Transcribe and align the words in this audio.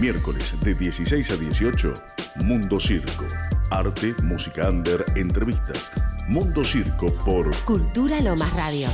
miércoles 0.00 0.58
de 0.60 0.74
16 0.74 1.30
a 1.30 1.36
18, 1.36 1.92
Mundo 2.44 2.80
Circo. 2.80 3.26
Arte, 3.70 4.14
música 4.22 4.70
under, 4.70 5.04
entrevistas. 5.14 5.90
Mundo 6.26 6.64
Circo 6.64 7.06
por 7.22 7.54
Cultura 7.64 8.18
Lomas 8.22 8.50
Radio. 8.54 8.88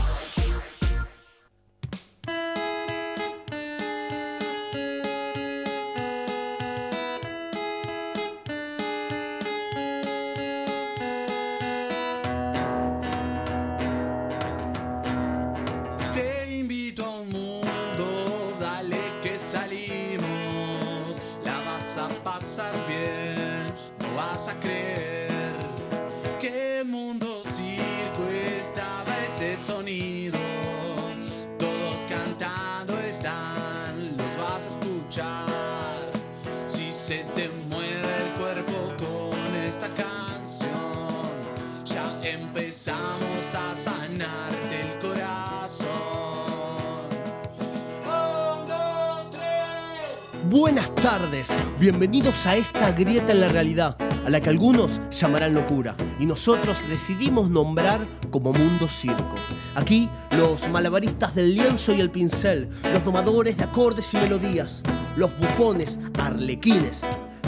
Bienvenidos 51.86 52.48
a 52.48 52.56
esta 52.56 52.90
grieta 52.90 53.30
en 53.30 53.40
la 53.40 53.46
realidad, 53.46 53.96
a 54.26 54.28
la 54.28 54.40
que 54.40 54.48
algunos 54.48 55.00
llamarán 55.12 55.54
locura, 55.54 55.96
y 56.18 56.26
nosotros 56.26 56.82
decidimos 56.88 57.48
nombrar 57.48 58.04
como 58.32 58.52
Mundo 58.52 58.88
Circo. 58.88 59.36
Aquí, 59.76 60.10
los 60.32 60.68
malabaristas 60.68 61.36
del 61.36 61.54
lienzo 61.54 61.94
y 61.94 62.00
el 62.00 62.10
pincel, 62.10 62.68
los 62.92 63.04
domadores 63.04 63.58
de 63.58 63.62
acordes 63.62 64.12
y 64.14 64.16
melodías, 64.16 64.82
los 65.16 65.30
bufones 65.38 66.00
arlequines 66.18 67.02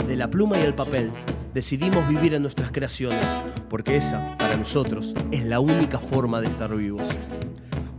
de 0.07 0.15
la 0.15 0.29
pluma 0.29 0.57
y 0.57 0.61
el 0.61 0.73
papel, 0.73 1.11
decidimos 1.53 2.07
vivir 2.07 2.33
en 2.33 2.41
nuestras 2.41 2.71
creaciones, 2.71 3.27
porque 3.69 3.97
esa, 3.97 4.37
para 4.37 4.55
nosotros, 4.55 5.15
es 5.31 5.43
la 5.43 5.59
única 5.59 5.99
forma 5.99 6.39
de 6.39 6.47
estar 6.47 6.73
vivos. 6.73 7.09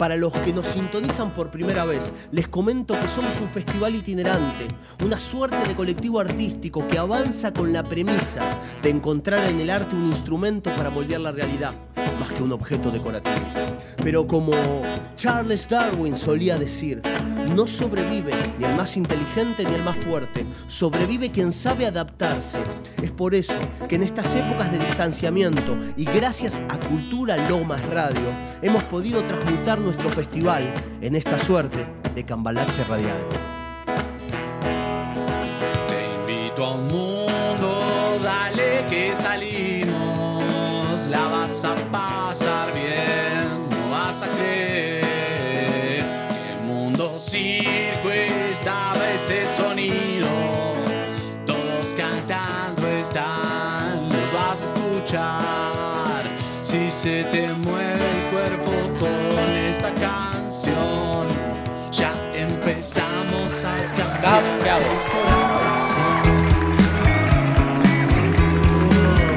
Para 0.01 0.17
los 0.17 0.33
que 0.33 0.55
nos 0.55 0.67
sintonizan 0.67 1.35
por 1.35 1.51
primera 1.51 1.85
vez, 1.85 2.15
les 2.33 2.49
comento 2.49 2.99
que 2.99 3.07
somos 3.07 3.39
un 3.39 3.49
festival 3.49 3.95
itinerante, 3.95 4.67
una 5.05 5.19
suerte 5.19 5.69
de 5.69 5.75
colectivo 5.75 6.19
artístico 6.19 6.89
que 6.89 6.97
avanza 6.97 7.53
con 7.53 7.71
la 7.71 7.83
premisa 7.83 8.49
de 8.83 8.89
encontrar 8.89 9.51
en 9.51 9.61
el 9.61 9.69
arte 9.69 9.95
un 9.95 10.07
instrumento 10.07 10.75
para 10.75 10.89
moldear 10.89 11.21
la 11.21 11.33
realidad, 11.33 11.75
más 12.19 12.31
que 12.33 12.43
un 12.43 12.53
objeto 12.53 12.91
decorativo. 12.91 13.37
Pero 14.03 14.27
como 14.27 14.53
Charles 15.17 15.69
Darwin 15.69 16.17
solía 16.17 16.59
decir, 16.59 17.03
no 17.55 17.67
sobrevive 17.67 18.33
ni 18.59 18.65
el 18.65 18.77
más 18.77 18.97
inteligente 18.97 19.65
ni 19.65 19.75
el 19.75 19.83
más 19.83 19.97
fuerte, 19.97 20.47
sobrevive 20.67 21.31
quien 21.31 21.53
sabe 21.53 21.87
adaptarse. 21.87 22.63
Es 23.03 23.11
por 23.11 23.35
eso 23.35 23.59
que 23.89 23.97
en 23.97 24.03
estas 24.03 24.35
épocas 24.35 24.71
de 24.73 24.79
distanciamiento 24.79 25.77
y 25.97 26.05
gracias 26.05 26.63
a 26.69 26.79
Cultura 26.79 27.49
Lomas 27.49 27.85
Radio 27.89 28.35
hemos 28.63 28.85
podido 28.85 29.25
transmutar 29.25 29.81
nuestro 29.81 30.09
festival 30.11 30.73
en 31.01 31.17
esta 31.17 31.39
suerte 31.39 31.87
de 32.15 32.25
cambalache 32.25 32.85
radial. 32.85 33.19
Te 35.87 36.15
invito 36.15 36.65
a 36.65 36.75
un 36.75 36.89
a 41.71 41.75
pasar 41.93 42.73
bien, 42.73 43.69
no 43.71 43.91
vas 43.91 44.23
a 44.23 44.31
creer 44.31 46.05
que 46.29 46.53
el 46.53 46.61
mundo 46.67 47.19
circo 47.19 48.11
estaba 48.11 49.11
ese 49.11 49.47
sonido. 49.47 50.29
Todos 51.47 51.95
cantando 51.97 52.87
están, 52.89 54.09
los 54.09 54.33
vas 54.33 54.61
a 54.63 54.65
escuchar. 54.65 56.25
Si 56.61 56.91
se 56.91 57.25
te 57.25 57.49
mueve 57.53 58.11
el 58.19 58.31
cuerpo 58.31 58.73
con 58.99 59.57
esta 59.57 59.93
canción, 59.95 61.29
ya 61.93 62.13
empezamos 62.35 63.65
a 63.65 63.77
cambiar. 63.97 65.40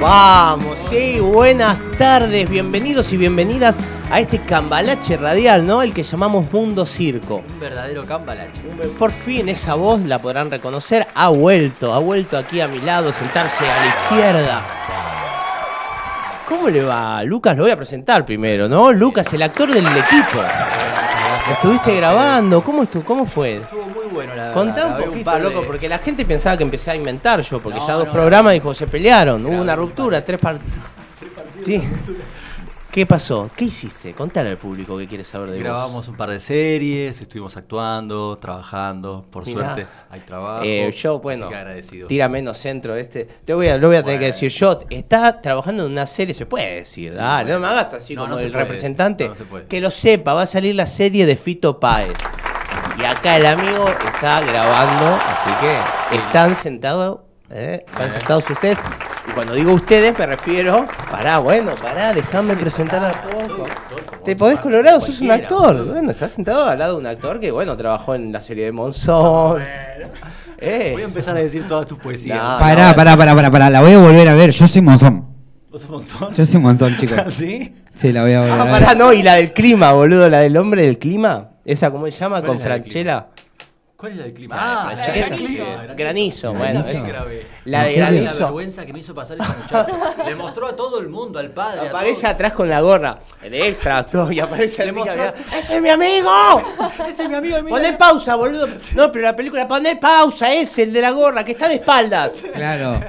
Vamos, 0.04 0.80
sí, 0.90 1.22
buenas 1.22 1.80
tardes, 1.98 2.50
bienvenidos 2.50 3.14
y 3.14 3.18
bienvenidas 3.18 3.80
a 4.12 4.20
este 4.20 4.38
cambalache 4.38 5.16
radial, 5.16 5.66
¿no? 5.66 5.82
El 5.82 5.94
que 5.94 6.04
llamamos 6.04 6.52
Mundo 6.52 6.86
Circo. 6.86 7.42
Un 7.50 7.60
verdadero 7.62 8.04
cambalache. 8.06 8.64
Por 9.00 9.12
fin 9.12 9.48
esa 9.48 9.76
voz 9.76 10.02
la 10.02 10.20
podrán 10.20 10.52
reconocer, 10.52 11.08
ha 11.16 11.30
vuelto, 11.30 11.94
ha 11.94 12.00
vuelto 12.00 12.38
aquí 12.38 12.60
a 12.60 12.68
mi 12.68 12.82
lado, 12.82 13.14
sentarse 13.14 13.64
a 13.64 13.80
la 13.80 13.88
izquierda. 13.88 14.62
¿Cómo 16.50 16.70
le 16.70 16.84
va? 16.84 17.24
Lucas, 17.24 17.56
lo 17.56 17.64
voy 17.64 17.72
a 17.72 17.78
presentar 17.78 18.26
primero, 18.26 18.68
¿no? 18.68 18.92
Lucas, 18.92 19.34
el 19.34 19.42
actor 19.42 19.72
del 19.72 19.88
equipo. 19.88 20.42
¿Lo 21.48 21.54
estuviste 21.54 21.96
grabando? 21.98 22.64
¿Cómo, 22.64 22.84
estuvo? 22.84 23.04
¿Cómo 23.04 23.26
fue? 23.26 23.58
Estuvo 23.58 23.82
muy 23.88 24.06
bueno 24.14 24.34
la 24.34 24.54
Contá 24.54 24.74
verdad. 24.76 24.88
un 24.88 24.94
Grabé 24.94 25.06
poquito, 25.08 25.26
par 25.26 25.38
de- 25.42 25.50
loco, 25.50 25.64
porque 25.68 25.90
la 25.90 25.98
gente 26.00 26.26
pensaba 26.26 26.56
que 26.56 26.64
empecé 26.64 26.92
a 26.92 26.96
inventar 26.96 27.42
yo, 27.42 27.60
porque 27.62 27.80
No, 27.80 27.88
ya 27.88 27.94
dos 27.96 28.06
no, 28.08 28.12
programas 28.14 28.46
no. 28.52 28.54
dijo, 28.54 28.74
se 28.74 28.88
pelearon, 28.88 29.46
hubo 29.46 29.62
una 29.62 29.74
un 29.74 29.80
ruptura, 29.80 30.24
tres 30.24 30.40
partidos. 30.42 31.84
¿Qué 32.94 33.08
pasó? 33.08 33.50
¿Qué 33.58 33.66
hiciste? 33.66 34.14
Contale 34.14 34.52
al 34.52 34.60
público 34.60 34.96
que 35.00 35.08
quiere 35.08 35.24
saber 35.24 35.50
de 35.50 35.56
vos. 35.56 35.64
Grabamos 35.64 36.08
un 36.10 36.16
par 36.16 36.30
de 36.30 36.40
series, 36.40 37.20
estuvimos 37.20 37.58
actuando, 37.58 38.38
trabajando. 38.38 39.26
Por 39.32 39.48
Mirá. 39.48 39.74
suerte 39.74 39.88
hay 40.12 40.20
trabajo. 40.20 40.62
Eh, 40.64 40.92
yo, 40.96 41.18
bueno, 41.18 41.48
agradecido. 41.48 42.08
tira 42.08 42.30
menos 42.30 42.60
centro 42.60 42.94
de 42.94 43.02
este. 43.02 43.26
Te 43.26 43.56
voy 43.56 43.68
a, 43.70 43.80
lo 43.80 43.88
voy 43.88 43.96
a 43.96 44.04
tener 44.04 44.20
que 44.20 44.28
decir 44.28 44.52
yo. 44.52 44.78
Está 44.92 45.42
trabajando 45.42 45.88
en 45.88 45.92
una 45.94 46.06
serie, 46.06 46.36
se 46.36 46.46
puede 46.46 46.76
decir. 46.76 47.10
Sí, 47.14 47.18
Dale, 47.18 47.52
no 47.52 47.60
me 47.60 47.66
hagas 47.66 47.96
así 47.96 48.14
No, 48.14 48.26
como 48.26 48.36
no 48.36 48.40
el 48.40 48.52
puede 48.52 48.64
representante. 48.64 49.24
No, 49.24 49.30
no 49.32 49.36
se 49.38 49.46
puede. 49.46 49.66
que 49.66 49.82
lo 49.82 49.90
sepa, 49.90 50.36
va 50.36 50.44
a 50.44 50.46
salir 50.46 50.76
la 50.76 50.86
serie 50.86 51.26
de 51.26 51.36
Fito 51.36 51.80
Páez. 51.80 52.14
Y 53.00 53.04
acá 53.06 53.38
el 53.38 53.48
amigo 53.48 53.88
está 53.88 54.40
grabando, 54.42 55.16
así 55.16 55.50
que 55.62 56.16
están 56.16 56.56
sentados, 56.56 57.22
¿eh? 57.50 57.84
están 57.90 58.14
sentados 58.14 58.48
ustedes. 58.48 58.78
Cuando 59.34 59.54
digo 59.56 59.74
ustedes 59.74 60.18
me 60.18 60.26
refiero, 60.28 60.86
pará, 61.10 61.40
bueno, 61.40 61.72
pará, 61.82 62.14
déjame 62.14 62.56
presentar 62.56 63.04
a 63.04 63.12
poco. 63.24 63.66
Te 64.24 64.36
podés 64.36 64.60
colorado, 64.60 65.02
sos 65.02 65.20
un 65.22 65.32
actor. 65.32 65.86
Bueno, 65.92 66.12
estás 66.12 66.32
sentado 66.34 66.66
al 66.66 66.78
lado 66.80 66.94
de 66.94 67.00
un 67.00 67.08
actor 67.08 67.40
que, 67.40 67.52
bueno, 67.52 67.76
trabajó 67.76 68.14
en 68.16 68.32
la 68.32 68.42
serie 68.42 68.66
de 68.66 68.72
Monzón. 68.72 69.62
Eh. 70.60 70.92
Voy 70.94 71.02
a 71.02 71.06
empezar 71.06 71.36
a 71.36 71.40
decir 71.40 71.68
todas 71.68 71.88
tus 71.88 71.98
poesías. 71.98 72.38
No, 72.38 72.60
Pará, 72.60 72.90
no, 72.90 72.96
pará, 72.96 73.18
pará, 73.18 73.36
pará, 73.36 73.52
pará, 73.52 73.70
la 73.70 73.82
voy 73.82 73.94
a 73.94 73.98
volver 73.98 74.28
a 74.30 74.34
ver. 74.34 74.52
Yo 74.52 74.68
soy 74.68 74.82
Monzón. 74.82 75.26
¿Vos 75.72 75.82
sos 75.82 75.90
Monzón? 75.90 76.34
Yo 76.34 76.46
soy 76.46 76.60
Monzón, 76.60 76.98
chicos. 77.00 77.18
¿Sí? 77.34 77.74
Sí, 77.96 78.12
la 78.14 78.22
voy 78.24 78.34
a 78.34 78.40
volver 78.42 78.54
Ah, 78.54 78.62
a 78.62 78.66
ver. 78.66 78.72
pará, 78.74 78.96
no, 78.96 79.12
y 79.12 79.24
la 79.24 79.36
del 79.36 79.52
clima, 79.52 79.92
boludo, 79.92 80.30
la 80.30 80.40
del 80.40 80.56
hombre 80.58 80.84
del 80.84 81.00
clima. 81.00 81.50
Esa, 81.66 81.92
¿cómo 81.92 82.06
se 82.06 82.12
llama? 82.12 82.40
¿Cuál 82.42 82.52
Con 82.54 82.60
Franchella. 82.60 83.28
¿Cuál 84.04 84.12
es 84.12 84.18
la 84.18 84.24
del 84.26 84.34
clima? 84.34 84.56
Ah, 84.60 84.94
la 84.98 85.30
clima. 85.38 85.66
Granizo, 85.96 86.54
bueno, 86.54 86.84
Granizo. 86.84 87.08
La 87.64 87.84
de 87.86 87.94
granizo. 87.96 88.38
vergüenza 88.38 88.86
que 88.86 88.92
me 88.92 89.00
hizo 89.00 89.16
pasar 89.16 89.38
ese 89.40 89.48
muchacho. 89.58 89.98
Le 90.28 90.36
mostró 90.36 90.68
a 90.68 90.76
todo 90.76 91.00
el 91.00 91.08
mundo, 91.08 91.40
al 91.40 91.52
padre. 91.52 91.88
Aparece 91.88 92.28
atrás 92.28 92.52
con 92.52 92.68
la 92.68 92.82
gorra, 92.82 93.20
el 93.42 93.54
extra, 93.54 94.04
todo, 94.06 94.30
y 94.30 94.42
aparece 94.42 94.84
el 94.84 94.92
mostró- 94.92 95.34
¡Este 95.58 95.78
es 95.78 95.82
mi 95.82 95.88
amigo! 95.88 96.30
Ese 97.08 97.24
es 97.24 97.30
mi 97.30 97.36
amigo. 97.36 97.56
mira. 97.64 97.70
Poné 97.78 97.94
pausa, 97.94 98.36
boludo. 98.36 98.68
No, 98.94 99.10
pero 99.10 99.24
la 99.24 99.38
película, 99.38 99.66
poné 99.70 99.96
pausa, 99.96 100.52
es 100.52 100.78
el 100.80 100.92
de 100.92 101.00
la 101.00 101.12
gorra, 101.12 101.46
que 101.46 101.54
está 101.54 101.70
de 101.70 101.76
espaldas. 101.76 102.34
Claro. 102.54 103.00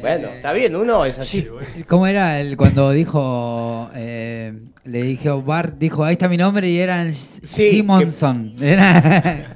Bueno, 0.00 0.28
está 0.28 0.52
bien, 0.52 0.74
uno 0.76 1.04
es 1.04 1.18
así. 1.18 1.46
¿Cómo 1.86 2.06
era 2.06 2.40
el 2.40 2.56
cuando 2.56 2.90
dijo, 2.90 3.90
eh, 3.94 4.52
le 4.84 5.02
dijo, 5.02 5.42
Bart 5.42 5.74
dijo, 5.78 6.04
ahí 6.04 6.12
está 6.14 6.28
mi 6.28 6.36
nombre 6.36 6.68
y 6.70 6.78
eran 6.78 7.14
Sí, 7.14 7.70
Simonson? 7.70 8.52
Era- 8.60 9.54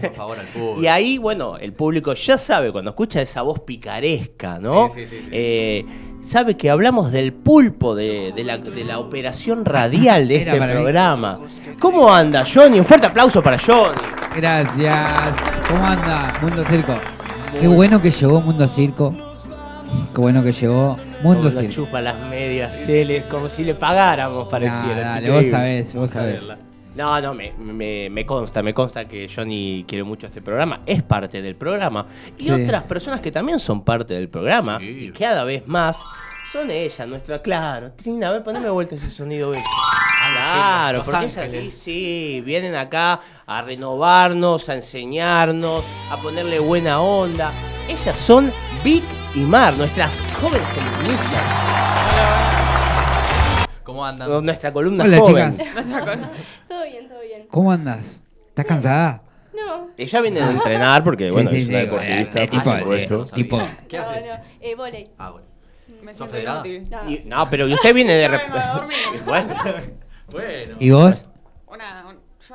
por 0.00 0.14
favor, 0.14 0.38
al 0.38 0.46
público. 0.46 0.82
Y 0.82 0.86
ahí, 0.86 1.18
bueno, 1.18 1.56
el 1.58 1.72
público 1.72 2.14
ya 2.14 2.36
sabe, 2.38 2.72
cuando 2.72 2.90
escucha 2.90 3.22
esa 3.22 3.42
voz 3.42 3.60
picaresca, 3.60 4.58
¿no? 4.58 4.90
Sí, 4.94 5.00
sí, 5.02 5.06
sí, 5.06 5.16
sí. 5.24 5.28
Eh, 5.30 5.84
sabe 6.22 6.56
que 6.56 6.70
hablamos 6.70 7.12
del 7.12 7.32
pulpo 7.32 7.94
de, 7.94 8.32
de 8.34 8.44
la, 8.44 8.58
de 8.58 8.84
la 8.84 8.98
operación 8.98 9.64
radial 9.64 10.26
de 10.28 10.36
este 10.36 10.58
mí. 10.58 10.66
programa. 10.66 11.38
¿Cómo 11.78 12.12
anda, 12.12 12.44
Johnny? 12.52 12.78
Un 12.78 12.84
fuerte 12.84 13.06
aplauso 13.06 13.42
para 13.42 13.58
Johnny. 13.58 13.94
Gracias. 14.36 15.36
¿Cómo 15.68 15.86
anda 15.86 16.32
Mundo 16.40 16.64
Circo? 16.64 16.94
Qué 17.60 17.68
bueno 17.68 18.00
que 18.00 18.10
llegó 18.10 18.40
Mundo 18.40 18.66
Circo. 18.66 19.14
Qué 20.14 20.20
bueno 20.20 20.42
que 20.42 20.52
llegó 20.52 20.96
Mundo 21.22 21.48
Como 21.50 21.62
nos 21.62 21.70
chupa 21.70 22.00
las 22.00 22.18
medias, 22.28 22.76
Celes, 22.84 23.24
como 23.26 23.48
si 23.48 23.64
le 23.64 23.74
pagáramos, 23.74 24.48
pareciera. 24.48 25.02
dale, 25.02 25.30
vos 25.30 25.46
sabés, 25.50 25.94
vos 25.94 26.10
sabés. 26.10 26.42
No, 26.94 27.18
no, 27.22 27.32
me, 27.32 27.52
me, 27.58 28.10
me 28.10 28.26
consta, 28.26 28.62
me 28.62 28.74
consta 28.74 29.06
que 29.06 29.30
Johnny 29.34 29.84
quiere 29.88 30.04
mucho 30.04 30.26
este 30.26 30.42
programa, 30.42 30.80
es 30.84 31.02
parte 31.02 31.40
del 31.40 31.54
programa. 31.56 32.04
Y 32.38 32.42
Sí. 32.44 32.50
otras 32.50 32.82
personas 32.84 33.20
que 33.22 33.32
también 33.32 33.58
son 33.60 33.82
parte 33.82 34.12
del 34.12 34.28
programa, 34.28 34.78
Sí. 34.78 35.06
y 35.06 35.10
cada 35.12 35.44
vez 35.44 35.66
más, 35.66 35.96
son 36.52 36.70
ellas, 36.70 37.08
nuestra, 37.08 37.40
claro. 37.40 37.92
Trina, 37.92 38.28
a 38.28 38.32
ver, 38.32 38.42
poneme 38.42 38.68
vuelta 38.68 38.96
ese 38.96 39.10
sonido. 39.10 39.50
ven. 39.50 39.62
Claro, 40.34 40.98
Los 40.98 41.08
porque 41.08 41.26
es 41.26 41.38
Ángeles. 41.38 41.60
aquí, 41.62 41.70
sí, 41.70 42.42
vienen 42.44 42.74
acá 42.76 43.20
a 43.46 43.62
renovarnos, 43.62 44.68
a 44.68 44.74
enseñarnos, 44.74 45.84
a 46.10 46.16
ponerle 46.18 46.58
buena 46.58 47.00
onda. 47.00 47.52
Ellas 47.88 48.18
son 48.18 48.52
Vic 48.84 49.02
y 49.34 49.40
Mar, 49.40 49.76
nuestras 49.76 50.20
jóvenes 50.40 50.66
columnistas, 50.68 51.42
¿Cómo 53.82 54.04
andan? 54.04 54.44
nuestra 54.44 54.72
columna 54.72 55.04
Hola, 55.04 55.18
joven. 55.18 55.52
chicas. 55.56 55.86
Todo 56.68 56.84
bien, 56.84 57.08
todo 57.08 57.20
bien. 57.20 57.46
¿Cómo 57.50 57.72
andas? 57.72 58.20
¿Estás 58.48 58.66
cansada? 58.66 59.22
No, 59.54 59.88
Ella 59.96 60.20
viene 60.20 60.40
de 60.40 60.50
entrenar 60.50 61.02
porque, 61.04 61.26
Sí, 61.26 61.32
bueno, 61.32 61.50
sí, 61.50 61.56
es 61.58 61.68
una 61.68 61.78
sí, 61.78 61.84
deportista, 61.84 62.42
eh, 62.42 62.48
tipo, 62.48 62.64
por 62.64 62.96
eh, 62.96 63.06
tipo- 63.34 63.62
¿Qué 63.88 63.96
no, 63.98 64.02
haces? 64.02 64.26
no. 64.26 64.34
Eh, 64.60 64.74
volei. 64.74 65.10
Ah, 65.18 65.30
bueno. 65.30 65.46
Me 66.02 66.14
¿Sos 66.14 66.30
federada? 66.30 66.64
No. 66.90 67.00
No, 67.44 67.50
pero 67.50 67.68
y 67.68 67.74
usted 67.74 67.94
viene 67.94 68.14
de... 68.14 68.28
No 68.28 68.34
a 68.36 68.74
dormir. 68.74 68.96
bueno, 69.26 69.54
Bueno. 70.30 70.76
¿Y 70.80 70.90
vos? 70.90 71.24
Una, 71.66 72.01
un- 72.01 72.01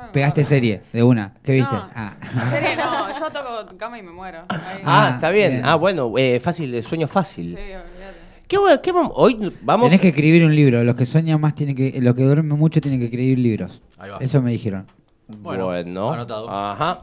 yo 0.06 0.12
Pegaste 0.12 0.44
serie 0.44 0.82
de 0.92 1.02
una. 1.02 1.32
¿Qué 1.42 1.52
viste? 1.52 1.74
No, 1.74 1.88
Ah. 1.94 2.12
serie 2.48 2.76
no, 2.76 3.18
yo 3.18 3.30
toco 3.30 3.76
cama 3.78 3.98
y 3.98 4.02
me 4.02 4.12
muero. 4.12 4.40
Ahí. 4.48 4.82
ah, 4.84 5.10
está 5.14 5.30
bien. 5.30 5.50
bien. 5.52 5.62
Ah, 5.64 5.74
bueno, 5.76 6.12
eh, 6.16 6.40
fácil, 6.40 6.72
de 6.72 6.82
sueño 6.82 7.08
fácil. 7.08 7.50
Sí, 7.50 7.56
olvídate. 7.56 8.18
¿Qué, 8.46 8.56
qué 8.82 8.92
vamos? 8.92 9.12
Hoy 9.14 9.54
vamos... 9.62 9.86
Tenés 9.88 10.00
que 10.00 10.08
escribir 10.08 10.44
un 10.44 10.54
libro. 10.56 10.82
Los 10.82 10.96
que 10.96 11.04
sueñan 11.04 11.38
más 11.40 11.54
tienen 11.54 11.76
que. 11.76 12.00
Los 12.00 12.14
que 12.14 12.22
duermen 12.22 12.58
mucho 12.58 12.80
tienen 12.80 12.98
que 12.98 13.06
escribir 13.06 13.38
libros. 13.38 13.82
Ahí 13.98 14.08
va. 14.10 14.18
Eso 14.20 14.40
me 14.40 14.52
dijeron. 14.52 14.86
Bueno, 15.30 15.66
Bueno, 15.66 16.10
anotado. 16.10 16.48
Ajá. 16.50 17.00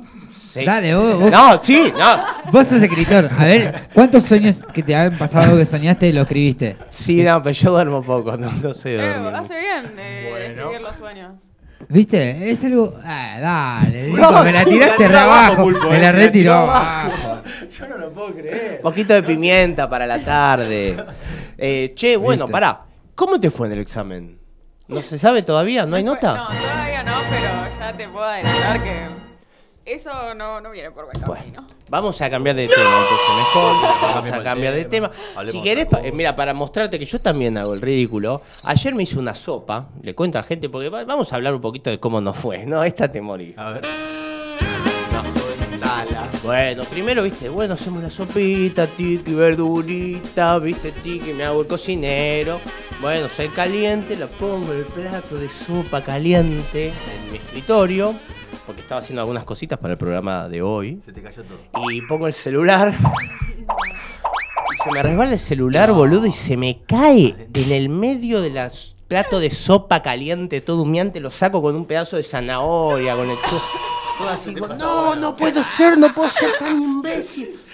Sí. 0.51 0.65
Dale, 0.65 0.95
vos- 0.95 1.19
vos- 1.19 1.31
No, 1.31 1.59
sí, 1.59 1.93
no. 1.95 2.51
Vos 2.51 2.65
sos 2.65 2.81
escritor. 2.81 3.29
A 3.37 3.45
ver, 3.45 3.89
¿cuántos 3.93 4.23
sueños 4.23 4.61
que 4.73 4.81
te 4.81 4.95
han 4.95 5.15
pasado 5.15 5.55
que 5.55 5.65
soñaste 5.65 6.07
y 6.07 6.13
lo 6.13 6.21
escribiste? 6.23 6.75
Sí, 6.89 7.21
no, 7.21 7.43
pero 7.43 7.53
yo 7.53 7.69
duermo 7.71 8.01
poco, 8.01 8.35
no, 8.35 8.51
no 8.51 8.73
sé 8.73 8.95
Eh, 8.95 9.13
hace 9.35 9.59
bien 9.59 9.93
eh, 9.99 10.27
Bueno. 10.31 10.61
escribir 10.63 10.81
los 10.81 10.95
sueños. 10.95 11.33
¿Viste? 11.89 12.49
Es 12.51 12.63
algo. 12.63 12.93
Ah, 13.03 13.37
dale. 13.39 14.07
No, 14.15 14.29
Nico, 14.31 14.43
me 14.43 14.51
la 14.51 14.65
tiraste 14.65 15.07
re 15.07 15.17
abajo. 15.17 15.63
Pulpo, 15.63 15.89
Me 15.89 15.95
eh, 15.97 15.99
la 15.99 16.05
la 16.05 16.11
retiró 16.13 16.31
tiró 16.31 16.53
abajo. 16.53 17.41
Yo 17.77 17.87
no 17.87 17.97
lo 17.97 18.11
puedo 18.11 18.33
creer. 18.33 18.75
Un 18.77 18.81
poquito 18.81 19.13
de 19.13 19.23
pimienta 19.23 19.89
para 19.89 20.05
la 20.07 20.19
tarde. 20.23 20.95
Eh, 21.57 21.91
che, 21.95 22.15
bueno, 22.17 22.45
¿Viste? 22.45 22.51
pará. 22.51 22.81
¿Cómo 23.13 23.39
te 23.39 23.49
fue 23.51 23.67
en 23.67 23.73
el 23.73 23.79
examen? 23.79 24.39
¿No 24.87 25.01
se 25.01 25.17
sabe 25.17 25.41
todavía? 25.41 25.85
¿No 25.85 25.95
hay 25.95 26.03
nota? 26.03 26.35
No, 26.35 26.47
todavía 26.47 27.03
no, 27.03 27.13
pero 27.29 27.79
ya 27.79 27.97
te 27.97 28.07
puedo 28.09 28.25
adelantar 28.25 28.83
que 28.83 29.07
eso 29.85 30.33
no, 30.33 30.59
no 30.61 30.71
viene 30.71 30.91
por 30.91 31.05
buen 31.05 31.19
camino. 31.19 31.27
Bueno, 31.51 31.67
vamos 31.89 32.19
a 32.21 32.29
cambiar 32.29 32.55
de 32.55 32.67
tema 32.67 32.81
entonces 33.01 33.27
mejor. 33.37 33.75
Vamos 34.01 34.31
a 34.31 34.43
cambiar 34.43 34.73
de 34.73 34.85
tema. 34.85 35.11
Si 35.51 35.61
querés, 35.61 35.85
pa- 35.85 36.01
eh, 36.01 36.11
mira, 36.11 36.35
para 36.35 36.53
mostrarte 36.53 36.97
que 36.99 37.05
yo 37.05 37.19
también 37.19 37.57
hago 37.57 37.73
el 37.73 37.81
ridículo, 37.81 38.41
ayer 38.65 38.95
me 38.95 39.03
hice 39.03 39.17
una 39.19 39.35
sopa, 39.35 39.89
le 40.01 40.15
cuento 40.15 40.37
a 40.37 40.41
la 40.41 40.47
gente, 40.47 40.69
porque 40.69 40.89
va- 40.89 41.05
vamos 41.05 41.31
a 41.31 41.35
hablar 41.35 41.53
un 41.53 41.61
poquito 41.61 41.89
de 41.89 41.99
cómo 41.99 42.19
nos 42.21 42.35
fue. 42.37 42.65
No, 42.65 42.83
esta 42.83 43.11
te 43.11 43.21
morí. 43.21 43.53
A 43.57 43.71
ver. 43.73 43.85
Bueno, 46.43 46.83
primero, 46.83 47.23
viste, 47.23 47.49
bueno, 47.49 47.73
hacemos 47.73 48.03
la 48.03 48.09
sopita, 48.11 48.85
tiki, 48.85 49.33
verdurita, 49.33 50.59
viste, 50.59 50.91
tiki, 50.91 51.33
me 51.33 51.43
hago 51.43 51.61
el 51.61 51.67
cocinero. 51.67 52.59
Bueno, 53.01 53.27
sal 53.29 53.51
caliente, 53.51 54.15
la 54.15 54.27
pongo 54.27 54.71
en 54.71 54.79
el 54.79 54.85
plato 54.85 55.37
de 55.37 55.49
sopa 55.49 56.03
caliente 56.03 56.89
en 56.89 57.31
mi 57.31 57.37
escritorio, 57.37 58.13
estaba 58.85 59.01
haciendo 59.01 59.21
algunas 59.21 59.43
cositas 59.43 59.79
para 59.79 59.93
el 59.93 59.97
programa 59.97 60.47
de 60.47 60.61
hoy. 60.61 61.01
Se 61.03 61.11
te 61.11 61.19
cayó 61.23 61.43
todo. 61.43 61.57
Y 61.91 62.01
pongo 62.03 62.27
el 62.27 62.35
celular. 62.35 62.93
Y 63.57 64.83
se 64.83 64.91
me 64.91 65.01
resbala 65.01 65.31
el 65.33 65.39
celular, 65.39 65.91
boludo, 65.91 66.27
y 66.27 66.31
se 66.31 66.55
me 66.55 66.77
cae 66.85 67.49
en 67.51 67.71
el 67.71 67.89
medio 67.89 68.41
del 68.41 68.59
plato 69.07 69.39
de 69.39 69.49
sopa 69.49 70.03
caliente, 70.03 70.61
todo 70.61 70.83
humeante. 70.83 71.19
Lo 71.19 71.31
saco 71.31 71.63
con 71.63 71.75
un 71.75 71.85
pedazo 71.85 72.17
de 72.17 72.23
zanahoria, 72.23 73.15
con 73.15 73.31
el 73.31 73.37
Todo 74.19 74.29
así, 74.29 74.53
no, 74.53 75.15
no 75.15 75.35
puedo 75.35 75.63
ser, 75.63 75.97
no 75.97 76.13
puedo 76.13 76.29
ser 76.29 76.51
tan 76.59 76.79
imbécil. 76.79 77.49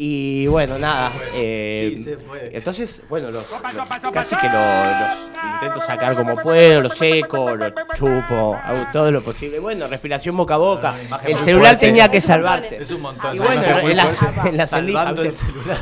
Y 0.00 0.46
bueno, 0.46 0.78
nada. 0.78 1.10
eh, 1.34 1.94
Sí, 1.96 2.04
se 2.04 2.16
puede. 2.18 2.56
Entonces, 2.56 3.02
bueno, 3.08 3.32
los, 3.32 3.44
los- 3.50 4.12
casi 4.12 4.36
que 4.36 4.48
lo- 4.48 5.00
los 5.00 5.16
intento 5.54 5.80
sacar 5.80 6.14
como 6.14 6.36
puedo, 6.36 6.82
lo 6.82 6.88
seco, 6.90 7.56
lo 7.56 7.70
chupo, 7.94 8.56
hago 8.62 8.86
todo 8.92 9.10
lo 9.10 9.20
posible. 9.22 9.58
Bueno, 9.58 9.88
respiración 9.88 10.36
boca 10.36 10.54
a 10.54 10.58
boca. 10.58 10.94
El 11.24 11.36
celular 11.38 11.70
fuerte. 11.70 11.86
tenía 11.86 12.08
que 12.08 12.20
salvarte. 12.20 12.80
Es 12.80 12.90
un 12.92 13.00
montón. 13.02 13.34
Y 13.34 13.38
bueno, 13.40 13.62
en 13.88 13.96
la, 13.96 14.08
en 14.44 14.56
la 14.56 14.66
sandía, 14.68 14.98
Salvando 14.98 15.22
el 15.22 15.32
celular. 15.32 15.76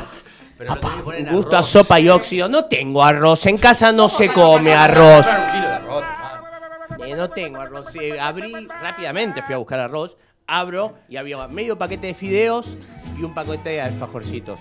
Pero 0.57 0.73
lo 0.75 0.81
que 1.11 1.17
en 1.19 1.27
Gusto 1.35 1.55
a 1.55 1.59
arroz. 1.59 1.69
sopa 1.69 1.99
y 1.99 2.09
óxido. 2.09 2.49
No 2.49 2.65
tengo 2.65 3.03
arroz. 3.03 3.45
En 3.45 3.59
casa 3.59 3.91
no 3.91 4.09
se 4.09 4.33
come 4.33 4.73
arroz. 4.73 5.27
Un 5.27 5.51
kilo 5.51 5.67
de 5.67 5.73
arroz, 5.75 6.03
hermano. 6.03 7.05
Eh, 7.05 7.15
no 7.15 7.29
tengo 7.29 7.61
arroz. 7.61 7.95
Eh, 7.95 8.19
abrí 8.19 8.51
rápidamente, 8.81 9.43
fui 9.43 9.53
a 9.53 9.57
buscar 9.59 9.79
arroz. 9.79 10.17
Abro 10.47 10.95
y 11.09 11.17
había 11.17 11.45
medio 11.49 11.77
paquete 11.77 12.07
de 12.07 12.13
fideos 12.13 12.65
y 13.19 13.23
un 13.23 13.33
paquete 13.33 13.69
de 13.69 13.81
alfajorcitos 13.81 14.59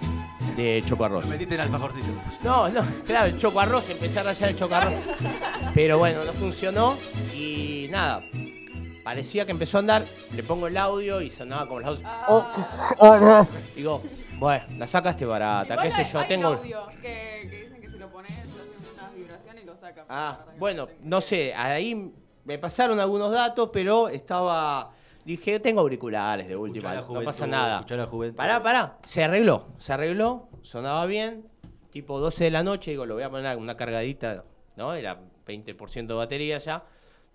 de 0.56 0.82
choco 0.86 1.04
arroz. 1.04 1.24
Lo 1.24 1.30
metiste 1.30 1.54
en 1.54 1.60
alfajorcito. 1.60 2.08
No, 2.42 2.68
no, 2.68 2.82
claro, 3.04 3.26
el 3.26 3.38
choco 3.38 3.60
arroz, 3.60 3.88
empecé 3.90 4.18
a 4.18 4.22
rayar 4.24 4.50
el 4.50 4.56
choco 4.56 4.74
arroz. 4.74 4.94
Pero 5.74 5.98
bueno, 5.98 6.24
no 6.24 6.32
funcionó 6.32 6.96
y 7.34 7.86
nada. 7.90 8.20
Parecía 9.04 9.44
que 9.44 9.52
empezó 9.52 9.76
a 9.76 9.80
andar, 9.80 10.04
le 10.34 10.42
pongo 10.42 10.66
el 10.66 10.76
audio 10.76 11.20
y 11.20 11.30
sonaba 11.30 11.66
como 11.66 11.78
el 11.80 11.86
audio. 11.86 12.08
Oh, 12.26 12.44
oh, 12.98 13.18
oh. 13.20 13.46
Digo, 13.76 14.02
bueno, 14.38 14.64
la 14.78 14.86
sacaste 14.88 15.24
barata, 15.24 15.76
qué 15.80 15.90
sé 15.92 16.02
hay- 16.02 16.12
yo, 16.12 16.18
hay 16.18 16.28
tengo. 16.28 16.50
un 16.50 16.56
audio 16.56 16.86
que, 17.00 17.46
que 17.48 17.60
dicen 17.64 17.80
que 17.80 17.88
si 17.88 17.98
lo 17.98 18.08
pones, 18.08 18.32
lo 18.36 18.62
hacen 18.62 18.92
unas 18.94 19.14
vibraciones 19.14 19.62
y 19.62 19.66
lo 19.66 19.76
saca. 19.76 20.04
Ah, 20.08 20.38
bueno, 20.58 20.88
no 21.04 21.20
sé, 21.20 21.54
ahí 21.54 22.12
me 22.44 22.58
pasaron 22.58 22.98
algunos 22.98 23.30
datos, 23.30 23.70
pero 23.72 24.08
estaba. 24.08 24.90
Dije, 25.26 25.58
tengo 25.58 25.80
auriculares 25.80 26.46
de 26.46 26.54
última, 26.54 26.94
no 26.94 27.02
juventud, 27.02 27.24
pasa 27.24 27.48
nada. 27.48 27.84
la 27.90 28.06
juventud. 28.06 28.36
Pará, 28.36 28.62
pará, 28.62 28.98
se 29.04 29.24
arregló, 29.24 29.66
se 29.76 29.92
arregló, 29.92 30.48
sonaba 30.62 31.04
bien, 31.06 31.48
tipo 31.90 32.20
12 32.20 32.44
de 32.44 32.50
la 32.52 32.62
noche, 32.62 32.92
digo, 32.92 33.06
lo 33.06 33.14
voy 33.14 33.24
a 33.24 33.30
poner 33.30 33.56
una 33.56 33.76
cargadita, 33.76 34.44
¿no? 34.76 34.94
Era 34.94 35.18
20% 35.44 36.06
de 36.06 36.14
batería 36.14 36.58
ya. 36.58 36.84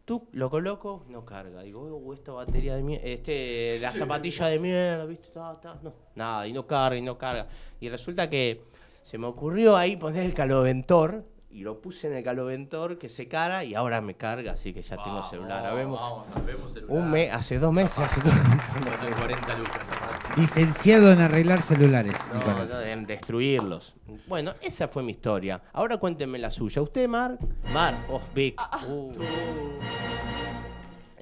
Tú 0.06 0.26
lo 0.32 0.50
coloco, 0.50 1.06
no 1.10 1.26
carga. 1.26 1.64
Digo, 1.64 1.82
"Oh, 1.82 2.14
esta 2.14 2.32
batería 2.32 2.78
de 2.78 2.82
mierda, 2.82 3.06
este, 3.06 3.78
la 3.82 3.92
zapatilla 3.92 4.48
de 4.48 4.60
mierda, 4.60 5.06
¿viste? 5.06 5.28
Ta, 5.34 5.60
ta, 5.60 5.78
no, 5.84 5.94
nada, 6.16 6.48
y 6.48 6.54
no 6.54 6.66
carga, 6.66 6.98
y 6.98 7.02
no 7.02 7.18
carga. 7.18 7.48
Y 7.82 7.90
resulta 7.90 8.30
que 8.30 8.62
se 9.04 9.18
me 9.18 9.28
ocurrió 9.28 9.76
ahí 9.76 9.98
poner 9.98 10.24
el 10.24 10.34
caloventor, 10.34 11.26
y 11.52 11.62
lo 11.64 11.82
puse 11.82 12.08
en 12.08 12.14
el 12.14 12.24
caloventor 12.24 12.98
que 12.98 13.10
se 13.10 13.28
cara, 13.28 13.64
y 13.64 13.76
ahora 13.76 14.02
me 14.02 14.16
carga, 14.16 14.54
así 14.54 14.74
que 14.74 14.82
ya 14.82 15.02
tengo 15.04 15.22
celular. 15.24 15.66
Habemos 15.66 16.02
Vamos, 16.02 16.46
vemos 16.46 16.74
celular. 16.74 16.98
un 16.98 17.12
mes, 17.12 17.32
hace 17.34 17.60
dos 17.60 17.74
meses, 17.74 17.98
hace 18.00 18.22
Son 18.22 19.12
40 19.18 19.56
lucas. 19.58 19.90
Licenciado 20.38 21.12
en 21.12 21.22
arreglar 21.22 21.62
celulares. 21.62 22.16
No, 22.34 22.66
no, 22.66 22.82
en 22.82 23.06
destruirlos. 23.06 23.96
Bueno, 24.28 24.54
esa 24.62 24.88
fue 24.88 25.04
mi 25.04 25.12
historia. 25.12 25.62
Ahora 25.74 25.98
cuéntenme 25.98 26.40
la 26.40 26.52
suya. 26.52 26.82
¿Usted, 26.82 27.08
Mar? 27.08 27.38
Mar, 27.74 27.96
oh, 28.10 28.22
Vic. 28.34 28.60
Uh. 28.88 29.12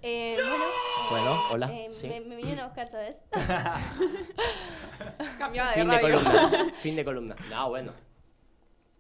Eh, 0.02 0.38
bueno, 0.40 0.64
Bueno, 1.10 1.42
hola. 1.52 1.74
eh, 1.74 1.90
Sí. 1.92 2.08
me, 2.08 2.22
me 2.22 2.36
vinieron 2.38 2.60
a 2.60 2.66
buscar, 2.68 2.88
¿sabes? 2.90 3.20
Cambiada 5.38 5.72
de 5.72 5.82
Fin 5.82 5.90
de 5.90 6.00
columna. 6.02 6.50
fin 6.82 6.96
de 6.96 7.06
columna. 7.06 7.36
No, 7.50 7.70
bueno. 7.70 7.92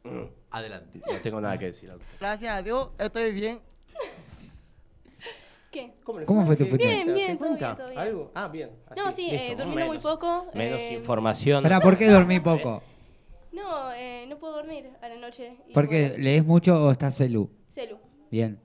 Mm, 0.03 0.23
Adelante. 0.51 0.99
No 1.05 1.17
tengo 1.21 1.39
nada 1.41 1.57
que 1.57 1.67
decir. 1.67 1.91
Gracias 2.19 2.53
a 2.53 2.61
Dios, 2.63 2.89
estoy 2.97 3.31
bien. 3.33 3.59
¿Qué? 5.71 5.93
¿Cómo 6.03 6.45
fue 6.47 6.55
tu 6.55 6.63
¿Qué- 6.63 6.69
fin 6.71 6.77
de- 6.79 6.85
Bien, 6.87 7.05
¿Te 7.07 7.13
bien, 7.13 7.37
todo 7.37 7.49
bien, 7.55 7.75
todo 7.77 7.89
bien. 7.89 7.99
¿Algo? 7.99 8.31
Ah, 8.33 8.47
bien. 8.47 8.71
No, 8.95 9.11
sí, 9.11 9.27
eh, 9.31 9.55
durmiendo 9.55 9.85
muy 9.85 9.99
poco. 9.99 10.47
Menos 10.55 10.79
eh, 10.79 10.93
información. 10.95 11.61
Pará, 11.61 11.79
¿por 11.79 11.95
qué 11.97 12.09
dormí 12.09 12.39
poco? 12.39 12.81
No, 13.51 13.93
eh, 13.93 14.25
no 14.27 14.37
puedo 14.39 14.55
dormir 14.55 14.89
a 15.01 15.07
la 15.09 15.15
noche. 15.17 15.57
y 15.67 15.73
¿Porque 15.73 16.09
bueno, 16.09 16.23
lees 16.23 16.43
mucho 16.45 16.83
o 16.83 16.91
estás 16.91 17.15
celu? 17.17 17.51
Celu. 17.75 17.97
Bien. 18.31 18.59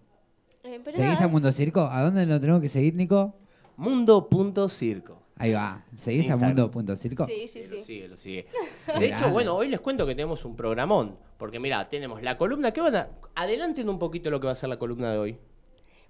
Eh, 0.62 0.80
¿Seguís 0.82 0.98
nada, 0.98 1.24
a 1.24 1.28
Mundo 1.28 1.52
Circo? 1.52 1.82
¿A 1.82 2.02
dónde 2.02 2.24
lo 2.24 2.40
tenemos 2.40 2.62
que 2.62 2.70
seguir, 2.70 2.94
Nico? 2.94 3.34
Mundo.circo. 3.76 5.13
Ahí 5.36 5.52
va. 5.52 5.84
¿Seguís 5.98 6.30
a. 6.30 6.36
Mundo.circo? 6.36 7.26
Sí, 7.26 7.48
sí, 7.48 7.64
Sí, 7.64 7.68
lo 7.68 7.76
sí. 7.76 7.84
sigue, 7.84 8.08
lo 8.08 8.16
sigue. 8.16 8.46
De 8.98 9.06
hecho, 9.06 9.30
bueno, 9.30 9.56
hoy 9.56 9.68
les 9.68 9.80
cuento 9.80 10.06
que 10.06 10.14
tenemos 10.14 10.44
un 10.44 10.54
programón. 10.54 11.16
Porque 11.38 11.58
mira, 11.58 11.88
tenemos 11.88 12.22
la 12.22 12.38
columna 12.38 12.72
que 12.72 12.80
van 12.80 12.96
a. 12.96 13.08
Adelanten 13.34 13.88
un 13.88 13.98
poquito 13.98 14.30
lo 14.30 14.38
que 14.40 14.46
va 14.46 14.52
a 14.52 14.56
ser 14.56 14.68
la 14.68 14.78
columna 14.78 15.10
de 15.10 15.18
hoy. 15.18 15.38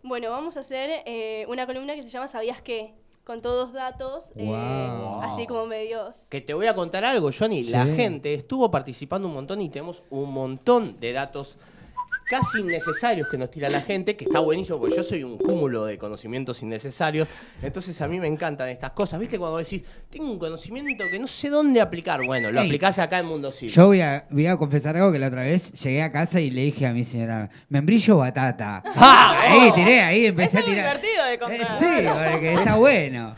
Bueno, 0.03 0.31
vamos 0.31 0.59
a 0.59 0.61
hacer 0.61 1.03
eh, 1.07 1.47
una 1.49 1.67
columna 1.67 1.95
que 1.95 2.03
se 2.03 2.11
llama 2.11 2.29
¿Sabías 2.29 2.61
qué? 2.61 2.93
Con 3.25 3.41
todos 3.41 3.73
datos, 3.73 4.29
eh, 4.37 4.55
así 5.23 5.47
como 5.47 5.65
medios. 5.65 6.27
Que 6.29 6.43
te 6.43 6.53
voy 6.53 6.67
a 6.67 6.75
contar 6.75 7.07
algo, 7.07 7.31
Johnny. 7.37 7.63
La 7.63 7.87
gente 7.87 8.35
estuvo 8.35 8.71
participando 8.71 9.27
un 9.27 9.33
montón 9.33 9.63
y 9.63 9.71
tenemos 9.71 10.03
un 10.11 10.31
montón 10.31 11.01
de 11.01 11.13
datos 11.13 11.57
casi 12.41 12.61
innecesarios 12.61 13.29
que 13.29 13.39
nos 13.39 13.49
tira 13.51 13.69
la 13.69 13.81
gente, 13.81 14.17
que 14.17 14.25
está 14.25 14.41
buenísimo, 14.41 14.81
porque 14.81 14.97
yo 14.97 15.03
soy 15.05 15.23
un 15.23 15.39
cúmulo 15.39 15.85
de 15.87 15.99
conocimientos 15.99 16.61
innecesarios. 16.63 17.29
Entonces 17.63 18.01
a 18.01 18.09
mí 18.09 18.19
me 18.19 18.27
encantan 18.27 18.69
estas 18.71 18.91
cosas. 18.91 19.21
¿Viste? 19.21 19.39
Cuando 19.39 19.59
decís, 19.59 19.83
tengo 20.11 20.31
un 20.33 20.39
conocimiento 20.39 21.05
que 21.11 21.19
no 21.21 21.27
sé 21.29 21.49
dónde 21.49 21.81
aplicar. 21.81 22.25
Bueno, 22.27 22.51
lo 22.51 22.61
Ey, 22.61 22.67
aplicás 22.67 22.99
acá 22.99 23.21
en 23.21 23.27
Mundo 23.27 23.53
Civil. 23.53 23.73
Yo 23.75 23.87
voy 23.87 24.01
a, 24.01 24.27
voy 24.31 24.47
a 24.49 24.57
confesar 24.57 24.97
algo 24.97 25.13
que 25.13 25.19
la 25.21 25.29
otra 25.29 25.43
vez 25.43 25.73
llegué 25.73 26.03
a 26.03 26.11
casa 26.11 26.41
y 26.41 26.51
le 26.51 26.63
dije 26.63 26.87
a 26.87 26.93
mi 26.93 27.05
señora, 27.05 27.49
membrillo 27.69 28.17
o 28.17 28.19
batata. 28.19 28.83
¡Ah! 28.97 29.39
Ahí 29.47 29.71
tiré, 29.73 30.01
ahí 30.01 30.27
empecé 30.27 30.59
Es 30.59 30.65
a 30.65 30.67
muy 30.67 30.75
tirar. 30.75 31.01
divertido 31.01 31.25
de 31.27 31.35
Eh, 31.35 31.39
contar. 31.39 31.79
sí, 31.79 32.31
porque 32.33 32.55
está 32.55 32.75
bueno. 32.77 33.35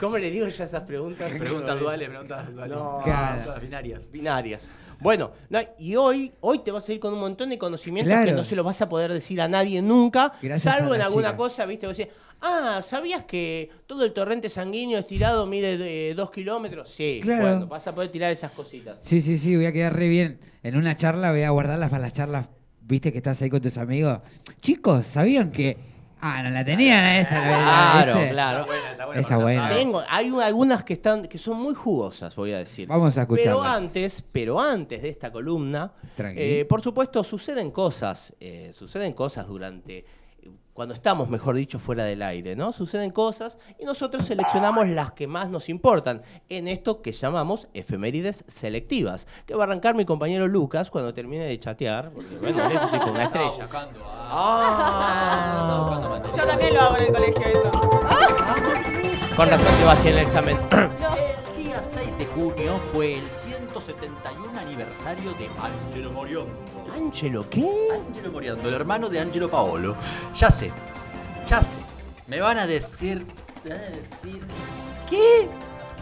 ¿Cómo 0.00 0.18
le 0.18 0.30
digo 0.30 0.46
ya 0.48 0.64
esas 0.64 0.82
preguntas? 0.82 1.30
Preguntas 1.38 1.78
duales, 1.80 2.08
preguntas 2.08 2.52
duales. 2.54 2.76
No. 2.76 3.00
Claro. 3.04 3.44
Todas 3.44 3.60
binarias. 3.62 4.10
binarias. 4.10 4.70
Bueno, 5.00 5.30
no, 5.48 5.60
y 5.78 5.94
hoy, 5.96 6.32
hoy 6.40 6.58
te 6.60 6.70
vas 6.72 6.88
a 6.88 6.92
ir 6.92 6.98
con 7.00 7.14
un 7.14 7.20
montón 7.20 7.50
de 7.50 7.58
conocimientos 7.58 8.12
Claro. 8.12 8.26
que 8.26 8.32
no 8.32 8.42
se 8.44 8.56
los 8.56 8.64
vas 8.64 8.80
a 8.82 8.88
poder 8.88 9.12
decir 9.12 9.40
a 9.40 9.46
nadie 9.48 9.80
nunca, 9.80 10.32
Gracias 10.42 10.74
salvo 10.74 10.94
en 10.94 11.00
alguna 11.02 11.28
chica. 11.28 11.36
cosa, 11.36 11.66
viste, 11.66 11.86
vos 11.86 11.96
decís, 11.96 12.12
ah, 12.40 12.80
¿sabías 12.82 13.22
que 13.24 13.70
todo 13.86 14.04
el 14.04 14.12
torrente 14.12 14.48
sanguíneo 14.48 14.98
estirado 14.98 15.46
mide 15.46 16.10
eh, 16.10 16.14
dos 16.14 16.32
kilómetros? 16.32 16.90
Sí, 16.90 17.20
Claro. 17.22 17.42
bueno, 17.42 17.66
vas 17.68 17.86
a 17.86 17.94
poder 17.94 18.10
tirar 18.10 18.32
esas 18.32 18.50
cositas. 18.50 18.98
Sí, 19.02 19.22
sí, 19.22 19.38
sí, 19.38 19.54
voy 19.54 19.66
a 19.66 19.72
quedar 19.72 19.94
re 19.94 20.08
bien. 20.08 20.40
En 20.64 20.76
una 20.76 20.96
charla 20.96 21.30
voy 21.30 21.42
a 21.44 21.50
guardarlas 21.50 21.90
para 21.90 22.02
las 22.02 22.12
charlas, 22.12 22.48
viste 22.80 23.12
que 23.12 23.18
estás 23.18 23.40
ahí 23.40 23.50
con 23.50 23.60
tus 23.60 23.76
amigos. 23.78 24.18
Chicos, 24.60 25.06
¿sabían 25.06 25.52
que... 25.52 25.76
Ah, 26.20 26.42
no 26.42 26.50
la 26.50 26.64
tenían 26.64 27.04
a 27.04 27.20
esa. 27.20 27.38
la- 27.40 27.50
la- 27.50 27.58
Claro, 27.58 28.14
¿viste? 28.14 28.30
claro. 28.30 28.66
Esa 29.14 29.36
buena. 29.36 29.68
Tengo, 29.68 30.02
hay 30.08 30.30
un- 30.30 30.42
algunas 30.42 30.82
que 30.82 30.94
están, 30.94 31.22
que 31.28 31.38
son 31.38 31.58
muy 31.60 31.74
jugosas, 31.74 32.34
voy 32.34 32.52
a 32.52 32.58
decir. 32.58 32.88
Vamos 32.88 33.16
a 33.16 33.26
Pero 33.26 33.36
escucharlas. 33.40 33.76
antes, 33.76 34.24
pero 34.32 34.60
antes 34.60 35.00
de 35.02 35.08
esta 35.10 35.30
columna, 35.30 35.92
Tranqui. 36.16 36.40
eh, 36.40 36.64
por 36.68 36.82
supuesto, 36.82 37.22
suceden 37.22 37.70
cosas, 37.70 38.34
eh, 38.40 38.72
suceden 38.72 39.12
cosas 39.12 39.46
durante, 39.46 40.04
cuando 40.78 40.94
estamos, 40.94 41.28
mejor 41.28 41.56
dicho, 41.56 41.80
fuera 41.80 42.04
del 42.04 42.22
aire, 42.22 42.54
¿no? 42.54 42.70
Suceden 42.70 43.10
cosas 43.10 43.58
y 43.80 43.84
nosotros 43.84 44.24
seleccionamos 44.24 44.86
las 44.86 45.10
que 45.10 45.26
más 45.26 45.50
nos 45.50 45.68
importan 45.68 46.22
en 46.48 46.68
esto 46.68 47.02
que 47.02 47.10
llamamos 47.10 47.66
efemérides 47.74 48.44
selectivas, 48.46 49.26
que 49.44 49.56
va 49.56 49.64
a 49.64 49.66
arrancar 49.66 49.96
mi 49.96 50.04
compañero 50.04 50.46
Lucas 50.46 50.88
cuando 50.88 51.12
termine 51.12 51.46
de 51.46 51.58
chatear, 51.58 52.12
porque 52.12 52.36
bueno, 52.36 52.64
él 52.64 52.76
es 52.76 52.82
un 52.84 52.90
tipo, 52.92 53.06
una 53.06 53.24
estrella. 53.24 53.68
Ah. 54.30 56.20
Yo 56.36 56.46
también 56.46 56.74
lo 56.74 56.80
hago 56.80 56.96
en 56.98 57.02
el 57.02 57.12
colegio 57.12 57.44
eso. 57.44 57.70
Con 59.34 59.50
razón 59.50 59.74
te 59.80 59.84
va 59.84 59.92
así 59.94 60.08
en 60.10 60.14
el 60.14 60.20
examen. 60.20 60.56
El 60.70 60.88
día 61.00 61.08
6 61.08 61.22
de 61.22 61.27
junio 62.38 62.78
fue 62.92 63.18
el 63.18 63.28
171 63.30 64.58
aniversario 64.60 65.32
de 65.32 65.48
Angelo 65.60 66.12
Moriondo. 66.12 66.52
Angelo, 66.94 67.44
¿qué? 67.50 67.68
Angelo 68.08 68.30
Moriondo, 68.30 68.68
el 68.68 68.74
hermano 68.74 69.08
de 69.08 69.18
Angelo 69.20 69.50
Paolo. 69.50 69.96
Ya 70.34 70.50
sé, 70.50 70.70
ya 71.48 71.60
sé. 71.62 71.78
Me 72.28 72.40
van 72.40 72.58
a 72.58 72.66
decir. 72.66 73.26
me 73.64 73.70
van 73.70 73.80
a 73.80 73.84
decir. 73.90 74.40
¿Qué? 75.10 75.48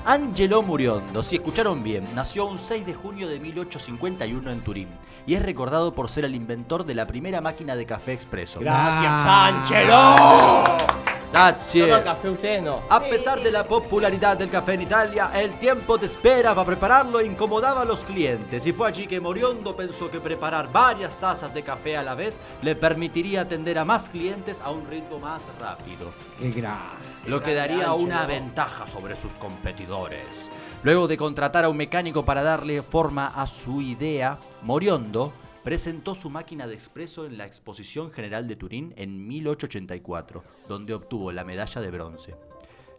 Angelo 0.05 0.62
Moriondo, 0.62 1.23
si 1.23 1.37
escucharon 1.37 1.83
bien, 1.83 2.07
nació 2.14 2.47
un 2.47 2.59
6 2.59 2.85
de 2.87 2.95
junio 2.95 3.28
de 3.28 3.40
1851 3.40 4.50
en 4.50 4.61
Turín 4.61 4.88
y 5.26 5.35
es 5.35 5.43
recordado 5.43 5.95
por 5.95 6.09
ser 6.11 6.25
el 6.26 6.35
inventor 6.37 6.85
de 6.85 6.95
la 6.95 7.07
primera 7.07 7.40
máquina 7.40 7.75
de 7.75 7.87
café 7.87 8.12
expreso. 8.12 8.61
Gracias, 8.61 9.12
Ah. 9.12 9.47
Angelo. 9.49 11.15
Grazie. 11.33 11.87
Toma 11.87 12.02
café 12.04 12.30
ustedes 12.30 12.62
no. 12.62 12.83
A 12.88 13.00
pesar 13.00 13.40
de 13.42 13.50
la 13.50 13.64
popularidad 13.64 14.37
del 14.37 14.49
café 14.49 14.75
en 14.75 14.83
Italia, 14.83 15.30
el 15.35 15.59
tiempo 15.59 15.99
de 15.99 16.06
espera 16.06 16.54
para 16.54 16.66
prepararlo 16.66 17.21
incomodaba 17.21 17.83
a 17.83 17.85
los 17.85 18.00
clientes 18.04 18.64
y 18.66 18.73
fue 18.73 18.88
allí 18.88 19.06
que 19.06 19.21
Moriondo 19.21 19.76
pensó 19.76 20.11
que 20.11 20.21
preparar 20.21 20.71
varias 20.73 21.16
tazas 21.18 21.52
de 21.52 21.62
café 21.62 21.97
a 21.97 22.02
la 22.02 22.14
vez 22.14 22.40
le 22.62 22.75
permitiría 22.76 23.42
atender 23.42 23.78
a 23.78 23.85
más 23.85 24.09
clientes 24.09 24.61
a 24.64 24.71
un 24.71 24.87
ritmo 24.88 25.18
más 25.18 25.42
rápido, 25.61 26.12
Qué 26.40 26.54
gra- 26.54 26.78
lo 27.26 27.42
que 27.42 27.54
daría 27.54 27.92
una 27.92 28.25
ventaja 28.26 28.87
sobre 28.87 29.16
sus 29.16 29.33
competidores. 29.33 30.49
Luego 30.83 31.09
de 31.09 31.16
contratar 31.16 31.64
a 31.64 31.68
un 31.68 31.76
mecánico 31.76 32.25
para 32.25 32.42
darle 32.42 32.80
forma 32.83 33.26
a 33.28 33.47
su 33.47 33.83
idea, 33.83 34.38
Moriondo 34.62 35.33
presentó 35.66 36.14
su 36.14 36.30
máquina 36.30 36.68
de 36.68 36.75
expreso 36.75 37.26
en 37.26 37.38
la 37.38 37.44
Exposición 37.44 38.12
General 38.12 38.46
de 38.46 38.54
Turín 38.54 38.94
en 38.96 39.26
1884, 39.26 40.44
donde 40.68 40.94
obtuvo 40.94 41.32
la 41.32 41.42
medalla 41.42 41.80
de 41.80 41.90
bronce. 41.90 42.37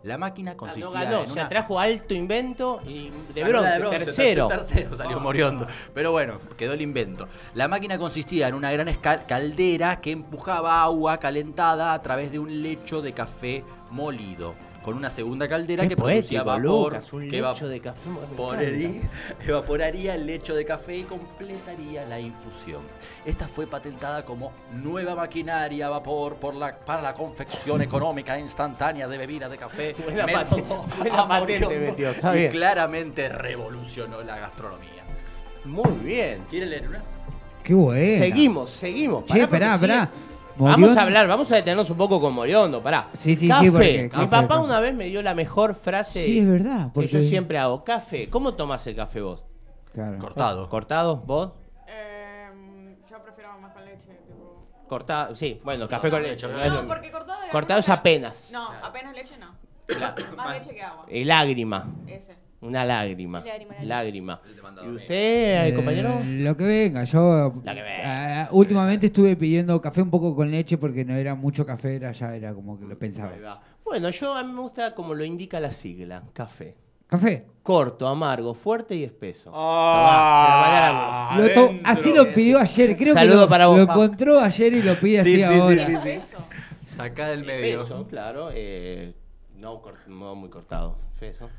La 0.04 0.18
máquina 0.18 0.52
Ah, 0.52 0.58
consistía 0.58 0.90
ganó, 0.90 1.22
en 1.22 1.28
se 1.28 1.34
una... 1.34 1.48
trajo 1.48 1.80
alto 1.80 2.14
invento 2.14 2.82
y 2.86 3.10
de 3.34 3.40
Ganó 3.42 3.60
bronce, 3.62 3.80
de 3.80 3.90
tercero. 3.90 4.48
Tercero 4.50 4.98
salió 4.98 5.18
Moriondo. 5.22 5.66
Pero 5.94 6.12
bueno, 6.12 6.40
quedó 6.58 6.74
el 6.74 6.82
invento. 6.82 7.30
La 7.56 7.70
máquina 7.70 7.98
consistía 7.98 8.50
en 8.50 8.56
una 8.56 8.70
gran 8.74 8.94
caldera 9.26 10.02
que 10.02 10.12
empujaba 10.12 10.84
agua 10.84 11.22
calentada 11.22 11.94
a 11.94 12.02
través 12.02 12.34
de 12.34 12.40
un 12.40 12.62
lecho 12.62 13.02
de 13.02 13.14
café 13.14 13.64
molido. 13.92 14.56
Con 14.88 14.96
una 14.96 15.12
segunda 15.12 15.50
caldera 15.50 15.84
Qué 15.84 15.90
que 15.90 15.98
producía 15.98 16.44
vapor. 16.44 16.94
Lucas, 16.94 17.12
un 17.12 17.30
que 17.30 17.42
lecho 17.42 17.68
de 17.68 17.82
café, 17.82 18.00
evaporaría, 19.46 20.16
el 20.16 20.26
lecho 20.26 20.56
de 20.56 20.64
café 20.64 20.96
y 20.96 21.04
completaría 21.04 22.06
la 22.06 22.22
infusión. 22.22 22.84
Esta 23.26 23.50
fue 23.50 23.68
patentada 23.68 24.24
como 24.24 24.54
nueva 24.72 25.14
maquinaria 25.14 25.88
a 25.88 25.90
vapor 25.90 26.36
por 26.38 26.56
la, 26.56 26.72
para 26.72 27.02
la 27.02 27.14
confección 27.14 27.82
económica 27.82 28.40
instantánea 28.40 29.10
de 29.10 29.18
bebida 29.18 29.50
de 29.50 29.58
café. 29.58 29.94
Buena 30.06 30.26
método 30.26 30.46
patente, 30.50 30.96
buena 30.98 31.28
patente 31.28 31.80
metió, 31.80 32.10
está 32.12 32.34
y 32.34 32.40
bien. 32.40 32.52
claramente 32.54 33.28
revolucionó 33.28 34.22
la 34.22 34.40
gastronomía. 34.40 35.04
Muy 35.66 35.98
bien. 36.02 36.46
¿Quieren 36.50 36.70
leer 36.70 36.88
una? 36.88 37.04
Qué 37.62 37.74
bueno. 37.74 38.24
Seguimos, 38.24 38.70
seguimos. 38.70 39.26
Che, 39.26 39.48
Pará, 39.48 39.76
esperá, 39.76 40.10
Vamos 40.60 40.98
a 40.98 41.02
hablar, 41.02 41.28
vamos 41.28 41.52
a 41.52 41.56
detenernos 41.56 41.90
un 41.90 41.98
poco 41.98 42.20
con 42.22 42.34
Moriondo, 42.34 42.82
pará. 42.82 43.08
Sí, 43.14 43.36
sí, 43.36 43.42
sí, 43.42 43.48
café. 43.48 43.72
porque- 43.72 44.04
Mi 44.04 44.10
café, 44.10 44.28
papá 44.28 44.48
café. 44.56 44.60
una 44.66 44.80
vez 44.80 44.94
me 44.96 45.06
dio 45.08 45.22
la 45.22 45.34
mejor 45.36 45.76
frase 45.76 46.22
Sí, 46.24 46.40
es 46.40 46.48
verdad, 46.50 46.88
que 46.88 46.92
porque- 46.94 47.10
yo 47.10 47.22
siempre 47.22 47.58
hago. 47.58 47.84
Café. 47.84 48.30
¿Cómo 48.30 48.54
tomas 48.56 48.86
el 48.88 48.96
café 48.96 49.22
vos? 49.22 49.44
Claro. 49.94 50.18
Cortado. 50.20 50.70
¿Cortado? 50.70 51.18
¿Vos? 51.18 51.52
Em, 51.88 52.96
yo 53.10 53.22
prefiero 53.24 53.58
más 53.60 53.74
con 53.74 53.86
leche, 53.86 54.06
tipo. 54.28 54.68
Cortado. 54.88 55.36
Sí, 55.36 55.60
bueno, 55.64 55.88
café 55.88 56.10
con 56.10 56.22
leche. 56.24 56.48
no 56.48 56.88
porque 56.88 57.12
cortado 57.12 57.40
Cortado 57.52 57.80
es 57.80 57.90
apenas. 57.90 58.50
No, 58.52 58.70
apenas 58.84 59.14
leche 59.16 59.36
no. 59.38 59.56
Más 60.36 60.54
leche 60.54 60.76
que 60.76 60.82
agua. 60.84 61.06
Y 61.10 61.24
lágrima. 61.24 61.88
Ese. 62.08 62.36
Una 62.60 62.84
lágrima. 62.84 63.44
Lágrima, 63.44 63.76
Lágrima. 63.84 64.42
¿Y 64.84 64.88
usted, 64.96 65.68
Eh, 65.68 65.74
compañero? 65.76 66.20
Lo 66.26 66.58
que 66.58 66.64
venga, 66.66 67.04
yo. 67.04 67.54
Lo 67.56 67.62
que 67.64 67.82
venga. 67.82 68.44
ah, 68.44 68.50
últimamente 68.52 69.08
estuve 69.08 69.36
pidiendo 69.36 69.80
café 69.80 70.02
un 70.02 70.10
poco 70.10 70.36
con 70.36 70.50
leche 70.50 70.78
porque 70.78 71.06
no 71.06 71.14
era 71.16 71.36
mucho 71.36 71.66
café, 71.66 71.96
era 71.98 72.12
ya 72.14 72.36
era 72.36 72.54
como 72.54 72.80
que 72.80 72.86
lo 72.86 72.98
pensaba. 72.98 73.62
Bueno, 73.86 74.10
yo 74.10 74.34
a 74.34 74.44
mí 74.44 74.52
me 74.54 74.62
gusta 74.62 74.96
como 74.96 75.14
lo 75.14 75.24
indica 75.24 75.60
la 75.60 75.72
sigla, 75.72 76.24
café. 76.34 76.76
¿Café? 77.06 77.46
Corto, 77.64 78.06
amargo, 78.08 78.54
fuerte 78.54 78.96
y 78.96 79.04
espeso. 79.04 79.52
Ah, 79.54 81.38
Tomá, 81.38 81.48
Lo 81.48 81.74
así 81.86 82.12
lo 82.12 82.34
pidió 82.34 82.60
ayer, 82.60 82.98
creo 82.98 83.14
Saludo 83.14 83.36
que 83.36 83.42
lo, 83.46 83.50
para 83.50 83.68
vos, 83.68 83.78
lo 83.78 83.84
encontró 83.84 84.40
ayer 84.42 84.74
y 84.74 84.82
lo 84.82 84.96
pide 84.96 85.20
así 85.22 85.36
Sí, 85.36 85.42
sí, 85.42 85.48
sí, 85.54 85.60
ahora. 85.60 85.86
sí, 85.86 85.96
sí. 86.04 86.10
Eso. 86.10 86.38
Sacá 86.86 87.30
del 87.30 87.46
medio. 87.46 87.82
Espeso, 87.84 88.08
claro. 88.08 88.50
eh, 88.54 89.14
no 89.56 89.82
muy 90.36 90.50
cortado. 90.50 90.98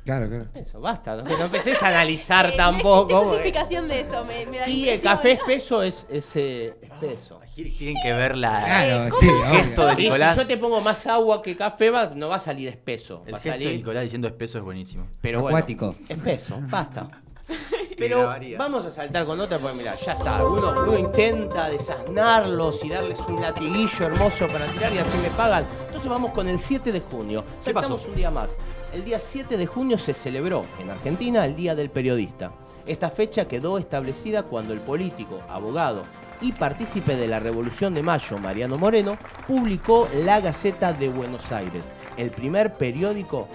Claro, 0.05 0.29
claro. 0.29 0.47
Eso, 0.55 0.81
basta. 0.81 1.17
No, 1.17 1.25
no 1.25 1.45
empecés 1.47 1.83
a 1.83 1.89
analizar 1.89 2.47
Eh, 2.47 2.55
tampoco. 2.57 3.25
Justificación 3.31 3.89
de 3.89 4.01
eso, 4.01 4.25
me, 4.25 4.47
me 4.47 4.59
da 4.59 4.65
Sí, 4.65 4.89
el 4.89 5.01
café 5.01 5.33
espeso 5.33 5.83
es, 5.83 6.07
es 6.09 6.37
eh, 6.37 6.75
espeso. 6.83 7.41
Tienen 7.55 7.97
que 8.03 8.13
ver 8.13 8.37
la, 8.37 8.65
Claro, 8.65 9.09
¿cómo? 9.11 9.21
sí, 9.21 9.27
el 9.29 9.35
obvio. 9.35 9.47
gesto 9.61 9.87
de 9.87 9.93
Y 9.93 9.97
si 9.97 10.03
Nicolás. 10.05 10.37
yo 10.37 10.47
te 10.47 10.57
pongo 10.59 10.81
más 10.81 11.07
agua 11.07 11.43
que 11.43 11.57
café, 11.57 11.91
va- 11.91 12.13
no 12.15 12.29
va 12.29 12.37
a 12.37 12.41
salir 12.41 12.69
espeso. 12.69 13.23
El 13.27 13.35
va 13.35 13.39
a 13.39 13.41
gesto 13.41 13.59
de 13.69 13.77
Nicolás 13.77 14.05
diciendo 14.05 14.29
espeso 14.29 14.59
es 14.59 14.65
buenísimo. 14.65 15.09
pero 15.21 15.41
bueno, 15.43 15.57
Acuático. 15.57 15.95
espeso, 16.09 16.59
basta. 16.69 17.09
Pero 17.99 18.19
grabaría. 18.21 18.59
vamos 18.59 18.85
a 18.85 18.93
saltar 18.93 19.25
con 19.27 19.41
otra, 19.41 19.59
porque 19.59 19.79
mira, 19.79 19.93
ya 19.97 20.13
está. 20.13 20.45
Uno, 20.45 20.73
uno 20.83 20.99
intenta 20.99 21.69
desasnarlos 21.69 22.85
y 22.85 22.91
darles 22.91 23.19
un 23.29 23.41
latiguillo 23.41 24.07
hermoso 24.07 24.47
para 24.49 24.67
tirar 24.67 24.93
y 24.93 24.99
así 24.99 25.17
me 25.21 25.31
pagan. 25.31 25.65
Entonces 25.87 26.09
vamos 26.09 26.31
con 26.33 26.47
el 26.49 26.59
7 26.61 26.93
de 26.93 27.01
junio. 27.01 27.43
¿Qué 27.65 27.73
pasó? 27.73 27.89
Saltamos 27.89 28.07
un 28.07 28.15
día 28.15 28.31
más. 28.31 28.51
El 28.93 29.05
día 29.05 29.21
7 29.21 29.59
de 29.59 29.67
junio 29.67 29.99
se 29.99 30.15
celebró 30.15 30.65
en 30.81 30.89
Argentina 30.89 31.45
el 31.45 31.55
Día 31.55 31.75
del 31.75 31.91
Periodista. 31.91 32.53
Esta 32.87 33.11
fecha 33.11 33.47
quedó 33.47 33.77
establecida 33.77 34.45
cuando 34.45 34.73
el 34.73 34.81
político, 34.81 35.43
abogado 35.47 36.05
y 36.41 36.53
partícipe 36.53 37.15
de 37.15 37.29
la 37.29 37.39
Revolución 37.39 37.93
de 37.93 38.03
Mayo, 38.03 38.39
Mariano 38.39 38.79
Moreno, 38.79 39.19
publicó 39.47 40.09
La 40.25 40.41
Gaceta 40.41 40.95
de 40.95 41.11
Buenos 41.11 41.53
Aires, 41.53 41.85
el 42.17 42.31
primer 42.31 42.73
periódico, 42.73 43.47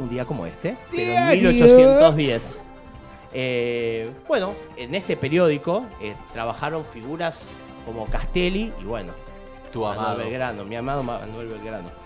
un 0.00 0.08
día 0.08 0.24
como 0.24 0.44
este, 0.44 0.76
pero 0.90 1.02
en 1.02 1.40
Diario. 1.40 1.50
1810. 1.50 2.58
Eh, 3.34 4.10
bueno, 4.26 4.54
en 4.76 4.96
este 4.96 5.16
periódico 5.16 5.86
eh, 6.00 6.14
trabajaron 6.32 6.84
figuras 6.84 7.42
como 7.86 8.06
Castelli 8.06 8.72
y 8.80 8.84
bueno, 8.84 9.12
Tu 9.72 9.82
Manuel 9.82 9.98
amado. 9.98 10.18
Belgrano, 10.18 10.64
mi 10.64 10.74
amado 10.74 11.04
Manuel 11.04 11.46
Belgrano. 11.46 12.01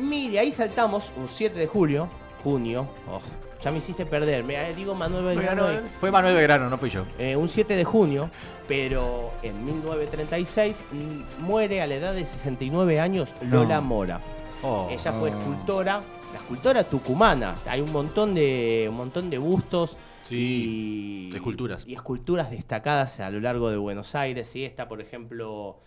Mire, 0.00 0.38
ahí 0.38 0.52
saltamos 0.52 1.10
un 1.16 1.28
7 1.28 1.58
de 1.58 1.66
julio, 1.66 2.08
junio. 2.44 2.86
oh, 3.10 3.20
ya 3.62 3.70
me 3.70 3.78
hiciste 3.78 4.06
perder. 4.06 4.44
Me 4.44 4.54
eh, 4.54 4.74
digo 4.74 4.94
Manuel 4.94 5.24
Belgrano. 5.24 5.72
y- 5.72 5.76
Fue 6.00 6.10
Manuel 6.10 6.34
Belgrano, 6.34 6.68
no 6.70 6.78
fui 6.78 6.90
yo. 6.90 7.04
eh, 7.18 7.34
un 7.36 7.48
7 7.48 7.74
de 7.74 7.84
junio, 7.84 8.30
pero 8.68 9.32
en 9.42 9.64
1936 9.64 10.80
mm, 10.92 11.42
muere 11.42 11.82
a 11.82 11.86
la 11.86 11.94
edad 11.96 12.14
de 12.14 12.24
69 12.24 13.00
años 13.00 13.34
Lola 13.50 13.76
No. 13.76 13.82
Mora. 13.82 14.20
Oh. 14.62 14.88
Ella 14.90 15.12
fue 15.12 15.30
Oh. 15.32 15.38
escultora, 15.38 16.02
la 16.32 16.38
escultora 16.38 16.84
tucumana. 16.84 17.56
Hay 17.66 17.80
un 17.80 17.90
montón 17.92 18.34
de, 18.34 18.86
un 18.88 18.96
montón 18.96 19.30
de 19.30 19.38
bustos 19.38 19.96
Sí, 20.24 21.30
y 21.32 21.34
esculturas. 21.34 21.84
y 21.86 21.94
esculturas 21.94 22.50
destacadas 22.50 23.18
a 23.20 23.30
lo 23.30 23.40
largo 23.40 23.70
de 23.70 23.76
Buenos 23.78 24.14
Aires. 24.14 24.48
¿sí? 24.48 24.64
Está, 24.64 24.86
por 24.88 25.00
ejemplo, 25.00 25.78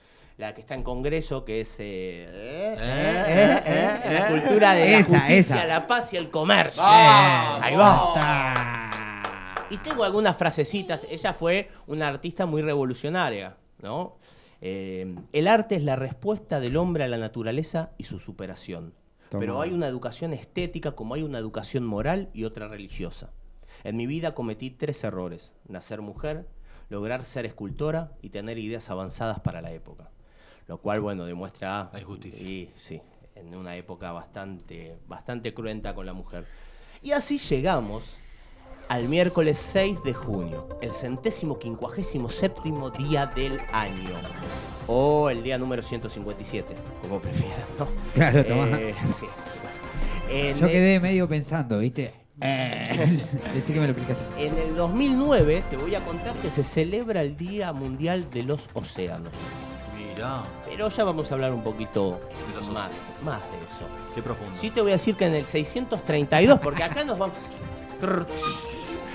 la 0.41 0.55
que 0.55 0.61
está 0.61 0.73
en 0.73 0.81
Congreso, 0.83 1.45
que 1.45 1.61
es 1.61 1.79
eh, 1.79 1.83
eh, 1.83 2.75
eh, 2.79 3.61
eh, 3.63 3.99
eh, 4.03 4.13
la 4.13 4.19
escultura 4.27 4.73
de 4.73 4.91
la 4.91 4.97
Esa, 4.97 5.09
justicia, 5.19 5.37
esa. 5.37 5.65
la 5.65 5.85
paz 5.87 6.13
y 6.13 6.17
el 6.17 6.31
comercio. 6.31 6.81
¡Vamos! 6.81 7.63
Ahí 7.63 7.75
va. 7.75 9.67
Y 9.69 9.77
tengo 9.77 10.03
algunas 10.03 10.35
frasecitas. 10.35 11.05
Ella 11.09 11.33
fue 11.33 11.69
una 11.87 12.07
artista 12.07 12.45
muy 12.47 12.61
revolucionaria, 12.63 13.55
¿no? 13.83 14.17
Eh, 14.61 15.15
el 15.31 15.47
arte 15.47 15.75
es 15.75 15.83
la 15.83 15.95
respuesta 15.95 16.59
del 16.59 16.75
hombre 16.75 17.03
a 17.03 17.07
la 17.07 17.17
naturaleza 17.17 17.91
y 17.97 18.03
su 18.05 18.19
superación. 18.19 18.93
Toma. 19.29 19.39
Pero 19.39 19.61
hay 19.61 19.71
una 19.71 19.87
educación 19.87 20.33
estética 20.33 20.91
como 20.93 21.13
hay 21.13 21.23
una 21.23 21.37
educación 21.37 21.85
moral 21.85 22.29
y 22.33 22.43
otra 22.45 22.67
religiosa. 22.67 23.29
En 23.83 23.95
mi 23.95 24.07
vida 24.07 24.33
cometí 24.33 24.71
tres 24.71 25.03
errores. 25.03 25.53
Nacer 25.67 26.01
mujer, 26.01 26.47
lograr 26.89 27.25
ser 27.25 27.45
escultora 27.45 28.11
y 28.21 28.29
tener 28.31 28.57
ideas 28.57 28.89
avanzadas 28.89 29.39
para 29.39 29.61
la 29.61 29.71
época. 29.71 30.09
Lo 30.71 30.77
cual, 30.77 31.01
bueno, 31.01 31.25
demuestra... 31.25 31.89
La 31.91 31.99
injusticia. 31.99 32.47
Y, 32.47 32.71
sí, 32.77 33.01
en 33.35 33.53
una 33.53 33.75
época 33.75 34.13
bastante, 34.13 34.95
bastante 35.05 35.53
cruenta 35.53 35.93
con 35.93 36.05
la 36.05 36.13
mujer. 36.13 36.45
Y 37.01 37.11
así 37.11 37.39
llegamos 37.39 38.05
al 38.87 39.09
miércoles 39.09 39.57
6 39.57 40.01
de 40.05 40.13
junio, 40.13 40.69
el 40.81 40.93
centésimo 40.93 41.59
quincuagésimo 41.59 42.29
séptimo 42.29 42.89
día 42.89 43.25
del 43.25 43.59
año. 43.73 44.13
O 44.87 45.29
el 45.29 45.43
día 45.43 45.57
número 45.57 45.83
157, 45.83 46.73
como 47.01 47.19
prefieras, 47.19 47.59
¿no? 47.77 47.89
Claro, 48.13 48.45
tomá. 48.45 48.67
Eh, 48.79 48.95
sí. 49.19 49.25
En 50.29 50.55
Yo 50.55 50.67
el- 50.67 50.71
quedé 50.71 51.01
medio 51.01 51.27
pensando, 51.27 51.79
¿viste? 51.79 52.13
Eh, 52.43 53.19
Decí 53.53 53.73
que 53.73 53.79
me 53.81 53.87
lo 53.87 53.91
explicaste. 53.91 54.23
En 54.47 54.57
el 54.57 54.73
2009 54.75 55.63
te 55.69 55.75
voy 55.75 55.93
a 55.95 56.03
contar 56.05 56.33
que 56.37 56.49
se 56.49 56.63
celebra 56.63 57.21
el 57.21 57.35
Día 57.35 57.71
Mundial 57.73 58.31
de 58.31 58.43
los 58.43 58.67
Océanos. 58.73 59.29
Mirá, 60.15 60.41
Pero 60.65 60.89
ya 60.89 61.03
vamos 61.03 61.31
a 61.31 61.33
hablar 61.35 61.51
un 61.53 61.63
poquito 61.63 62.19
más, 62.73 62.89
más 63.23 63.39
de 63.51 63.57
eso. 63.57 63.85
qué 64.15 64.21
profundo. 64.21 64.53
Sí 64.59 64.69
te 64.71 64.81
voy 64.81 64.91
a 64.91 64.95
decir 64.95 65.15
que 65.15 65.25
en 65.25 65.35
el 65.35 65.45
632, 65.45 66.59
porque 66.59 66.83
acá 66.83 67.03
nos 67.03 67.17
vamos... 67.17 67.35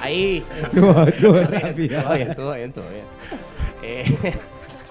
Ahí. 0.01 0.45
Todo 0.75 1.05
bien, 1.07 1.21
todo 1.21 2.13
bien, 2.15 2.35
todo 2.37 2.53
bien, 2.55 2.73
todo 2.73 2.85
bien. 2.89 3.05
Eh, 3.83 4.35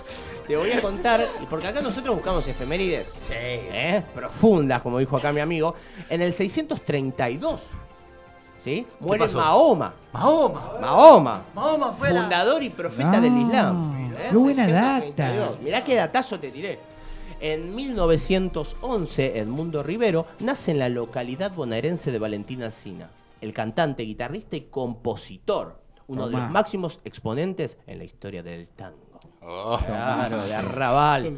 te 0.47 0.57
voy 0.57 0.71
a 0.71 0.81
contar, 0.81 1.27
y 1.41 1.45
porque 1.45 1.67
acá 1.67 1.81
nosotros 1.81 2.15
buscamos 2.15 2.47
efemérides 2.47 3.11
¿eh? 3.29 4.03
profundas, 4.13 4.81
como 4.81 4.97
dijo 4.99 5.15
acá 5.17 5.31
mi 5.31 5.39
amigo. 5.41 5.75
En 6.09 6.21
el 6.21 6.33
632, 6.33 7.61
¿sí? 8.63 8.85
Muere 8.99 9.25
pasó? 9.25 9.37
Mahoma. 9.37 9.93
Mahoma. 10.11 10.61
Mahoma. 10.81 11.41
Mahoma 11.53 11.93
fue 11.93 12.11
la... 12.11 12.21
Fundador 12.23 12.63
y 12.63 12.69
profeta 12.69 13.11
No, 13.11 13.21
del 13.21 13.37
Islam. 13.37 13.94
Qué 14.15 14.35
buena 14.35 14.65
632. 14.65 15.15
data. 15.49 15.57
Mirá 15.63 15.83
qué 15.83 15.95
datazo 15.95 16.39
te 16.39 16.51
tiré. 16.51 16.79
En 17.41 17.75
1911, 17.75 19.37
Edmundo 19.39 19.83
Rivero 19.83 20.25
nace 20.39 20.71
en 20.71 20.79
la 20.79 20.89
localidad 20.89 21.51
bonaerense 21.53 22.11
de 22.11 22.19
Valentín 22.19 22.63
Alsina. 22.63 23.09
El 23.41 23.53
cantante, 23.53 24.03
guitarrista 24.03 24.55
y 24.55 24.61
compositor. 24.61 25.79
Uno 26.07 26.27
de 26.29 26.37
los 26.37 26.49
máximos 26.51 26.99
exponentes 27.03 27.77
en 27.87 27.97
la 27.97 28.03
historia 28.03 28.41
del 28.43 28.67
tango. 28.67 29.19
Oh. 29.41 29.79
Claro, 29.85 30.43
de 30.45 30.53
Arrabal. 30.55 31.35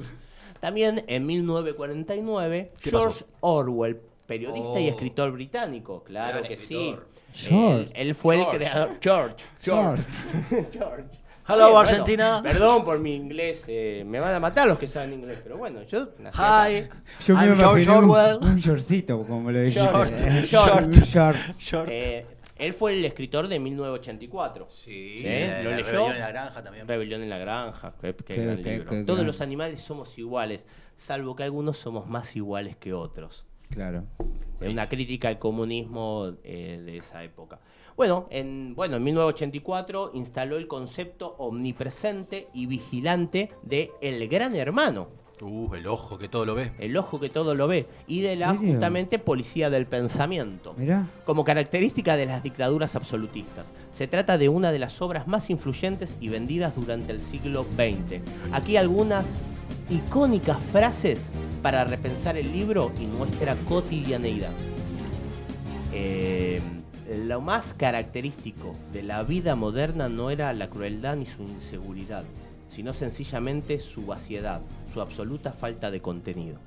También 0.60 1.04
en 1.08 1.26
1949, 1.26 2.72
¿Qué 2.82 2.92
pasó? 2.92 3.04
George 3.04 3.26
Orwell, 3.42 4.00
periodista 4.26 4.80
y 4.80 4.88
Oh. 4.88 4.92
escritor 4.92 5.32
británico, 5.32 6.04
claro 6.04 6.38
Gran 6.40 6.48
que 6.48 6.54
escritor. 6.56 7.08
sí. 7.34 7.48
George. 7.50 7.82
Él, 7.84 8.08
él 8.08 8.16
fue 8.16 8.36
George. 8.38 8.52
el 8.52 8.58
creador. 8.64 8.90
George. 9.02 9.36
George. 9.62 10.04
George. 10.74 11.04
Hello, 11.48 11.78
Argentina. 11.80 12.42
perdón 12.44 12.84
por 12.84 13.00
mi 13.00 13.16
inglés. 13.16 13.64
eh, 13.68 14.04
me 14.06 14.20
van 14.20 14.34
a 14.36 14.40
matar 14.40 14.68
los 14.68 14.78
que 14.78 14.88
saben 14.88 15.14
inglés, 15.14 15.40
pero 15.44 15.58
bueno, 15.58 15.84
yo 15.84 16.10
nací 16.20 16.38
Hi, 16.38 16.78
acá. 16.86 17.04
Yo 17.26 17.36
me 17.36 17.46
I'm 17.46 17.58
George 17.60 17.84
imaginé 17.84 17.98
un, 17.98 18.04
Orwell. 18.12 18.38
un 18.42 18.56
shortcito, 18.60 19.26
como 19.26 19.52
lo. 19.52 19.70
Short, 19.70 20.12
Eh, 20.20 20.42
short. 20.44 20.88
un 20.88 20.92
short. 20.92 21.38
Short. 21.60 21.90
Eh, 21.92 22.26
él 22.58 22.74
fue 22.74 22.98
el 22.98 23.06
escritor 23.06 23.48
de 23.48 23.60
1984. 23.60 24.66
Sí, 24.70 25.22
¿Eh? 25.24 25.52
la 25.58 25.64
¿Lo 25.64 25.70
leyó? 25.72 25.84
rebelión 25.86 26.12
en 26.16 26.20
la 26.20 26.30
granja 26.30 26.64
también. 26.64 26.88
Rebelión 26.88 27.22
en 27.24 27.30
la 27.30 27.38
granja, 27.38 27.94
qué, 28.02 28.16
qué 28.16 28.24
Qué- 28.24 28.44
gran 28.44 28.64
qué- 28.64 28.72
libro. 28.72 28.90
qué 28.90 29.04
Todos 29.04 29.20
gran. 29.20 29.28
los 29.28 29.42
animales 29.42 29.80
somos 29.82 30.18
iguales, 30.18 30.66
salvo 30.96 31.36
que 31.36 31.44
algunos 31.44 31.78
somos 31.78 32.08
más 32.08 32.36
iguales 32.36 32.76
que 32.76 32.94
otros. 32.94 33.46
Claro. 33.70 34.06
Es 34.60 34.72
una 34.72 34.88
crítica 34.88 35.28
al 35.28 35.38
comunismo 35.40 36.32
eh, 36.44 36.82
de 36.84 36.98
esa 36.98 37.24
época. 37.24 37.60
Bueno 37.98 38.28
en, 38.30 38.76
bueno, 38.76 38.98
en 38.98 39.04
1984 39.04 40.12
instaló 40.14 40.58
el 40.58 40.68
concepto 40.68 41.36
omnipresente 41.40 42.48
y 42.54 42.68
vigilante 42.68 43.52
de 43.64 43.92
el 44.02 44.28
gran 44.30 44.56
hermano, 44.56 45.08
Uh, 45.40 45.76
el 45.76 45.86
ojo 45.86 46.18
que 46.18 46.28
todo 46.30 46.48
lo 46.48 46.56
ve. 46.56 46.72
el 46.80 46.98
ojo 46.98 47.20
que 47.20 47.30
todo 47.30 47.54
lo 47.54 47.68
ve, 47.68 47.86
y 48.08 48.22
de 48.22 48.36
la 48.36 48.54
serio? 48.54 48.72
justamente 48.72 49.20
policía 49.20 49.70
del 49.70 49.86
pensamiento. 49.86 50.74
Mirá. 50.76 51.08
Como 51.26 51.44
característica 51.44 52.18
de 52.18 52.26
las 52.26 52.42
dictaduras 52.42 52.96
absolutistas. 52.96 53.72
Se 53.92 54.08
trata 54.08 54.40
de 54.40 54.50
una 54.50 54.72
de 54.72 54.80
las 54.80 55.00
obras 55.00 55.28
más 55.28 55.52
influyentes 55.52 56.18
y 56.20 56.30
vendidas 56.30 56.76
durante 56.76 57.12
el 57.12 57.20
siglo 57.20 57.66
XX. 57.76 58.20
Aquí 58.52 58.78
algunas 58.78 59.28
icónicas 59.92 60.58
frases 60.72 61.30
para 61.62 61.84
repensar 61.84 62.36
el 62.36 62.52
libro 62.52 62.92
y 63.00 63.06
nuestra 63.06 63.56
cotidianeidad. 63.70 64.52
Eh, 65.94 66.62
lo 67.10 67.40
más 67.40 67.74
característico 67.74 68.76
de 68.92 69.02
la 69.04 69.24
vida 69.24 69.56
moderna 69.56 70.10
no 70.10 70.30
era 70.30 70.52
la 70.54 70.70
crueldad 70.70 71.16
ni 71.16 71.26
su 71.26 71.44
inseguridad, 71.44 72.26
sino 72.70 72.94
sencillamente 72.94 73.80
su 73.80 74.06
vaciedad, 74.06 74.62
su 74.94 75.00
absoluta 75.00 75.54
falta 75.54 75.90
de 75.90 76.02
contenido. 76.02 76.60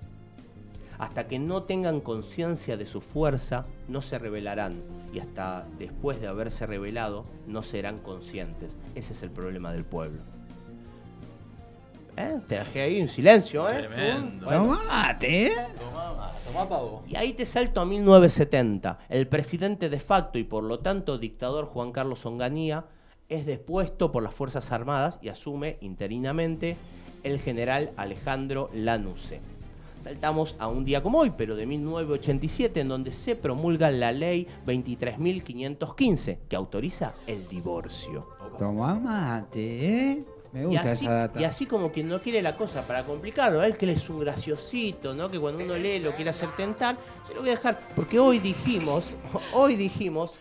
Hasta 0.98 1.28
que 1.28 1.38
no 1.38 1.62
tengan 1.62 2.00
conciencia 2.00 2.76
de 2.76 2.86
su 2.86 3.00
fuerza, 3.00 3.66
no 3.88 4.02
se 4.02 4.18
rebelarán. 4.18 4.82
Y 5.14 5.18
hasta 5.18 5.66
después 5.78 6.20
de 6.20 6.26
haberse 6.26 6.66
revelado, 6.66 7.24
no 7.46 7.62
serán 7.62 7.98
conscientes. 7.98 8.76
Ese 8.94 9.14
es 9.14 9.22
el 9.22 9.30
problema 9.30 9.72
del 9.72 9.84
pueblo. 9.84 10.20
¿Eh? 12.16 12.38
Te 12.46 12.56
dejé 12.56 12.82
ahí 12.82 13.00
en 13.00 13.08
silencio, 13.08 13.68
¿eh? 13.68 13.86
Tremendo. 13.86 14.46
Bueno. 14.46 14.78
Tomate, 14.78 15.46
¿eh? 15.46 15.52
Tomá, 15.78 16.32
tomá 16.44 16.68
pavo. 16.68 17.02
Y 17.08 17.16
ahí 17.16 17.32
te 17.32 17.46
salto 17.46 17.80
a 17.80 17.84
1970. 17.84 18.98
El 19.08 19.28
presidente 19.28 19.88
de 19.88 20.00
facto 20.00 20.38
y 20.38 20.44
por 20.44 20.64
lo 20.64 20.80
tanto 20.80 21.18
dictador 21.18 21.66
Juan 21.66 21.92
Carlos 21.92 22.24
Onganía 22.26 22.84
es 23.28 23.46
depuesto 23.46 24.10
por 24.10 24.22
las 24.22 24.34
Fuerzas 24.34 24.72
Armadas 24.72 25.18
y 25.22 25.28
asume 25.28 25.78
interinamente 25.80 26.76
el 27.22 27.40
general 27.40 27.92
Alejandro 27.96 28.70
Lanusse. 28.74 29.40
Saltamos 30.02 30.56
a 30.58 30.66
un 30.68 30.84
día 30.84 31.02
como 31.02 31.18
hoy, 31.18 31.32
pero 31.36 31.54
de 31.56 31.66
1987, 31.66 32.80
en 32.80 32.88
donde 32.88 33.12
se 33.12 33.36
promulga 33.36 33.90
la 33.90 34.12
ley 34.12 34.46
23.515, 34.66 36.38
que 36.48 36.56
autoriza 36.56 37.12
el 37.26 37.46
divorcio. 37.48 38.26
Toma 38.58 38.94
mate, 38.94 40.10
¿eh? 40.10 40.24
Me 40.52 40.62
Y 40.62 40.64
gusta 40.64 40.92
así, 40.92 41.04
esa 41.04 41.14
data. 41.14 41.40
y 41.40 41.44
así 41.44 41.66
como 41.66 41.92
quien 41.92 42.08
no 42.08 42.20
quiere 42.20 42.42
la 42.42 42.56
cosa 42.56 42.82
para 42.86 43.04
complicarlo, 43.04 43.62
él 43.62 43.76
que 43.76 43.84
él 43.84 43.92
es 43.92 44.08
un 44.10 44.20
graciosito, 44.20 45.14
¿no? 45.14 45.30
Que 45.30 45.38
cuando 45.38 45.64
uno 45.64 45.76
lee 45.76 46.00
lo 46.00 46.12
quiere 46.12 46.30
hacer 46.30 46.50
tentar, 46.56 46.96
se 47.26 47.34
lo 47.34 47.40
voy 47.40 47.50
a 47.50 47.52
dejar, 47.52 47.80
porque 47.94 48.18
hoy 48.18 48.38
dijimos, 48.40 49.14
hoy 49.52 49.76
dijimos 49.76 50.34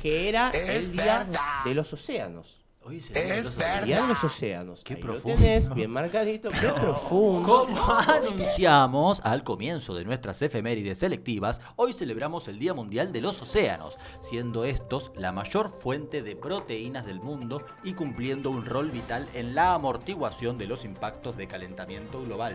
que 0.00 0.28
era 0.28 0.50
el 0.50 0.92
día 0.92 1.26
de 1.64 1.74
los 1.74 1.92
océanos. 1.92 2.63
Hoy 2.86 3.00
se 3.00 3.14
día 3.14 4.02
de 4.02 4.08
los 4.08 4.24
océanos. 4.24 4.82
Qué 4.84 4.94
Ahí 4.94 5.00
profundo. 5.00 5.30
Lo 5.30 5.34
tenés, 5.36 5.74
bien 5.74 5.90
marcadito, 5.90 6.50
qué 6.50 6.68
profundo. 6.68 7.66
Como 7.66 7.92
anunciamos 7.92 9.20
al 9.24 9.42
comienzo 9.42 9.94
de 9.94 10.04
nuestras 10.04 10.42
efemérides 10.42 10.98
selectivas, 10.98 11.62
hoy 11.76 11.94
celebramos 11.94 12.46
el 12.48 12.58
Día 12.58 12.74
Mundial 12.74 13.10
de 13.10 13.22
los 13.22 13.40
Océanos, 13.40 13.96
siendo 14.20 14.64
estos 14.64 15.12
la 15.16 15.32
mayor 15.32 15.70
fuente 15.70 16.22
de 16.22 16.36
proteínas 16.36 17.06
del 17.06 17.20
mundo 17.20 17.64
y 17.84 17.94
cumpliendo 17.94 18.50
un 18.50 18.66
rol 18.66 18.90
vital 18.90 19.28
en 19.32 19.54
la 19.54 19.72
amortiguación 19.72 20.58
de 20.58 20.66
los 20.66 20.84
impactos 20.84 21.38
de 21.38 21.46
calentamiento 21.46 22.22
global. 22.22 22.54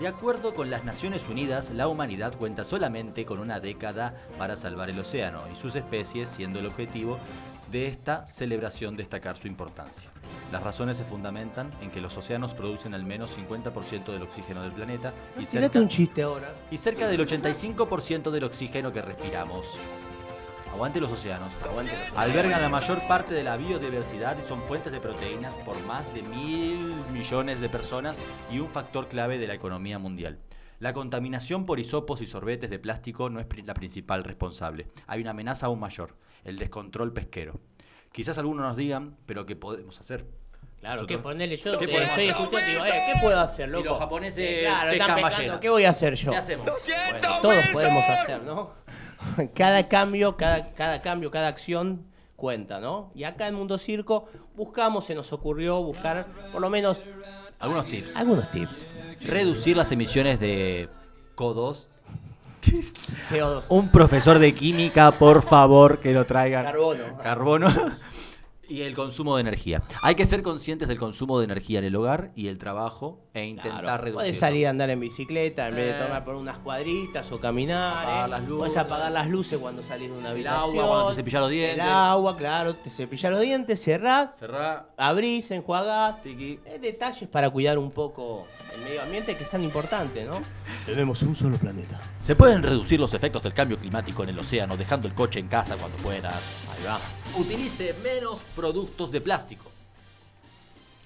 De 0.00 0.06
acuerdo 0.06 0.54
con 0.54 0.70
las 0.70 0.84
Naciones 0.84 1.28
Unidas, 1.28 1.70
la 1.70 1.88
humanidad 1.88 2.32
cuenta 2.38 2.64
solamente 2.64 3.26
con 3.26 3.40
una 3.40 3.58
década 3.58 4.14
para 4.38 4.56
salvar 4.56 4.90
el 4.90 5.00
océano 5.00 5.42
y 5.52 5.56
sus 5.56 5.74
especies, 5.74 6.28
siendo 6.28 6.60
el 6.60 6.66
objetivo 6.66 7.18
de 7.70 7.86
esta 7.86 8.26
celebración 8.26 8.96
destacar 8.96 9.36
su 9.36 9.46
importancia. 9.46 10.10
Las 10.52 10.62
razones 10.62 10.96
se 10.96 11.04
fundamentan 11.04 11.70
en 11.82 11.90
que 11.90 12.00
los 12.00 12.16
océanos 12.16 12.54
producen 12.54 12.94
al 12.94 13.04
menos 13.04 13.36
50% 13.36 14.06
del 14.06 14.22
oxígeno 14.22 14.62
del 14.62 14.72
planeta 14.72 15.12
y 15.38 15.44
cerca, 15.44 15.78
un 15.78 15.88
chiste 15.88 16.22
ahora. 16.22 16.52
y 16.70 16.78
cerca 16.78 17.08
del 17.08 17.26
85% 17.26 18.30
del 18.30 18.44
oxígeno 18.44 18.92
que 18.92 19.02
respiramos. 19.02 19.78
Aguante 20.72 21.00
los 21.00 21.10
océanos. 21.10 21.52
Albergan 22.14 22.60
la 22.60 22.68
mayor 22.68 23.00
parte 23.08 23.34
de 23.34 23.42
la 23.42 23.56
biodiversidad 23.56 24.36
y 24.42 24.46
son 24.46 24.62
fuentes 24.62 24.92
de 24.92 25.00
proteínas 25.00 25.54
por 25.56 25.80
más 25.86 26.12
de 26.14 26.22
mil 26.22 26.94
millones 27.12 27.60
de 27.60 27.68
personas 27.68 28.20
y 28.50 28.58
un 28.60 28.68
factor 28.68 29.08
clave 29.08 29.38
de 29.38 29.46
la 29.46 29.54
economía 29.54 29.98
mundial. 29.98 30.38
La 30.78 30.92
contaminación 30.92 31.66
por 31.66 31.80
hisopos 31.80 32.20
y 32.20 32.26
sorbetes 32.26 32.70
de 32.70 32.78
plástico 32.78 33.30
no 33.30 33.40
es 33.40 33.46
la 33.64 33.74
principal 33.74 34.22
responsable. 34.22 34.86
Hay 35.08 35.20
una 35.20 35.30
amenaza 35.30 35.66
aún 35.66 35.80
mayor, 35.80 36.14
el 36.44 36.58
descontrol 36.58 37.12
pesquero. 37.12 37.60
Quizás 38.12 38.38
algunos 38.38 38.64
nos 38.66 38.76
digan, 38.76 39.16
pero 39.26 39.46
¿qué 39.46 39.56
podemos 39.56 39.98
hacer? 40.00 40.24
Claro, 40.80 40.96
Nosotros- 41.02 41.16
que 41.18 41.22
ponele 41.22 41.56
yo, 41.56 41.76
¿Qué 41.78 41.84
estoy 41.86 42.02
hacer? 42.02 42.20
escuchando 42.30 42.60
y 42.60 42.70
digo, 42.72 42.84
eh, 42.86 43.02
¿qué 43.12 43.20
puedo 43.20 43.40
hacer, 43.40 43.70
Si 43.70 43.82
los 43.82 43.98
japoneses 43.98 44.38
Eh, 44.38 44.60
claro, 44.64 44.90
pescan 44.90 45.08
ballena. 45.08 45.28
pescando, 45.28 45.60
¿qué 45.60 45.68
voy 45.70 45.84
a 45.84 45.90
hacer 45.90 46.14
yo? 46.14 46.30
¿Qué 46.30 46.36
hacemos? 46.36 46.66
Bueno, 46.66 47.28
todos 47.42 47.64
podemos 47.72 48.04
hacer, 48.08 48.42
¿no? 48.44 48.70
cada 49.54 49.88
cambio, 49.88 50.36
cada, 50.36 50.72
cada 50.74 51.00
cambio, 51.02 51.30
cada 51.32 51.48
acción 51.48 52.06
cuenta, 52.36 52.78
¿no? 52.78 53.10
Y 53.16 53.24
acá 53.24 53.48
en 53.48 53.56
Mundo 53.56 53.76
Circo 53.78 54.28
buscamos, 54.54 55.04
se 55.04 55.16
nos 55.16 55.32
ocurrió 55.32 55.82
buscar 55.82 56.26
por 56.52 56.60
lo 56.60 56.70
menos 56.70 57.00
Algunos 57.58 57.86
tips. 57.86 58.14
algunos 58.14 58.48
tips. 58.52 58.86
Reducir 59.26 59.76
las 59.76 59.90
emisiones 59.90 60.38
de 60.38 60.88
CO2. 61.34 61.88
CO2. 63.30 63.64
Un 63.68 63.88
profesor 63.88 64.38
de 64.38 64.54
química, 64.54 65.12
por 65.12 65.42
favor, 65.42 65.98
que 65.98 66.12
lo 66.12 66.26
traigan. 66.26 66.64
Carbono. 66.64 67.18
Carbono. 67.22 67.68
Y 68.68 68.82
el 68.82 68.94
consumo 68.94 69.36
de 69.36 69.40
energía. 69.40 69.82
Hay 70.02 70.14
que 70.14 70.26
ser 70.26 70.42
conscientes 70.42 70.88
del 70.88 70.98
consumo 70.98 71.38
de 71.38 71.44
energía 71.46 71.78
en 71.78 71.86
el 71.86 71.96
hogar 71.96 72.32
y 72.34 72.48
el 72.48 72.58
trabajo 72.58 73.20
e 73.32 73.46
intentar 73.46 73.80
Claro, 73.82 73.96
reducirlo. 74.04 74.18
Podés 74.20 74.38
salir 74.38 74.66
a 74.66 74.70
andar 74.70 74.90
en 74.90 75.00
bicicleta 75.00 75.68
en 75.68 75.74
vez 75.74 75.84
de 75.86 75.98
Eh. 76.00 76.04
tomar 76.06 76.24
por 76.24 76.34
unas 76.34 76.58
cuadritas 76.58 77.32
o 77.32 77.40
caminar. 77.40 78.02
Apagar 78.04 78.26
eh. 78.28 78.30
las 78.30 78.40
luces. 78.42 78.58
Podés 78.58 78.76
apagar 78.76 79.12
las 79.12 79.28
luces 79.28 79.58
cuando 79.58 79.82
salís 79.82 80.10
de 80.10 80.18
una 80.18 80.28
El 80.28 80.34
habitación. 80.34 80.62
agua 80.70 80.86
cuando 80.88 81.08
te 81.10 81.14
cepillás 81.16 81.40
los 81.42 81.50
dientes. 81.50 81.74
El 81.76 81.80
agua, 81.80 82.36
claro, 82.36 82.76
te 82.76 82.90
cepillás 82.90 83.32
los 83.32 83.40
dientes, 83.40 83.82
cerrás, 83.82 84.36
Cerrá. 84.38 84.88
abrís, 84.98 85.50
enjuagás. 85.50 86.22
Tiki. 86.22 86.60
Eh, 86.66 86.78
detalles 86.80 87.28
para 87.28 87.48
cuidar 87.48 87.78
un 87.78 87.90
poco 87.90 88.46
el 88.76 88.84
medio 88.84 89.00
ambiente 89.02 89.34
que 89.34 89.44
es 89.44 89.50
tan 89.50 89.62
importante, 89.64 90.24
¿no? 90.24 90.40
Tenemos 90.84 91.22
un 91.22 91.34
solo 91.34 91.56
planeta. 91.56 91.98
Se 92.20 92.36
pueden 92.36 92.62
reducir 92.62 93.00
los 93.00 93.14
efectos 93.14 93.42
del 93.42 93.54
cambio 93.54 93.78
climático 93.78 94.22
en 94.24 94.28
el 94.28 94.38
océano 94.38 94.76
dejando 94.76 95.08
el 95.08 95.14
coche 95.14 95.40
en 95.40 95.48
casa 95.48 95.76
cuando 95.76 95.96
puedas. 95.98 96.42
Utilice 97.36 97.94
menos 98.02 98.40
productos 98.54 99.10
de 99.10 99.20
plástico. 99.20 99.77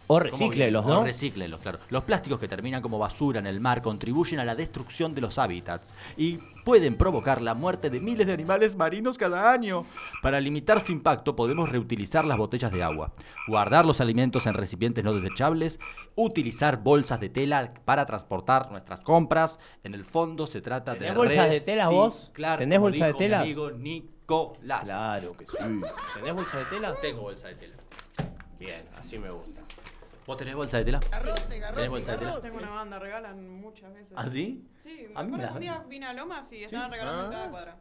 O 0.08 0.14
¿Cómo 0.18 0.20
recíclelos, 0.20 0.84
viene? 0.84 0.96
O 0.96 1.00
¿no? 1.00 1.04
recíclelos, 1.06 1.60
claro. 1.60 1.78
Los 1.88 2.04
plásticos 2.04 2.38
que 2.38 2.48
terminan 2.48 2.82
como 2.82 2.98
basura 2.98 3.38
en 3.38 3.46
el 3.46 3.60
mar 3.60 3.80
contribuyen 3.82 4.40
a 4.40 4.44
la 4.44 4.54
destrucción 4.54 5.14
de 5.14 5.20
los 5.20 5.38
hábitats 5.38 5.94
y 6.16 6.38
pueden 6.64 6.96
provocar 6.96 7.40
la 7.40 7.54
muerte 7.54 7.88
de 7.88 8.00
miles 8.00 8.26
de 8.26 8.32
animales 8.32 8.76
marinos 8.76 9.16
cada 9.16 9.50
año. 9.52 9.84
Para 10.20 10.40
limitar 10.40 10.84
su 10.84 10.92
impacto 10.92 11.34
podemos 11.34 11.68
reutilizar 11.70 12.24
las 12.24 12.36
botellas 12.36 12.72
de 12.72 12.82
agua, 12.82 13.12
guardar 13.48 13.86
los 13.86 14.00
alimentos 14.00 14.46
en 14.46 14.54
recipientes 14.54 15.02
no 15.04 15.14
desechables, 15.14 15.78
utilizar 16.14 16.82
bolsas 16.82 17.20
de 17.20 17.28
tela 17.30 17.72
para 17.84 18.04
transportar 18.04 18.70
nuestras 18.70 19.00
compras. 19.00 19.58
En 19.82 19.94
el 19.94 20.04
fondo 20.04 20.46
se 20.46 20.60
trata 20.60 20.92
de 20.92 20.98
¿Tenés 21.00 21.14
bolsas 21.14 21.50
de 21.50 21.60
tela 21.60 21.88
vos? 21.88 22.14
reciclar, 22.16 22.58
¿Tenés 22.58 22.78
como 22.78 22.90
bolsa 22.90 23.06
de 23.06 23.14
telas? 23.14 23.40
amigo 23.42 23.70
Nicolás. 23.70 24.82
Claro 24.84 25.32
que 25.36 25.46
sí. 25.46 25.52
¿Tenés 26.14 26.34
bolsa 26.34 26.58
de 26.58 26.64
tela? 26.66 26.94
Tengo 27.00 27.22
bolsa 27.22 27.48
de 27.48 27.54
tela. 27.54 27.74
Bien, 28.58 28.84
así 28.96 29.18
me 29.18 29.30
gusta. 29.30 29.60
¿Vos 30.32 30.38
tenés 30.38 30.54
bolsa 30.54 30.78
de 30.78 30.84
tela? 30.86 31.00
Garrote, 31.10 31.42
¿Tenés 31.42 31.60
garrote, 31.60 31.88
bolsa 31.90 32.12
de 32.12 32.16
tela? 32.18 32.30
garrote. 32.30 32.48
Tengo 32.48 32.62
una 32.62 32.70
banda, 32.70 32.98
regalan 32.98 33.50
muchas 33.60 33.92
veces. 33.92 34.12
¿Ah, 34.16 34.26
sí? 34.30 34.66
Sí, 34.78 35.04
me 35.08 35.12
Ah, 35.14 35.20
acuerdo 35.20 35.46
que 35.48 35.52
un 35.52 35.60
día 35.60 35.84
vine 35.90 36.06
a 36.06 36.12
Lomas 36.14 36.50
y 36.54 36.64
estaban 36.64 36.90
regalando 36.90 37.24
en 37.26 37.30
cada 37.32 37.50
cuadra. 37.50 37.76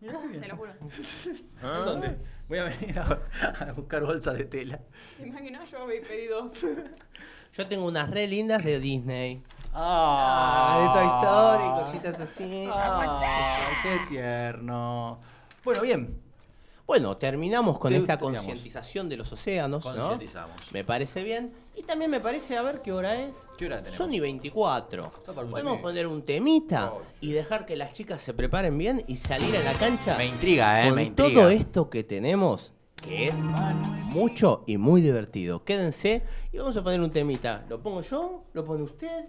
Te 0.00 0.48
lo 0.48 0.56
juro. 0.56 0.72
¿Dónde? 1.84 2.18
Voy 2.48 2.58
a 2.58 2.64
venir 2.64 2.98
a, 2.98 3.20
a 3.68 3.72
buscar 3.74 4.02
bolsa 4.04 4.32
de 4.32 4.44
tela. 4.46 4.80
¿Te 5.16 5.22
imaginas? 5.28 5.70
Yo 5.70 5.78
había 5.84 6.02
pedido 6.02 6.42
dos. 6.48 6.64
Yo 7.52 7.66
tengo 7.68 7.86
unas 7.86 8.10
re 8.10 8.26
lindas 8.26 8.64
de 8.64 8.80
Disney. 8.80 9.40
Ah, 9.72 10.78
de 10.80 10.98
Toy 10.98 11.06
Story, 11.06 11.84
cositas 11.84 12.20
así. 12.20 12.68
Ay, 12.74 13.74
qué 13.84 14.00
tierno. 14.08 15.20
Bueno, 15.64 15.80
bien. 15.82 16.22
Bueno, 16.88 17.18
terminamos 17.18 17.78
con 17.78 17.92
Te- 17.92 17.98
esta 17.98 18.16
concientización 18.18 19.10
de 19.10 19.18
los 19.18 19.30
océanos, 19.30 19.84
¿no? 19.84 19.92
Concientizamos. 19.92 20.56
Me 20.72 20.84
parece 20.84 21.22
bien. 21.22 21.52
Y 21.78 21.82
también 21.82 22.10
me 22.10 22.18
parece, 22.20 22.56
a 22.56 22.62
ver 22.62 22.80
qué 22.82 22.92
hora 22.92 23.20
es. 23.22 23.32
¿Qué 23.56 23.66
hora 23.66 23.76
tenemos? 23.76 23.96
Son 23.96 24.12
y 24.12 24.18
24. 24.20 25.04
Está 25.06 25.32
para 25.32 25.44
un 25.44 25.50
Podemos 25.52 25.72
temita. 25.74 25.82
poner 25.82 26.06
un 26.06 26.22
temita 26.22 26.92
Oh, 26.92 27.02
y 27.20 27.32
dejar 27.32 27.66
que 27.66 27.76
las 27.76 27.92
chicas 27.92 28.20
se 28.20 28.34
preparen 28.34 28.76
bien 28.76 29.02
y 29.06 29.16
salir 29.16 29.56
a 29.56 29.62
la 29.62 29.72
cancha. 29.74 30.16
Me 30.18 30.26
intriga, 30.26 30.82
eh, 30.84 30.88
con 30.88 30.96
me 30.96 31.04
intriga. 31.04 31.40
todo 31.40 31.50
esto 31.50 31.88
que 31.88 32.02
tenemos, 32.02 32.72
que 33.00 33.28
es 33.28 33.36
mucho 33.38 34.64
y 34.66 34.76
muy 34.76 35.00
divertido. 35.02 35.62
Quédense 35.64 36.22
y 36.52 36.58
vamos 36.58 36.76
a 36.76 36.82
poner 36.82 37.00
un 37.00 37.10
temita. 37.10 37.64
¿Lo 37.68 37.80
pongo 37.80 38.00
yo? 38.02 38.42
¿Lo 38.54 38.64
pone 38.64 38.82
usted? 38.82 39.26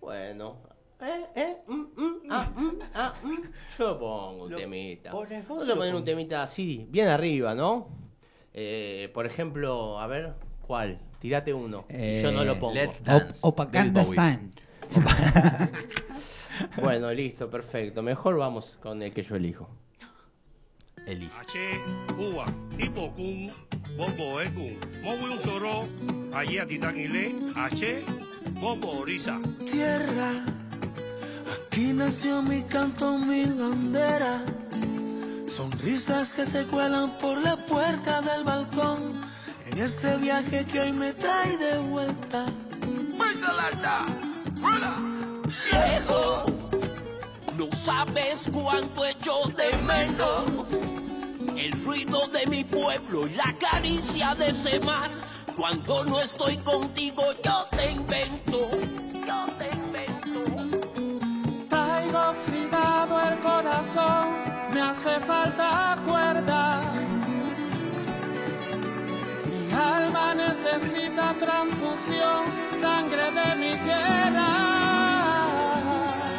Bueno. 0.00 0.56
¿Eh? 1.00 1.26
¿Eh? 1.34 1.56
Mm, 1.66 1.74
mm, 1.96 2.14
ah, 2.30 2.50
mm, 2.56 2.70
ah, 2.94 3.14
mm. 3.22 3.38
Yo 3.78 3.98
pongo 3.98 4.44
un 4.44 4.50
Lo 4.50 4.56
temita. 4.56 5.10
pones 5.12 5.46
vos 5.46 5.58
Vamos 5.58 5.64
a 5.66 5.70
lo 5.70 5.76
poner 5.76 5.94
un 5.94 6.04
temita 6.04 6.42
así, 6.42 6.86
bien 6.90 7.08
arriba, 7.08 7.54
¿no? 7.54 7.88
Eh, 8.54 9.10
por 9.14 9.26
ejemplo, 9.26 9.98
a 10.00 10.06
ver, 10.08 10.34
¿cuál? 10.66 10.98
Tirate 11.22 11.52
uno. 11.54 11.84
yo 11.88 12.32
no 12.32 12.44
lo 12.44 12.52
Eh, 12.54 12.56
pongo. 12.56 12.74
Let's 12.74 13.00
Dance. 13.04 13.38
Opacanda. 13.42 14.02
Stan. 14.02 14.50
Bueno, 16.80 17.12
listo, 17.12 17.48
perfecto. 17.48 18.02
Mejor 18.02 18.36
vamos 18.36 18.76
con 18.82 19.00
el 19.02 19.12
que 19.12 19.22
yo 19.22 19.36
elijo. 19.36 19.68
Eli. 21.06 21.30
Ache, 21.40 21.80
Cuba, 22.16 22.44
Hipocún, 22.78 23.52
Bobo 23.96 24.40
Ecun, 24.40 24.76
Mowi 25.02 25.32
un 25.32 25.38
soro, 25.38 25.88
allí 26.32 26.58
a 26.58 26.66
Titaquile, 26.66 27.34
Ache, 27.56 28.02
Bobo 28.60 28.98
Orisa. 29.00 29.40
tierra. 29.70 30.30
Aquí 31.68 31.92
nació 31.92 32.42
mi 32.42 32.62
canto, 32.62 33.16
mi 33.18 33.44
bandera. 33.46 34.44
Sonrisas 35.48 36.32
que 36.34 36.46
se 36.46 36.64
cuelan 36.66 37.10
por 37.18 37.38
la 37.38 37.56
puerta 37.56 38.20
del 38.22 38.44
balcón. 38.44 39.20
En 39.72 39.78
este 39.78 40.16
viaje 40.18 40.66
que 40.66 40.80
hoy 40.80 40.92
me 40.92 41.14
trae 41.14 41.56
de 41.56 41.78
vuelta. 41.78 42.44
Viejo, 45.70 46.44
no 47.56 47.70
sabes 47.74 48.50
cuánto 48.52 49.06
echo 49.06 49.32
de 49.56 49.74
menos. 49.78 50.68
El 51.56 51.72
ruido 51.84 52.26
de 52.28 52.46
mi 52.48 52.64
pueblo 52.64 53.26
y 53.26 53.34
la 53.34 53.56
caricia 53.58 54.34
de 54.34 54.50
ese 54.50 54.78
mar. 54.80 55.10
Cuando 55.56 56.04
no 56.04 56.20
estoy 56.20 56.58
contigo, 56.58 57.22
yo 57.42 57.66
te 57.74 57.92
invento. 57.92 58.70
Yo 59.26 59.46
te 59.58 59.74
invento. 59.74 60.44
Traigo 61.70 62.18
oxidado 62.30 63.30
el 63.30 63.38
corazón, 63.38 64.28
me 64.74 64.82
hace 64.82 65.18
falta 65.20 65.98
cuerda. 66.06 67.01
Alma 69.82 70.34
necesita 70.34 71.34
transfusión, 71.38 72.44
sangre 72.80 73.24
de 73.38 73.56
mi 73.56 73.76
tierra. 73.78 74.48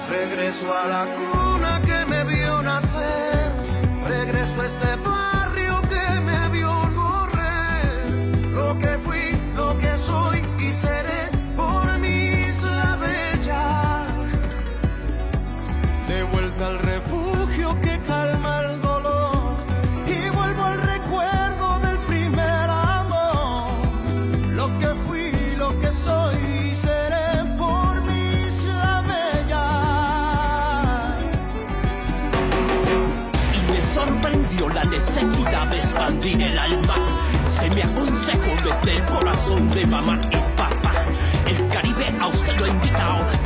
Regreso 0.09 0.73
a 0.73 0.87
la 0.87 1.05
cuna 1.05 1.81
que 1.85 2.05
me 2.05 2.23
vio 2.23 2.61
nacer, 2.61 3.51
regreso 4.07 4.61
a 4.61 4.65
este 4.65 4.97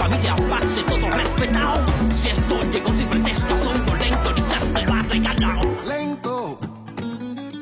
Familia, 0.10 0.36
base, 0.50 0.84
todo 0.84 1.10
respetado. 1.10 1.86
Si 2.12 2.30
esto 2.30 2.64
llegó 2.72 2.94
sin 2.94 3.08
pretexto, 3.10 3.58
son 3.58 3.86
lento, 4.00 4.34
ya 4.50 4.60
te 4.74 4.80
ha 4.90 5.02
regalado. 5.04 5.62
Lento, 5.86 6.60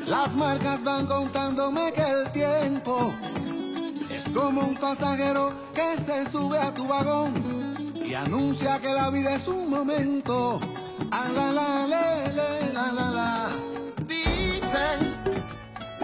la 0.06 0.20
Las 0.20 0.36
marcas 0.36 0.84
van 0.84 1.08
contándome 1.08 1.92
que 1.92 2.04
el 2.04 2.32
tiempo 2.32 3.12
es 4.12 4.30
como 4.30 4.62
un 4.62 4.76
pasajero 4.76 5.54
que 5.74 6.00
se 6.00 6.30
sube 6.30 6.60
a 6.60 6.72
tu 6.72 6.88
vagón 6.88 7.34
y 8.06 8.14
anuncia 8.14 8.78
que 8.80 8.94
la 8.94 9.10
vida 9.10 9.34
es 9.34 9.48
un 9.48 9.68
momento. 9.68 10.60
Ah, 11.10 11.28
la, 11.34 11.52
la, 11.52 11.88
la, 11.88 12.92
la, 12.92 13.10
la. 13.10 13.50
Dicen, 14.06 15.16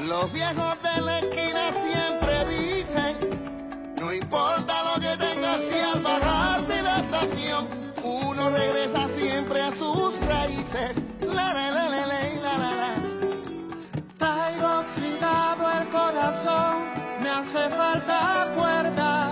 los 0.08 0.34
viejos 0.34 0.76
de 0.82 1.02
la 1.02 1.20
esquina 1.20 1.72
siempre 1.86 2.46
dicen, 2.50 3.31
importa 4.32 4.74
lo 4.84 5.02
que 5.02 5.18
tengas 5.18 5.60
si 5.62 5.78
al 5.78 6.02
bajar 6.02 6.66
de 6.66 6.82
la 6.82 7.00
estación, 7.00 7.68
uno 8.02 8.50
regresa 8.50 9.10
siempre 9.10 9.62
a 9.62 9.74
sus 9.74 10.18
raíces. 10.26 11.18
La, 11.20 11.54
la, 11.54 11.72
la, 11.72 11.90
la, 11.90 12.06
la, 12.08 12.20
la, 12.42 12.58
la, 12.64 12.72
la. 12.82 12.94
Traigo 14.18 14.80
oxidado 14.80 15.64
el 15.82 15.88
corazón, 15.90 16.76
me 17.22 17.30
hace 17.30 17.60
falta 17.72 18.50
cuerda. 18.56 19.32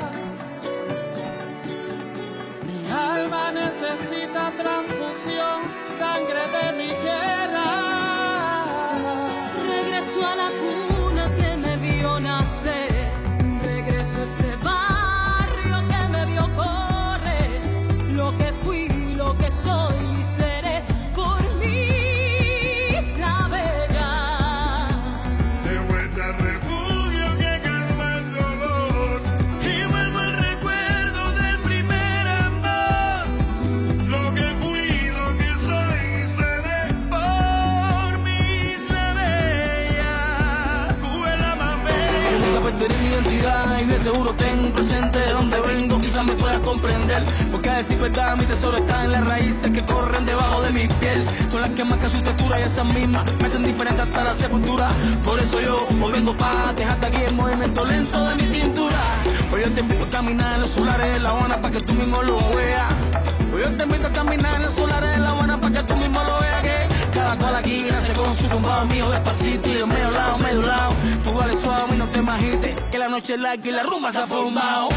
Mi 2.68 2.92
alma 2.92 3.54
necesita 3.54 4.52
transfusión, 4.58 5.60
sangre 5.98 6.44
de 6.58 6.74
mi 6.78 6.90
tierra. 7.06 7.68
Regreso 9.66 10.28
a 10.28 10.36
la 10.36 10.50
cuna 10.50 10.89
seguro 44.00 44.34
tengo 44.34 44.68
un 44.68 44.72
presente 44.72 45.20
de 45.20 45.32
donde 45.32 45.60
vengo, 45.60 46.00
quizás 46.00 46.26
me 46.26 46.34
puedas 46.34 46.60
comprender. 46.60 47.24
Porque 47.52 47.70
a 47.70 47.78
decir 47.78 47.98
verdad, 47.98 48.38
mi 48.38 48.46
tesoro 48.46 48.78
está 48.78 49.04
en 49.06 49.12
las 49.12 49.28
raíces 49.28 49.72
que 49.72 49.86
corren 49.86 50.26
debajo 50.26 50.62
de 50.62 50.72
mi 50.72 50.88
piel. 50.88 51.26
Son 51.52 51.62
las 51.62 51.72
que 51.72 51.84
marcan 51.84 52.10
su 52.10 52.22
textura 52.22 52.60
y 52.60 52.64
esas 52.64 52.86
mismas 52.86 53.26
me 53.40 53.48
hacen 53.48 53.64
diferente 53.64 54.02
hasta 54.02 54.24
la 54.24 54.34
sepultura. 54.34 54.90
Por 55.24 55.40
eso 55.40 55.60
yo 55.62 55.88
hoy 56.02 56.12
vengo 56.12 56.36
pa' 56.36 56.74
dejarte 56.76 57.08
aquí 57.08 57.22
el 57.28 57.36
movimiento 57.36 57.84
lento 57.86 58.26
de 58.30 58.36
mi 58.36 58.44
cintura. 58.44 58.98
Hoy 59.52 59.62
yo 59.62 59.72
te 59.74 59.82
invito 59.82 60.06
a 60.06 60.10
caminar 60.10 60.56
en 60.56 60.62
los 60.62 60.70
solares 60.70 61.14
de 61.14 61.20
La 61.20 61.30
Habana 61.32 61.62
para 61.62 61.74
que 61.74 61.82
tú 61.82 61.94
mismo 61.94 62.24
lo 62.24 62.38
veas. 62.56 62.88
Hoy 63.54 63.62
yo 63.64 63.76
te 63.76 63.84
invito 63.84 64.08
a 64.08 64.12
caminar 64.12 64.56
en 64.56 64.64
los 64.64 64.74
solares 64.74 65.10
de 65.10 65.18
La 65.18 65.32
Habana 65.32 65.60
para 65.60 65.69
cada 67.30 67.42
cual 67.42 67.56
aquí 67.58 67.86
nace 67.92 68.14
con 68.14 68.36
su 68.36 68.48
tumbado 68.48 68.86
mío 68.86 69.08
despacito 69.12 69.70
y 69.70 69.74
de 69.74 69.86
medio 69.86 70.10
lado, 70.10 70.38
medio 70.40 70.62
lado. 70.64 70.94
Tú 71.24 71.34
vales 71.34 71.60
suave 71.60 71.94
y 71.94 71.98
no 71.98 72.08
te 72.08 72.20
imagites 72.20 72.76
que 72.92 72.98
la 72.98 73.08
noche 73.08 73.36
es 73.36 73.40
larga 73.40 73.68
y 73.68 73.72
la 73.72 73.84
rumba 73.84 74.12
se 74.12 74.20
ha 74.20 74.28
formado. 74.28 74.90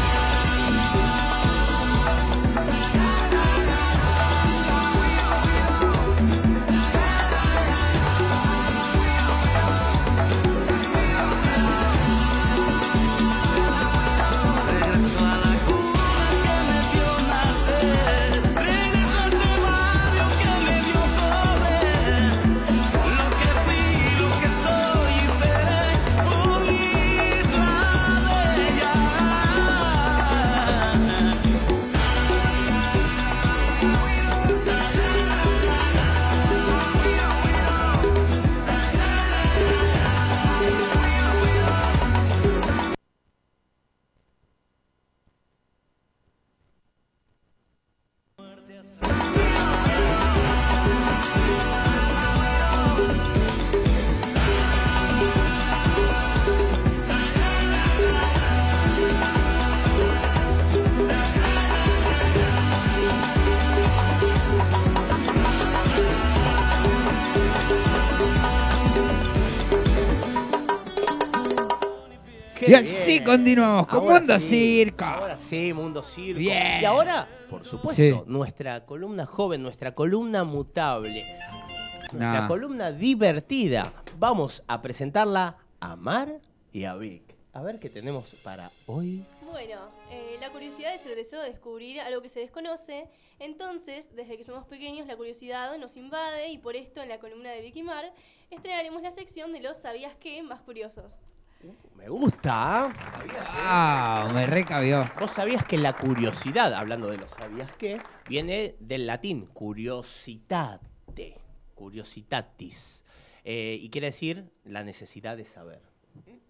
Continuamos 73.37 73.87
con 73.87 73.99
Ahora 73.99 74.19
Mundo 74.19 74.39
sí, 74.39 74.47
Circo. 74.49 75.05
Ahora 75.05 75.37
sí, 75.37 75.73
Mundo 75.73 76.03
Circo. 76.03 76.39
Bien. 76.39 76.81
Y 76.81 76.85
ahora, 76.85 77.27
por 77.49 77.65
supuesto, 77.65 78.01
Sí. 78.01 78.13
nuestra 78.27 78.85
columna 78.85 79.25
joven, 79.25 79.61
nuestra 79.63 79.93
columna 79.95 80.43
mutable, 80.43 81.25
nuestra 82.11 82.41
Nah. 82.41 82.47
columna 82.47 82.91
divertida. 82.91 83.83
Vamos 84.19 84.63
a 84.67 84.81
presentarla 84.81 85.57
a 85.79 85.95
Mar 85.95 86.39
y 86.71 86.83
a 86.85 86.95
Vic. 86.95 87.23
A 87.53 87.61
ver 87.61 87.79
qué 87.79 87.89
tenemos 87.89 88.33
para 88.43 88.71
hoy. 88.87 89.25
Bueno, 89.51 89.79
eh, 90.09 90.37
la 90.39 90.49
curiosidad 90.49 90.93
es 90.95 91.05
el 91.05 91.15
deseo 91.15 91.41
de 91.41 91.49
descubrir 91.49 91.99
algo 92.01 92.21
que 92.21 92.29
se 92.29 92.39
desconoce. 92.39 93.07
Entonces, 93.39 94.09
desde 94.15 94.37
que 94.37 94.43
somos 94.43 94.65
pequeños, 94.65 95.05
la 95.07 95.15
curiosidad 95.15 95.77
nos 95.77 95.97
invade 95.97 96.49
y 96.49 96.57
por 96.57 96.75
esto 96.75 97.01
en 97.01 97.09
la 97.09 97.19
columna 97.19 97.49
de 97.51 97.61
Vicky 97.61 97.83
Mar 97.83 98.11
estrenaremos 98.49 99.01
la 99.03 99.11
sección 99.11 99.51
de 99.53 99.59
los 99.61 99.77
¿sabías 99.77 100.15
qué? 100.15 100.41
más 100.43 100.61
curiosos. 100.61 101.13
Me 101.95 102.09
gusta. 102.09 102.91
Ah, 103.49 104.29
me 104.33 104.45
recabió. 104.45 105.09
¿Vos 105.19 105.31
sabías 105.31 105.63
que 105.65 105.77
la 105.77 105.93
curiosidad, 105.93 106.73
hablando 106.73 107.07
de 107.07 107.17
los 107.17 107.31
sabías 107.31 107.71
qué, 107.77 108.01
viene 108.27 108.75
del 108.79 109.07
latín 109.07 109.45
curiositate, 109.53 111.37
curiositatis, 111.75 113.03
eh, 113.45 113.77
y 113.81 113.89
quiere 113.89 114.07
decir 114.07 114.51
la 114.65 114.83
necesidad 114.83 115.37
de 115.37 115.45
saber. 115.45 115.81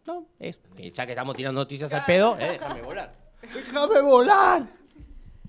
No, 0.05 0.25
es, 0.39 0.59
eh, 0.77 0.91
ya 0.91 1.05
que 1.05 1.13
estamos 1.13 1.35
tirando 1.35 1.61
noticias 1.61 1.93
al 1.93 2.05
pedo, 2.05 2.37
eh, 2.39 2.53
déjame 2.53 2.81
volar. 2.81 3.15
¡Déjame 3.41 4.01
volar! 4.01 4.63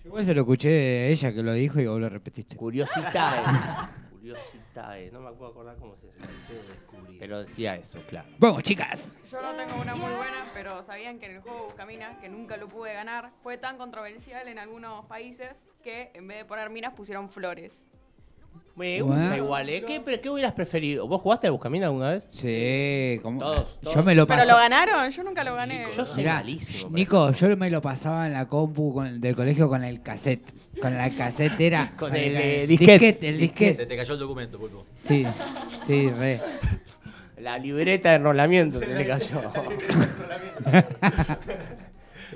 Yo 0.03 0.09
igual 0.09 0.25
se 0.25 0.35
lo 0.35 0.43
escuché 0.43 0.69
de 0.69 1.13
ella 1.13 1.33
que 1.33 1.43
lo 1.43 1.53
dijo 1.53 1.81
y 1.81 1.87
vos 1.87 2.01
lo 2.01 2.09
repetiste. 2.09 2.57
Curiositae. 2.57 3.43
Curiositae. 4.75 5.11
No 5.13 5.21
me 5.21 5.33
puedo 5.33 5.51
acordar 5.53 5.77
cómo 5.77 5.97
se 5.97 6.07
dice. 6.07 6.61
Pero 7.19 7.45
decía 7.45 7.77
eso, 7.77 8.01
claro. 8.09 8.29
Vamos, 8.39 8.63
chicas. 8.63 9.17
Yo 9.31 9.41
no 9.41 9.55
tengo 9.55 9.81
una 9.81 9.95
muy 9.95 10.13
buena, 10.13 10.45
pero 10.53 10.83
sabían 10.83 11.19
que 11.19 11.27
en 11.27 11.37
el 11.37 11.41
juego 11.41 11.65
Buscaminas, 11.65 12.19
que 12.19 12.29
nunca 12.29 12.57
lo 12.57 12.69
pude 12.69 12.93
ganar, 12.93 13.33
fue 13.43 13.57
tan 13.57 13.79
controversial 13.79 14.49
en 14.49 14.59
algunos 14.59 15.07
países 15.07 15.69
que 15.83 16.11
en 16.15 16.27
vez 16.27 16.39
de 16.39 16.45
poner 16.45 16.71
minas 16.71 16.95
pusieron 16.95 17.31
flores. 17.31 17.85
Me 18.77 19.01
gusta 19.03 19.29
Wow. 19.29 19.37
igual, 19.37 19.69
¿eh? 19.69 19.85
¿Qué, 19.87 20.01
pero 20.01 20.21
¿Qué 20.21 20.29
hubieras 20.31 20.53
preferido? 20.53 21.07
¿Vos 21.07 21.21
jugaste 21.23 21.47
al 21.47 21.53
Buscamina 21.53 21.87
alguna 21.87 22.11
vez? 22.13 22.25
Sí, 22.29 23.21
como. 23.23 23.39
Todos, 23.39 23.79
todos. 23.81 23.95
Yo 23.95 24.03
me 24.03 24.17
lo 24.17 24.27
¿Pero 24.27 24.45
lo 24.45 24.57
ganaron? 24.57 25.09
Yo 25.11 25.23
nunca 25.23 25.45
lo 25.45 25.55
gané. 25.55 25.87
Yo 25.97 26.05
soy 26.05 26.17
Mirá, 26.19 26.35
malísimo. 26.35 26.83
para 26.91 26.95
Nico, 26.95 27.31
yo 27.33 27.57
me 27.57 27.71
lo 27.71 27.81
pasaba 27.81 28.27
en 28.27 28.33
la 28.33 28.47
compu 28.49 28.93
con- 28.93 29.21
del 29.21 29.37
colegio 29.37 29.69
con 29.69 29.85
el 29.85 30.03
cassette. 30.03 30.43
Con 30.83 30.97
la 30.99 31.09
cassette 31.11 31.61
era. 31.61 31.93
Con 31.99 32.17
el, 32.17 32.37
eh, 32.37 32.67
disquete. 32.67 33.11
el 33.29 33.35
Se 33.37 33.41
disquete. 33.43 33.87
te 33.87 33.97
cayó 33.97 34.15
el 34.15 34.21
documento, 34.21 34.59
pulpo. 34.59 34.85
Sí, 35.03 35.25
sí, 35.87 36.11
re. 36.11 36.41
La 37.39 37.59
libreta 37.59 38.11
de 38.11 38.17
enrolamiento 38.17 38.81
se 38.81 38.87
te 38.87 39.07
cayó. 39.07 39.41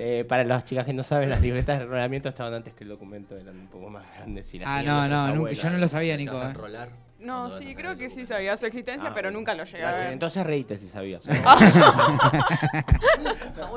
Eh, 0.01 0.23
para 0.27 0.43
las 0.45 0.63
chicas 0.65 0.85
que 0.85 0.93
no 0.93 1.03
saben, 1.03 1.29
las 1.29 1.41
libretas 1.41 1.77
de 1.77 1.83
enrolamiento 1.83 2.29
estaban 2.29 2.53
antes 2.53 2.73
que 2.73 2.83
el 2.85 2.89
documento, 2.89 3.35
eran 3.37 3.59
un 3.59 3.67
poco 3.67 3.89
más 3.89 4.05
grandes. 4.15 4.51
Y 4.53 4.59
las 4.59 4.69
Ah, 4.69 4.81
no, 4.81 5.07
no, 5.07 5.35
nunca- 5.35 5.51
yo 5.51 5.69
no 5.69 5.77
lo 5.77 5.87
sabía, 5.89 6.15
Nico. 6.15 6.41
eh. 6.41 6.45
enrolar. 6.45 6.89
No, 7.19 7.51
sí, 7.51 7.75
creo 7.75 7.97
que 7.97 8.09
sí 8.09 8.25
sabía 8.25 8.55
su 8.55 8.65
existencia, 8.65 9.09
Ah, 9.09 9.13
pero 9.13 9.29
nunca 9.29 9.53
lo 9.53 9.65
llegué 9.65 9.79
a 9.79 9.87
Gracias. 9.87 10.03
ver. 10.05 10.13
Entonces 10.13 10.47
reíte 10.47 10.77
si 10.77 10.87
sabías. 10.87 11.27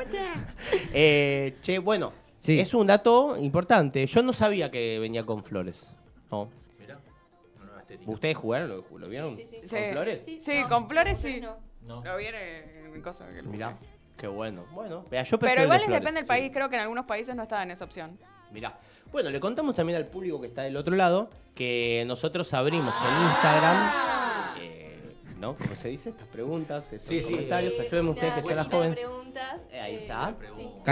eh, 0.92 1.56
che, 1.60 1.78
bueno, 1.78 2.12
Sí. 2.40 2.58
es 2.60 2.74
un 2.74 2.86
dato 2.86 3.36
importante. 3.38 4.04
Yo 4.06 4.22
no 4.22 4.32
sabía 4.32 4.70
que 4.70 4.98
venía 4.98 5.24
con 5.24 5.44
flores. 5.44 5.92
No. 6.30 6.48
Mirá, 6.78 6.98
una 7.56 7.64
nueva 7.66 7.80
estética. 7.80 8.10
¿Ustedes 8.10 8.36
jugaron? 8.36 8.68
¿Lo, 8.68 8.98
lo 8.98 9.08
vieron? 9.08 9.36
Sí, 9.36 9.44
sí, 9.46 9.58
sí. 9.62 9.66
Sí. 9.66 9.76
¿Con 9.76 9.92
flores? 9.92 10.24
Sí, 10.24 10.40
Sí, 10.40 10.60
no, 10.60 10.68
con 10.68 10.88
flores 10.88 11.18
sí. 11.18 11.40
no. 11.40 11.56
No. 11.82 12.04
Lo 12.04 12.16
viene 12.16 12.80
en 12.84 12.92
mi 12.92 13.00
cosa. 13.00 13.26
que 13.28 13.42
lo 13.42 13.50
Mirá, 13.50 13.70
busqué. 13.70 13.86
Qué 14.16 14.26
bueno. 14.26 14.64
Bueno, 14.72 15.04
vea, 15.10 15.22
yo 15.24 15.38
Pero 15.38 15.62
igual 15.62 15.80
es- 15.82 15.88
depende 15.88 16.20
del 16.20 16.24
sí. 16.24 16.28
país. 16.28 16.50
Creo 16.52 16.68
que 16.68 16.76
en 16.76 16.82
algunos 16.82 17.06
países 17.06 17.34
no 17.34 17.42
estaba 17.42 17.62
en 17.62 17.70
esa 17.72 17.84
opción. 17.84 18.18
Mirá. 18.52 18.78
Bueno, 19.10 19.30
le 19.30 19.40
contamos 19.40 19.74
también 19.74 19.96
al 19.98 20.06
público 20.06 20.40
que 20.40 20.46
está 20.46 20.62
del 20.62 20.76
otro 20.76 20.94
lado 20.96 21.28
que 21.54 22.02
nosotros 22.06 22.52
abrimos 22.54 22.94
en 22.94 23.24
Instagram, 23.28 23.90
eh, 24.58 24.98
¿no? 25.38 25.54
¿Cómo 25.56 25.74
se 25.74 25.88
dice? 25.88 26.10
Estas 26.10 26.28
preguntas, 26.28 26.84
estos 26.90 27.02
Sí, 27.08 27.20
sí, 27.20 27.32
comentarios. 27.34 27.74
Eh, 27.74 27.82
Ayúdenme 27.82 28.10
ustedes 28.10 28.32
que 28.34 28.42
yo 28.42 28.48
la 28.50 28.56
cajita 28.56 28.70
de 28.76 28.82
joven. 28.82 28.94
preguntas, 28.94 29.60
Eh, 29.70 29.80
ahí 29.80 29.94
está. 29.96 30.34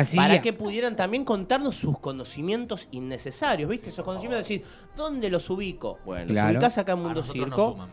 sí. 0.04 0.16
Para 0.16 0.42
que 0.42 0.52
pudieran 0.52 0.96
también 0.96 1.24
contarnos 1.24 1.76
sus 1.76 1.98
conocimientos 1.98 2.88
innecesarios, 2.90 3.70
¿viste? 3.70 3.88
Esos 3.90 4.04
conocimientos, 4.04 4.46
decir, 4.48 4.64
¿dónde 4.96 5.30
los 5.30 5.48
ubico? 5.48 5.98
Bueno, 6.04 6.24
los 6.26 6.32
Claro. 6.32 6.50
ubicás 6.58 6.76
acá 6.78 6.92
en 6.92 6.98
Mundo 7.00 7.22
Circo. 7.22 7.88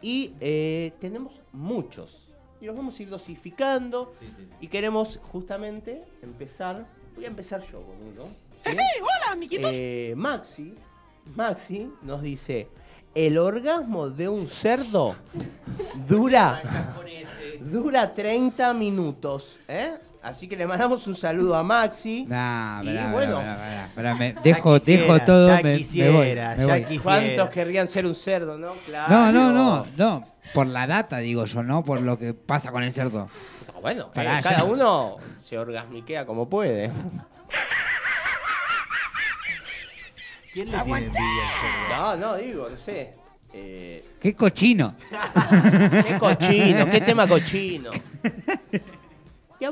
Y 0.00 0.34
eh, 0.40 0.92
tenemos 1.00 1.40
muchos. 1.52 2.31
Y 2.62 2.66
los 2.66 2.76
vamos 2.76 2.96
a 2.96 3.02
ir 3.02 3.08
dosificando. 3.08 4.12
Sí, 4.16 4.26
sí, 4.36 4.44
sí. 4.48 4.54
Y 4.60 4.68
queremos 4.68 5.18
justamente 5.32 6.04
empezar. 6.22 6.86
Voy 7.16 7.24
a 7.24 7.26
empezar 7.26 7.60
yo 7.60 7.82
con 7.82 7.96
uno. 7.96 8.32
¿sí? 8.64 8.70
hola, 9.00 9.32
amiguitos. 9.32 9.74
Eh, 9.76 10.14
Maxi, 10.16 10.72
Maxi 11.34 11.90
nos 12.02 12.22
dice: 12.22 12.68
El 13.16 13.36
orgasmo 13.36 14.10
de 14.10 14.28
un 14.28 14.46
cerdo 14.46 15.16
dura, 16.08 16.62
dura 17.60 18.14
30 18.14 18.72
minutos. 18.74 19.58
¿eh? 19.66 19.94
Así 20.22 20.46
que 20.46 20.56
le 20.56 20.66
mandamos 20.68 21.04
un 21.08 21.16
saludo 21.16 21.56
a 21.56 21.64
Maxi. 21.64 22.24
Nah, 22.28 22.80
Y 22.82 22.86
pará, 22.86 23.10
bueno. 23.12 23.36
pará, 23.38 23.56
pará, 23.56 23.88
pará, 23.94 24.14
me- 24.14 24.34
dejo, 24.44 24.74
quisiera, 24.74 25.02
dejo 25.14 25.20
todo, 25.26 25.48
ya 25.48 25.56
me, 25.56 25.62
me 25.72 25.76
quisiera, 25.78 26.12
voy, 26.12 26.28
me 26.28 26.34
ya 26.34 26.54
voy. 26.66 26.84
quisiera. 26.84 27.02
¿Cuántos 27.02 27.48
querrían 27.50 27.88
ser 27.88 28.06
un 28.06 28.14
cerdo, 28.14 28.56
no? 28.56 28.72
Claro. 28.86 29.10
No, 29.12 29.32
no, 29.32 29.52
no, 29.52 29.86
no. 29.96 30.24
Por 30.54 30.68
la 30.68 30.86
data, 30.86 31.18
digo 31.18 31.44
yo, 31.46 31.62
no 31.64 31.82
por 31.84 32.00
lo 32.02 32.18
que 32.18 32.34
pasa 32.34 32.70
con 32.70 32.84
el 32.84 32.92
cerdo. 32.92 33.28
No, 33.74 33.80
Bueno, 33.80 34.02
eh, 34.04 34.10
Pará, 34.14 34.40
cada 34.42 34.58
ya. 34.58 34.64
uno 34.64 35.16
se 35.42 35.58
orgasmiquea 35.58 36.24
como 36.24 36.48
puede. 36.48 36.92
¿Quién 40.52 40.70
le 40.70 40.78
tiene 40.82 40.98
envidia 41.06 41.48
al 41.48 41.54
cerdo? 41.60 41.96
No, 41.96 42.16
no, 42.16 42.36
digo, 42.36 42.68
no 42.70 42.76
sé. 42.76 43.14
Eh, 43.54 44.04
Qué 44.20 44.34
cochino. 44.34 44.94
qué 46.06 46.16
cochino, 46.18 46.86
qué 46.90 47.00
tema 47.00 47.26
cochino. 47.26 47.90
Y 49.60 49.64
a, 49.64 49.70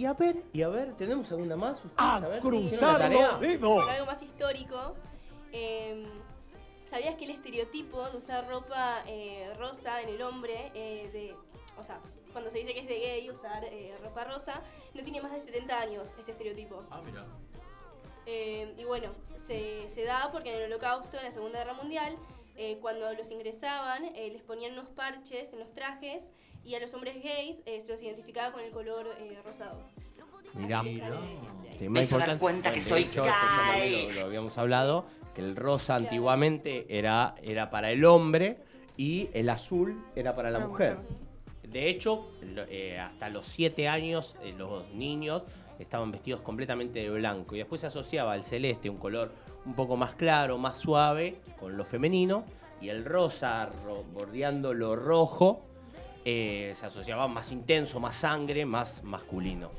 y 0.00 0.06
a 0.06 0.14
ver, 0.14 0.42
y 0.54 0.62
a 0.62 0.68
ver, 0.68 0.94
¿tenemos 0.96 1.30
alguna 1.30 1.56
más? 1.56 1.76
¿Ustedes? 1.84 1.94
A 1.98 2.20
ver, 2.20 2.42
¿hicieron 2.54 2.92
la 2.94 2.98
tarea? 2.98 3.38
Por 3.60 3.90
algo 3.90 4.06
más 4.06 4.22
histórico. 4.22 4.94
eh, 5.52 6.06
¿Sabías 6.88 7.16
que 7.16 7.24
el 7.26 7.32
estereotipo 7.32 8.08
de 8.08 8.16
usar 8.16 8.48
ropa 8.48 9.04
eh, 9.06 9.52
rosa 9.58 10.00
en 10.00 10.08
el 10.08 10.22
hombre, 10.22 10.72
eh, 10.74 11.10
de, 11.12 11.36
o 11.78 11.84
sea, 11.84 12.00
cuando 12.32 12.50
se 12.50 12.58
dice 12.60 12.72
que 12.72 12.80
es 12.80 12.88
de 12.88 12.98
gay 12.98 13.30
usar 13.30 13.62
eh, 13.64 13.94
ropa 14.02 14.24
rosa, 14.24 14.62
no 14.94 15.02
tiene 15.04 15.20
más 15.20 15.32
de 15.32 15.40
70 15.40 15.78
años 15.78 16.08
este 16.18 16.32
estereotipo? 16.32 16.82
Ah, 16.90 17.02
mira. 17.04 17.26
Eh, 18.24 18.74
y 18.78 18.84
bueno, 18.84 19.10
se, 19.36 19.88
se 19.90 20.04
da 20.04 20.30
porque 20.32 20.48
en 20.50 20.62
el 20.62 20.72
holocausto, 20.72 21.18
en 21.18 21.24
la 21.24 21.30
Segunda 21.30 21.58
Guerra 21.58 21.74
Mundial, 21.74 22.16
eh, 22.56 22.78
cuando 22.80 23.12
los 23.12 23.30
ingresaban, 23.30 24.06
eh, 24.16 24.30
les 24.32 24.42
ponían 24.42 24.72
unos 24.72 24.88
parches 24.88 25.52
en 25.52 25.58
los 25.58 25.72
trajes 25.74 26.30
y 26.70 26.74
a 26.76 26.78
los 26.80 26.94
hombres 26.94 27.20
gays 27.20 27.62
eh, 27.66 27.80
se 27.80 27.90
los 27.90 28.00
identificaba 28.00 28.52
con 28.52 28.62
el 28.62 28.70
color 28.70 29.08
eh, 29.18 29.36
rosado. 29.44 29.80
Mirá. 30.54 30.82
Tema 31.78 31.90
Me 31.90 32.02
hizo 32.02 32.16
dar 32.18 32.28
importante. 32.28 32.38
cuenta 32.38 32.72
que 32.72 32.80
soy 32.80 33.04
de 33.04 33.10
hecho, 33.10 33.24
esto 33.24 33.34
ya 33.34 33.72
gay. 33.76 34.06
lo, 34.08 34.20
lo 34.20 34.26
habíamos 34.26 34.56
hablado, 34.56 35.04
que 35.34 35.40
el 35.40 35.56
rosa 35.56 35.96
antiguamente 35.96 36.86
era, 36.88 37.34
era 37.42 37.70
para 37.70 37.90
el 37.90 38.04
hombre 38.04 38.58
y 38.96 39.28
el 39.32 39.48
azul 39.48 40.00
era 40.14 40.36
para 40.36 40.50
la 40.52 40.60
mujer. 40.60 40.96
De 41.64 41.88
hecho, 41.88 42.30
lo- 42.42 42.64
eh, 42.68 43.00
hasta 43.00 43.28
los 43.30 43.46
siete 43.46 43.88
años 43.88 44.36
eh, 44.42 44.54
los 44.56 44.88
niños 44.94 45.42
estaban 45.80 46.12
vestidos 46.12 46.40
completamente 46.40 47.00
de 47.00 47.10
blanco 47.10 47.56
y 47.56 47.58
después 47.58 47.80
se 47.80 47.88
asociaba 47.88 48.32
al 48.34 48.44
celeste, 48.44 48.88
un 48.90 48.98
color 48.98 49.32
un 49.66 49.74
poco 49.74 49.96
más 49.96 50.14
claro, 50.14 50.56
más 50.56 50.78
suave, 50.78 51.40
con 51.58 51.76
lo 51.76 51.84
femenino, 51.84 52.44
y 52.80 52.90
el 52.90 53.04
rosa 53.04 53.70
ro- 53.84 54.04
bordeando 54.12 54.72
lo 54.74 54.94
rojo 54.94 55.64
eh, 56.24 56.72
se 56.74 56.86
asociaba 56.86 57.26
más 57.28 57.50
intenso, 57.52 57.98
más 58.00 58.16
sangre, 58.16 58.64
más 58.66 59.02
masculino. 59.02 59.70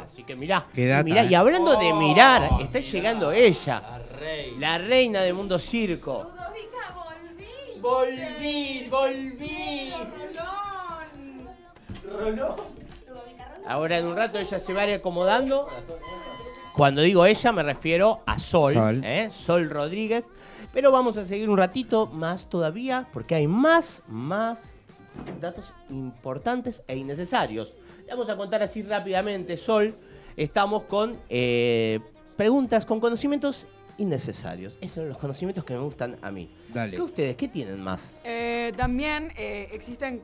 Así 0.00 0.22
que 0.22 0.36
mirá, 0.36 0.66
data, 0.74 1.02
mirá, 1.02 1.24
eh. 1.24 1.28
y 1.30 1.34
hablando 1.34 1.74
de 1.76 1.92
mirar, 1.92 2.48
Oh, 2.52 2.60
está 2.60 2.78
mirá. 2.78 2.90
llegando 2.92 3.32
ella, 3.32 3.80
La 3.80 3.98
reina. 3.98 4.58
la 4.60 4.78
reina 4.78 5.22
de 5.22 5.32
Mundo 5.32 5.58
Circo. 5.58 6.30
Volví, 7.80 8.86
volví. 8.88 9.92
Rolón. 12.08 12.56
Ahora 13.66 13.98
en 13.98 14.06
un 14.06 14.16
rato 14.16 14.38
ella 14.38 14.58
se 14.60 14.72
va 14.72 14.82
a 14.82 14.86
ir 14.88 14.94
acomodando. 14.94 15.68
Cuando 16.76 17.02
digo 17.02 17.26
ella 17.26 17.52
me 17.52 17.62
refiero 17.62 18.20
a 18.26 18.38
Sol, 18.38 18.74
Sol. 18.74 19.02
¿eh? 19.04 19.30
Sol 19.32 19.68
Rodríguez. 19.68 20.24
Pero 20.72 20.90
vamos 20.92 21.16
a 21.16 21.24
seguir 21.24 21.50
un 21.50 21.58
ratito 21.58 22.06
más 22.06 22.48
todavía 22.48 23.06
porque 23.12 23.34
hay 23.34 23.46
más, 23.46 24.02
más 24.08 24.60
datos 25.40 25.72
importantes 25.90 26.82
e 26.86 26.96
innecesarios. 26.96 27.74
Le 28.06 28.12
Vamos 28.12 28.28
a 28.28 28.36
contar 28.36 28.62
así 28.62 28.82
rápidamente, 28.82 29.56
Sol. 29.56 29.94
Estamos 30.36 30.84
con 30.84 31.18
eh, 31.28 32.00
preguntas 32.36 32.86
con 32.86 33.00
conocimientos 33.00 33.66
innecesarios. 33.98 34.78
Esos 34.80 34.96
son 34.96 35.08
los 35.08 35.18
conocimientos 35.18 35.64
que 35.64 35.74
me 35.74 35.80
gustan 35.80 36.16
a 36.22 36.30
mí. 36.30 36.48
Dale. 36.72 36.96
¿Qué 36.96 37.02
ustedes? 37.02 37.36
¿Qué 37.36 37.48
tienen 37.48 37.80
más? 37.80 38.20
Eh, 38.24 38.72
también 38.76 39.32
eh, 39.36 39.68
existen 39.72 40.22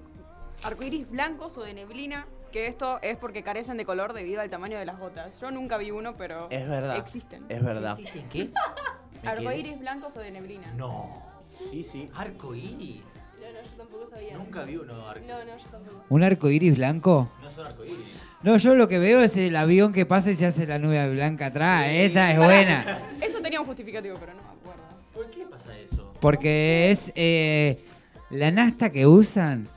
arcoíris 0.62 1.09
blancos 1.11 1.59
o 1.59 1.62
de 1.62 1.74
neblina, 1.74 2.27
que 2.53 2.66
esto 2.66 2.98
es 3.03 3.16
porque 3.18 3.42
carecen 3.42 3.77
de 3.77 3.85
color 3.85 4.14
debido 4.14 4.40
al 4.40 4.51
tamaño 4.51 4.79
de 4.79 4.87
las 4.87 4.98
gotas. 4.98 5.38
Yo 5.40 5.51
nunca 5.51 5.77
vi 5.77 5.90
uno, 5.90 6.16
pero 6.16 6.48
Es 6.51 6.66
verdad. 6.68 6.96
existen. 6.96 7.44
Es 7.48 7.62
verdad. 7.62 7.98
¿Qué? 8.31 8.51
¿Me 9.22 9.29
Arcoíris 9.29 9.79
blancos 9.79 10.16
o 10.16 10.20
de 10.20 10.31
neblina. 10.31 10.72
No. 10.74 11.22
Sí, 11.70 11.85
sí. 11.85 12.09
Arco 12.14 12.55
iris. 12.55 13.03
No, 13.40 13.46
no, 13.53 13.62
yo 13.62 13.70
tampoco 13.77 14.07
sabía. 14.11 14.37
Nunca 14.37 14.62
vi 14.64 14.77
uno 14.77 15.09
arco. 15.09 15.24
No, 15.27 15.35
no, 15.38 15.59
yo 15.59 15.70
tampoco. 15.70 16.05
¿Un 16.09 16.22
arco 16.24 16.51
iris 16.51 16.77
blanco? 16.77 17.31
No 17.42 17.51
son 17.51 17.66
arco 17.66 17.85
iris. 17.85 18.18
No, 18.42 18.57
yo 18.57 18.74
lo 18.74 18.87
que 18.88 18.98
veo 18.98 19.20
es 19.22 19.37
el 19.37 19.57
avión 19.57 19.92
que 19.92 20.07
pasa 20.07 20.31
y 20.31 20.37
se 20.37 20.46
hace 20.46 20.66
la 20.66 20.79
nube 20.79 21.09
blanca 21.11 21.46
atrás. 21.46 21.87
Esa 21.88 22.33
es 22.33 22.38
buena. 22.38 22.98
Eso 23.20 23.40
tenía 23.40 23.61
un 23.61 23.66
justificativo, 23.66 24.16
pero 24.20 24.33
no 24.35 24.42
me 24.42 24.48
acuerdo. 24.48 24.83
¿Por 25.12 25.29
qué 25.31 25.44
pasa 25.44 25.77
eso? 25.77 26.12
Porque 26.20 26.90
es 26.92 27.12
eh, 27.16 27.85
la 28.31 28.51
nasta 28.53 28.90
que 28.90 29.07
usan 29.07 29.68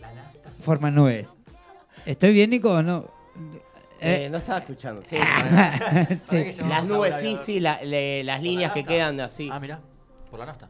La 0.00 0.12
nafta. 0.12 0.50
forma 0.62 0.90
nubes. 0.90 1.28
¿Estoy 2.04 2.32
bien, 2.34 2.50
Nico, 2.50 2.72
o 2.72 2.82
no? 2.82 3.06
Eh, 4.02 4.24
Eh, 4.26 4.28
no 4.30 4.38
estaba 4.38 4.58
escuchando. 4.60 5.02
Sí. 5.04 5.16
sí. 6.30 6.52
Las 6.68 6.84
nubes, 6.86 7.16
sí, 7.20 7.36
sí, 7.44 7.60
la- 7.60 7.82
le- 7.82 8.22
las 8.24 8.42
líneas 8.42 8.72
que 8.72 8.84
quedan 8.84 9.20
así. 9.20 9.48
Ah, 9.50 9.58
mira. 9.60 9.80
Por 10.30 10.38
la 10.40 10.46
nafta. 10.46 10.68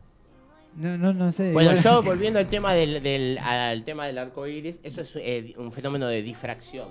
No, 0.76 0.96
no, 0.96 1.12
no 1.12 1.32
sé. 1.32 1.52
Bueno, 1.52 1.70
igual- 1.72 1.82
yo 1.84 2.02
volviendo 2.04 2.38
al 2.38 2.48
tema 2.48 2.72
del, 2.74 3.02
del- 3.02 3.38
al 3.38 3.84
tema 3.84 4.06
del 4.06 4.18
arco 4.18 4.46
iris, 4.46 4.78
eso 4.82 5.00
es 5.02 5.12
eh, 5.16 5.54
un 5.58 5.72
fenómeno 5.72 6.06
de 6.06 6.22
difracción. 6.22 6.88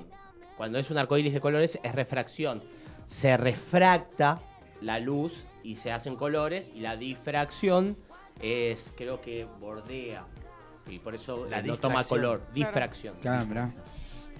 Cuando 0.57 0.77
es 0.79 0.91
un 0.91 0.97
arco 0.97 1.17
iris 1.17 1.33
de 1.33 1.39
colores 1.39 1.79
es 1.81 1.95
refracción. 1.95 2.61
Se 3.07 3.37
refracta 3.37 4.39
la 4.81 4.99
luz 4.99 5.45
y 5.63 5.75
se 5.75 5.91
hacen 5.91 6.15
colores 6.15 6.71
y 6.75 6.81
la 6.81 6.97
difracción 6.97 7.97
es, 8.41 8.93
creo 8.97 9.21
que 9.21 9.45
bordea. 9.59 10.25
Y 10.87 10.99
por 10.99 11.15
eso 11.15 11.47
La 11.49 11.59
eh, 11.59 11.63
no 11.63 11.77
toma 11.77 12.03
color. 12.03 12.41
Difracción. 12.53 13.15
Claro, 13.21 13.45
mirá. 13.45 13.71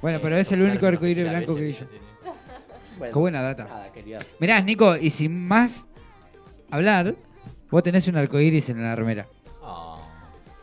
Bueno, 0.02 0.20
pero 0.22 0.36
es 0.38 0.52
el 0.52 0.62
único 0.62 0.86
arco 0.86 1.06
iris 1.06 1.30
blanco 1.30 1.56
que 1.56 1.62
vi 1.62 1.74
yo. 1.74 1.86
Bueno, 2.98 3.14
Qué 3.14 3.20
buena 3.20 3.42
data. 3.42 3.64
Nada. 3.66 3.90
Mirá, 4.40 4.60
Nico, 4.62 4.98
y 4.98 5.10
sin 5.10 5.48
más 5.48 5.86
hablar, 6.70 7.16
vos 7.70 7.84
tenés 7.84 8.08
un 8.08 8.18
arco 8.18 8.40
iris 8.40 8.70
en 8.70 8.82
la 8.84 8.96
remera. 8.96 9.28
Ah, 9.64 9.98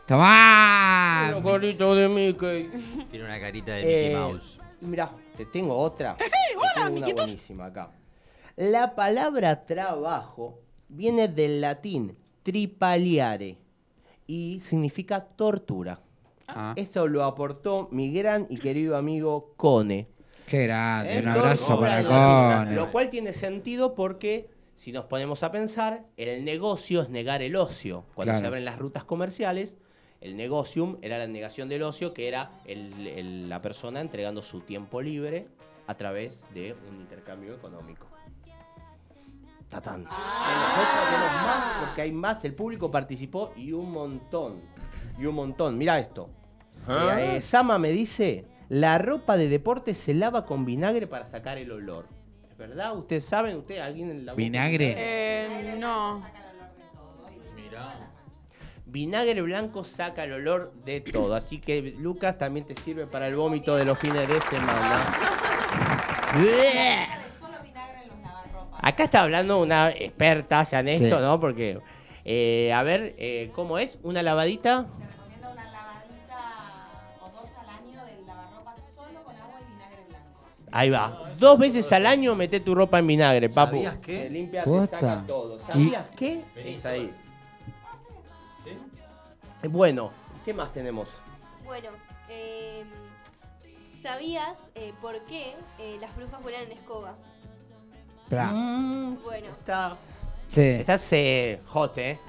¡Tomá! 0.07 1.25
Pero 1.27 1.43
corito 1.43 1.95
de 1.95 2.07
Mickey. 2.09 2.69
tiene 3.11 3.25
una 3.25 3.39
carita 3.39 3.73
de 3.73 3.83
Mickey 3.83 4.05
Eh, 4.11 4.15
Mouse. 4.15 4.59
Mira, 4.81 5.09
te 5.35 5.45
tengo 5.45 5.77
otra. 5.77 6.15
Te 6.15 6.25
tengo 6.25 6.97
una 6.97 7.13
buenísima 7.13 7.65
acá. 7.67 7.91
La 8.55 8.95
palabra 8.95 9.65
trabajo 9.65 10.59
viene 10.89 11.27
del 11.27 11.61
latín 11.61 12.17
tripaliare 12.43 13.57
y 14.25 14.59
significa 14.61 15.21
tortura. 15.21 15.99
Ah, 16.47 16.73
Eso 16.75 17.07
lo 17.07 17.23
aportó 17.23 17.89
mi 17.91 18.11
gran 18.11 18.47
y 18.49 18.57
querido 18.57 18.95
amigo 18.95 19.53
Cone. 19.57 20.07
qué 20.47 20.63
grande, 20.63 21.17
¿eh? 21.17 21.21
un 21.21 21.27
abrazo 21.27 21.79
para 21.79 22.03
Cone. 22.03 22.75
Lo 22.75 22.91
cual 22.91 23.09
tiene 23.09 23.33
sentido 23.33 23.93
porque 23.95 24.49
si 24.77 24.93
nos 24.93 25.03
ponemos 25.05 25.43
a 25.43 25.51
pensar, 25.51 26.05
el 26.15 26.45
negocio 26.45 27.01
es 27.01 27.09
negar 27.09 27.41
el 27.41 27.55
ocio. 27.57 28.05
Cuando 28.15 28.31
Claro. 28.31 28.39
se 28.39 28.47
abren 28.47 28.63
las 28.63 28.79
rutas 28.79 29.03
comerciales, 29.03 29.75
el 30.21 30.37
negocium 30.37 30.97
era 31.01 31.17
la 31.17 31.27
negación 31.27 31.67
del 31.67 31.83
ocio, 31.83 32.13
que 32.13 32.27
era 32.29 32.51
el- 32.65 33.05
el- 33.07 33.49
la 33.49 33.61
persona 33.61 33.99
entregando 33.99 34.41
su 34.41 34.61
tiempo 34.61 35.01
libre 35.01 35.47
a 35.87 35.95
través 35.95 36.45
de 36.53 36.73
un 36.89 37.01
intercambio 37.01 37.53
económico. 37.53 38.07
Tatán. 39.69 40.05
Más 40.05 41.73
porque 41.85 42.03
hay 42.03 42.11
más. 42.11 42.45
El 42.45 42.53
público 42.55 42.89
participó 42.89 43.51
y 43.57 43.73
un 43.73 43.91
montón. 43.91 44.61
Y 45.19 45.25
un 45.25 45.35
montón. 45.35 45.77
Mira 45.77 45.99
esto. 45.99 46.29
Eh, 46.87 47.37
eh, 47.37 47.41
Sama 47.41 47.77
me 47.77 47.89
dice, 47.91 48.45
La 48.69 48.97
ropa 48.97 49.37
de 49.37 49.47
deporte 49.47 49.93
se 49.93 50.13
lava 50.13 50.45
con 50.45 50.65
vinagre 50.65 51.07
para 51.07 51.25
sacar 51.25 51.57
el 51.57 51.71
olor. 51.71 52.05
¿Es 52.57 52.67
verdad? 52.69 52.97
¿Ustedes 52.97 53.23
saben? 53.23 53.55
¿Usted 53.57 53.77
alguien 53.77 54.25
lavó 54.25 54.35
con 54.35 54.43
¿Vinagre? 54.43 54.95
Eh, 54.97 55.75
no. 55.77 56.23
Mirá. 57.55 57.93
Vinagre 58.87 59.39
blanco 59.43 59.83
saca 59.83 60.23
el 60.23 60.33
olor 60.33 60.73
de 60.83 61.01
todo. 61.01 61.35
Así 61.35 61.59
que, 61.59 61.93
Lucas, 61.99 62.39
también 62.39 62.65
te 62.65 62.73
sirve 62.73 63.05
para 63.05 63.27
el 63.27 63.35
vómito 63.35 63.75
de 63.75 63.85
los 63.85 63.99
fines 63.99 64.27
de 64.27 64.41
semana. 64.41 65.05
Acá 68.81 69.03
está 69.03 69.21
hablando 69.21 69.61
una 69.61 69.91
experta 69.91 70.63
ya 70.63 70.79
en 70.79 70.87
esto, 70.87 71.17
Sí. 71.17 71.21
¿no? 71.23 71.39
Porque, 71.39 71.79
eh, 72.25 72.73
a 72.73 72.81
ver, 72.81 73.13
eh, 73.19 73.51
¿cómo 73.53 73.77
es? 73.77 73.99
¿Una 74.01 74.23
lavadita? 74.23 74.87
Ahí 80.71 80.89
va. 80.89 81.23
Dos 81.39 81.57
veces 81.57 81.91
al 81.93 82.05
año 82.05 82.35
mete 82.35 82.59
tu 82.59 82.75
ropa 82.75 82.99
en 82.99 83.07
vinagre, 83.07 83.49
papu. 83.49 83.75
¿Sabías 83.77 83.97
qué? 83.97 84.19
Te 84.23 84.29
limpia, 84.29 84.63
te 84.63 84.69
Posta. 84.69 84.99
saca 84.99 85.23
todo. 85.25 85.57
Y- 85.59 85.65
¿Sabías 85.67 86.05
qué? 86.15 86.43
Es 86.55 86.85
ahí. 86.85 87.13
Bueno, 89.63 90.11
¿qué 90.45 90.53
más 90.53 90.71
tenemos? 90.71 91.09
Bueno, 91.65 91.89
eh, 92.29 92.83
¿sabías 94.01 94.57
eh, 94.75 94.93
por 95.01 95.19
qué 95.25 95.55
eh, 95.79 95.97
las 95.99 96.15
brujas 96.15 96.41
vuelan 96.43 96.63
en 96.63 96.71
escoba? 96.73 97.15
Mm, 98.29 99.15
Bueno, 99.23 99.47
está, 99.47 99.95
Sí. 100.47 100.61
estás 100.61 101.11
eh, 101.13 101.61
hot, 101.67 101.97
¿eh? 101.97 102.19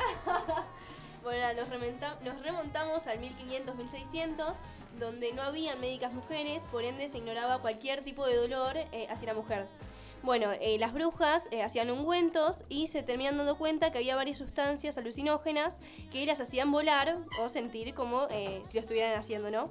bueno 1.22 1.45
rementa- 1.70 2.16
nos 2.24 2.41
remontamos 2.43 3.07
al 3.07 3.18
1500-1600, 3.20 4.55
donde 4.99 5.32
no 5.32 5.42
había 5.42 5.76
médicas 5.76 6.12
mujeres, 6.12 6.64
por 6.64 6.84
ende 6.84 7.09
se 7.09 7.18
ignoraba 7.18 7.61
cualquier 7.61 8.03
tipo 8.03 8.26
de 8.26 8.36
dolor 8.36 8.76
eh, 8.76 9.07
hacia 9.11 9.28
la 9.28 9.34
mujer. 9.34 9.66
Bueno, 10.22 10.51
eh, 10.61 10.78
las 10.78 10.92
brujas 10.92 11.49
eh, 11.51 11.62
hacían 11.62 11.90
ungüentos 11.90 12.64
y 12.68 12.88
se 12.88 13.03
terminan 13.03 13.38
dando 13.38 13.57
cuenta 13.57 13.92
que 13.92 13.99
había 13.99 14.16
varias 14.16 14.38
sustancias 14.38 14.99
alucinógenas 14.99 15.78
que 16.11 16.26
las 16.26 16.40
hacían 16.40 16.72
volar 16.72 17.18
o 17.40 17.49
sentir 17.49 17.94
como 17.94 18.26
eh, 18.30 18.61
si 18.66 18.76
lo 18.76 18.80
estuvieran 18.80 19.16
haciendo, 19.16 19.51
¿no? 19.51 19.70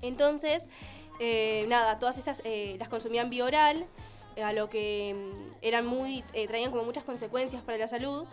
Entonces, 0.00 0.68
nada, 1.68 1.98
todas 1.98 2.18
estas 2.18 2.42
las 2.78 2.88
consumían 2.88 3.28
vía 3.30 3.44
oral, 3.44 3.86
a 4.42 4.52
lo 4.52 4.70
que 4.70 5.14
mm, 5.14 5.56
eran 5.62 5.84
muy, 5.86 6.22
traían 6.46 6.70
como 6.70 6.84
muchas 6.84 7.04
consecuencias 7.04 7.62
para 7.62 7.78
la 7.78 7.88
salud. 7.88 8.24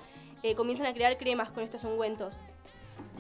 comienzan 0.56 0.86
a 0.86 0.94
crear 0.94 1.18
cremas 1.18 1.50
con 1.50 1.64
estos 1.64 1.84
ungüentos, 1.84 2.36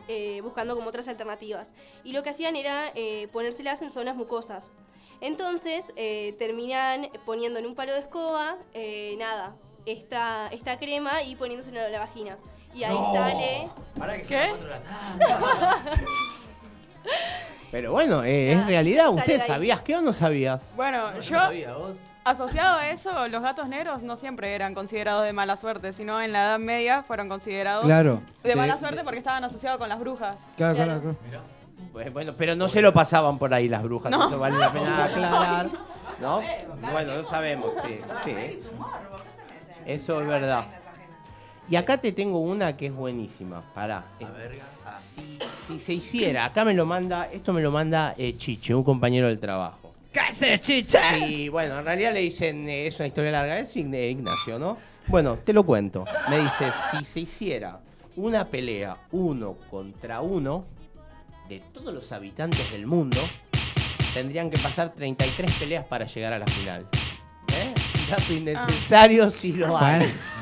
eh, 0.08 0.41
buscando 0.41 0.76
como 0.76 0.89
otras 0.89 1.08
alternativas. 1.08 1.74
Y 2.03 2.14
lo 2.14 2.24
que 2.24 2.30
hacían 2.32 2.56
era 2.56 2.91
eh, 2.95 3.28
ponérselas 3.32 3.82
en 3.82 3.91
zonas 3.91 4.16
mucosas. 4.16 4.72
Entonces 5.22 5.91
eh, 5.95 6.36
terminan 6.38 7.10
poniendo 7.26 7.60
en 7.60 7.66
un 7.66 7.76
palo 7.76 7.93
de 7.93 7.99
escoba, 7.99 8.58
eh, 8.74 9.16
nada, 9.18 9.56
esta, 9.86 10.47
esta 10.51 10.78
crema 10.78 11.24
y 11.24 11.36
poniéndosela 11.36 11.86
en 11.86 11.91
la 11.91 11.99
vagina. 11.99 12.38
Y 12.74 12.84
ahí 12.84 12.97
sale... 13.14 13.70
Pará 13.97 14.18
que 14.18 14.24
¿Qué? 14.24 14.51
Pero 17.72 17.91
bueno, 17.91 18.24
eh, 18.24 18.53
Ah, 18.56 18.62
es 18.62 18.66
realidad. 18.68 19.06
sale 19.06 19.18
¿Usted 19.20 19.41
sabías 19.45 19.82
qué 19.82 19.95
o 19.95 20.01
no 20.01 20.14
sabías? 20.14 20.66
Bueno, 20.76 21.12
No, 21.12 21.20
yo, 21.20 21.36
no 21.36 21.39
sabía, 21.41 21.74
vos. 21.74 21.97
Asociado 22.26 22.78
a 22.80 22.89
eso, 22.89 23.28
los 23.30 23.41
gatos 23.41 23.69
negros 23.69 24.01
no 24.01 24.17
siempre 24.17 24.53
eran 24.55 24.73
considerados 24.73 25.23
de 25.23 25.32
mala 25.32 25.55
suerte, 25.55 25.93
sino 25.93 26.21
en 26.21 26.34
la 26.34 26.43
Edad 26.43 26.59
Media 26.59 27.03
fueron 27.03 27.30
considerados 27.30 27.86
Claro. 27.86 28.21
de 28.43 28.55
mala 28.55 28.78
suerte 28.78 29.03
porque 29.03 29.19
estaban 29.19 29.43
asociados 29.43 29.78
con 29.80 29.88
las 29.88 29.99
brujas. 29.99 30.45
Claro, 30.57 30.76
Claro. 30.76 31.01
claro, 31.01 31.15
claro. 31.30 31.43
Pues, 31.93 32.11
Bueno, 32.11 32.34
pero 32.38 32.55
no 32.55 32.67
se 32.67 32.82
lo 32.82 32.91
pasaban 32.93 33.38
por 33.38 33.53
ahí 33.53 33.69
las 33.69 33.84
brujas. 33.84 34.11
No. 34.11 34.28
Eso 34.28 34.39
vale 34.39 34.57
la 34.57 34.73
pena 34.73 35.03
aclarar. 35.05 35.69
¿No? 36.19 36.41
Bueno, 36.91 37.15
no 37.21 37.30
sabemos, 37.30 37.69
sí. 37.86 37.99
sí. 38.23 38.36
Eso 39.86 40.19
es 40.21 40.28
verdad. 40.28 40.65
Y 41.69 41.76
acá 41.76 41.97
te 41.97 42.11
tengo 42.11 42.39
una 42.39 42.76
que 42.76 42.88
es 42.88 42.93
buenísima. 42.93 43.61
Pará. 43.73 44.03
Si 45.67 45.80
se 45.80 45.93
hiciera, 45.93 46.45
acá 46.45 46.63
me 46.65 46.73
lo 46.73 46.86
manda, 46.86 47.26
esto 47.32 47.53
me 47.53 47.61
lo 47.61 47.71
manda 47.71 48.13
eh, 48.17 48.36
Chiche, 48.38 48.73
un 48.73 48.84
compañero 48.84 49.28
del 49.28 49.39
trabajo. 49.39 49.84
¿Qué 50.16 50.22
haces, 50.22 50.61
chicha? 50.61 51.18
Y 51.28 51.49
bueno, 51.49 51.78
en 51.80 51.84
realidad 51.84 52.13
le 52.13 52.22
dicen, 52.22 52.70
eh, 52.70 52.88
es 52.88 52.97
una 52.99 53.07
historia 53.07 53.32
larga, 53.32 53.59
es 53.59 53.76
Ign- 53.76 53.93
eh, 53.93 54.11
Ignacio, 54.11 54.57
¿no? 54.57 54.78
Bueno, 55.07 55.38
te 55.43 55.51
lo 55.51 55.66
cuento. 55.66 56.05
Me 56.30 56.39
dice, 56.39 56.72
si 56.89 57.03
se 57.03 57.20
hiciera 57.20 57.82
una 58.16 58.47
pelea 58.47 58.95
uno 59.11 59.57
contra 59.70 60.22
uno 60.22 60.63
de 61.49 61.59
todos 61.74 61.93
los 61.93 62.09
habitantes 62.13 62.72
del 62.72 62.88
mundo, 62.88 63.20
tendrían 64.13 64.49
que 64.49 64.57
pasar 64.57 64.93
33 64.93 65.51
peleas 65.55 65.84
para 65.84 66.05
llegar 66.05 66.32
a 66.32 66.39
la 66.39 66.45
final. 66.47 66.88
¿Eh? 67.53 67.74
Dato 68.09 68.32
innecesario 68.34 69.30
si 69.30 69.51
lo 69.51 69.78
hay. 69.78 70.13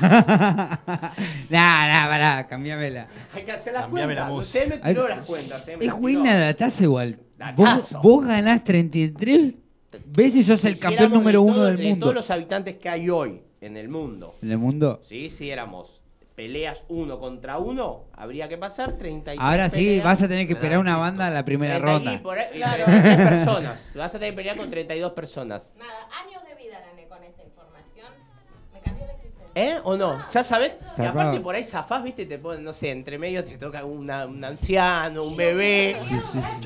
Nah, 1.50 1.86
nah, 1.88 2.08
pará, 2.08 2.46
cambiamela. 2.46 3.06
Hay 3.34 3.42
que 3.42 3.52
hacer 3.52 3.72
las 3.72 3.82
Cambiame 3.82 4.14
la 4.14 4.28
cuentas. 4.28 4.36
música. 4.38 4.64
Usted 4.64 4.82
me 4.84 4.88
tiró 4.94 5.08
las 5.08 5.26
cuentas. 5.26 5.68
eh, 5.68 5.76
me 5.76 5.84
Es 5.84 5.90
las 5.90 6.00
buena 6.00 6.22
tiró. 6.32 6.38
dataza 6.44 6.82
igual. 6.84 7.18
Vos, 7.56 7.66
Datazo. 7.68 8.00
vos 8.02 8.24
ganás 8.24 8.64
33 8.64 9.54
veces 10.06 10.36
y 10.36 10.42
sos 10.42 10.64
el 10.64 10.74
Si 10.76 10.80
campeón 10.80 11.12
número 11.12 11.40
de 11.40 11.44
uno 11.44 11.54
todo- 11.56 11.64
del 11.66 11.76
de 11.76 11.84
mundo. 11.90 12.04
todos 12.04 12.14
los 12.14 12.30
habitantes 12.30 12.76
que 12.76 12.88
hay 12.88 13.08
hoy 13.10 13.40
en 13.60 13.76
el 13.76 13.88
mundo. 13.88 14.34
En 14.42 14.50
el 14.50 14.58
mundo. 14.58 15.00
Sí, 15.04 15.28
si 15.30 15.50
éramos 15.50 16.00
peleas 16.34 16.82
uno 16.88 17.20
contra 17.20 17.58
uno, 17.58 18.06
habría 18.12 18.48
que 18.48 18.58
pasar 18.58 18.98
33 18.98 19.38
Ahora 19.40 19.68
sí, 19.70 19.76
peleas. 19.76 20.04
vas 20.04 20.20
a 20.22 20.26
tener 20.28 20.46
que 20.48 20.54
esperar 20.54 20.78
una 20.80 20.96
banda 20.96 21.28
a 21.28 21.30
la 21.30 21.44
primera 21.44 21.74
30 21.80 21.92
y 21.92 22.04
ronda. 22.16 22.22
por 22.24 22.38
ahí- 22.38 22.46
Claro. 22.54 22.84
33 22.84 23.28
personas. 23.28 23.80
Vas 23.94 24.14
a 24.14 24.18
tener 24.18 24.30
que 24.32 24.36
pelear 24.38 24.56
con 24.56 24.68
32 24.70 25.12
personas. 25.12 25.70
Nada, 25.78 26.08
años 26.26 26.42
de 26.48 26.54
vida 26.60 26.80
gané 26.90 27.06
con 27.08 27.22
esta 27.22 27.42
¿Eh? 29.56 29.76
¿O 29.84 29.96
no? 29.96 30.20
¿Ya 30.32 30.42
sabes? 30.42 30.76
Y 30.98 31.02
aparte 31.02 31.38
por 31.40 31.54
ahí 31.54 31.62
zafás, 31.62 32.02
viste, 32.02 32.26
te 32.26 32.38
ponen, 32.38 32.64
no 32.64 32.72
sé, 32.72 32.90
entre 32.90 33.18
medio 33.18 33.44
te 33.44 33.56
toca 33.56 33.84
una- 33.84 34.26
un 34.26 34.42
anciano, 34.44 35.22
un 35.24 35.36
bebé. 35.36 35.96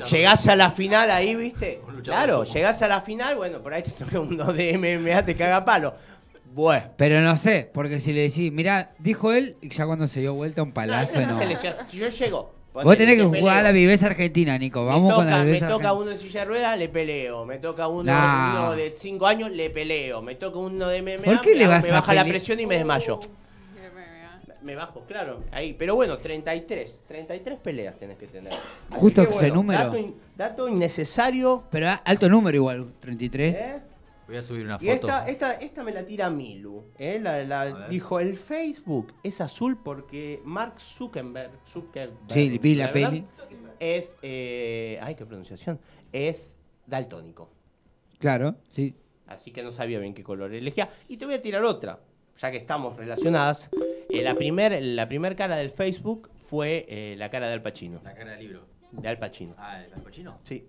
Llegás 0.09 0.47
a 0.47 0.55
la 0.55 0.71
final 0.71 1.11
ahí, 1.11 1.35
viste. 1.35 1.81
Claro, 2.03 2.43
llegás 2.45 2.81
a 2.81 2.87
la 2.87 3.01
final, 3.01 3.35
bueno, 3.35 3.59
por 3.59 3.73
ahí 3.73 3.83
te 3.83 3.91
toca 3.91 4.19
uno 4.19 4.51
de 4.53 4.73
MMA, 4.77 5.23
te 5.23 5.35
caga 5.35 5.63
palo. 5.63 5.93
Bueno. 6.51 6.87
Pero 6.97 7.21
no 7.21 7.37
sé, 7.37 7.69
porque 7.71 7.99
si 7.99 8.11
le 8.11 8.21
decís, 8.21 8.51
mirá, 8.51 8.91
dijo 8.97 9.33
él, 9.33 9.55
y 9.61 9.69
ya 9.69 9.85
cuando 9.85 10.07
se 10.07 10.19
dio 10.21 10.33
vuelta 10.33 10.63
un 10.63 10.71
palazo, 10.71 11.19
esa 11.19 11.31
no. 11.45 11.87
yo 11.91 12.07
llego. 12.09 12.58
Vos 12.73 12.97
tenés 12.97 13.17
que 13.17 13.23
jugar 13.23 13.57
a 13.57 13.61
la 13.63 13.69
peleo. 13.69 13.73
viveza 13.81 14.05
argentina, 14.07 14.57
Nico. 14.57 14.85
Vamos 14.85 15.09
me 15.09 15.15
con 15.15 15.25
toca, 15.25 15.37
la 15.37 15.43
me 15.43 15.45
viveza 15.45 15.65
toca 15.67 15.75
argentina. 15.89 15.93
uno 16.01 16.11
en 16.11 16.19
silla 16.19 16.39
de 16.41 16.45
ruedas, 16.45 16.77
le 16.77 16.89
peleo. 16.89 17.45
Me 17.45 17.57
toca 17.57 17.87
uno, 17.87 18.03
Nah. 18.03 18.59
uno 18.61 18.71
de 18.75 18.93
5 18.97 19.27
años, 19.27 19.51
le 19.51 19.69
peleo. 19.69 20.21
Me 20.21 20.35
toca 20.35 20.59
uno 20.59 20.87
de 20.87 21.01
MMA, 21.01 21.23
¿Por 21.25 21.41
qué 21.41 21.51
me, 21.51 21.55
le 21.57 21.67
vas 21.67 21.83
me 21.83 21.89
a 21.89 21.93
baja 21.93 22.13
la 22.13 22.21
pele- 22.23 22.29
presión 22.31 22.59
y 22.59 22.65
me 22.65 22.75
desmayo. 22.75 23.17
Uh, 23.17 23.39
Me 24.61 24.75
bajo, 24.75 25.01
claro. 25.07 25.39
Ahí, 25.51 25.73
pero 25.73 25.95
bueno, 25.95 26.17
33. 26.17 27.03
33 27.07 27.57
peleas 27.59 27.95
tenés 27.97 28.17
que 28.17 28.27
tener. 28.27 28.51
Así 28.53 28.99
Justo 28.99 29.27
que, 29.27 29.33
ese 29.35 29.51
número. 29.51 29.79
Dato, 29.85 29.97
in- 29.97 30.15
dato 30.35 30.67
innecesario. 30.67 31.63
Pero 31.71 31.87
alto 32.03 32.29
número 32.29 32.55
igual, 32.57 32.87
33. 32.99 33.55
¿eh? 33.55 33.75
Voy 34.29 34.37
a 34.37 34.43
subir 34.43 34.63
una 34.65 34.75
Y 34.79 34.85
foto. 34.85 35.07
esta, 35.07 35.27
esta, 35.27 35.53
esta 35.53 35.83
me 35.83 35.91
la 35.91 36.05
tira 36.05 36.29
Milu. 36.29 36.85
¿eh? 36.99 37.19
La- 37.19 37.43
la- 37.43 37.87
dijo, 37.89 38.19
el 38.19 38.37
Facebook 38.37 39.11
es 39.23 39.41
azul 39.41 39.77
porque 39.83 40.39
Mark 40.45 40.79
Zuckerberg, 40.79 41.51
Zuckerberg 41.67 42.13
Sí, 42.31 42.57
vi 42.59 42.75
la 42.75 42.91
peli. 42.93 43.23
Es, 43.79 44.17
eh, 44.21 44.99
ay, 45.01 45.15
qué 45.15 45.25
pronunciación, 45.25 45.79
es 46.13 46.55
daltónico. 46.85 47.49
Claro, 48.19 48.55
sí. 48.69 48.95
Así 49.25 49.51
que 49.51 49.63
no 49.63 49.71
sabía 49.71 49.97
bien 49.99 50.13
qué 50.13 50.21
color 50.23 50.53
elegía. 50.53 50.89
Y 51.07 51.17
te 51.17 51.25
voy 51.25 51.33
a 51.35 51.41
tirar 51.41 51.63
otra, 51.63 51.99
ya 52.37 52.51
que 52.51 52.57
estamos 52.57 52.97
relacionadas. 52.97 53.69
Eh, 54.09 54.21
la 54.21 54.35
primer, 54.35 54.79
la 54.83 55.07
primer 55.07 55.35
cara 55.35 55.55
del 55.57 55.71
Facebook 55.71 56.29
fue 56.35 56.85
eh, 56.87 57.15
la 57.17 57.29
cara 57.31 57.47
de 57.47 57.53
Al 57.53 57.61
Pacino. 57.63 57.99
La 58.03 58.13
cara 58.13 58.31
del 58.31 58.39
libro. 58.41 58.65
De 58.91 59.07
Al 59.07 59.17
Pacino. 59.17 59.55
Ah, 59.57 59.81
el 59.83 60.03
cochino. 60.03 60.37
Sí. 60.43 60.67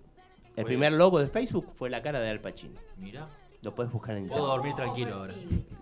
El 0.49 0.53
Fue- 0.55 0.65
primer 0.65 0.93
logo 0.93 1.19
de 1.19 1.27
Facebook 1.27 1.71
fue 1.75 1.89
la 1.89 2.01
cara 2.01 2.19
de 2.19 2.29
Al 2.29 2.39
Pacino. 2.39 2.79
Mira. 2.97 3.27
Lo 3.63 3.75
puedes 3.75 3.91
buscar 3.91 4.17
en 4.17 4.27
Puedo 4.27 4.41
internet. 4.41 4.55
dormir 4.57 4.75
tranquilo 4.75 5.15
ahora. 5.15 5.33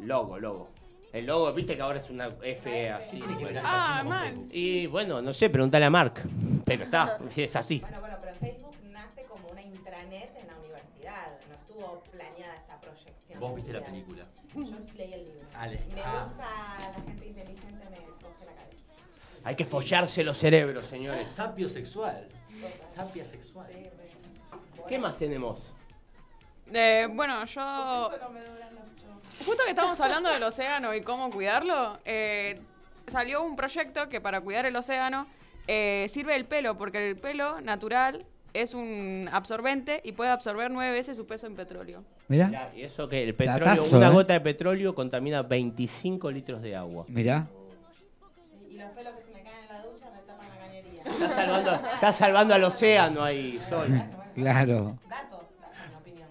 Logo, 0.02 0.40
logo. 0.40 0.70
El 1.14 1.26
logo, 1.26 1.52
viste 1.54 1.76
que 1.76 1.82
ahora 1.82 1.98
es 2.00 2.10
una 2.10 2.28
F 2.44 2.90
así. 2.92 3.18
tiene 3.18 3.38
que 3.38 3.46
ver 3.46 3.58
Al 3.60 3.66
Ah, 3.66 4.04
mal. 4.04 4.46
Y 4.52 4.86
bueno, 4.88 5.22
no 5.22 5.34
sé, 5.34 5.50
pregúntale 5.50 5.86
a 5.86 5.90
Mark. 5.90 6.22
Pero 6.66 6.84
está, 6.84 7.18
es 7.36 7.56
así. 7.56 7.80
Bueno, 7.80 8.00
bueno, 8.02 8.18
pero 8.22 8.36
Facebook 8.36 8.76
nace 8.92 9.24
como 9.24 9.48
una 9.50 9.62
intranet 9.62 10.36
en 10.40 10.48
la 10.48 10.56
universidad. 10.58 11.40
No 11.48 11.56
estuvo 11.56 12.04
planeada 12.12 12.56
esta 12.58 12.80
proyección. 12.80 13.40
Vos 13.40 13.56
viste 13.56 13.74
la 13.74 13.82
película. 13.84 14.26
Yo 14.54 14.62
leí 14.96 15.14
el 15.14 15.24
libro. 15.26 15.48
Me 15.96 16.02
ah. 16.04 16.26
gusta 16.28 16.46
la 16.90 17.04
gente 17.04 17.26
inteligente, 17.28 17.86
me 17.90 17.98
coge 18.22 18.46
la 18.46 18.54
cabeza. 18.54 18.84
Hay 19.46 19.56
que 19.56 19.66
follarse 19.66 20.24
los 20.24 20.38
cerebros, 20.38 20.86
señores. 20.86 21.32
Sapio 21.32 21.70
sexual. 21.70 22.28
Sapia 22.94 23.26
sexual. 23.26 23.68
¿Qué 24.88 25.00
más 25.00 25.18
tenemos? 25.18 25.72
Eh, 26.74 27.08
bueno, 27.14 27.46
yo. 27.46 27.62
No 28.22 28.30
me 28.30 28.42
duran 28.42 28.74
mucho. 28.76 29.46
Justo 29.46 29.64
que 29.64 29.70
estamos 29.72 30.00
hablando 30.00 30.30
del 30.30 30.44
océano 30.44 30.94
y 30.94 31.02
cómo 31.02 31.30
cuidarlo, 31.32 31.98
eh, 32.06 32.60
salió 33.08 33.44
un 33.44 33.56
proyecto 33.56 34.10
que 34.10 34.22
para 34.22 34.42
cuidar 34.42 34.66
el 34.66 34.76
océano 34.76 35.28
eh, 35.68 36.08
sirve 36.10 36.36
el 36.36 36.46
pelo, 36.46 36.78
porque 36.78 37.10
el 37.10 37.16
pelo 37.18 37.62
natural 37.62 38.26
es 38.54 38.74
un 38.74 39.30
absorbente 39.32 40.02
y 40.04 40.14
puede 40.14 40.32
absorber 40.32 40.72
nueve 40.72 40.92
veces 40.92 41.16
su 41.16 41.26
peso 41.28 41.48
en 41.48 41.56
petróleo. 41.56 42.04
Mirá. 42.28 42.48
Mirá, 42.48 42.72
y 42.76 42.82
eso 42.82 43.08
que 43.08 43.24
el 43.24 43.36
petróleo, 43.36 43.66
Datazo, 43.66 43.98
una 43.98 44.08
¿eh? 44.08 44.12
gota 44.12 44.34
de 44.34 44.42
petróleo 44.42 44.96
contamina 44.96 45.42
25 45.44 46.32
litros 46.32 46.62
de 46.62 46.76
agua. 46.76 47.06
Mirá. 47.08 47.48
Y 48.70 48.78
los 48.78 48.92
pelos 48.92 49.14
que 49.16 49.24
se 49.24 49.32
me 49.34 49.44
caen 49.44 49.64
en 49.64 49.76
la 49.76 49.84
ducha 49.84 50.06
me 50.12 50.22
tapan 50.22 50.50
la 50.50 50.58
cañería. 50.58 51.04
Está 51.06 51.30
salvando, 51.30 51.76
está 51.94 52.14
salvando 52.14 52.54
al 52.54 52.64
océano 52.64 53.24
ahí, 53.24 53.60
Sol. 53.70 53.88
Claro. 54.36 54.98
Dato, 55.10 55.50
dato, 55.60 55.72
mi 55.90 55.96
opinión. 55.96 56.30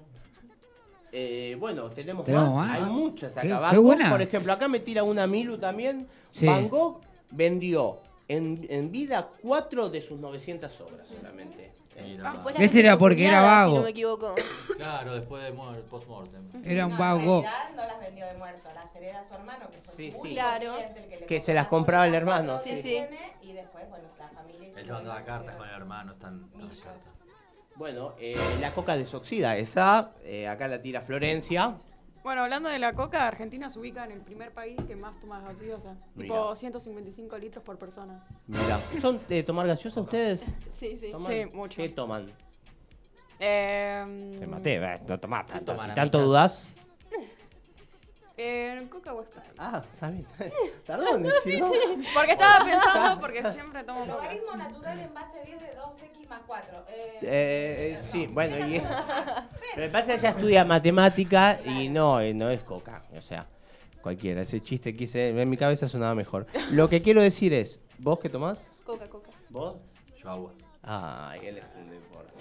Eh, 1.12 1.56
bueno, 1.58 1.88
tenemos, 1.90 2.24
¿Tenemos 2.26 2.54
más. 2.54 2.68
más? 2.68 2.78
Hay 2.80 2.84
muchas 2.84 3.32
Qué- 3.32 3.40
acá. 3.40 3.48
qué 3.48 3.54
Van 3.54 3.76
Gogh, 3.76 3.84
buena. 3.84 4.10
por 4.10 4.22
ejemplo, 4.22 4.52
acá 4.52 4.68
me 4.68 4.80
tira 4.80 5.02
una 5.02 5.26
Milu 5.26 5.58
también. 5.58 6.06
Sí. 6.30 6.46
Van 6.46 6.68
Gogh 6.68 7.00
vendió 7.30 8.00
en, 8.28 8.66
en 8.68 8.90
vida 8.92 9.28
cuatro 9.42 9.88
de 9.88 10.00
sus 10.02 10.18
900 10.20 10.80
obras 10.82 11.08
solamente. 11.08 11.72
Eh. 11.96 12.16
Después 12.22 12.56
la 12.58 12.64
Ese 12.64 12.78
era 12.80 12.96
porque 12.96 13.26
era 13.26 13.38
cuñada, 13.40 13.48
Si 13.48 13.64
vago. 13.64 13.76
no 13.78 13.82
me 13.84 13.90
equivoco. 13.90 14.34
Claro, 14.76 15.14
después 15.14 15.42
de 15.42 15.52
post-mortem. 15.90 16.42
Era 16.64 16.86
un 16.86 16.92
No, 16.92 16.98
vago. 16.98 17.18
En 17.38 17.42
realidad 17.42 17.70
no 17.74 17.84
las 17.86 18.00
vendió 18.00 18.26
de 18.26 18.34
muerto, 18.34 18.68
las 18.72 18.94
hereda 18.94 19.22
su 19.26 19.34
hermano, 19.34 19.68
que 19.70 19.78
fue 19.80 19.94
Sí, 19.94 20.12
su 20.12 20.22
sí. 20.22 20.32
Claro. 20.34 20.74
el 20.78 21.08
que 21.08 21.16
le 21.20 21.26
Que 21.26 21.40
se 21.40 21.54
las 21.54 21.66
compraba 21.66 22.06
el 22.06 22.14
hermano, 22.14 22.58
sí. 22.60 22.76
Sí, 22.76 22.98
Y 23.42 23.52
después, 23.52 23.88
bueno, 23.90 24.06
la 24.18 24.28
familia. 24.28 24.68
Él 24.76 24.92
mandaba 24.92 25.24
cartas 25.24 25.56
con 25.56 25.68
el 25.68 25.74
hermano, 25.74 26.12
están 26.12 26.48
todas 26.50 26.68
las 26.68 26.78
cartas. 26.78 27.12
Bueno, 27.78 28.14
eh, 28.18 28.34
la 28.60 28.72
coca 28.72 28.96
desoxida, 28.96 29.56
esa, 29.56 30.10
eh, 30.24 30.48
acá 30.48 30.66
la 30.66 30.82
tira 30.82 31.00
Florencia. 31.00 31.76
Bueno, 32.24 32.42
hablando 32.42 32.68
de 32.68 32.80
la 32.80 32.92
coca, 32.92 33.28
Argentina 33.28 33.70
se 33.70 33.78
ubica 33.78 34.04
en 34.04 34.10
el 34.10 34.20
primer 34.20 34.52
país 34.52 34.76
que 34.88 34.96
más 34.96 35.18
toma 35.20 35.40
gaseosa. 35.40 35.94
Mira. 36.16 36.34
Tipo 36.34 36.56
155 36.56 37.38
litros 37.38 37.62
por 37.62 37.78
persona. 37.78 38.26
Mira, 38.48 38.80
¿son 39.00 39.20
de 39.28 39.44
tomar 39.44 39.68
gaseosa 39.68 40.00
ustedes? 40.00 40.40
Sí, 40.76 40.96
sí. 40.96 41.12
¿Toman? 41.12 41.26
Sí, 41.32 41.46
mucho. 41.52 41.76
¿Qué 41.76 41.88
toman? 41.90 42.26
Eh, 43.38 44.36
Te 44.40 44.46
maté, 44.48 44.80
no 45.06 45.20
tomás 45.20 45.46
tanto. 45.46 45.80
Si 45.80 45.90
tanto 45.94 46.18
amichas? 46.18 46.66
Eh, 48.38 48.86
coca 48.90 49.12
o 49.12 49.22
Sprite. 49.24 49.48
Ah, 49.58 49.82
está 49.92 50.10
bien. 50.10 50.24
Perdón, 50.86 51.22
no- 51.24 51.30
Porque 52.14 52.32
estaba 52.32 52.64
pensando, 52.64 53.20
porque 53.20 53.50
siempre 53.50 53.82
tomo 53.84 54.04
El 54.04 54.10
coca. 54.10 54.22
logaritmo 54.22 54.56
natural 54.56 54.98
en 55.00 55.12
base 55.14 55.38
10 55.44 55.60
de 55.60 55.66
2x 55.76 56.28
más 56.28 56.40
4. 56.46 56.78
Eh, 56.88 57.18
Eh, 57.22 57.98
eh, 57.98 57.98
sí, 58.10 58.26
bueno, 58.28 58.56
y 58.66 58.76
es... 58.76 58.82
Lo 59.76 59.82
que 59.82 59.88
pasa 59.90 60.06
que 60.12 60.14
ella 60.20 60.30
estudia 60.30 60.64
matemática 60.64 61.58
y 61.64 61.88
no, 61.88 62.20
eh, 62.20 62.32
no 62.32 62.48
es 62.50 62.60
coca. 62.62 63.02
O 63.16 63.20
sea, 63.20 63.46
cualquiera. 64.02 64.42
Ese 64.42 64.62
chiste 64.62 64.94
quise... 64.96 65.28
En 65.30 65.48
mi 65.50 65.56
cabeza 65.56 65.88
sonaba 65.88 66.14
mejor. 66.14 66.46
Lo 66.70 66.88
que 66.88 67.02
quiero 67.02 67.20
decir 67.22 67.52
es, 67.52 67.80
¿vos 67.98 68.18
qué 68.20 68.28
tomás? 68.28 68.70
Coca, 68.84 69.08
coca. 69.08 69.30
¿Vos? 69.50 69.76
Yo 70.22 70.30
agua. 70.30 70.52
Ay, 70.82 71.40
él 71.44 71.58
es 71.58 71.66
un 71.76 71.90
deporte. 71.90 72.32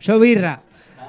Yo 0.00 0.18
birra. 0.18 0.62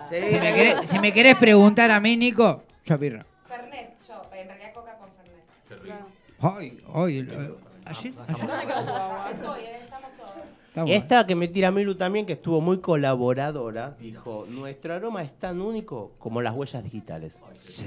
Sí. 0.10 0.16
Si 0.16 0.40
me, 0.40 0.54
querés, 0.54 0.90
si 0.90 1.00
me 1.00 1.14
querés 1.14 1.36
preguntar 1.38 1.92
a 1.92 2.00
mí, 2.00 2.18
Nico, 2.18 2.64
birra. 2.98 3.26
Fernet, 3.48 3.96
yo, 4.08 4.22
en 4.36 4.48
realidad 4.48 4.74
coca 4.74 4.98
con 4.98 5.10
Fernet. 5.12 5.44
Qué 5.68 5.76
rico. 5.76 5.86
Claro. 5.86 6.56
Ay, 6.58 6.80
ay, 6.94 7.18
eh, 7.20 7.52
ayer, 7.86 8.14
ayer. 8.28 8.48
¿Dónde 8.48 8.66
quedó 8.68 8.84
tu 8.86 8.92
agua? 8.94 9.30
Estoy, 9.34 9.62
eh, 9.62 9.78
estamos 9.84 10.10
todos. 10.18 10.32
Estamos- 10.70 10.92
Esta 10.92 11.28
que 11.28 11.36
me 11.36 11.48
tira 11.48 11.72
Milu 11.72 11.96
también, 11.96 12.26
que 12.26 12.34
estuvo 12.34 12.62
muy 12.62 12.80
colaboradora, 12.80 13.96
dijo, 14.00 14.46
nuestro 14.48 14.94
aroma 14.94 15.24
es 15.24 15.34
tan 15.38 15.60
único 15.62 16.12
como 16.20 16.42
las 16.42 16.54
huellas 16.56 16.84
digitales. 16.84 17.40
Sí. 17.68 17.84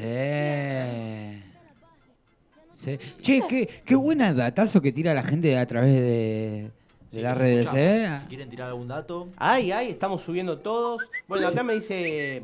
Sí. 2.85 2.99
Che, 3.23 3.43
qué, 3.49 3.83
qué 3.85 3.95
buena 3.95 4.33
datazo 4.35 4.83
que 4.83 4.91
tira 4.91 5.15
la 5.15 5.23
gente 5.23 5.57
a 5.57 5.65
través 5.67 5.95
de, 5.95 6.01
de 6.01 6.71
Sí, 7.11 7.21
las 7.21 7.39
redes, 7.39 7.61
escuchamos. 7.67 7.81
¿eh? 7.81 8.19
Si 8.23 8.29
quieren 8.29 8.49
tirar 8.51 8.69
algún 8.69 8.89
dato, 8.89 9.29
Ay, 9.37 9.71
ay, 9.71 9.91
estamos 9.91 10.21
subiendo 10.23 10.59
todos. 10.59 11.01
Bueno, 11.29 11.47
acá 11.47 11.63
me 11.63 11.75
dice, 11.75 12.43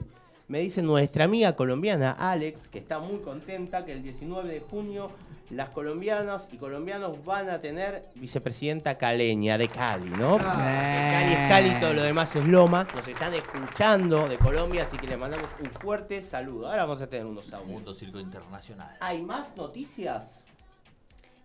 me 0.49 0.61
dice 0.61 0.83
nuestra 0.83 1.25
amiga 1.25 1.55
colombiana 1.55 2.13
Alex, 2.13 2.69
que 2.69 2.79
está 2.79 2.99
muy 2.99 3.19
contenta 3.19 3.85
que 3.85 3.93
el 3.93 4.03
19 4.03 4.49
de 4.49 4.61
junio 4.61 5.11
las 5.51 5.71
colombianas 5.71 6.49
y 6.53 6.57
colombianos 6.57 7.25
van 7.25 7.49
a 7.49 7.61
tener 7.61 8.09
vicepresidenta 8.15 8.99
caleña 8.99 9.57
de 9.57 9.69
Cali, 9.69 10.11
¿no? 10.11 10.37
Eh. 10.37 10.41
Cali 10.41 11.33
es 11.33 11.49
Cali, 11.49 11.81
todo 11.81 11.95
lo 11.95 12.03
demás 12.03 12.35
es 12.37 12.45
Loma. 12.45 12.87
Nos 12.95 13.09
están 13.09 13.33
escuchando 13.33 14.29
de 14.29 14.37
Colombia, 14.37 14.83
así 14.85 14.99
que 14.99 15.07
les 15.07 15.19
mandamos 15.19 15.49
un 15.61 15.71
fuerte 15.71 16.23
saludo. 16.23 16.69
Ahora 16.69 16.85
vamos 16.85 17.01
a 17.01 17.07
tener 17.07 17.25
unos 17.25 17.51
audios. 17.53 17.69
Mundo 17.71 17.95
Circo 17.95 18.21
Internacional. 18.21 18.97
¿Hay 19.01 19.23
más 19.23 19.57
noticias? 19.57 20.43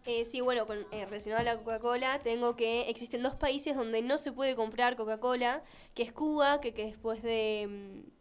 Eh, 0.05 0.25
sí, 0.25 0.41
bueno, 0.41 0.67
con, 0.67 0.79
eh, 0.91 1.05
relacionado 1.05 1.41
a 1.41 1.43
la 1.53 1.57
Coca-Cola, 1.57 2.19
tengo 2.19 2.57
que 2.57 2.89
existen 2.89 3.23
dos 3.23 3.35
países 3.35 3.75
donde 3.75 4.01
no 4.01 4.17
se 4.17 4.33
puede 4.33 4.55
comprar 4.55 4.97
Coca-Cola, 4.97 5.63
que 5.93 6.03
es 6.03 6.11
Cuba, 6.11 6.59
que, 6.59 6.73
que 6.73 6.85
después 6.85 7.23
de, 7.23 7.67
mm, 7.69 8.12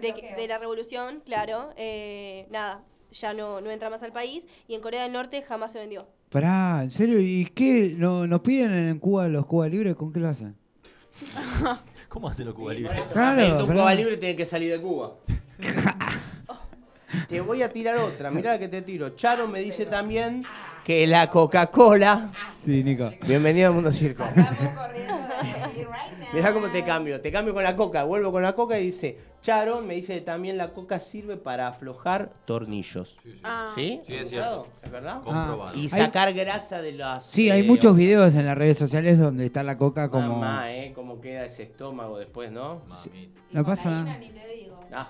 de, 0.00 0.34
de 0.36 0.48
la 0.48 0.58
revolución, 0.58 1.22
claro, 1.24 1.70
eh, 1.76 2.46
nada, 2.50 2.82
ya 3.10 3.34
no, 3.34 3.60
no 3.60 3.70
entra 3.70 3.90
más 3.90 4.02
al 4.02 4.12
país, 4.12 4.46
y 4.68 4.74
en 4.74 4.80
Corea 4.80 5.02
del 5.04 5.12
Norte 5.12 5.42
jamás 5.42 5.72
se 5.72 5.78
vendió. 5.78 6.06
Pará, 6.30 6.80
¿en 6.82 6.90
serio? 6.90 7.18
¿Y 7.20 7.46
qué? 7.54 7.94
¿No, 7.96 8.26
¿Nos 8.26 8.40
piden 8.40 8.72
en 8.72 8.98
Cuba 9.00 9.26
los 9.28 9.46
Cuba 9.46 9.68
Libres? 9.68 9.96
¿Con 9.96 10.12
qué 10.12 10.20
lo 10.20 10.28
hacen? 10.28 10.54
¿Cómo 12.08 12.28
hace 12.28 12.44
lo 12.44 12.54
Cuba 12.54 12.72
Y 12.74 12.82
por 12.84 12.92
Libre? 12.92 13.04
eso, 13.04 13.12
Claro, 13.14 13.66
pero- 13.66 13.80
Cuba 13.80 13.94
libre 13.94 14.16
tiene 14.16 14.36
que 14.36 14.44
salir 14.46 14.70
de 14.72 14.80
Cuba. 14.80 15.14
te 17.28 17.40
voy 17.40 17.62
a 17.62 17.72
tirar 17.72 17.96
otra, 17.98 18.30
mirá 18.30 18.52
la 18.52 18.58
que 18.58 18.68
te 18.68 18.82
tiro. 18.82 19.10
Charo 19.10 19.48
me 19.48 19.60
dice 19.60 19.86
también 19.86 20.44
que 20.84 21.06
la 21.06 21.30
Coca-Cola. 21.30 22.32
Sí, 22.56 22.82
Nico. 22.84 23.10
Bienvenido 23.26 23.68
al 23.68 23.74
mundo 23.74 23.90
circo. 23.92 24.24
Mirá 26.32 26.52
cómo 26.52 26.70
te 26.70 26.84
cambio. 26.84 27.20
Te 27.20 27.30
cambio 27.32 27.54
con 27.54 27.62
la 27.62 27.74
coca. 27.76 28.04
Vuelvo 28.04 28.30
con 28.32 28.42
la 28.42 28.54
coca 28.54 28.78
y 28.78 28.86
dice: 28.86 29.18
Charo 29.42 29.80
me 29.80 29.94
dice 29.94 30.14
que 30.16 30.20
también 30.20 30.58
la 30.58 30.68
coca 30.74 31.00
sirve 31.00 31.36
para 31.38 31.68
aflojar 31.68 32.30
tornillos. 32.44 33.16
Sí, 33.22 33.32
sí. 33.32 33.40
Ah. 33.42 33.72
¿Sí? 33.74 34.00
Sí, 34.06 34.14
es 34.14 34.22
¿Has 34.24 34.28
cierto. 34.28 34.50
escuchado? 34.50 34.66
¿Es 34.82 34.90
verdad? 34.90 35.22
Comprobado. 35.22 35.74
Y 35.78 35.82
Hay- 35.84 35.88
sacar 35.88 36.32
grasa 36.34 36.82
de 36.82 36.92
las. 36.92 37.24
Sí, 37.26 37.50
hay 37.50 37.60
eh, 37.60 37.64
muchos 37.64 37.96
videos 37.96 38.34
en 38.34 38.44
las 38.44 38.58
redes 38.58 38.76
sociales 38.76 39.18
donde 39.18 39.46
está 39.46 39.62
la 39.62 39.78
coca 39.78 40.10
como... 40.10 40.36
Mamá, 40.36 40.72
¿eh? 40.74 40.92
Cómo 40.94 41.20
queda 41.22 41.46
ese 41.46 41.62
estómago 41.62 42.18
después, 42.18 42.52
¿no? 42.52 42.82
Mami. 42.86 43.30
No 43.52 43.64
pasa 43.64 43.90
nada. 43.90 44.18
Ni 44.18 44.28
te 44.28 44.46
digo. 44.48 44.78
Ah, 44.92 45.08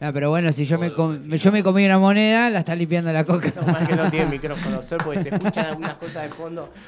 Ah, 0.00 0.10
pero 0.12 0.30
bueno, 0.30 0.50
si 0.52 0.64
yo 0.64 0.78
me, 0.78 0.92
com- 0.92 1.22
yo 1.28 1.52
me 1.52 1.62
comí 1.62 1.84
una 1.86 1.98
moneda, 1.98 2.50
la 2.50 2.60
está 2.60 2.74
limpiando 2.74 3.12
la 3.12 3.24
coca. 3.24 3.52
no 3.54 3.62
mal 3.70 3.86
que 3.86 3.94
no 3.94 4.10
tiene 4.10 4.26
micrófono, 4.26 4.82
Sol, 4.82 4.98
porque 5.04 5.22
se 5.22 5.28
escuchan 5.28 5.66
algunas 5.66 5.94
cosas 5.94 6.24
de 6.24 6.28
fondo. 6.30 6.70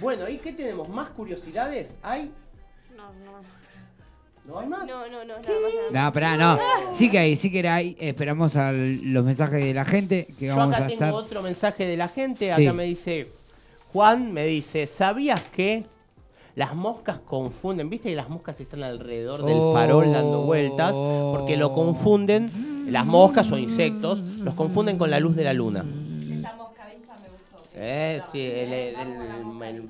Bueno, 0.00 0.28
¿y 0.28 0.38
qué 0.38 0.52
tenemos? 0.52 0.88
¿Más 0.88 1.10
curiosidades? 1.10 1.94
¿Hay? 2.02 2.32
No, 2.96 3.04
no. 3.24 3.61
¿No 4.44 4.58
hay 4.58 4.66
más? 4.66 4.86
No, 4.86 5.06
no, 5.08 5.24
no, 5.24 5.24
nada 5.24 5.36
más, 5.38 5.48
nada 5.48 5.60
más. 5.92 6.06
No, 6.06 6.12
pará, 6.12 6.36
no. 6.36 6.58
Sí 6.92 7.10
que 7.10 7.18
hay, 7.18 7.36
sí 7.36 7.50
que 7.50 7.66
hay. 7.68 7.96
Esperamos 8.00 8.56
a 8.56 8.72
los 8.72 9.24
mensajes 9.24 9.62
de 9.62 9.72
la 9.74 9.84
gente 9.84 10.26
que 10.38 10.46
Yo 10.46 10.56
vamos 10.56 10.74
acá 10.74 10.84
a 10.84 10.88
tengo 10.88 11.04
estar. 11.04 11.12
otro 11.14 11.42
mensaje 11.42 11.86
de 11.86 11.96
la 11.96 12.08
gente. 12.08 12.52
Sí. 12.54 12.64
Acá 12.66 12.72
me 12.72 12.84
dice, 12.84 13.28
Juan 13.92 14.32
me 14.32 14.44
dice, 14.46 14.86
¿sabías 14.88 15.40
que 15.54 15.84
las 16.56 16.74
moscas 16.74 17.20
confunden? 17.20 17.88
¿Viste 17.88 18.10
que 18.10 18.16
las 18.16 18.28
moscas 18.28 18.58
están 18.58 18.82
alrededor 18.82 19.44
del 19.44 19.56
Oh. 19.58 19.72
farol 19.74 20.12
dando 20.12 20.42
vueltas? 20.42 20.92
Porque 20.92 21.56
lo 21.56 21.72
confunden, 21.72 22.50
las 22.90 23.06
moscas 23.06 23.50
o 23.52 23.58
insectos, 23.58 24.18
los 24.38 24.54
confunden 24.54 24.98
con 24.98 25.08
la 25.10 25.20
luz 25.20 25.36
de 25.36 25.44
la 25.44 25.52
luna. 25.52 25.80
Esa 25.80 26.56
mosca 26.56 26.84
me 26.88 27.28
gustó. 27.28 27.68
Eh, 27.74 28.20
sí, 28.32 28.40
el, 28.40 28.72
el- 28.72 28.94
el- 28.96 29.62
el 29.62 29.82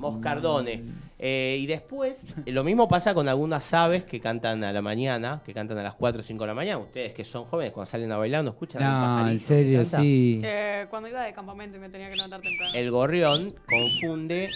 moscardone. 0.00 0.82
Eh, 1.18 1.58
y 1.60 1.66
después, 1.66 2.24
eh, 2.46 2.50
lo 2.50 2.64
mismo 2.64 2.88
pasa 2.88 3.12
con 3.12 3.28
algunas 3.28 3.72
aves 3.74 4.04
que 4.04 4.20
cantan 4.20 4.64
a 4.64 4.72
la 4.72 4.80
mañana, 4.80 5.42
que 5.44 5.52
cantan 5.52 5.76
a 5.78 5.82
las 5.82 5.94
4 5.94 6.20
o 6.20 6.22
5 6.22 6.42
de 6.42 6.48
la 6.48 6.54
mañana. 6.54 6.78
Ustedes 6.78 7.12
que 7.12 7.24
son 7.24 7.44
jóvenes, 7.44 7.72
cuando 7.72 7.90
salen 7.90 8.10
a 8.10 8.16
bailar, 8.16 8.42
¿no 8.42 8.50
escuchan? 8.50 8.82
No, 8.82 9.28
en 9.28 9.38
serio, 9.38 9.84
sí. 9.84 10.40
Eh, 10.42 10.86
cuando 10.88 11.08
iba 11.08 11.22
de 11.22 11.34
campamento 11.34 11.76
y 11.76 11.80
me 11.80 11.90
tenía 11.90 12.08
que 12.08 12.16
levantar 12.16 12.40
temprano. 12.40 12.72
El 12.74 12.90
gorrión 12.90 13.54
confunde. 13.68 14.50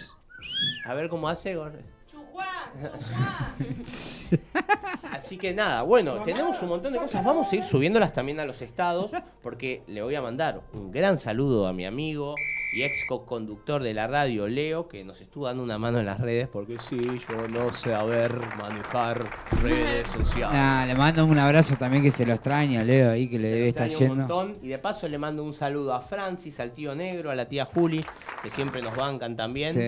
A 0.86 0.94
ver 0.94 1.08
cómo 1.08 1.28
hace 1.28 1.54
gorrión. 1.54 1.93
Así 5.10 5.38
que 5.38 5.54
nada, 5.54 5.82
bueno, 5.82 6.22
tenemos 6.22 6.60
un 6.62 6.68
montón 6.70 6.92
de 6.92 6.98
cosas. 6.98 7.24
Vamos 7.24 7.50
a 7.52 7.56
ir 7.56 7.64
subiéndolas 7.64 8.12
también 8.12 8.40
a 8.40 8.44
los 8.44 8.60
estados, 8.62 9.10
porque 9.42 9.82
le 9.86 10.02
voy 10.02 10.14
a 10.14 10.22
mandar 10.22 10.60
un 10.72 10.90
gran 10.90 11.18
saludo 11.18 11.66
a 11.66 11.72
mi 11.72 11.86
amigo 11.86 12.34
y 12.74 12.82
ex 12.82 13.04
co-conductor 13.08 13.82
de 13.84 13.94
la 13.94 14.08
radio, 14.08 14.48
Leo, 14.48 14.88
que 14.88 15.04
nos 15.04 15.20
estuvo 15.20 15.46
dando 15.46 15.62
una 15.62 15.78
mano 15.78 16.00
en 16.00 16.06
las 16.06 16.18
redes, 16.20 16.48
porque 16.48 16.76
sí, 16.88 16.98
yo 17.28 17.46
no 17.48 17.70
sé 17.70 17.90
saber 17.90 18.34
manejar 18.60 19.24
redes 19.62 20.08
sociales. 20.08 20.58
Nah, 20.58 20.84
le 20.84 20.96
mando 20.96 21.24
un 21.24 21.38
abrazo 21.38 21.76
también 21.76 22.02
que 22.02 22.10
se 22.10 22.26
lo 22.26 22.32
extraña, 22.34 22.82
Leo, 22.82 23.12
ahí 23.12 23.28
que 23.28 23.38
le 23.38 23.48
Se 23.48 23.54
debe 23.54 23.68
estar 23.68 23.88
un 23.88 23.94
yendo. 23.96 24.14
montón. 24.16 24.52
Y 24.60 24.68
de 24.68 24.78
paso 24.80 25.06
le 25.08 25.18
mando 25.18 25.44
un 25.44 25.54
saludo 25.54 25.94
a 25.94 26.00
Francis, 26.00 26.58
al 26.58 26.72
tío 26.72 26.96
negro, 26.96 27.30
a 27.30 27.36
la 27.36 27.46
tía 27.46 27.64
Juli, 27.66 28.04
que 28.42 28.50
siempre 28.50 28.82
nos 28.82 28.96
bancan 28.96 29.36
también. 29.36 29.72
Sí. 29.72 29.78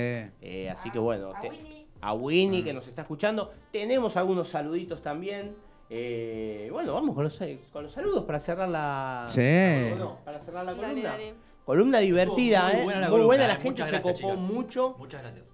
Eh, 0.41 0.71
así 0.71 0.89
que 0.93 1.01
bueno, 1.01 1.33
A 1.35 1.41
te- 1.41 1.49
Winnie. 1.49 1.76
A 2.07 2.13
Winnie 2.15 2.63
que 2.63 2.73
nos 2.73 2.87
está 2.87 3.03
escuchando. 3.03 3.53
Tenemos 3.73 4.17
algunos 4.17 4.49
saluditos 4.49 5.03
también. 5.03 5.57
Eh, 5.91 6.69
bueno, 6.73 6.95
vamos 6.95 7.15
con 7.15 7.25
los, 7.25 7.39
con 7.73 7.83
los 7.83 7.93
saludos 7.93 8.25
para 8.25 8.39
cerrar 8.39 8.69
la. 8.69 9.27
Sí. 9.29 9.93
¿O 9.93 9.97
no? 9.97 10.19
Para 10.25 10.39
cerrar 10.41 10.65
la 10.65 10.75
Dale, 10.75 10.87
columna. 10.89 11.11
dale. 11.11 11.35
Columna 11.65 11.99
divertida, 11.99 12.71
Estuvo 12.71 12.71
¿eh? 12.71 12.77
muy 12.77 12.85
buena 12.85 13.01
la 13.01 13.07
muy 13.09 13.11
columna, 13.11 13.27
buena, 13.27 13.47
la 13.49 13.53
eh. 13.55 13.57
gente 13.57 13.71
Muchas 13.71 13.89
se 13.89 13.93
gracias, 13.99 14.15
copó 14.21 14.33
chicas. 14.35 14.39
mucho. 14.39 14.95
Muchas 14.99 15.23
gracias. 15.23 15.45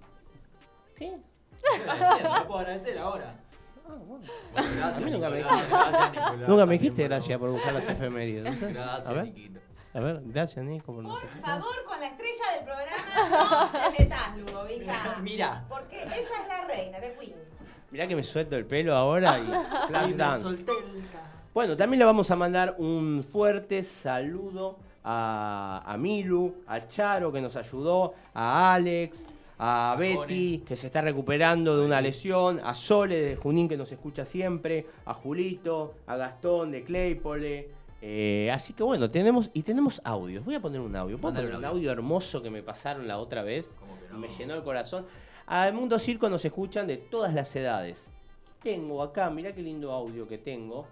¿Qué? 0.95 1.11
no 2.23 2.47
puedo 2.47 2.59
agradecer 2.59 2.97
ahora. 2.99 3.35
Gracias, 4.53 4.97
A 4.97 4.99
mí 5.01 5.11
nunca 5.11 5.29
me 5.29 5.37
Nicolás, 5.37 5.69
gracias, 5.69 6.11
Nicolás. 6.11 6.37
nunca 6.49 6.65
me 6.67 6.73
dijiste 6.73 7.03
gracias 7.03 7.39
por 7.39 7.49
buscar 7.51 7.73
las 7.73 7.89
efemérides. 7.89 8.73
Gracias, 8.73 9.23
Niquito. 9.25 9.59
A 9.93 9.99
ver, 9.99 10.21
gracias, 10.25 10.65
Nico. 10.65 10.93
Por, 10.93 11.03
Por 11.03 11.19
favor, 11.43 11.83
con 11.87 11.99
la 11.99 12.07
estrella 12.07 12.43
del 12.55 12.65
programa 12.65 13.69
no 13.71 13.91
te 13.93 14.03
metas, 14.03 14.37
Ludovica. 14.37 15.15
Mira. 15.21 15.65
Porque 15.69 16.01
ella 16.03 16.15
es 16.19 16.31
la 16.47 16.65
reina 16.67 16.99
de 16.99 17.13
Queen. 17.19 17.35
Mirá 17.91 18.07
que 18.07 18.15
me 18.15 18.23
suelto 18.23 18.55
el 18.55 18.65
pelo 18.65 18.95
ahora 18.95 19.37
y 19.39 19.45
flash 19.87 20.07
Y 20.07 20.11
me 20.11 20.17
dance. 20.17 20.41
solté 20.43 20.71
el 20.71 21.07
ca- 21.11 21.31
Bueno, 21.53 21.77
también 21.77 21.99
le 21.99 22.05
vamos 22.05 22.31
a 22.31 22.35
mandar 22.35 22.75
un 22.79 23.23
fuerte 23.27 23.83
saludo 23.83 24.77
a, 25.03 25.83
a 25.85 25.97
Milu, 25.97 26.63
a 26.65 26.87
Charo 26.87 27.31
que 27.31 27.39
nos 27.41 27.55
ayudó, 27.55 28.15
a 28.33 28.73
Alex, 28.73 29.25
a 29.59 29.95
Betty 29.99 30.63
que 30.65 30.75
se 30.75 30.87
está 30.87 31.01
recuperando 31.01 31.77
de 31.77 31.85
una 31.85 32.01
lesión, 32.01 32.59
a 32.63 32.73
Sole 32.73 33.21
de 33.21 33.35
Junín 33.35 33.69
que 33.69 33.77
nos 33.77 33.91
escucha 33.91 34.25
siempre, 34.25 34.87
a 35.05 35.13
Julito, 35.13 35.93
a 36.07 36.15
Gastón 36.15 36.71
de 36.71 36.83
Claypole. 36.83 37.69
Eh, 38.05 38.51
así 38.51 38.73
que 38.73 38.83
bueno, 38.83 39.09
tenemos 39.09 39.49
y 39.53 39.63
tenemos 39.63 40.01
audios. 40.03 40.43
Voy 40.43 40.55
a 40.55 40.59
poner 40.59 40.81
un 40.81 40.93
audio. 40.93 41.17
¿Puedo 41.17 41.33
Mándale 41.33 41.53
poner 41.53 41.59
un 41.59 41.77
audio 41.77 41.89
hermoso 41.89 42.41
que 42.41 42.49
me 42.49 42.61
pasaron 42.61 43.07
la 43.07 43.17
otra 43.17 43.43
vez? 43.43 43.71
Me 44.11 44.27
llenó 44.27 44.55
el 44.55 44.61
corazón. 44.61 45.05
Al 45.45 45.73
Mundo 45.73 45.97
Circo 45.97 46.27
nos 46.27 46.43
escuchan 46.43 46.85
de 46.85 46.97
todas 46.97 47.33
las 47.33 47.55
edades. 47.55 48.05
Tengo 48.61 49.01
acá, 49.01 49.29
mirá 49.29 49.53
qué 49.55 49.61
lindo 49.61 49.93
audio 49.93 50.27
que 50.27 50.37
tengo. 50.37 50.85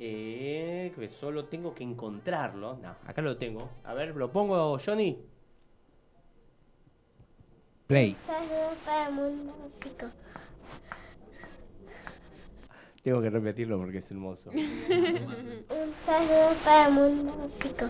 Eh, 0.00 0.92
que 0.98 1.08
solo 1.10 1.44
tengo 1.44 1.76
que 1.76 1.84
encontrarlo. 1.84 2.76
No, 2.82 2.96
acá 3.06 3.22
lo 3.22 3.36
tengo. 3.36 3.70
A 3.84 3.94
ver, 3.94 4.16
¿lo 4.16 4.32
pongo, 4.32 4.76
Johnny? 4.84 5.16
Play. 7.86 8.16
Saludos 8.16 8.78
para 8.84 9.10
Mundo 9.10 9.54
Músico. 9.62 10.06
Tengo 13.02 13.20
que 13.20 13.30
repetirlo 13.30 13.78
porque 13.78 13.98
es 13.98 14.10
hermoso. 14.10 14.50
Un 14.54 15.92
saludo 15.92 16.50
para 16.64 16.88
Mundo 16.90 17.34
Músico. 17.42 17.86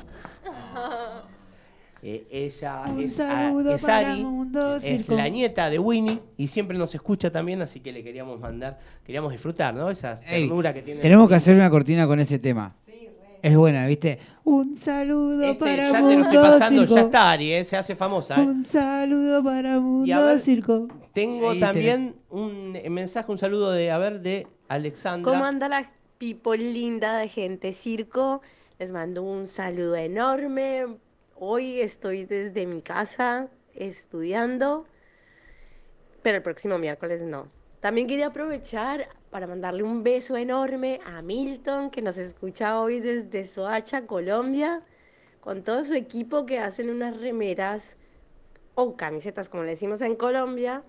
Eh, 2.05 2.27
ella 2.33 2.83
Un 2.89 3.01
es, 3.03 3.15
saludo 3.15 3.71
a- 3.71 3.75
es 3.77 3.83
para 3.83 4.11
Ari, 4.13 4.25
Mundo 4.25 4.75
es 4.77 4.83
Circo. 4.83 5.15
la 5.15 5.29
nieta 5.29 5.71
de 5.71 5.79
Winnie 5.79 6.19
y 6.37 6.49
siempre 6.49 6.77
nos 6.77 6.93
escucha 6.97 7.31
también, 7.31 7.63
así 7.63 7.79
que 7.79 7.93
le 7.93 8.03
queríamos 8.03 8.41
mandar, 8.41 8.81
queríamos 9.05 9.31
disfrutar, 9.31 9.73
¿no? 9.73 9.89
Esa 9.89 10.15
Ey, 10.27 10.49
ternura 10.49 10.75
que 10.75 10.83
tiene. 10.83 11.01
tenemos 11.01 11.29
que 11.29 11.37
hacer 11.37 11.55
una 11.55 11.71
cortina 11.71 12.07
con 12.09 12.19
ese 12.19 12.39
tema. 12.41 12.75
Es 13.41 13.57
buena, 13.57 13.87
¿viste? 13.89 14.19
Un 14.45 14.77
saludo 14.77 15.45
Ese, 15.45 15.59
para 15.61 15.77
ya 15.77 15.93
te 15.93 15.99
lo 16.01 16.05
Mundo 16.07 16.23
estoy 16.25 16.39
pasando, 16.39 16.81
Circo. 16.83 16.95
ya 16.95 17.01
está 17.03 17.31
Ari, 17.33 17.53
¿eh? 17.53 17.65
se 17.65 17.77
hace 17.77 17.95
famosa. 17.97 18.37
¿eh? 18.37 18.41
Un 18.41 18.65
saludo 18.65 19.43
para 19.45 19.79
Mundo 19.81 20.07
Y 20.07 20.13
a 20.13 20.21
ver, 20.21 20.39
Circo. 20.41 20.89
Tengo 21.13 21.51
Ahí 21.51 21.59
también 21.61 22.15
un 22.31 22.73
mensaje, 22.91 23.31
un 23.31 23.39
saludo 23.39 23.71
de, 23.73 23.91
a 23.91 23.99
ver, 23.99 24.21
de 24.23 24.47
Alexandra. 24.73 25.31
¿Cómo 25.31 25.45
anda 25.45 25.69
la 25.69 25.91
people 26.19 26.57
linda 26.57 27.19
de 27.19 27.29
gente 27.29 27.73
circo? 27.73 28.41
Les 28.79 28.91
mando 28.91 29.23
un 29.23 29.47
saludo 29.47 29.97
enorme. 29.97 30.99
Hoy 31.35 31.81
estoy 31.81 32.25
desde 32.25 32.67
mi 32.67 32.81
casa 32.81 33.49
estudiando, 33.75 34.87
pero 36.23 36.39
el 36.39 36.43
próximo 36.43 36.79
miércoles 36.79 37.23
no. 37.23 37.49
También 37.81 38.07
quería 38.07 38.29
aprovechar 38.29 39.09
para 39.31 39.47
mandarle 39.47 39.83
un 39.83 40.03
beso 40.03 40.37
enorme 40.37 41.01
a 41.05 41.21
Milton, 41.21 41.91
que 41.91 42.01
nos 42.01 42.17
escucha 42.17 42.81
hoy 42.81 43.01
desde 43.01 43.45
Soacha, 43.45 44.07
Colombia, 44.07 44.83
con 45.41 45.65
todo 45.65 45.85
su 45.85 45.95
equipo 45.95 46.47
que 46.47 46.61
hacen 46.61 46.89
unas 46.89 47.21
remeras 47.21 47.99
o 48.75 48.97
camisetas, 48.97 49.49
como 49.49 49.65
le 49.65 49.71
decimos 49.71 50.01
en 50.01 50.17
Colombia, 50.17 50.83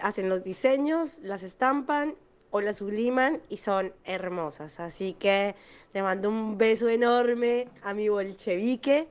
hacen 0.00 0.28
los 0.28 0.42
diseños, 0.42 1.18
las 1.18 1.42
estampan 1.42 2.14
o 2.50 2.60
las 2.60 2.78
subliman 2.78 3.40
y 3.48 3.58
son 3.58 3.92
hermosas. 4.04 4.80
Así 4.80 5.14
que 5.14 5.54
le 5.92 6.02
mando 6.02 6.28
un 6.28 6.58
beso 6.58 6.88
enorme 6.88 7.68
a 7.82 7.94
mi 7.94 8.08
bolchevique 8.08 9.08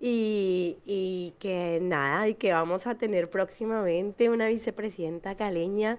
y, 0.00 0.78
y 0.84 1.34
que 1.38 1.78
nada, 1.82 2.28
y 2.28 2.34
que 2.34 2.52
vamos 2.52 2.86
a 2.86 2.94
tener 2.94 3.28
próximamente 3.28 4.30
una 4.30 4.48
vicepresidenta 4.48 5.34
caleña 5.34 5.98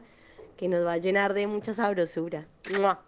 que 0.58 0.68
nos 0.68 0.86
va 0.86 0.94
a 0.94 0.98
llenar 0.98 1.34
de 1.34 1.48
mucha 1.48 1.74
sabrosura. 1.74 2.48
¡Mua! 2.78 3.02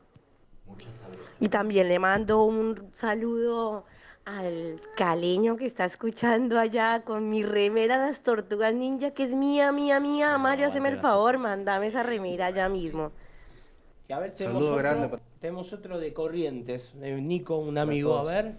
Y 1.39 1.49
también 1.49 1.88
le 1.88 1.99
mando 1.99 2.43
un 2.43 2.89
saludo 2.93 3.86
al 4.26 4.82
caleño 4.95 5.57
que 5.57 5.65
está 5.65 5.86
escuchando 5.86 6.57
allá 6.57 7.01
con 7.03 7.30
mi 7.30 7.43
remera 7.43 7.99
de 7.99 8.07
las 8.07 8.21
tortugas 8.21 8.74
ninja, 8.74 9.11
que 9.11 9.24
es 9.24 9.36
mía, 9.36 9.71
mía, 9.71 9.99
mía. 9.99 10.38
Mario, 10.38 10.67
hazme 10.67 10.89
el 10.89 10.97
favor, 10.97 11.38
mándame 11.38 11.88
esa 11.88 12.03
remera 12.03 12.49
ya 12.49 12.69
mismo. 12.69 13.11
Y 14.07 14.13
a 14.13 14.19
ver, 14.19 14.33
tenemos 14.33 14.55
Saludo 14.55 14.73
otro, 14.75 14.83
grande 14.83 15.17
tenemos 15.39 15.73
otro 15.73 15.99
de 15.99 16.13
Corrientes, 16.13 16.93
Nico, 16.95 17.57
un 17.57 17.77
amigo, 17.77 18.17
a 18.17 18.23
ver. 18.23 18.55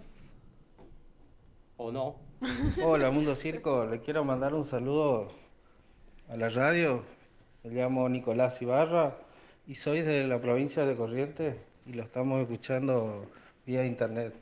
¿O 1.77 1.91
no? 1.91 2.15
Hola 2.83 3.11
Mundo 3.11 3.35
Circo, 3.35 3.85
le 3.85 4.01
quiero 4.01 4.23
mandar 4.23 4.53
un 4.53 4.65
saludo 4.65 5.27
a 6.29 6.37
la 6.37 6.49
radio. 6.49 7.03
Me 7.63 7.71
llamo 7.71 8.07
Nicolás 8.09 8.61
Ibarra 8.61 9.17
y 9.67 9.75
soy 9.75 10.01
de 10.01 10.25
la 10.27 10.39
provincia 10.39 10.85
de 10.85 10.95
Corrientes 10.95 11.57
y 11.85 11.93
lo 11.93 12.03
estamos 12.03 12.41
escuchando 12.41 13.25
vía 13.65 13.85
internet. 13.85 14.33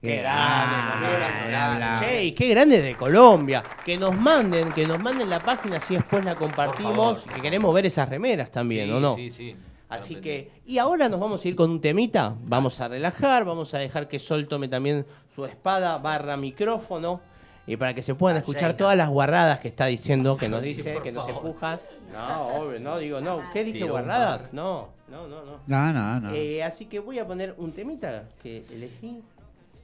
Qué 0.00 0.16
grande, 0.16 1.48
grande. 1.48 2.06
Che, 2.06 2.24
y 2.24 2.32
qué 2.32 2.48
grande 2.48 2.82
de 2.82 2.96
Colombia. 2.96 3.62
Que 3.84 3.96
nos 3.96 4.14
manden, 4.16 4.72
que 4.72 4.86
nos 4.86 5.00
manden 5.00 5.30
la 5.30 5.38
página 5.38 5.76
así 5.76 5.94
después 5.94 6.24
la 6.24 6.34
compartimos. 6.34 7.22
que 7.22 7.40
queremos 7.40 7.72
ver 7.72 7.86
esas 7.86 8.08
remeras 8.08 8.50
también, 8.50 8.86
Sí, 8.86 8.92
¿o 8.92 9.00
no? 9.00 9.14
sí, 9.14 9.30
sí. 9.30 9.56
Así 9.96 10.16
que, 10.16 10.50
y 10.66 10.78
ahora 10.78 11.08
nos 11.08 11.20
vamos 11.20 11.44
a 11.44 11.48
ir 11.48 11.54
con 11.56 11.70
un 11.70 11.80
temita. 11.80 12.34
Vamos 12.44 12.80
a 12.80 12.88
relajar, 12.88 13.44
vamos 13.44 13.72
a 13.74 13.78
dejar 13.78 14.08
que 14.08 14.18
Sol 14.18 14.48
tome 14.48 14.68
también 14.68 15.06
su 15.34 15.44
espada 15.44 15.98
barra 15.98 16.36
micrófono. 16.36 17.20
Y 17.66 17.76
para 17.76 17.94
que 17.94 18.02
se 18.02 18.14
puedan 18.14 18.38
escuchar 18.38 18.62
llena. 18.70 18.76
todas 18.76 18.96
las 18.96 19.08
guarradas 19.08 19.60
que 19.60 19.68
está 19.68 19.86
diciendo, 19.86 20.36
que 20.36 20.48
nos 20.48 20.62
dice, 20.64 20.98
que 21.02 21.12
nos 21.12 21.26
favor. 21.26 21.46
empuja. 21.46 21.80
No, 22.12 22.46
obvio, 22.58 22.78
no, 22.78 22.98
digo, 22.98 23.22
no. 23.22 23.40
¿Qué 23.54 23.64
dije 23.64 23.88
guarradas? 23.88 24.52
No, 24.52 24.90
no, 25.08 25.26
no, 25.28 25.42
no. 25.46 25.60
No, 25.66 25.92
no, 25.94 26.20
no. 26.20 26.34
Eh, 26.34 26.62
así 26.62 26.84
que 26.84 26.98
voy 27.00 27.18
a 27.18 27.26
poner 27.26 27.54
un 27.56 27.72
temita 27.72 28.28
que 28.42 28.66
elegí 28.70 29.22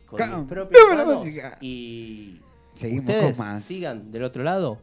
con 0.04 0.20
mis 0.20 0.50
la 0.50 0.94
manos 0.94 1.20
música. 1.20 1.56
y 1.62 2.38
Seguimos 2.76 3.06
ustedes 3.08 3.34
con 3.38 3.46
más. 3.46 3.64
sigan 3.64 4.12
del 4.12 4.24
otro 4.24 4.42
lado 4.42 4.76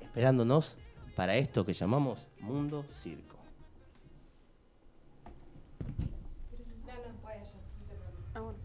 esperándonos 0.00 0.78
para 1.16 1.36
esto 1.36 1.66
que 1.66 1.74
llamamos 1.74 2.26
Mundo 2.40 2.86
Circo. 3.02 3.36
Ah, 8.34 8.40
bueno. 8.40 8.58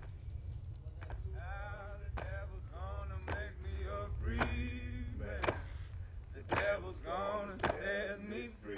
The 6.33 6.55
devil's 6.55 6.95
gonna 7.03 7.57
set 7.61 8.19
me 8.29 8.49
free. 8.61 8.75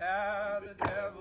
Ah, 0.00 0.59
the 0.78 0.86
devil's 0.86 1.19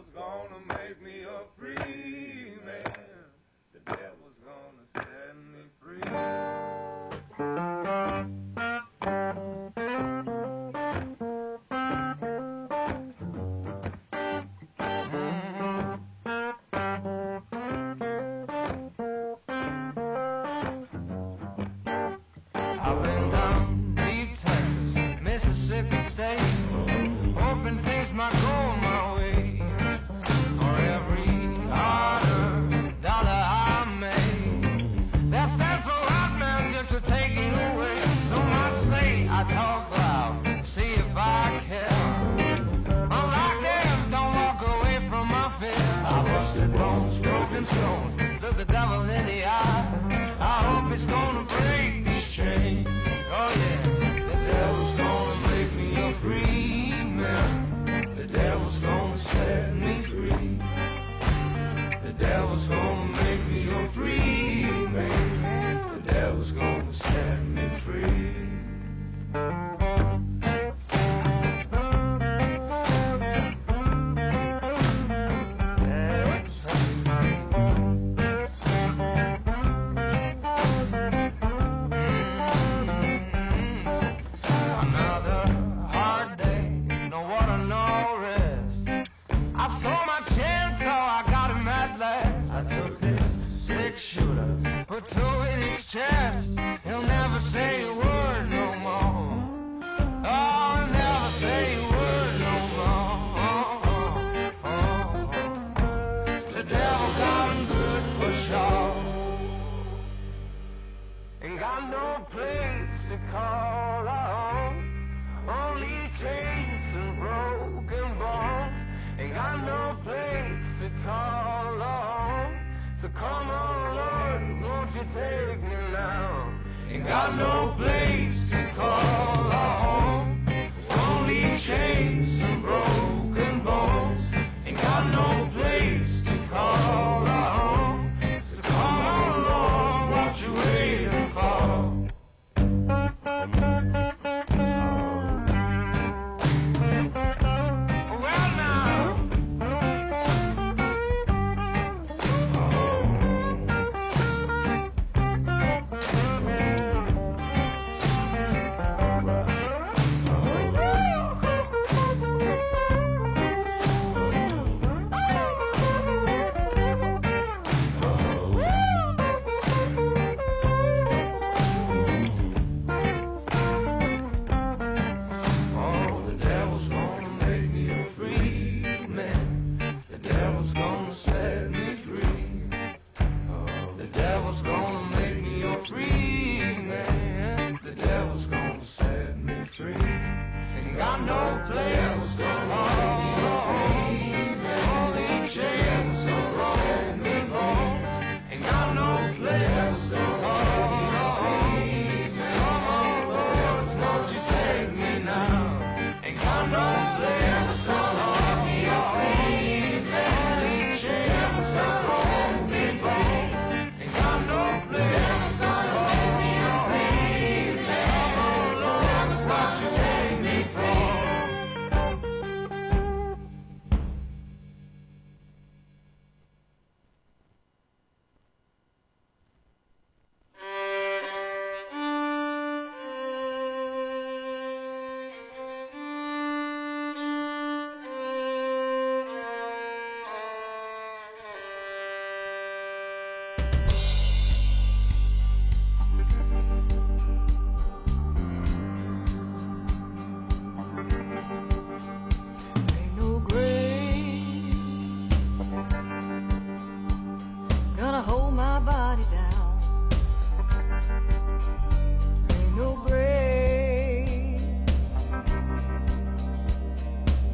devil's 62.19 62.65
gonna 62.65 63.05
make 63.05 63.47
me 63.47 63.69
a 63.69 63.87
free 63.89 64.63
man. 64.63 66.03
The 66.03 66.11
devil's 66.11 66.51
gonna 66.51 66.78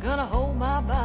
gonna 0.05 0.23
hold 0.23 0.55
my 0.55 0.81
body 0.81 1.04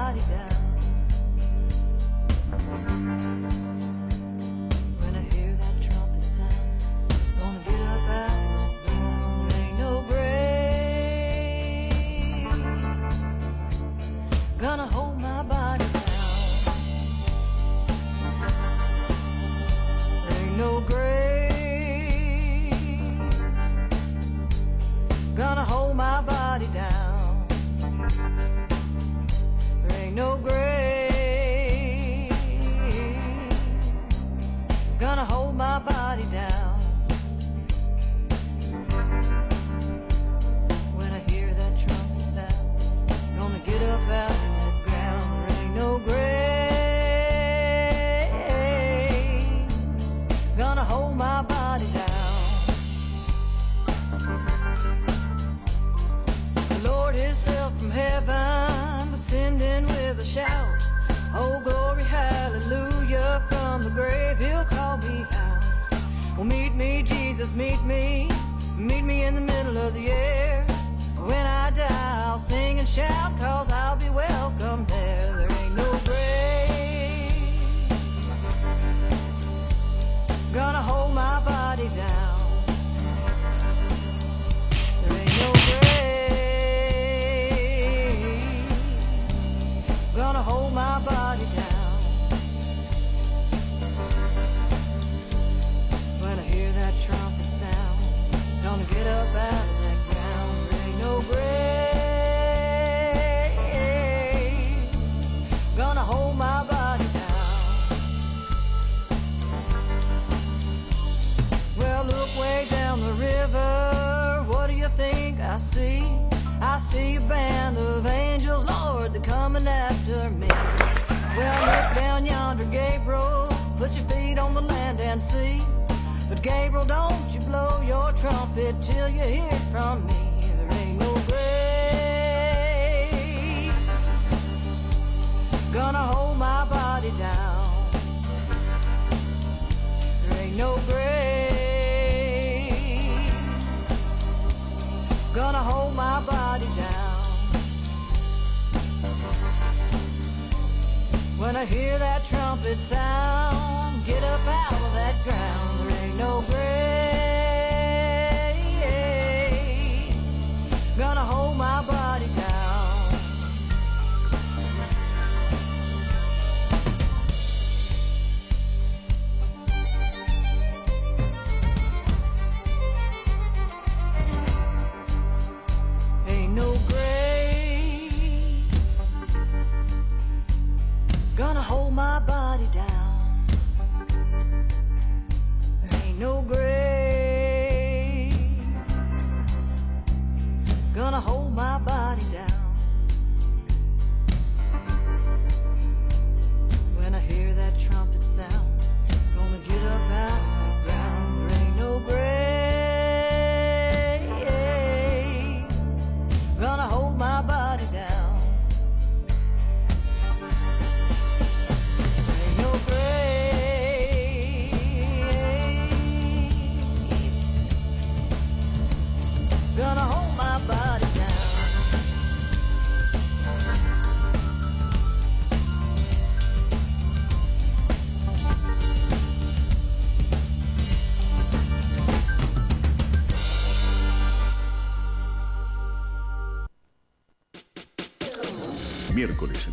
time. 152.81 153.10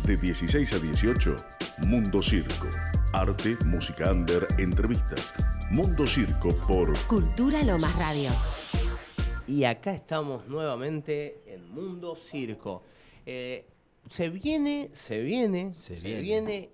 De 0.08 0.16
16 0.16 0.72
a 0.72 0.78
18, 0.78 1.36
Mundo 1.86 2.22
Circo. 2.22 2.66
Arte, 3.12 3.58
música 3.66 4.10
under, 4.10 4.48
entrevistas. 4.56 5.34
Mundo 5.70 6.06
Circo 6.06 6.48
por 6.66 6.98
Cultura 7.06 7.62
Lomas 7.62 7.94
Radio. 7.98 8.30
Y 9.46 9.64
acá 9.64 9.92
estamos 9.92 10.46
nuevamente 10.48 11.42
en 11.46 11.70
Mundo 11.74 12.16
Circo. 12.16 12.82
Eh, 13.26 13.66
se 14.08 14.30
viene, 14.30 14.88
se 14.94 15.20
viene, 15.20 15.74
se, 15.74 15.96
viene. 15.96 16.20
viene. 16.22 16.70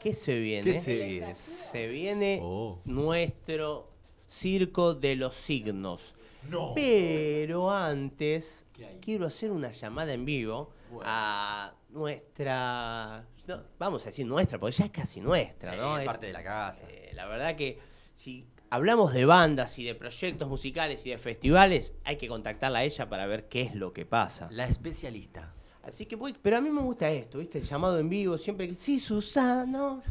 ¿Qué 0.00 0.14
se 0.14 0.38
viene? 0.40 0.72
¿Qué 0.72 0.80
se 0.80 1.06
viene? 1.06 1.34
Se 1.34 1.88
viene 1.88 2.40
Oh. 2.42 2.80
nuestro 2.86 3.92
circo 4.28 4.94
de 4.94 5.14
los 5.16 5.34
signos. 5.34 6.14
No. 6.48 6.72
Pero 6.74 7.70
antes 7.70 8.64
quiero 9.02 9.26
hacer 9.26 9.50
una 9.52 9.72
llamada 9.72 10.14
en 10.14 10.24
vivo 10.24 10.72
a 11.04 11.74
nuestra, 11.88 13.24
no, 13.46 13.62
vamos 13.78 14.02
a 14.02 14.06
decir 14.06 14.26
nuestra, 14.26 14.58
porque 14.58 14.76
ya 14.76 14.84
es 14.86 14.90
casi 14.90 15.20
nuestra, 15.20 15.72
Sí, 15.72 15.76
¿no? 15.78 15.98
Es- 15.98 16.06
parte 16.06 16.26
de 16.26 16.32
la 16.32 16.42
casa. 16.42 16.84
eh, 16.88 17.10
la 17.14 17.26
verdad 17.26 17.56
que 17.56 17.78
si 18.14 18.46
hablamos 18.70 19.12
de 19.14 19.24
bandas 19.24 19.78
y 19.78 19.84
de 19.84 19.94
proyectos 19.94 20.48
musicales 20.48 21.04
y 21.06 21.10
de 21.10 21.18
festivales, 21.18 21.94
hay 22.04 22.16
que 22.16 22.28
contactarla 22.28 22.80
a 22.80 22.84
ella 22.84 23.08
para 23.08 23.26
ver 23.26 23.48
qué 23.48 23.62
es 23.62 23.74
lo 23.74 23.92
que 23.92 24.04
pasa. 24.06 24.48
La 24.50 24.66
especialista. 24.66 25.54
Así 25.82 26.04
que 26.06 26.16
voy, 26.16 26.34
pero 26.40 26.58
a 26.58 26.60
mí 26.60 26.68
me 26.68 26.82
gusta 26.82 27.08
esto, 27.10 27.38
¿viste? 27.38 27.58
El 27.58 27.64
llamado 27.64 27.98
en 27.98 28.08
vivo, 28.10 28.36
siempre 28.36 28.68
que 28.68 28.74
sí, 28.74 29.00
Susano. 29.00 30.02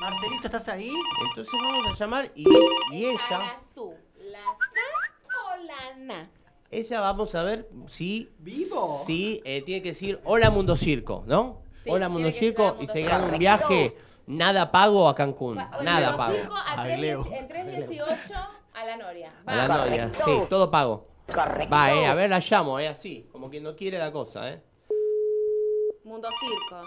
Marcelito, 0.00 0.46
¿estás 0.46 0.68
ahí? 0.68 0.92
Entonces 1.30 1.52
vamos 1.60 1.86
a 1.92 1.94
llamar 1.96 2.30
y, 2.34 2.44
y 2.92 3.04
ella, 3.06 3.18
La 3.30 3.60
su, 3.74 3.94
la 4.20 4.38
sa 4.38 5.54
o 5.54 5.62
la 5.64 5.96
na. 5.96 6.30
Ella 6.70 7.00
vamos 7.00 7.34
a 7.34 7.42
ver 7.42 7.68
si 7.86 8.30
¿Vivo? 8.38 9.02
si 9.06 9.40
eh, 9.44 9.62
tiene 9.62 9.82
que 9.82 9.90
decir 9.90 10.20
hola 10.24 10.50
Mundo 10.50 10.76
Circo, 10.76 11.24
¿no? 11.26 11.62
Sí, 11.82 11.90
hola 11.90 12.08
Mundo 12.08 12.30
Circo 12.30 12.76
y 12.80 12.86
se 12.86 13.02
gana 13.02 13.26
un 13.32 13.38
viaje 13.38 13.96
nada 14.26 14.70
pago 14.70 15.08
a 15.08 15.14
Cancún, 15.14 15.56
nada 15.82 16.16
pago. 16.16 16.36
A 16.76 16.88
en 16.88 17.48
318 17.48 18.34
a 18.74 18.84
la 18.84 18.96
Noria. 18.96 19.32
A 19.46 19.56
la 19.56 19.68
novia, 19.68 20.12
sí, 20.24 20.32
todo 20.50 20.70
pago. 20.70 21.06
Va, 21.70 21.92
eh, 21.92 22.06
a 22.06 22.14
ver, 22.14 22.30
la 22.30 22.40
llamo, 22.40 22.78
eh, 22.80 22.88
así, 22.88 23.26
como 23.32 23.50
que 23.50 23.60
no 23.60 23.74
quiere 23.76 23.98
la 23.98 24.10
cosa, 24.12 24.50
eh. 24.50 24.62
Mundo 26.04 26.28
Circo. 26.40 26.82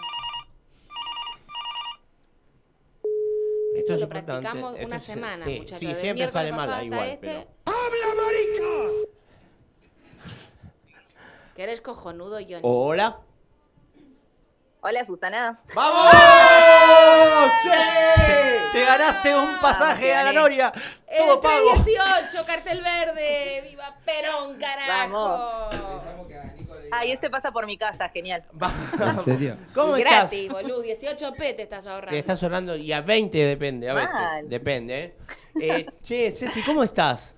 Esto 3.76 3.94
es 3.94 4.00
lo 4.00 4.04
importante. 4.04 4.42
practicamos 4.42 4.74
esto 4.74 4.86
una 4.86 4.96
es- 4.96 5.02
semana, 5.02 5.44
sí, 5.44 5.58
muchachos. 5.58 5.78
Sí, 5.90 5.94
siempre 5.94 6.28
sale 6.28 6.52
mal, 6.52 6.84
igual, 6.84 7.00
hasta 7.00 7.20
pero... 7.20 7.32
este. 7.38 7.48
Que 11.54 11.64
eres 11.64 11.80
cojonudo, 11.80 12.38
Johnny. 12.38 12.60
Hola. 12.62 13.18
Hola, 14.80 15.04
Susana. 15.04 15.60
¡Vamos! 15.74 16.12
Te 18.72 18.84
ganaste 18.84 19.34
un 19.36 19.60
pasaje 19.60 20.12
a 20.14 20.24
la 20.24 20.32
Noria. 20.32 20.72
Todo 21.16 21.40
pago. 21.40 21.72
318, 21.84 22.44
cartel 22.46 22.82
verde. 22.82 23.62
¡Viva 23.68 23.96
Perón, 24.04 24.58
carajo! 24.58 25.70
Ay, 26.90 27.12
este 27.12 27.30
pasa 27.30 27.52
por 27.52 27.64
mi 27.66 27.78
casa, 27.78 28.08
genial. 28.08 28.44
¿En 29.00 29.24
serio? 29.24 29.56
¿Cómo 29.74 29.96
estás? 29.96 30.30
Gratis, 30.32 30.50
boludo. 30.50 30.82
18p 30.82 31.56
te 31.56 31.62
estás 31.62 31.86
ahorrando. 31.86 32.10
Te 32.10 32.18
estás 32.18 32.38
sonando 32.38 32.74
y 32.76 32.92
a 32.92 33.00
20 33.02 33.38
depende, 33.38 33.88
a 33.88 33.94
veces. 33.94 34.12
Mal. 34.12 34.48
Depende, 34.48 35.04
¿eh? 35.04 35.16
Eh, 35.60 35.86
Che, 36.02 36.32
Ceci, 36.32 36.62
¿cómo 36.62 36.82
estás? 36.82 37.34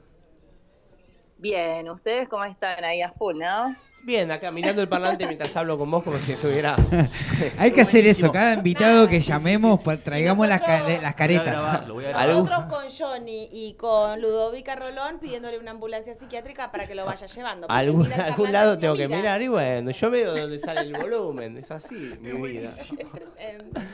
Bien, 1.45 1.91
¿ustedes 1.91 2.27
cómo 2.27 2.43
están 2.47 2.83
ahí 2.85 3.03
a 3.03 3.13
full, 3.13 3.37
no? 3.37 3.67
Bien, 4.03 4.31
acá 4.31 4.51
mirando 4.51 4.81
el 4.81 4.89
parlante 4.89 5.27
mientras 5.27 5.55
hablo 5.59 5.77
con 5.77 5.91
vos 5.91 6.03
como 6.03 6.17
si 6.17 6.33
estuviera... 6.33 6.75
Hay 7.59 7.71
que 7.73 7.83
hacer 7.83 8.07
eso. 8.07 8.33
Cada 8.33 8.55
invitado 8.55 9.07
que 9.07 9.21
llamemos, 9.21 9.83
pues, 9.83 10.03
traigamos 10.03 10.49
las, 10.49 10.63
ca- 10.63 10.83
las 11.03 11.15
caretas. 11.15 11.87
Nosotros 11.87 12.65
con 12.71 12.85
Johnny 12.89 13.51
y 13.53 13.75
con 13.75 14.23
Ludovica 14.23 14.75
Rolón 14.75 15.19
pidiéndole 15.21 15.59
una 15.59 15.73
ambulancia 15.73 16.15
psiquiátrica 16.17 16.73
para 16.73 16.87
que 16.87 16.95
lo 16.95 17.05
vaya 17.05 17.27
llevando. 17.27 17.67
Algún, 17.69 18.11
algún 18.11 18.51
lado 18.51 18.79
tengo 18.79 18.95
que 18.97 19.07
mira. 19.07 19.19
mirar 19.21 19.43
y 19.43 19.49
bueno, 19.49 19.91
yo 19.91 20.11
veo 20.11 20.35
dónde 20.35 20.59
sale 20.61 20.81
el 20.81 20.95
volumen, 20.97 21.59
es 21.59 21.71
así 21.71 21.95
mi 22.23 22.33
vida. 22.33 22.71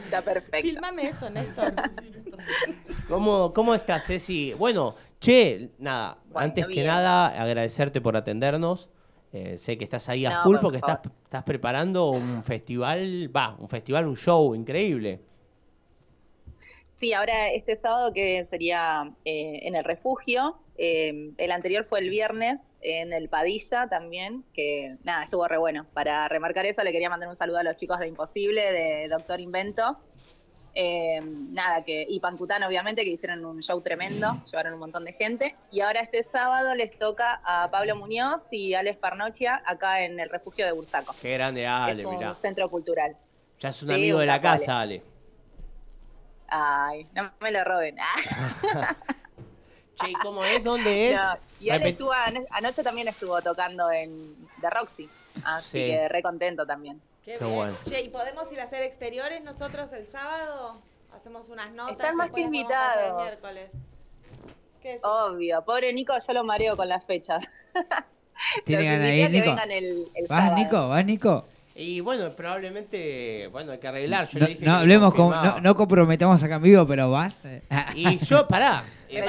Está 0.05 0.23
perfecto. 0.23 0.59
Fílmame 0.69 1.09
eso, 1.09 1.29
Néstor. 1.29 1.73
¿Cómo, 3.09 3.53
¿Cómo 3.53 3.75
estás, 3.75 4.05
Ceci? 4.07 4.55
Bueno, 4.55 4.95
che, 5.21 5.71
nada, 5.79 6.19
Bueno, 6.25 6.47
antes 6.47 6.67
que 6.67 6.85
nada 6.85 7.29
agradecerte 7.41 8.01
por 8.01 8.17
atendernos. 8.17 8.89
Eh, 9.33 9.59
sé 9.59 9.79
que 9.79 9.85
estás 9.85 10.09
ahí 10.09 10.27
a 10.27 10.31
No, 10.31 10.43
full 10.43 10.55
por 10.57 10.63
porque 10.63 10.79
estás, 10.79 11.01
estás 11.23 11.45
preparando 11.45 12.11
un 12.11 12.43
festival, 12.43 13.31
va, 13.35 13.55
un 13.61 13.69
festival, 13.69 14.09
un 14.09 14.17
show 14.17 14.55
increíble. 14.57 15.21
Sí, 17.01 17.15
ahora 17.15 17.51
este 17.51 17.77
sábado 17.77 18.13
que 18.13 18.45
sería 18.45 19.11
eh, 19.25 19.61
en 19.63 19.75
el 19.75 19.85
refugio, 19.85 20.59
eh, 20.77 21.33
el 21.39 21.51
anterior 21.51 21.85
fue 21.85 22.01
el 22.01 22.11
viernes 22.11 22.71
en 22.83 23.15
el 23.15 23.29
Padilla 23.29 23.87
también, 23.89 24.45
que 24.53 24.97
nada, 25.03 25.23
estuvo 25.25 25.49
re 25.49 25.57
bueno. 25.57 25.87
Para 25.95 26.29
remarcar 26.29 26.67
eso 26.67 26.83
le 26.83 26.93
quería 26.93 27.09
mandar 27.09 27.29
un 27.31 27.37
saludo 27.37 27.59
a 27.59 27.63
los 27.63 27.77
chicos 27.77 27.99
de 28.01 28.09
Imposible, 28.09 28.73
de 28.73 29.09
Doctor 29.09 29.41
Invento. 29.41 29.99
Eh, 30.75 31.21
nada, 31.23 31.83
que, 31.85 32.07
y 32.09 32.21
Pancután 32.21 32.63
obviamente, 32.63 33.03
que 33.05 33.11
hicieron 33.11 33.45
un 33.45 33.61
show 33.61 33.81
tremendo, 33.81 34.41
llevaron 34.45 34.75
un 34.75 34.79
montón 34.81 35.05
de 35.05 35.13
gente. 35.13 35.57
Y 35.73 35.81
ahora 35.81 36.01
este 36.01 36.23
sábado 36.23 36.75
les 36.75 36.97
toca 36.99 37.41
a 37.45 37.69
Pablo 37.71 37.97
Muñoz 37.97 38.43
y 38.53 38.75
Alex 38.75 38.99
Parnochia 38.99 39.63
acá 39.67 40.03
en 40.05 40.21
el 40.21 40.29
refugio 40.31 40.65
de 40.67 40.73
Bursaco. 40.73 41.15
Qué 41.21 41.33
grande, 41.35 41.67
Ale, 41.67 42.01
es 42.03 42.07
un 42.07 42.17
mirá. 42.19 42.35
centro 42.35 42.69
cultural. 42.71 43.17
Ya 43.59 43.71
es 43.71 43.83
un 43.83 43.89
Sí, 43.89 43.95
amigo 43.95 44.19
de 44.21 44.27
la 44.27 44.41
casa, 44.41 44.81
Ale. 44.81 45.03
Ay, 46.49 47.07
no 47.15 47.31
me 47.41 47.51
lo 47.51 47.63
roben. 47.65 47.97
Ah. 48.01 48.97
Che, 49.95 50.11
¿y 50.11 50.15
cómo 50.15 50.43
es? 50.45 50.65
¿Dónde 50.65 51.13
es? 51.13 51.21
No, 51.21 51.37
y 51.61 51.69
él 51.69 51.81
Repet- 51.83 51.91
estuvo, 51.91 52.13
ano- 52.13 52.41
anoche 52.51 52.83
también 52.83 53.07
estuvo 53.09 53.41
tocando 53.43 53.91
en 53.91 54.35
The 54.61 54.71
Roxy. 54.71 55.09
Así 55.45 55.69
Sí. 55.73 55.79
que 55.87 56.09
re 56.09 56.23
contento 56.23 56.65
también. 56.67 57.01
Qué, 57.25 57.37
Qué 57.39 57.45
bien. 57.45 57.55
bueno. 57.57 57.77
Che, 57.85 58.01
¿y 58.03 58.09
podemos 58.09 58.51
ir 58.53 58.61
a 58.61 58.65
hacer 58.65 58.83
exteriores 58.83 59.43
nosotros 59.45 59.93
el 59.93 60.07
sábado? 60.07 60.79
Hacemos 61.15 61.49
unas 61.49 61.71
notas. 61.73 61.93
Están 61.93 62.17
más 62.17 62.31
que 62.31 62.41
el 62.41 62.47
invitados. 62.47 63.23
miércoles. 63.23 63.71
¿Qué 64.81 64.89
decís? 64.89 65.05
Obvio, 65.05 65.63
pobre 65.65 65.93
Nico, 65.93 66.15
yo 66.27 66.33
lo 66.33 66.45
mareo 66.45 66.77
con 66.77 66.89
las 66.89 67.05
fechas. 67.05 67.45
¿Tiene 68.65 68.85
ganas 68.85 69.01
de 69.03 69.17
ir, 69.17 69.27
que 69.27 69.33
Nico? 69.33 69.47
vengan 69.51 69.71
el, 69.71 70.11
el 70.15 70.27
¿Vas, 70.27 70.45
sábado. 70.45 70.57
Nico? 70.57 70.89
¿Vas, 70.89 71.05
Nico? 71.05 71.45
Y 71.81 72.01
bueno, 72.01 72.29
probablemente, 72.29 73.49
bueno, 73.51 73.73
hay 73.73 73.79
que 73.79 73.89
arreglar. 73.89 74.29
Yo 74.29 74.39
No, 74.39 74.45
le 74.47 74.53
dije 74.53 74.67
no 74.67 74.73
que 74.73 74.79
hablemos 74.81 75.15
con, 75.15 75.31
no, 75.31 75.61
no 75.63 75.75
comprometamos 75.75 76.43
acá 76.43 76.57
en 76.57 76.63
vivo, 76.63 76.87
pero 76.87 77.11
vas. 77.11 77.35
Y 77.95 78.19
yo, 78.19 78.47
pará. 78.47 78.85
Eh. 79.13 79.25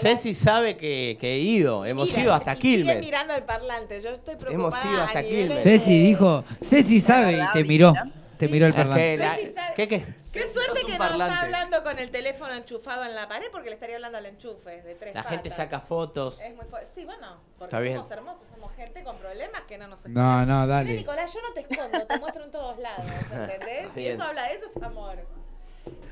Ceci 0.00 0.34
sabe 0.34 0.76
que, 0.76 1.16
que 1.20 1.34
he 1.34 1.38
ido. 1.38 1.84
Hemos 1.84 2.08
Mira, 2.08 2.22
ido 2.22 2.34
hasta 2.34 2.56
Quilmes. 2.56 2.98
mirando 2.98 3.32
al 3.32 3.44
parlante. 3.44 4.00
Yo 4.00 4.08
estoy 4.10 4.34
preocupada 4.34 4.82
Hemos 4.82 4.92
ido 4.92 5.02
hasta 5.02 5.22
Quilmes. 5.22 5.56
de- 5.56 5.62
Ceci 5.62 5.98
dijo, 6.02 6.44
Ceci 6.60 7.00
sabe 7.00 7.34
y 7.38 7.52
te 7.52 7.62
miró. 7.62 7.94
Te 8.40 8.48
miró 8.48 8.66
el 8.66 8.70
Es 8.70 8.76
que 8.76 8.82
parlante. 8.82 9.16
la- 9.54 9.74
¿Qué 9.74 9.86
qué? 9.88 10.04
Qué 10.32 10.48
suerte 10.52 10.80
que 10.86 10.92
no 10.92 10.98
parlante. 10.98 11.34
está 11.34 11.44
hablando 11.44 11.82
con 11.84 11.98
el 11.98 12.10
teléfono 12.10 12.54
enchufado 12.54 13.04
en 13.04 13.14
la 13.14 13.28
pared 13.28 13.46
porque 13.52 13.68
le 13.68 13.74
estaría 13.74 13.96
hablando 13.96 14.18
al 14.18 14.26
enchufe 14.26 14.82
de 14.82 14.94
tres 14.94 15.14
La 15.14 15.22
gente 15.24 15.50
saca 15.50 15.80
fotos. 15.80 16.40
Es 16.42 16.54
muy 16.56 16.64
fuerte. 16.66 16.88
Sí, 16.94 17.04
bueno, 17.04 17.36
porque 17.58 17.64
Está 17.76 17.80
bien. 17.80 17.96
somos 17.98 18.10
hermosos, 18.10 18.48
somos 18.52 18.74
gente 18.74 19.02
con 19.04 19.16
problemas 19.18 19.62
que 19.68 19.78
no 19.78 19.86
nos 19.88 20.04
No, 20.06 20.44
no, 20.46 20.62
Mira, 20.62 20.66
dale. 20.66 20.92
Nicolás, 20.96 21.32
yo 21.32 21.40
no 21.42 21.52
te 21.52 21.60
escondo, 21.60 22.06
te 22.06 22.18
muestro 22.18 22.44
en 22.44 22.50
todos 22.50 22.78
lados, 22.78 23.04
¿entendés? 23.32 23.88
Y 23.96 24.06
eso 24.06 24.22
habla, 24.24 24.46
eso 24.48 24.66
es 24.74 24.82
amor. 24.82 25.16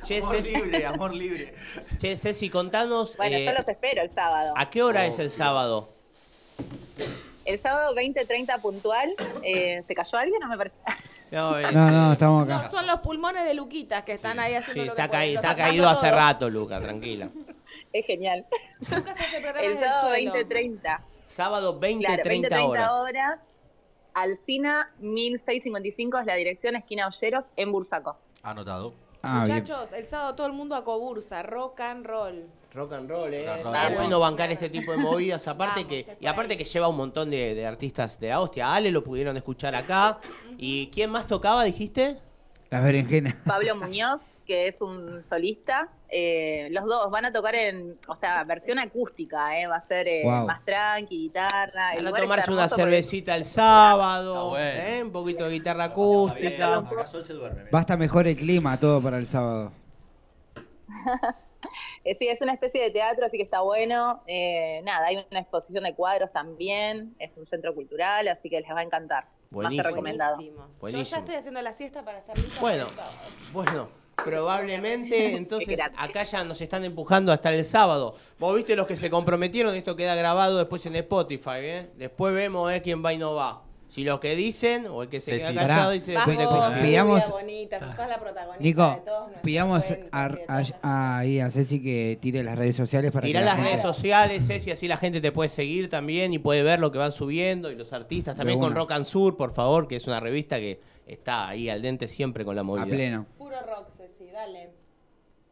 Che, 0.04 0.18
Amor 0.18 0.36
Ceci, 0.36 0.54
libre, 0.54 0.86
amor 0.86 1.14
libre. 1.14 1.54
che, 2.00 2.16
Ceci, 2.16 2.48
contanos. 2.50 3.16
Bueno, 3.16 3.36
eh, 3.36 3.44
yo 3.44 3.52
los 3.52 3.66
espero 3.66 4.02
el 4.02 4.10
sábado. 4.10 4.52
¿A 4.56 4.70
qué 4.70 4.82
hora 4.82 5.06
es 5.06 5.18
el 5.18 5.30
sábado? 5.30 5.92
El 7.44 7.58
sábado 7.58 7.94
20.30 7.94 8.60
puntual. 8.60 9.14
Eh, 9.42 9.82
¿Se 9.86 9.94
cayó 9.94 10.18
alguien? 10.18 10.40
No 10.40 10.48
me 10.48 10.56
parece. 10.58 10.76
No, 11.30 11.58
es- 11.58 11.72
No, 11.74 11.90
no, 11.90 12.12
estamos 12.12 12.48
No, 12.48 12.56
acá. 12.56 12.68
son 12.70 12.86
los 12.86 13.00
pulmones 13.00 13.44
de 13.44 13.54
Luquitas 13.54 14.02
que 14.04 14.12
están 14.12 14.38
ahí 14.40 14.54
haciendo 14.54 14.82
Sí, 14.82 14.86
lo 14.86 14.92
está, 14.92 15.04
que 15.04 15.08
pueden. 15.10 15.22
caí- 15.22 15.32
Lo 15.34 15.40
está 15.40 15.50
están 15.50 15.66
caído 15.66 15.84
dando 15.84 15.98
hace 16.00 16.08
todo. 16.10 16.18
rato, 16.18 16.50
Luca, 16.50 16.80
tranquila. 16.80 17.28
Es 17.92 18.06
genial. 18.06 18.46
Lucas 18.80 19.14
hace 19.18 19.36
programas 19.40 19.62
El 19.62 19.68
desde 19.74 19.84
sábado 19.84 20.08
suelo. 20.08 20.32
20.30. 20.32 21.00
Sábado 21.26 21.78
20, 21.78 22.06
Claro, 22.06 22.22
30 22.22 22.48
20, 22.56 22.70
horas. 22.70 22.90
horas. 22.90 23.40
Alcina 24.14 24.90
1655 24.98 26.18
es 26.18 26.26
la 26.26 26.34
dirección, 26.34 26.76
esquina 26.76 27.06
Olleros, 27.06 27.46
en 27.56 27.70
Bursaco. 27.72 28.16
Anotado. 28.42 28.94
Ah, 29.22 29.42
bien. 29.44 29.56
Muchachos, 29.62 29.92
el 29.92 30.06
sábado 30.06 30.34
todo 30.34 30.46
el 30.46 30.52
mundo 30.54 30.74
a 30.74 30.84
Cobursa, 30.84 31.42
rock 31.42 31.80
and 31.80 32.06
roll. 32.06 32.46
Rock 32.74 32.92
and 32.92 33.08
roll, 33.10 33.32
eh. 33.32 33.44
Rock 33.46 33.56
and 33.56 33.64
roll. 33.64 33.74
Está 33.74 33.88
bueno 34.00 34.20
bancar 34.20 34.50
este 34.52 34.68
tipo 34.68 34.92
de 34.92 34.98
movidas. 34.98 35.48
Aparte 35.48 35.84
Vamos, 35.84 35.88
que, 36.04 36.16
y 36.20 36.26
aparte 36.26 36.52
ahí. 36.52 36.58
que 36.58 36.64
lleva 36.64 36.88
un 36.88 36.96
montón 36.96 37.30
de, 37.30 37.54
de 37.54 37.66
artistas 37.66 38.20
de 38.20 38.34
hostia. 38.34 38.72
Ale 38.74 38.90
lo 38.90 39.02
pudieron 39.02 39.36
escuchar 39.36 39.74
acá. 39.74 40.18
¿Y 40.58 40.88
quién 40.88 41.10
más 41.10 41.26
tocaba, 41.26 41.64
dijiste? 41.64 42.18
Las 42.70 42.84
berenjenas. 42.84 43.34
Pablo 43.46 43.74
Muñoz, 43.80 44.20
que 44.46 44.68
es 44.68 44.82
un 44.82 45.22
solista. 45.22 45.88
eh, 46.10 46.68
los 46.70 46.84
dos 46.84 47.10
van 47.10 47.24
a 47.24 47.32
tocar 47.32 47.54
en, 47.54 47.98
o 48.06 48.14
sea, 48.14 48.44
versión 48.44 48.78
acústica, 48.78 49.58
eh, 49.58 49.66
va 49.66 49.76
a 49.76 49.80
ser 49.80 50.06
eh, 50.06 50.20
Wow. 50.24 50.46
más 50.46 50.62
tranqui, 50.64 51.16
guitarra. 51.18 51.94
El 51.94 52.04
Van 52.04 52.14
a 52.16 52.20
tomarse 52.20 52.50
una 52.50 52.68
porque- 52.68 52.82
cervecita 52.82 53.34
el 53.34 53.44
sábado. 53.44 54.50
Bueno. 54.50 54.82
¿eh? 54.82 55.02
Un 55.02 55.10
poquito 55.12 55.44
de 55.44 55.50
guitarra 55.52 55.84
acústica. 55.84 56.80
bien, 56.80 56.86
Acá 56.86 57.06
Sol 57.06 57.24
se 57.24 57.32
duerme. 57.32 57.60
mira. 57.60 57.70
Va 57.72 57.78
a 57.78 57.82
estar 57.82 57.98
mejor 57.98 58.26
el 58.26 58.36
clima 58.36 58.78
todo 58.78 59.02
para 59.02 59.16
el 59.18 59.26
sábado. 59.26 59.72
Eh, 62.08 62.14
sí, 62.14 62.26
es 62.26 62.40
una 62.40 62.54
especie 62.54 62.82
de 62.82 62.90
teatro, 62.90 63.26
así 63.26 63.36
que 63.36 63.42
está 63.42 63.60
bueno. 63.60 64.22
Eh, 64.26 64.80
nada, 64.82 65.08
hay 65.08 65.26
una 65.30 65.40
exposición 65.40 65.84
de 65.84 65.94
cuadros 65.94 66.32
también. 66.32 67.14
Es 67.18 67.36
un 67.36 67.46
centro 67.46 67.74
cultural, 67.74 68.26
así 68.28 68.48
que 68.48 68.58
les 68.62 68.70
va 68.70 68.80
a 68.80 68.82
encantar. 68.82 69.26
Buenísimo. 69.50 69.76
Más 69.76 69.86
que 69.86 69.90
recomendado. 69.90 70.36
Buenísimo. 70.36 70.68
Yo 70.88 71.02
ya 71.02 71.18
estoy 71.18 71.34
haciendo 71.34 71.60
la 71.60 71.74
siesta 71.74 72.02
para 72.06 72.20
estar 72.20 72.34
lista 72.34 72.60
Bueno, 72.62 72.86
para 72.86 73.08
el 73.10 73.12
sábado. 73.12 73.30
bueno, 73.52 73.88
probablemente 74.16 75.36
entonces 75.36 75.78
acá 75.98 76.24
ya 76.24 76.44
nos 76.44 76.58
están 76.62 76.82
empujando 76.84 77.30
hasta 77.30 77.52
el 77.52 77.62
sábado. 77.62 78.16
Vos 78.38 78.56
viste 78.56 78.74
los 78.74 78.86
que 78.86 78.96
se 78.96 79.10
comprometieron, 79.10 79.74
esto 79.74 79.94
queda 79.94 80.14
grabado 80.14 80.56
después 80.56 80.86
en 80.86 80.96
Spotify, 80.96 81.58
¿eh? 81.60 81.90
Después 81.96 82.34
vemos 82.34 82.72
eh, 82.72 82.80
quién 82.80 83.04
va 83.04 83.12
y 83.12 83.18
no 83.18 83.34
va. 83.34 83.64
Si 83.88 84.04
los 84.04 84.20
que 84.20 84.36
dicen 84.36 84.86
o 84.86 85.02
el 85.02 85.08
que 85.08 85.18
se 85.18 85.32
Sí, 85.32 85.38
queda 85.38 85.48
sí. 85.48 85.54
callado 85.54 85.78
Pará. 85.80 85.90
dice 85.92 86.14
Vas 86.14 86.26
después 86.26 86.46
vos, 86.48 86.58
cuento. 86.66 86.82
pidamos- 86.82 87.30
bonita, 87.30 87.78
sos 87.96 88.08
la 88.08 88.18
protagonista 88.20 88.62
Nico, 88.62 88.90
de 88.90 88.96
todos 89.00 89.20
nuestros 89.22 89.42
pidamos 89.42 89.84
cuentos 89.84 90.08
a, 90.12 90.26
y 90.26 90.30
de 90.30 90.36
todas 90.46 90.72
a- 90.72 90.76
a- 90.82 91.18
ahí 91.18 91.40
a 91.40 91.50
Ceci 91.50 91.82
que 91.82 92.18
tire 92.20 92.42
las 92.42 92.58
redes 92.58 92.76
sociales 92.76 93.10
para 93.12 93.26
Tirá 93.26 93.40
que 93.40 93.44
la 93.44 93.50
las 93.52 93.56
gente... 93.56 93.70
redes 93.70 93.82
sociales, 93.82 94.46
Ceci, 94.46 94.70
así 94.70 94.88
la 94.88 94.98
gente 94.98 95.20
te 95.22 95.32
puede 95.32 95.48
seguir 95.48 95.88
también 95.88 96.32
y 96.34 96.38
puede 96.38 96.62
ver 96.62 96.80
lo 96.80 96.92
que 96.92 96.98
van 96.98 97.12
subiendo 97.12 97.70
y 97.70 97.76
los 97.76 97.92
artistas 97.94 98.36
también 98.36 98.58
De 98.58 98.62
con 98.62 98.72
una. 98.72 98.80
Rock 98.80 98.92
and 98.92 99.06
Sur, 99.06 99.36
por 99.38 99.54
favor, 99.54 99.88
que 99.88 99.96
es 99.96 100.06
una 100.06 100.20
revista 100.20 100.58
que 100.58 100.80
está 101.06 101.48
ahí 101.48 101.70
al 101.70 101.80
dente 101.80 102.08
siempre 102.08 102.44
con 102.44 102.54
la 102.54 102.60
A 102.60 102.64
movida. 102.64 102.84
pleno. 102.86 103.26
Puro 103.38 103.56
rock, 103.66 103.88
Ceci, 103.96 104.30
dale. 104.30 104.70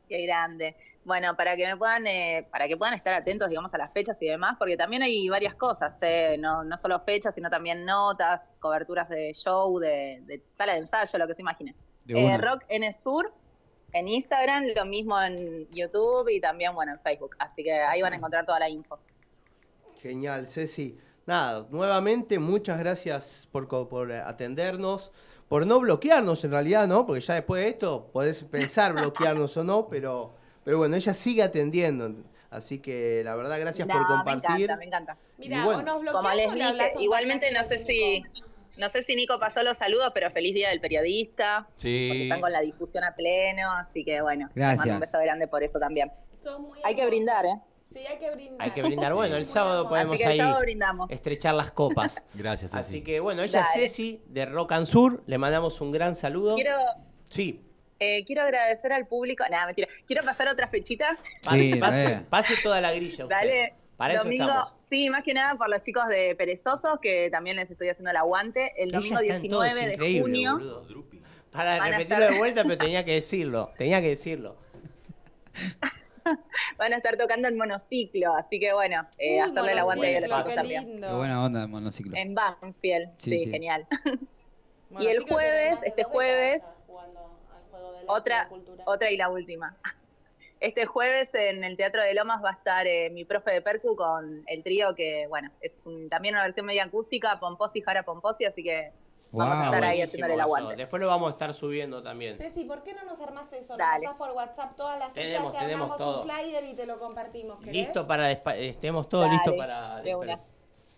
Qué 0.09 0.25
grande. 0.27 0.77
Bueno, 1.05 1.37
para 1.37 1.57
que 1.57 1.67
me 1.67 1.77
puedan, 1.77 2.07
eh, 2.07 2.47
para 2.51 2.67
que 2.67 2.77
puedan 2.77 2.95
estar 2.95 3.15
atentos, 3.15 3.49
digamos, 3.49 3.73
a 3.75 3.79
las 3.79 3.93
fechas 3.93 4.17
y 4.21 4.27
demás, 4.27 4.57
porque 4.59 4.77
también 4.77 5.03
hay 5.03 5.29
varias 5.29 5.55
cosas, 5.55 5.97
eh, 6.03 6.37
no, 6.39 6.65
no 6.65 6.77
solo 6.77 6.99
fechas, 7.01 7.35
sino 7.35 7.49
también 7.49 7.85
notas, 7.85 8.53
coberturas 8.61 9.09
de 9.09 9.33
show, 9.35 9.79
de, 9.79 10.21
de 10.23 10.43
sala 10.53 10.73
de 10.73 10.81
ensayo, 10.81 11.19
lo 11.19 11.27
que 11.27 11.35
se 11.35 11.43
imagine. 11.43 11.75
Eh. 12.09 12.39
Rock 12.39 12.65
N 12.69 12.93
Sur 12.93 13.33
en 13.93 14.09
Instagram, 14.09 14.65
lo 14.75 14.85
mismo 14.85 15.21
en 15.21 15.69
YouTube 15.71 16.29
y 16.29 16.41
también, 16.41 16.75
bueno, 16.75 16.93
en 16.93 17.01
Facebook. 17.01 17.37
Así 17.39 17.63
que 17.63 17.73
ahí 17.73 18.03
van 18.03 18.13
a 18.13 18.17
encontrar 18.17 18.45
toda 18.45 18.59
la 18.59 18.69
info. 18.69 18.99
Genial, 20.01 20.47
Ceci. 20.47 20.99
Nada, 21.25 21.67
nuevamente 21.71 22.39
muchas 22.39 22.79
gracias 22.79 23.49
por, 23.51 23.67
co- 23.67 23.89
por 23.89 24.13
atendernos, 24.13 25.13
por 25.49 25.66
no 25.66 25.78
bloquearnos 25.80 26.42
en 26.44 26.51
realidad, 26.51 26.88
¿no? 26.88 27.07
Porque 27.07 27.20
ya 27.20 27.34
después 27.34 27.62
de 27.62 27.68
esto 27.70 28.11
podés 28.12 28.42
pensar 28.44 28.92
bloquearnos 28.94 29.57
o 29.57 29.64
no, 29.64 29.88
pero, 29.88 30.34
pero 30.64 30.78
bueno, 30.78 30.97
ella 30.97 31.14
sigue 31.14 31.42
atendiendo. 31.42 32.11
Así 32.51 32.78
que 32.78 33.22
la 33.24 33.34
verdad, 33.34 33.59
gracias 33.61 33.86
por 33.86 34.07
compartir. 34.07 34.51
Me 34.51 34.57
encanta, 34.64 34.76
me 34.76 34.84
encanta. 34.86 35.16
Mira, 35.38 35.64
bueno, 35.64 35.97
o 35.97 36.03
nos 36.03 36.14
o 36.14 36.34
le 36.34 36.47
un 36.49 36.57
igualmente 37.03 37.51
no 37.53 37.64
sé 37.64 37.78
si 37.84 38.20
Nico. 38.20 38.30
no 38.78 38.88
sé 38.88 39.03
si 39.03 39.14
Nico 39.16 39.38
pasó 39.38 39.62
los 39.62 39.76
saludos, 39.76 40.11
pero 40.14 40.30
feliz 40.30 40.55
día 40.55 40.70
del 40.70 40.80
periodista. 40.80 41.66
Porque 41.68 41.80
Sí. 41.82 42.22
están 42.22 42.40
con 42.40 42.53
la 42.53 42.61
difusión 42.61 43.05
a 43.05 43.14
pleno, 43.14 43.70
así 43.72 44.05
que 44.05 44.22
bueno, 44.22 44.49
Gracias. 44.55 44.78
mando 44.78 44.94
un 44.94 45.01
beso 45.01 45.18
grande 45.18 45.49
por 45.49 45.62
eso 45.62 45.78
también. 45.78 46.11
Hay 46.84 46.94
que 46.94 47.05
brindar, 47.07 47.44
¿eh? 47.44 47.61
Sí, 47.87 48.01
hay 48.09 48.18
que 48.18 48.30
brindar. 48.30 48.57
Hay 48.61 48.70
que 48.72 48.82
brindar. 48.82 49.14
Bueno, 49.14 49.37
el 49.37 49.47
sábado 49.47 49.89
podemos 49.89 50.20
ahí 50.20 50.41
brindamos. 50.61 51.11
estrechar 51.11 51.55
las 51.55 51.70
copas. 51.70 52.22
Gracias, 52.34 52.72
Ceci. 52.72 52.80
Así 52.80 53.03
que 53.03 53.20
bueno, 53.20 53.43
ella 53.43 53.61
es 53.62 53.68
Dale. 53.74 53.89
Ceci 53.89 54.20
de 54.26 54.45
Rock 54.47 54.72
and 54.72 54.87
Sur, 54.87 55.22
le 55.26 55.39
mandamos 55.39 55.80
un 55.80 55.93
gran 55.93 56.14
saludo. 56.14 56.57
Quiero, 56.57 56.76
Sí, 57.28 57.62
eh, 57.99 58.24
quiero 58.24 58.43
agradecer 58.43 58.93
al 58.93 59.07
público. 59.07 59.45
Nada, 59.51 59.66
mentira. 59.66 59.89
Quiero 60.07 60.22
pasar 60.24 60.49
otra 60.49 60.66
fechita. 60.68 61.16
pase, 61.43 61.72
Sí, 61.72 61.80
pase- 62.28 62.55
toda 62.62 62.80
la 62.80 62.93
grilla. 62.93 63.24
usted. 63.24 63.34
Dale. 63.37 63.74
Para 63.97 64.12
eso 64.14 64.24
domingo, 64.24 64.45
estamos. 64.45 64.72
sí, 64.91 65.09
más 65.09 65.22
que 65.24 65.32
nada 65.32 65.55
por 65.57 65.70
los 65.70 65.80
chicos 65.80 66.07
de 66.09 66.34
Perezosos, 66.37 66.99
que 67.01 67.30
también 67.30 67.57
les 67.57 67.70
estoy 67.70 67.89
haciendo 67.89 68.11
el 68.11 68.16
aguante. 68.18 68.72
El 68.76 68.91
domingo 68.91 69.20
está 69.20 69.37
en 69.37 69.49
todo, 69.49 69.62
19 69.62 69.93
es 69.93 69.99
de 69.99 70.20
junio. 70.20 70.53
boludo. 70.53 70.87
Para 71.51 71.78
repetirlo 71.78 72.16
estar- 72.24 72.32
de 72.32 72.39
vuelta, 72.39 72.62
pero 72.64 72.76
tenía 72.76 73.05
que 73.07 73.12
decirlo. 73.12 73.72
Tenía 73.78 74.03
que 74.03 74.09
decirlo. 74.09 74.57
Van 76.79 76.93
a 76.93 76.97
estar 76.97 77.16
tocando 77.16 77.49
el 77.49 77.57
monociclo, 77.57 78.35
así 78.35 78.59
que 78.61 78.72
bueno, 78.72 79.07
eh, 79.18 79.35
Uy, 79.35 79.41
hacerle 79.41 79.72
el 79.72 79.79
aguante 79.79 80.16
a 80.16 80.20
los 80.29 80.43
qué 80.49 80.55
también. 80.55 80.85
lindo. 80.87 81.09
Qué 81.09 81.14
buena 81.14 81.45
onda 81.45 81.61
de 81.61 81.66
monociclo. 81.66 82.16
En 82.16 82.35
Banfield, 82.35 83.11
Sí, 83.18 83.39
sí, 83.39 83.45
sí. 83.45 83.51
genial. 83.51 83.87
Monociclo 84.89 85.03
y 85.03 85.07
el 85.16 85.22
jueves, 85.22 85.81
de 85.81 85.89
este 85.89 86.05
jueves, 86.05 86.62
otra, 88.07 88.45
la 88.45 88.49
cultura. 88.49 88.85
otra 88.87 89.11
y 89.11 89.16
la 89.16 89.29
última. 89.31 89.77
Este 90.59 90.87
jueves 90.87 91.35
en 91.35 91.64
el 91.64 91.77
Teatro 91.77 92.03
de 92.03 92.14
Lomas 92.14 92.43
va 92.43 92.49
a 92.49 92.53
estar 92.55 92.87
eh, 92.87 93.11
mi 93.11 93.27
profe 93.27 93.51
de 93.53 93.61
Percu 93.61 93.95
con 93.95 94.43
el 94.47 94.62
trío 94.62 94.95
que, 94.95 95.27
bueno, 95.29 95.51
es 95.61 95.83
un- 95.85 96.09
también 96.09 96.35
una 96.35 96.45
versión 96.45 96.64
media 96.64 96.85
acústica, 96.85 97.39
Pomposi, 97.39 97.83
Jara 97.83 98.05
Pomposi, 98.05 98.47
así 98.47 98.62
que 98.62 98.91
vamos 99.33 99.55
a 99.55 99.57
Wow. 99.59 99.64
estar 99.66 99.85
ahí 99.85 100.03
haciéndole 100.03 100.35
el 100.35 100.41
eso. 100.41 100.45
aguante. 100.47 100.77
Después 100.77 101.01
lo 101.01 101.09
vamos 101.09 101.29
a 101.29 101.31
estar 101.33 101.55
subiendo 101.55 102.03
también. 102.03 102.37
Ceci, 102.37 102.64
¿por 102.64 102.83
qué 102.83 102.95
no 102.95 103.05
nos 103.05 103.20
armás 103.20 103.53
eso? 103.53 103.77
Dale. 103.77 104.07
Nos 104.07 104.16
por 104.16 104.31
WhatsApp 104.33 104.77
todas 104.77 104.99
las 104.99 105.12
Tenemos, 105.12 105.53
te 105.53 105.59
tenemos 105.59 105.97
todo. 105.97 106.22
un 106.22 106.29
flyer 106.31 106.64
y 106.64 106.74
te 106.74 106.87
lo 106.87 106.99
compartimos, 106.99 107.59
¿querés? 107.59 107.72
Listo 107.74 108.07
para 108.07 108.31
despa- 108.31 108.57
estemos 108.57 109.09
todos 109.09 109.24
Dale, 109.27 109.35
listos 109.37 109.55
para 109.57 109.97
de 110.03 110.11
desper- 110.14 110.16
una. 110.18 110.41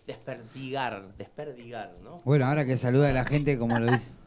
desperdigar, 0.06 1.02
desperdigar, 1.16 1.92
¿no? 2.02 2.20
Bueno, 2.24 2.46
ahora 2.46 2.64
que 2.64 2.76
saluda 2.78 3.08
a 3.08 3.12
la 3.12 3.24
gente 3.24 3.58
como 3.58 3.78
lo 3.78 3.92
dice. 3.92 4.04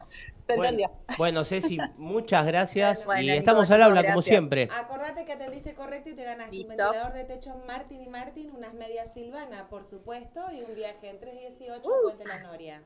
¿Se 0.47 0.57
Bueno, 0.57 0.63
entendió? 0.79 0.91
bueno, 1.17 1.43
Ceci, 1.45 1.77
muchas 1.95 2.45
gracias 2.45 3.05
Bueno, 3.05 3.21
y 3.21 3.29
estamos 3.31 3.71
al 3.71 3.81
habla 3.83 4.03
como 4.03 4.21
siempre. 4.21 4.67
Acordate 4.75 5.23
que 5.23 5.31
atendiste 5.31 5.73
correcto 5.73 6.09
y 6.09 6.13
te 6.13 6.23
ganaste 6.25 6.51
Listo. 6.55 6.71
un 6.73 6.77
ventilador 6.77 7.13
de 7.13 7.23
techo 7.23 7.55
Martin 7.67 8.01
y 8.01 8.09
Martin, 8.09 8.51
unas 8.53 8.73
medias 8.73 9.13
Silvana, 9.13 9.67
por 9.69 9.85
supuesto, 9.85 10.41
y 10.51 10.61
un 10.63 10.75
viaje 10.75 11.09
en 11.09 11.19
318 11.19 11.89
Uh. 11.89 11.93
a 11.93 12.01
Puente 12.01 12.25
La 12.25 12.39
Noria. 12.43 12.83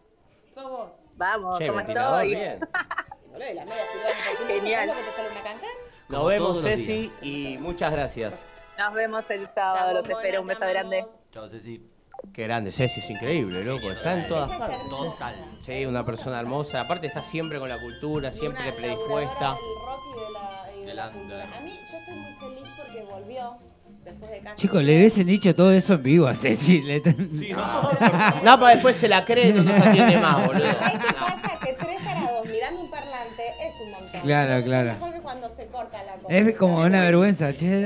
Sos 0.56 0.70
vos. 0.70 1.08
Vamos, 1.16 1.60
Che, 1.60 1.68
¿cómo 1.68 1.82
estoy? 1.82 2.28
bien. 2.30 2.60
Y, 2.64 3.28
boludo, 3.30 3.52
y 3.52 3.54
las 3.56 3.70
medias 3.70 3.88
Silvana, 3.92 4.16
¿por 4.26 4.48
qué 4.48 4.54
no 4.54 4.62
Genial. 4.62 4.90
Nos 6.08 6.26
vemos, 6.28 6.62
Ceci, 6.62 7.12
y 7.22 7.58
muchas 7.58 7.92
gracias. 7.92 8.42
Nos 8.78 8.94
vemos 8.94 9.26
el 9.30 9.48
sábado, 9.54 9.94
los 9.96 10.10
espero. 10.10 10.42
Un 10.42 10.48
beso 10.48 10.62
grande. 10.62 11.06
Chao, 11.34 11.50
Ceci. 11.50 11.92
Qué 12.34 12.44
grande, 12.44 12.72
Ceci, 12.72 13.02
es 13.02 13.10
increíble, 13.10 13.66
loco. 13.66 13.92
Está 13.92 14.14
en 14.14 14.30
todas 14.30 14.50
partes. 14.50 14.80
Total. 14.90 15.36
Sí, 15.66 15.86
una 15.86 16.06
persona 16.06 16.40
hermosa. 16.40 16.80
Aparte 16.80 17.08
está 17.08 17.22
siempre 17.22 17.60
con 17.60 17.68
la 17.68 17.78
cultura, 17.82 18.32
siempre 18.32 18.64
Una 18.64 18.76
predispuesta. 18.78 19.58
under. 21.14 21.42
A 21.42 21.60
mí, 21.60 21.80
yo 21.92 21.98
estoy 21.98 22.16
muy 22.16 22.34
feliz 22.36 22.74
porque 22.78 23.02
volvió 23.04 23.58
después 24.06 24.32
de. 24.32 24.42
Chicos, 24.56 24.84
le 24.84 24.98
hubiesen 24.98 25.28
dicho 25.28 25.54
todo 25.56 25.72
eso 25.74 25.94
en 25.96 26.04
vivo 26.04 26.28
a 26.28 26.36
Ceci. 26.36 26.82
le 26.82 27.00
ten- 27.02 27.30
No, 28.44 28.60
para 28.60 28.74
después 28.76 28.96
se 28.96 29.08
la 29.08 29.26
cree 29.26 29.50
y 29.50 29.54
no 29.54 29.64
nos 29.64 29.80
atiende 29.80 30.18
más, 30.18 30.46
boludo. 30.46 30.66
¿Sabes 30.66 31.06
qué 31.06 31.14
pasa? 31.14 31.60
Que 31.60 31.74
tres 31.74 32.00
parados 32.06 32.46
mirando 32.48 32.82
un 32.82 32.90
parlante 32.90 33.44
es 33.62 33.74
un 33.84 33.92
montón. 33.92 34.22
Claro, 34.22 34.64
claro. 34.64 34.90
Es 34.92 34.94
mejor 35.00 35.14
que 35.14 35.20
cuando 35.22 35.50
se 35.50 35.68
corta 35.68 36.04
la 36.04 36.14
cosa. 36.14 36.34
Es 36.36 36.56
como 36.56 36.78
una 36.80 37.02
vergüenza. 37.02 37.54
Che, 37.56 37.86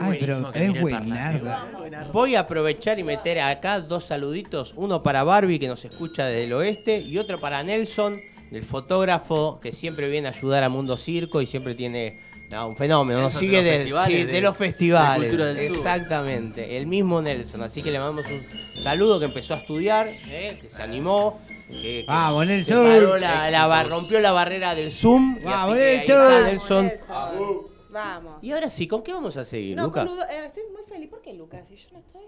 ay, 0.00 0.16
pero 0.20 0.50
es 0.52 0.80
buenarda. 0.80 1.66
Voy 2.12 2.34
a 2.34 2.40
aprovechar 2.40 2.98
y 2.98 3.04
meter 3.04 3.40
acá 3.40 3.80
dos 3.80 4.04
saluditos. 4.04 4.74
Uno 4.76 5.02
para 5.02 5.22
Barbie, 5.24 5.58
que 5.58 5.68
nos 5.68 5.84
escucha 5.84 6.26
desde 6.26 6.44
el 6.44 6.52
oeste, 6.52 6.98
y 7.00 7.16
otro 7.18 7.38
para 7.38 7.62
Nelson, 7.62 8.20
el 8.50 8.62
fotógrafo 8.64 9.60
que 9.60 9.70
siempre 9.72 10.08
viene 10.08 10.28
a 10.28 10.32
ayudar 10.32 10.64
a 10.64 10.68
Mundo 10.68 10.96
Circo 10.96 11.40
y 11.40 11.46
siempre 11.46 11.74
tiene 11.76 12.20
no, 12.50 12.68
un 12.68 12.76
fenómeno. 12.76 13.20
Nos 13.20 13.34
Nelson 13.34 13.40
de 13.40 13.46
sigue 13.46 13.56
los 13.56 13.64
de, 13.64 13.76
festivales, 13.78 14.18
sí, 14.20 14.24
de- 14.26 14.32
de 14.32 14.40
los 14.40 14.56
festivales. 14.56 15.22
de 15.22 15.28
Cultura 15.28 15.54
del 15.54 15.66
Sur. 15.68 15.76
Exactamente, 15.76 16.76
el 16.76 16.86
mismo 16.86 17.22
Nelson. 17.22 17.62
Así 17.62 17.82
que 17.82 17.90
le 17.90 17.98
mandamos 17.98 18.30
un 18.30 18.82
saludo 18.82 19.18
que 19.18 19.26
empezó 19.26 19.54
a 19.54 19.58
estudiar, 19.58 20.08
eh, 20.08 20.58
que 20.60 20.68
se 20.68 20.82
animó. 20.82 21.40
Que, 21.70 21.80
que 21.80 22.04
Vamos, 22.08 22.46
se 22.46 22.52
Nelson. 22.52 22.86
paró 22.86 23.16
la- 23.16 23.50
la 23.50 23.82
rompió 23.84 24.18
la 24.20 24.32
barrera 24.32 24.74
del 24.74 24.90
Zoom. 24.90 25.38
Vamos, 25.44 25.76
Nelson. 25.76 26.16
Vamos, 26.18 26.42
Nelson. 26.46 26.86
Nelson. 26.86 27.70
Vamos. 27.92 28.34
Y 28.42 28.52
ahora 28.52 28.70
sí, 28.70 28.86
¿con 28.88 29.02
qué 29.02 29.12
vamos 29.12 29.36
a 29.36 29.44
seguir, 29.44 29.76
No, 29.76 29.84
Lucas? 29.86 30.04
Ludo- 30.06 30.22
eh, 30.24 30.46
estoy 30.46 30.62
muy 30.72 30.82
feliz 30.88 31.08
porque 31.10 31.32
Lucas, 31.34 31.62
si 31.68 31.76
yo 31.76 31.88
no 31.92 31.98
estoy. 31.98 32.22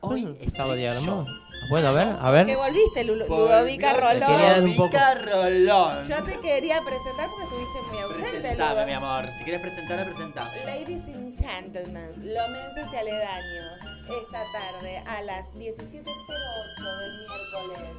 Hoy 0.00 0.36
estaba 0.40 0.74
diagramado. 0.74 1.26
Bueno, 1.70 1.88
a 1.88 1.92
ver, 1.92 2.08
a 2.20 2.30
ver. 2.30 2.46
Que 2.46 2.54
volviste, 2.56 3.02
Lu- 3.04 3.16
Ludovica 3.16 3.92
Quería 3.94 4.14
dar 4.14 4.56
Rolón. 4.58 4.64
un 4.70 4.76
poco- 4.76 4.96
Ludovica 4.96 5.14
Rolón. 5.16 6.08
Yo 6.08 6.22
te 6.22 6.38
quería 6.40 6.80
presentar 6.82 7.28
porque 7.28 7.44
estuviste 7.44 7.78
muy 7.90 7.98
ausente, 8.02 8.30
Presentame, 8.40 8.74
Ludo. 8.74 8.86
mi 8.86 8.92
amor. 8.92 9.32
Si 9.36 9.44
quieres 9.44 9.60
presentar, 9.60 10.04
presenta. 10.04 10.44
Ladies 10.64 11.02
and 11.08 11.36
gentlemen, 11.36 12.10
lomenses 12.34 12.86
y 12.92 12.96
aledaños, 12.96 13.72
esta 14.08 14.44
tarde 14.52 14.98
a 15.04 15.22
las 15.22 15.46
17.08 15.54 16.98
del 16.98 17.18
miércoles. 17.18 17.90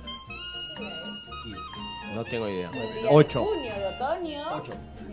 No 2.13 2.23
tengo 2.25 2.49
idea. 2.49 2.69
De 2.71 3.07
Ocho. 3.09 3.43
junio 3.45 3.73
de 3.73 3.85
otoño. 3.87 4.43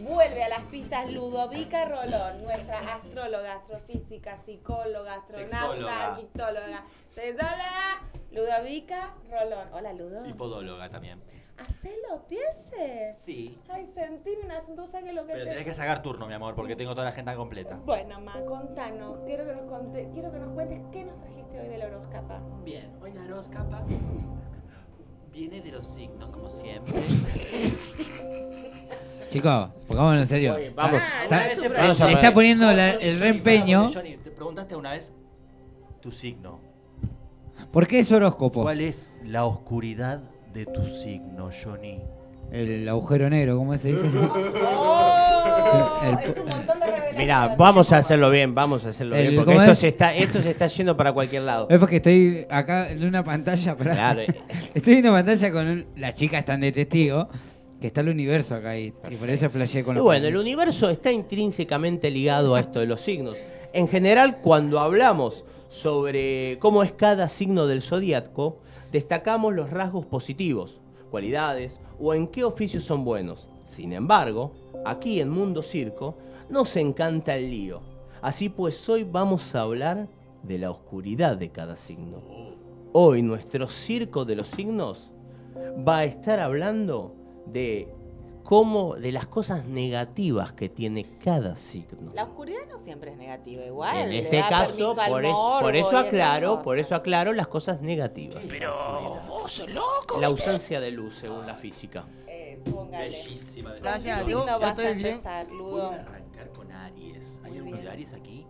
Vuelve 0.09 0.45
a 0.45 0.49
las 0.49 0.61
pistas 0.63 1.11
Ludovica 1.11 1.85
Rolón, 1.87 2.43
nuestra 2.45 2.79
astróloga, 2.79 3.55
astrofísica, 3.55 4.39
psicóloga, 4.45 5.15
astronauta, 5.15 5.59
Sexóloga. 5.59 6.07
arquitectóloga, 6.07 6.85
sexóloga, 7.15 8.03
Ludovica 8.31 9.15
Rolón. 9.31 9.69
Hola, 9.73 9.93
Ludo. 9.93 10.27
Y 10.27 10.33
podóloga 10.33 10.89
también. 10.89 11.21
Hacelo, 11.59 12.27
piense. 12.29 13.13
Sí. 13.19 13.59
Ay, 13.69 13.87
sentime 13.87 14.43
un 14.45 14.51
asunto, 14.53 14.87
¿sabes 14.87 15.05
qué 15.05 15.11
es 15.11 15.17
lo 15.17 15.27
que 15.27 15.33
Pero 15.33 15.45
te... 15.45 15.51
tenés 15.51 15.65
que 15.65 15.75
sacar 15.75 16.03
turno, 16.03 16.27
mi 16.27 16.35
amor, 16.35 16.55
porque 16.55 16.77
tengo 16.77 16.93
toda 16.93 17.05
la 17.05 17.11
agenda 17.11 17.35
completa. 17.35 17.77
Bueno, 17.85 18.21
Ma, 18.21 18.41
contanos, 18.45 19.19
quiero 19.27 19.45
que 19.47 19.53
nos, 19.53 19.63
conte- 19.65 20.11
quiero 20.13 20.31
que 20.31 20.39
nos 20.39 20.51
cuentes 20.51 20.81
qué 20.93 21.05
nos 21.05 21.19
trajiste 21.21 21.61
hoy 21.61 21.69
del 21.69 21.83
horóscopo. 21.83 22.35
Bien, 22.63 22.93
hoy 23.03 23.13
la 23.13 23.23
horóscopa 23.23 23.83
viene 25.37 25.61
de 25.61 25.71
los 25.71 25.87
signos, 25.87 26.31
como 26.31 26.49
siempre. 26.49 26.95
Chicos, 29.31 29.69
pongámonos 29.87 30.23
en 30.23 30.29
serio. 30.29 30.55
Oye, 30.55 30.71
vamos. 30.71 31.03
Ah, 31.05 31.25
Está- 31.25 31.69
no 31.69 31.75
Vamos 31.75 32.01
a 32.01 32.11
está 32.11 32.23
ver. 32.23 32.33
poniendo 32.33 32.73
la- 32.73 32.93
el 32.95 33.21
reempeño. 33.21 33.91
Johnny, 33.93 34.17
¿te 34.17 34.31
preguntaste 34.31 34.75
una 34.77 34.93
vez 34.93 35.13
tu 36.01 36.11
signo? 36.11 36.59
¿Por 37.71 37.87
qué 37.87 37.99
es 37.99 38.11
horóscopo? 38.13 38.63
¿Cuál 38.63 38.81
es 38.81 39.11
la 39.25 39.45
oscuridad 39.45 40.21
de 40.55 40.65
tu 40.65 40.87
signo, 40.87 41.51
Johnny? 41.63 42.01
El 42.53 42.89
agujero 42.89 43.29
negro, 43.29 43.57
¿cómo 43.59 43.77
se 43.77 43.89
dice? 43.89 44.01
¡Oh! 44.65 46.01
El- 46.05 46.31
es 46.31 46.37
un 46.39 46.45
montón 46.49 46.81
de 46.81 46.87
revelaciones. 46.87 47.17
Mira, 47.19 47.55
vamos 47.57 47.93
a 47.93 47.99
hacerlo 47.99 48.31
bien, 48.31 48.55
vamos 48.55 48.85
a 48.85 48.91
hacerlo 48.91 49.17
El- 49.17 49.23
bien, 49.29 49.37
porque 49.37 49.53
¿cómo 49.53 49.63
esto 49.63 49.73
es? 49.73 49.79
se, 49.79 49.89
está, 49.89 50.15
esto 50.15 50.41
se 50.41 50.51
está 50.51 50.67
yendo 50.69 50.97
para 50.97 51.13
cualquier 51.13 51.43
lado. 51.43 51.67
Es 51.69 51.79
porque 51.79 51.97
estoy 51.97 52.47
acá 52.49 52.91
en 52.91 53.05
una 53.05 53.25
pantalla. 53.25 53.77
pará. 53.77 53.93
Claro, 53.95 54.21
eh. 54.21 54.27
Estoy 54.75 54.95
en 54.95 55.01
una 55.07 55.13
pantalla 55.13 55.53
con 55.53 55.67
un- 55.67 55.87
la 55.97 56.15
chica 56.15 56.39
están 56.39 56.61
de 56.61 56.73
testigo. 56.73 57.29
Que 57.81 57.89
está 57.89 58.01
el 58.01 58.09
universo 58.09 58.55
acá 58.55 58.79
y, 58.79 58.87
y 59.11 59.17
por 59.17 59.29
eso 59.29 59.51
flasheé 59.51 59.85
con 59.85 59.97
Y 59.97 59.99
los 59.99 60.05
bueno, 60.07 60.27
el 60.27 60.37
universo 60.39 60.89
está 60.89 61.13
intrínsecamente 61.13 62.11
ligado 62.11 62.55
a 62.55 62.61
esto 62.61 62.81
de 62.81 62.87
los 62.87 63.03
signos. 63.03 63.37
En 63.75 63.87
general, 63.87 64.39
cuando 64.39 64.81
hablamos 64.81 65.45
sobre 65.69 66.57
cómo 66.59 66.83
es 66.83 66.93
cada 66.93 67.29
signo 67.29 67.67
del 67.67 67.83
zodiaco, 67.83 68.57
destacamos 68.93 69.53
los 69.55 69.69
rasgos 69.69 70.07
positivos, 70.07 70.81
cualidades 71.11 71.79
o 71.99 72.15
en 72.15 72.29
qué 72.29 72.45
oficios 72.45 72.85
son 72.85 73.05
buenos. 73.05 73.49
Sin 73.65 73.93
embargo, 73.93 74.53
aquí 74.85 75.21
en 75.21 75.31
Mundo 75.31 75.63
Circo 75.63 76.17
nos 76.49 76.77
encanta 76.77 77.37
el 77.37 77.51
lío. 77.51 77.81
Así 78.23 78.49
pues, 78.49 78.89
hoy 78.89 79.05
vamos 79.05 79.55
a 79.55 79.63
hablar 79.63 80.09
de 80.43 80.59
la 80.59 80.71
oscuridad 80.71 81.37
de 81.37 81.51
cada 81.51 81.77
signo. 81.77 82.23
Hoy 82.93 83.23
nuestro 83.23 83.69
circo 83.69 84.25
de 84.25 84.37
los 84.37 84.49
signos 84.49 85.11
va 85.87 85.99
a 85.99 86.05
estar 86.05 86.41
hablando 86.41 87.15
de 87.47 87.93
cómo, 88.47 88.95
de 88.95 89.11
las 89.13 89.27
cosas 89.27 89.65
negativas 89.67 90.53
que 90.53 90.69
tiene 90.69 91.05
cada 91.23 91.57
signo. 91.57 92.11
La 92.15 92.23
oscuridad 92.25 92.61
no 92.71 92.79
siempre 92.79 93.11
es 93.11 93.17
negativa, 93.17 93.65
igual. 93.65 94.09
En 94.13 94.25
este 94.25 94.41
caso, 94.41 94.95
por, 95.09 95.25
es- 95.25 95.35
por 95.61 95.75
eso 95.77 95.99
aclaro, 95.99 96.63
por 96.63 96.79
eso 96.79 96.95
aclaro 96.95 97.33
las 97.33 97.49
cosas 97.49 97.83
negativas. 97.83 98.45
Pero 98.49 99.21
vos 99.27 99.51
sos 99.53 99.69
loco. 99.71 100.21
La 100.21 100.29
ausencia 100.29 100.81
de 100.81 100.93
luz, 100.93 101.17
según 101.17 101.45
la 101.47 101.57
física. 101.57 102.05
Eh, 102.29 102.61
póngale. 102.71 103.11
Bellísima. 103.11 103.73
de- 103.75 103.81
Gracias 103.81 104.17
a 104.17 104.21
¿Qué 104.23 104.27
Dios, 104.29 104.47
ya 104.47 104.59
vas 104.59 104.79
a 104.79 104.91
empezar, 104.91 105.47
Voy 105.49 105.59
Ludo? 105.59 105.91
a 105.91 105.95
arrancar 105.97 106.49
con 106.53 106.71
Aries. 106.73 107.41
¿Hay 107.45 107.51
Muy 107.51 107.59
alguno 107.59 107.77
de. 107.79 107.91
Aries 107.91 108.13
aquí? 108.13 108.47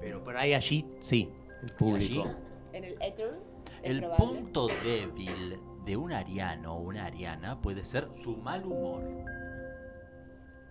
Pero 0.00 0.22
por 0.24 0.36
ahí 0.36 0.54
allí, 0.54 0.86
sí, 1.00 1.30
el 1.62 1.72
público. 1.72 2.22
allí? 2.22 2.34
¿En 2.72 2.84
el 2.84 3.02
éter? 3.02 3.38
¿Es 3.82 3.90
El 3.90 3.98
probable? 4.00 4.24
punto 4.26 4.68
débil 4.84 5.58
de 5.84 5.96
un 5.96 6.12
ariano 6.12 6.74
o 6.74 6.80
una 6.80 7.06
ariana 7.06 7.60
puede 7.60 7.84
ser 7.84 8.08
su 8.22 8.36
mal 8.36 8.64
humor. 8.64 9.02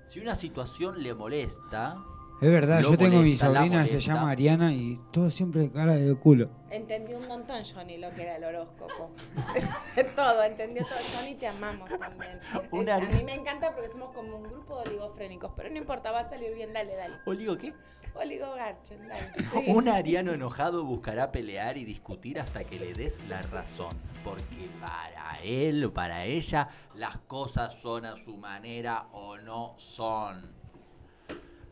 Si 0.05 0.19
una 0.19 0.35
situación 0.35 1.01
le 1.01 1.13
molesta, 1.13 1.97
Es 2.41 2.49
verdad, 2.51 2.81
yo 2.81 2.97
tengo 2.97 3.17
mi 3.19 3.23
molesta, 3.23 3.49
la 3.49 3.59
sobrina, 3.59 3.87
se 3.87 3.99
llama 3.99 4.29
Ariana 4.31 4.73
y 4.73 4.99
todo 5.11 5.31
siempre 5.31 5.71
cara 5.71 5.93
de 5.95 6.13
culo. 6.15 6.49
Entendí 6.69 7.13
un 7.13 7.27
montón, 7.27 7.63
Johnny, 7.63 7.97
lo 7.97 8.13
que 8.13 8.23
era 8.23 8.35
el 8.37 8.43
horóscopo. 8.43 9.11
todo, 10.15 10.43
entendió 10.43 10.83
todo. 10.85 10.97
Johnny, 11.15 11.35
te 11.35 11.47
amamos 11.47 11.89
también. 11.97 12.39
Es- 12.73 12.89
a 12.89 12.99
mí 12.99 13.23
me 13.23 13.33
encanta 13.35 13.73
porque 13.73 13.89
somos 13.89 14.13
como 14.13 14.37
un 14.37 14.43
grupo 14.43 14.81
de 14.81 14.89
oligofrénicos, 14.89 15.51
pero 15.55 15.69
no 15.69 15.77
importa, 15.77 16.11
va 16.11 16.21
a 16.21 16.29
salir 16.29 16.53
bien, 16.53 16.73
dale, 16.73 16.95
dale. 16.95 17.15
¿Oligo 17.25 17.57
qué? 17.57 17.73
Oligogarchen, 18.15 19.07
dale. 19.07 19.31
Sí. 19.53 19.71
Un 19.71 19.89
ariano 19.89 20.33
enojado 20.33 20.83
buscará 20.85 21.31
pelear 21.31 21.77
y 21.77 21.85
discutir 21.85 22.39
hasta 22.39 22.63
que 22.63 22.79
le 22.79 22.93
des 22.93 23.19
la 23.27 23.41
razón. 23.43 23.95
Porque 24.23 24.69
para 24.79 25.39
él 25.41 25.83
o 25.83 25.93
para 25.93 26.25
ella 26.25 26.69
las 26.95 27.17
cosas 27.17 27.73
son 27.81 28.05
a 28.05 28.15
su 28.15 28.37
manera 28.37 29.07
o 29.13 29.37
no 29.37 29.75
son. 29.77 30.41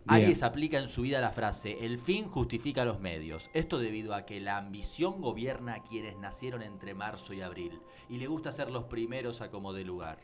Bien. 0.04 0.24
Aries 0.24 0.42
aplica 0.42 0.80
en 0.80 0.88
su 0.88 1.04
vida 1.04 1.22
la 1.22 1.32
frase, 1.32 1.86
el 1.86 2.00
fin 2.00 2.28
justifica 2.28 2.86
los 2.86 3.00
medios. 3.00 3.52
Esto 3.54 3.78
debido 3.78 4.16
a 4.16 4.26
que 4.26 4.40
la 4.42 4.58
ambición 4.58 5.22
gobierna 5.22 5.76
a 5.76 5.84
quienes 5.84 6.18
nacieron 6.18 6.64
entre 6.64 6.96
marzo 6.96 7.34
y 7.34 7.42
abril 7.42 7.80
y 8.10 8.18
le 8.18 8.28
gusta 8.28 8.52
ser 8.52 8.72
los 8.72 8.86
primeros 8.86 9.42
a 9.42 9.52
como 9.52 9.74
de 9.74 9.86
lugar. 9.86 10.18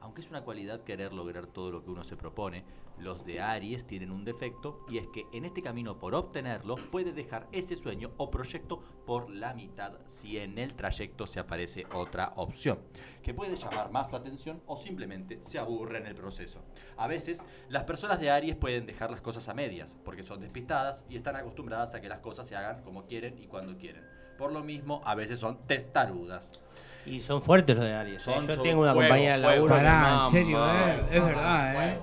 Aunque 0.00 0.20
es 0.20 0.28
una 0.28 0.42
cualidad 0.42 0.82
querer 0.82 1.14
lograr 1.14 1.46
todo 1.46 1.70
lo 1.70 1.82
que 1.82 1.90
uno 1.90 2.04
se 2.04 2.16
propone, 2.16 2.64
los 2.98 3.24
de 3.26 3.40
Aries 3.40 3.86
tienen 3.86 4.10
un 4.10 4.24
defecto 4.24 4.84
y 4.88 4.98
es 4.98 5.06
que 5.08 5.26
en 5.32 5.44
este 5.44 5.62
camino 5.62 5.98
por 5.98 6.14
obtenerlo 6.14 6.76
puede 6.76 7.12
dejar 7.12 7.48
ese 7.52 7.74
sueño 7.76 8.12
o 8.18 8.30
proyecto 8.30 8.82
por 9.04 9.28
la 9.30 9.52
mitad 9.52 9.94
si 10.06 10.38
en 10.38 10.58
el 10.58 10.74
trayecto 10.74 11.26
se 11.26 11.40
aparece 11.40 11.86
otra 11.92 12.32
opción, 12.36 12.78
que 13.22 13.34
puede 13.34 13.56
llamar 13.56 13.90
más 13.90 14.08
su 14.08 14.16
atención 14.16 14.62
o 14.66 14.76
simplemente 14.76 15.38
se 15.42 15.58
aburre 15.58 15.98
en 15.98 16.06
el 16.06 16.14
proceso. 16.14 16.60
A 16.96 17.06
veces 17.08 17.44
las 17.68 17.82
personas 17.84 18.20
de 18.20 18.30
Aries 18.30 18.56
pueden 18.56 18.86
dejar 18.86 19.10
las 19.10 19.20
cosas 19.20 19.48
a 19.48 19.54
medias 19.54 19.96
porque 20.04 20.22
son 20.22 20.40
despistadas 20.40 21.04
y 21.08 21.16
están 21.16 21.36
acostumbradas 21.36 21.94
a 21.94 22.00
que 22.00 22.08
las 22.08 22.20
cosas 22.20 22.46
se 22.46 22.54
hagan 22.56 22.82
como 22.82 23.06
quieren 23.06 23.36
y 23.38 23.46
cuando 23.46 23.76
quieren. 23.76 24.04
Por 24.38 24.52
lo 24.52 24.64
mismo, 24.64 25.00
a 25.04 25.14
veces 25.14 25.38
son 25.38 25.58
testarudas. 25.66 26.60
Y 27.06 27.20
son 27.20 27.42
fuertes 27.42 27.76
los 27.76 27.84
de 27.84 27.92
Aries. 27.94 28.26
¿eh? 28.26 28.34
Son- 28.34 28.46
Yo 28.48 28.60
tengo 28.62 28.82
una 28.82 28.92
compañera 28.94 29.36
de 29.36 29.42
laburo 29.42 29.74
Pará, 29.74 30.18
en 30.24 30.30
serio, 30.30 30.58
eh, 30.74 31.06
es 31.10 31.24
verdad, 31.24 31.84
eh. 31.88 32.00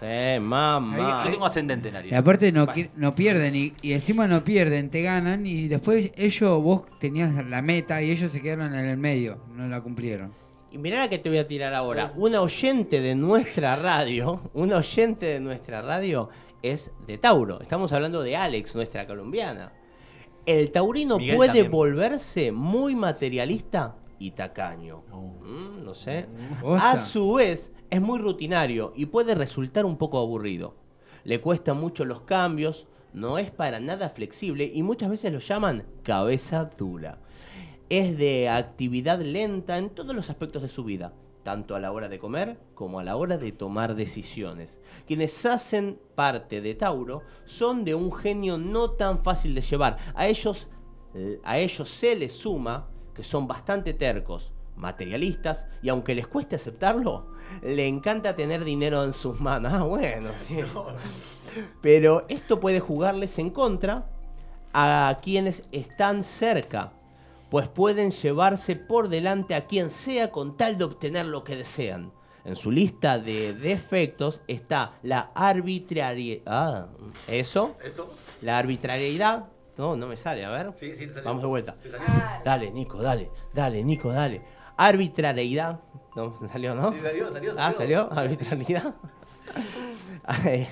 Sí, 0.00 0.40
mamá. 0.40 1.22
Yo 1.24 1.30
tengo 1.30 1.46
ascendente 1.46 1.88
en 1.90 1.96
Aries. 1.96 2.12
Y 2.12 2.14
aparte 2.14 2.50
no, 2.52 2.66
qui- 2.66 2.90
no 2.96 3.14
pierden 3.14 3.54
y, 3.54 3.72
y 3.82 3.92
encima 3.92 4.26
no 4.26 4.42
pierden, 4.44 4.90
te 4.90 5.02
ganan 5.02 5.46
y 5.46 5.68
después 5.68 6.10
ellos, 6.16 6.62
vos 6.62 6.82
tenías 6.98 7.32
la 7.46 7.62
meta 7.62 8.02
y 8.02 8.10
ellos 8.10 8.30
se 8.30 8.40
quedaron 8.40 8.74
en 8.74 8.86
el 8.86 8.96
medio, 8.96 9.38
no 9.54 9.68
la 9.68 9.80
cumplieron. 9.80 10.32
Y 10.70 10.78
mirá 10.78 11.00
la 11.00 11.08
que 11.10 11.18
te 11.18 11.28
voy 11.28 11.38
a 11.38 11.46
tirar 11.46 11.74
ahora. 11.74 12.12
Una 12.16 12.40
oyente 12.40 13.00
de 13.00 13.14
nuestra 13.14 13.76
radio, 13.76 14.40
una 14.54 14.78
oyente 14.78 15.26
de 15.26 15.40
nuestra 15.40 15.82
radio, 15.82 16.30
es 16.62 16.90
de 17.06 17.18
Tauro. 17.18 17.60
Estamos 17.60 17.92
hablando 17.92 18.22
de 18.22 18.36
Alex, 18.36 18.74
nuestra 18.74 19.06
colombiana. 19.06 19.72
El 20.46 20.70
taurino 20.72 21.18
Miguel 21.18 21.36
puede 21.36 21.48
también. 21.50 21.70
volverse 21.70 22.50
muy 22.50 22.96
materialista 22.96 23.96
y 24.18 24.30
tacaño. 24.32 25.02
Mm, 25.12 25.84
no 25.84 25.94
sé. 25.94 26.26
Posta. 26.60 26.92
A 26.92 26.98
su 26.98 27.34
vez, 27.34 27.70
es 27.92 28.00
muy 28.00 28.18
rutinario 28.18 28.94
y 28.96 29.04
puede 29.04 29.34
resultar 29.34 29.84
un 29.84 29.98
poco 29.98 30.18
aburrido. 30.18 30.74
Le 31.24 31.42
cuestan 31.42 31.78
mucho 31.78 32.06
los 32.06 32.22
cambios, 32.22 32.86
no 33.12 33.36
es 33.36 33.50
para 33.50 33.80
nada 33.80 34.08
flexible 34.08 34.70
y 34.72 34.82
muchas 34.82 35.10
veces 35.10 35.30
lo 35.30 35.40
llaman 35.40 35.84
cabeza 36.02 36.70
dura. 36.78 37.18
Es 37.90 38.16
de 38.16 38.48
actividad 38.48 39.20
lenta 39.20 39.76
en 39.76 39.90
todos 39.90 40.16
los 40.16 40.30
aspectos 40.30 40.62
de 40.62 40.70
su 40.70 40.84
vida, 40.84 41.12
tanto 41.42 41.76
a 41.76 41.80
la 41.80 41.92
hora 41.92 42.08
de 42.08 42.18
comer 42.18 42.58
como 42.74 42.98
a 42.98 43.04
la 43.04 43.16
hora 43.16 43.36
de 43.36 43.52
tomar 43.52 43.94
decisiones. 43.94 44.80
Quienes 45.06 45.44
hacen 45.44 46.00
parte 46.14 46.62
de 46.62 46.74
Tauro 46.74 47.20
son 47.44 47.84
de 47.84 47.94
un 47.94 48.10
genio 48.10 48.56
no 48.56 48.92
tan 48.92 49.22
fácil 49.22 49.54
de 49.54 49.60
llevar. 49.60 49.98
A 50.14 50.28
ellos, 50.28 50.66
a 51.44 51.58
ellos 51.58 51.90
se 51.90 52.16
les 52.16 52.32
suma 52.32 52.88
que 53.14 53.22
son 53.22 53.46
bastante 53.46 53.92
tercos, 53.92 54.50
materialistas 54.76 55.66
y 55.82 55.90
aunque 55.90 56.14
les 56.14 56.26
cueste 56.26 56.56
aceptarlo, 56.56 57.31
le 57.60 57.86
encanta 57.86 58.34
tener 58.36 58.64
dinero 58.64 59.04
en 59.04 59.12
sus 59.12 59.40
manos. 59.40 59.72
Ah, 59.72 59.82
bueno, 59.84 60.30
sí. 60.46 60.58
Pero 61.80 62.24
esto 62.28 62.60
puede 62.60 62.80
jugarles 62.80 63.38
en 63.38 63.50
contra 63.50 64.06
a 64.72 65.18
quienes 65.22 65.64
están 65.72 66.24
cerca, 66.24 66.92
pues 67.50 67.68
pueden 67.68 68.10
llevarse 68.10 68.76
por 68.76 69.08
delante 69.08 69.54
a 69.54 69.66
quien 69.66 69.90
sea 69.90 70.30
con 70.30 70.56
tal 70.56 70.78
de 70.78 70.84
obtener 70.84 71.26
lo 71.26 71.44
que 71.44 71.56
desean. 71.56 72.12
En 72.44 72.56
su 72.56 72.70
lista 72.72 73.18
de 73.18 73.54
defectos 73.54 74.40
está 74.48 74.94
la 75.02 75.30
arbitrariedad. 75.34 76.42
Ah, 76.46 76.88
¿eso? 77.28 77.76
¿Eso? 77.84 78.12
La 78.40 78.58
arbitrariedad. 78.58 79.44
No, 79.76 79.96
no 79.96 80.06
me 80.08 80.16
sale, 80.16 80.44
a 80.44 80.50
ver. 80.50 80.72
Sí, 80.78 80.94
sí, 80.96 81.06
te 81.06 81.14
salió. 81.14 81.24
Vamos 81.24 81.42
de 81.42 81.48
vuelta. 81.48 81.74
Te 81.74 81.90
salió. 81.90 82.06
Dale, 82.44 82.70
Nico, 82.72 83.00
dale. 83.00 83.30
Dale, 83.54 83.84
Nico, 83.84 84.10
dale. 84.12 84.42
Arbitrariedad. 84.86 85.80
No, 86.16 86.38
salió, 86.52 86.74
¿no? 86.74 86.92
Sí, 86.92 86.98
salió, 87.02 87.32
salió, 87.32 87.54
Ah, 87.58 87.72
salió. 87.76 88.12
Arbitrariedad. 88.12 88.94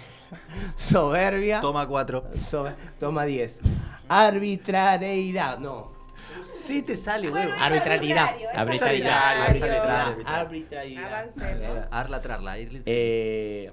Soberbia. 0.77 1.61
Toma 1.61 1.87
cuatro. 1.87 2.25
Sobe- 2.35 2.75
toma 2.99 3.25
10. 3.25 3.61
Arbitrariedad, 4.09 5.59
no. 5.59 5.93
Sí 6.55 6.83
te 6.83 6.97
sale, 6.97 7.31
huevo. 7.31 7.53
Arbitrariedad. 7.61 8.29
Arbitrariedad. 8.55 9.43
Arbitrariedad. 9.47 10.17
Arbitrariedad. 10.27 11.07
Avancemos. 11.07 11.85
Arla 11.91 12.21
trarla. 12.21 12.55
Eh, 12.59 13.71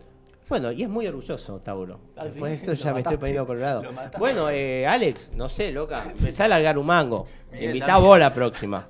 bueno, 0.49 0.71
y 0.71 0.83
es 0.83 0.89
muy 0.89 1.05
orgulloso, 1.07 1.59
Tauro. 1.59 1.99
Ah, 2.15 2.23
Después 2.25 2.51
de 2.51 2.57
esto 2.57 2.73
ya 2.73 2.93
me 2.93 3.01
estoy 3.01 3.17
poniendo 3.17 3.45
colorado. 3.45 3.83
Bueno, 4.17 4.49
eh, 4.49 4.87
Alex, 4.87 5.31
no 5.33 5.49
sé, 5.49 5.71
loca. 5.71 6.05
Empezá 6.09 6.45
a 6.45 6.47
largar 6.47 6.77
un 6.77 6.85
mango. 6.85 7.27
Invitá 7.59 7.97
vos 7.97 8.17
la 8.17 8.33
próxima. 8.33 8.87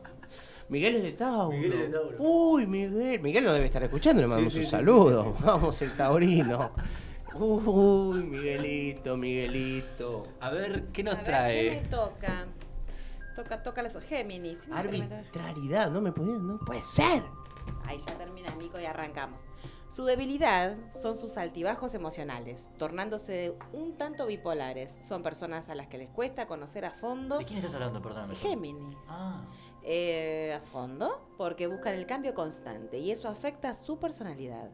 Miguel 0.70 0.96
es 0.98 1.04
de 1.04 1.12
Tauro. 1.14 1.58
Miguel 1.58 1.74
es 1.74 1.80
de 1.80 1.90
Tauro. 1.90 2.16
Uy, 2.20 2.68
Miguel. 2.68 3.22
Miguel 3.22 3.44
no 3.44 3.54
debe 3.54 3.66
estar 3.66 3.84
escuchando, 3.84 4.22
le 4.22 4.28
mandamos 4.28 4.54
sí, 4.54 4.60
un 4.60 4.66
sí, 4.66 4.72
saludo. 4.72 5.36
Vamos, 5.42 5.82
el 5.82 5.96
taurino. 5.96 6.72
Uy, 7.36 8.24
Miguelito, 8.24 9.16
Miguelito. 9.16 10.24
A 10.40 10.50
ver, 10.50 10.86
¿qué 10.88 11.02
A 11.02 11.06
nos 11.06 11.16
ver, 11.18 11.24
trae? 11.24 11.70
¿qué 11.70 11.82
me 11.82 11.88
toca? 11.88 12.46
Toca, 13.36 13.62
toca 13.62 13.82
las 13.84 13.96
Géminis. 14.04 14.58
Arbitrariedad, 14.72 15.92
no 15.92 16.02
me 16.02 16.12
podía, 16.12 16.38
no 16.38 16.58
puede 16.60 16.82
ser. 16.82 17.24
Ahí 17.86 18.00
ya 18.00 18.18
termina 18.18 18.54
Nico 18.56 18.80
y 18.80 18.86
arrancamos. 18.86 19.42
Su 19.90 20.04
debilidad 20.06 20.76
son 20.90 21.16
sus 21.16 21.38
altibajos 21.38 21.94
emocionales, 21.94 22.66
tornándose 22.78 23.54
un 23.72 23.96
tanto 23.98 24.26
bipolares. 24.26 24.96
Son 25.08 25.24
personas 25.24 25.70
a 25.70 25.76
las 25.76 25.88
que 25.88 25.98
les 25.98 26.10
cuesta 26.10 26.48
conocer 26.48 26.84
a 26.86 26.92
fondo. 26.92 27.38
¿De 27.38 27.46
quién 27.46 27.60
estás 27.60 27.76
hablando? 27.76 28.02
Perdóname. 28.02 28.36
Géminis. 28.36 28.98
Ah. 29.08 29.46
Eh, 29.90 30.52
a 30.54 30.60
fondo, 30.60 31.26
porque 31.38 31.66
buscan 31.66 31.94
el 31.94 32.06
cambio 32.06 32.34
constante 32.34 33.00
y 33.00 33.12
eso 33.12 33.30
afecta 33.30 33.70
a 33.70 33.74
su 33.74 34.00
personalidad. 34.00 34.70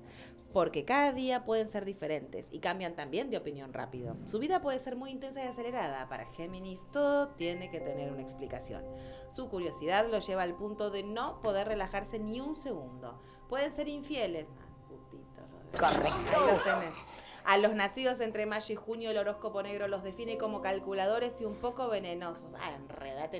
Porque 0.51 0.85
cada 0.85 1.11
día 1.11 1.45
pueden 1.45 1.69
ser 1.69 1.85
diferentes 1.85 2.47
y 2.49 2.57
cambian 2.57 2.95
también 2.95 3.29
de 3.29 3.37
opinión 3.37 3.73
rápido. 3.73 4.17
Su 4.25 4.39
vida 4.39 4.63
puede 4.63 4.79
ser 4.79 4.95
muy 4.95 5.11
intensa 5.11 5.43
y 5.43 5.47
acelerada. 5.47 6.09
Para 6.09 6.25
Géminis 6.31 6.87
todo 6.91 7.27
tiene 7.29 7.69
que 7.69 7.79
tener 7.79 8.11
una 8.11 8.23
explicación. 8.23 8.83
Su 9.29 9.49
curiosidad 9.49 10.09
lo 10.09 10.17
lleva 10.17 10.41
al 10.41 10.55
punto 10.55 10.89
de 10.89 11.03
no 11.03 11.39
poder 11.43 11.67
relajarse 11.67 12.17
ni 12.17 12.39
un 12.39 12.55
segundo. 12.55 13.21
Pueden 13.49 13.71
ser 13.71 13.89
infieles. 13.89 14.47
Ah, 14.59 14.87
putito, 14.87 15.41
Rodrigo. 15.51 15.85
Ahí 15.85 16.53
los 16.53 16.63
tenés. 16.63 17.12
A 17.45 17.57
los 17.57 17.75
nacidos 17.75 18.21
entre 18.21 18.45
mayo 18.45 18.73
y 18.73 18.75
junio 18.75 19.11
el 19.11 19.17
horóscopo 19.17 19.61
negro 19.61 19.87
los 19.87 20.03
define 20.03 20.37
como 20.37 20.61
calculadores 20.61 21.41
y 21.41 21.45
un 21.45 21.55
poco 21.55 21.89
venenosos. 21.89 22.49
Ah, 22.59 22.77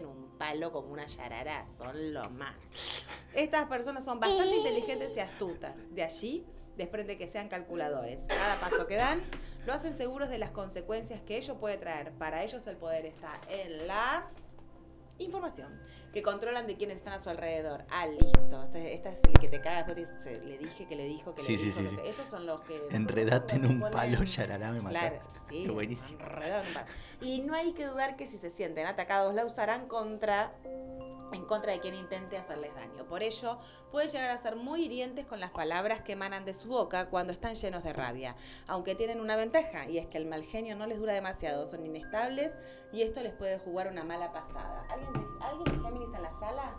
un 0.05 0.30
palo 0.38 0.71
como 0.71 0.89
una 0.89 1.05
yarará, 1.05 1.65
son 1.77 2.13
lo 2.13 2.30
más. 2.30 3.05
Estas 3.34 3.65
personas 3.65 4.03
son 4.03 4.19
bastante 4.19 4.55
inteligentes 4.55 5.15
y 5.15 5.19
astutas. 5.19 5.75
De 5.93 6.03
allí 6.03 6.45
desprende 6.75 7.17
que 7.17 7.27
sean 7.27 7.47
calculadores. 7.47 8.23
Cada 8.27 8.59
paso 8.59 8.88
que 8.88 8.95
dan 8.95 9.21
lo 9.65 9.73
hacen 9.73 9.95
seguros 9.95 10.30
de 10.30 10.38
las 10.38 10.51
consecuencias 10.51 11.21
que 11.21 11.38
ello 11.38 11.57
puede 11.57 11.77
traer. 11.77 12.11
Para 12.13 12.43
ellos 12.43 12.67
el 12.67 12.75
poder 12.75 13.05
está 13.05 13.39
en 13.49 13.88
la 13.88 14.27
información, 15.19 15.80
que 16.11 16.22
controlan 16.23 16.68
de 16.68 16.76
quienes 16.76 16.98
están 16.98 17.14
a 17.14 17.19
su 17.19 17.30
alrededor. 17.30 17.85
Ah, 17.90 18.07
listo. 18.07 18.61
Este, 18.64 18.94
es 18.94 19.23
el 19.23 19.34
que 19.40 19.48
te 19.48 19.61
caga 19.61 19.84
después 19.84 19.95
te 19.95 20.14
dice, 20.15 20.45
le 20.45 20.57
dije 20.57 20.88
que 20.88 20.95
le 20.95 21.06
dijo 21.06 21.34
que 21.35 21.41
Sí, 21.41 21.53
le 21.53 21.57
sí, 21.57 21.65
dijo. 21.65 21.77
sí, 21.77 21.84
que 21.84 21.90
sí. 21.90 21.95
te-". 21.98 22.10
Estos 22.10 22.30
son 22.30 22.45
los 22.45 22.61
que... 22.61 22.81
Enredate 22.91 23.56
en 23.56 23.65
un 23.65 23.80
ponen- 23.81 23.91
palo, 23.91 24.23
yarará, 24.23 24.72
me 24.72 24.81
mataste. 24.81 25.10
Claro, 25.19 25.26
sí. 25.49 25.64
Qué 25.65 25.72
buenísimo. 25.72 26.19
Y 27.22 27.41
no 27.41 27.53
hay 27.56 27.73
que 27.73 27.85
dudar 27.85 28.15
que 28.15 28.27
si 28.27 28.38
se 28.38 28.49
sienten 28.52 28.85
atacados 28.88 29.34
la 29.35 29.45
usarán 29.45 29.88
contra 29.88 30.52
en 31.34 31.45
contra 31.45 31.72
de 31.72 31.80
quien 31.80 31.95
intente 31.95 32.38
hacerles 32.38 32.73
daño. 32.76 33.05
Por 33.05 33.23
ello, 33.23 33.57
pueden 33.91 34.10
llegar 34.10 34.30
a 34.30 34.38
ser 34.38 34.55
muy 34.55 34.85
hirientes 34.85 35.26
con 35.26 35.39
las 35.39 35.51
palabras 35.51 36.01
que 36.01 36.14
emanan 36.14 36.45
de 36.45 36.53
su 36.53 36.68
boca 36.69 37.10
cuando 37.10 37.34
están 37.34 37.55
llenos 37.55 37.84
de 37.84 37.93
rabia. 37.93 38.35
Aunque 38.68 38.95
tienen 38.95 39.19
una 39.19 39.35
ventaja, 39.35 39.88
y 39.88 39.97
es 39.97 40.05
que 40.07 40.18
el 40.18 40.26
mal 40.26 40.43
genio 40.43 40.76
no 40.76 40.88
les 40.88 40.99
dura 40.99 41.14
demasiado, 41.14 41.65
son 41.65 41.85
inestables 41.85 42.51
y 42.91 43.01
esto 43.01 43.22
les 43.22 43.34
puede 43.34 43.60
jugar 43.60 43.88
una 43.88 44.03
mala 44.03 44.31
pasada. 44.31 44.85
¿Alguien 44.89 45.14
de, 45.14 45.19
¿alguien 45.43 45.64
de 45.65 45.84
Géminis 45.89 46.15
en 46.15 46.22
la 46.22 46.31
sala? 46.39 46.76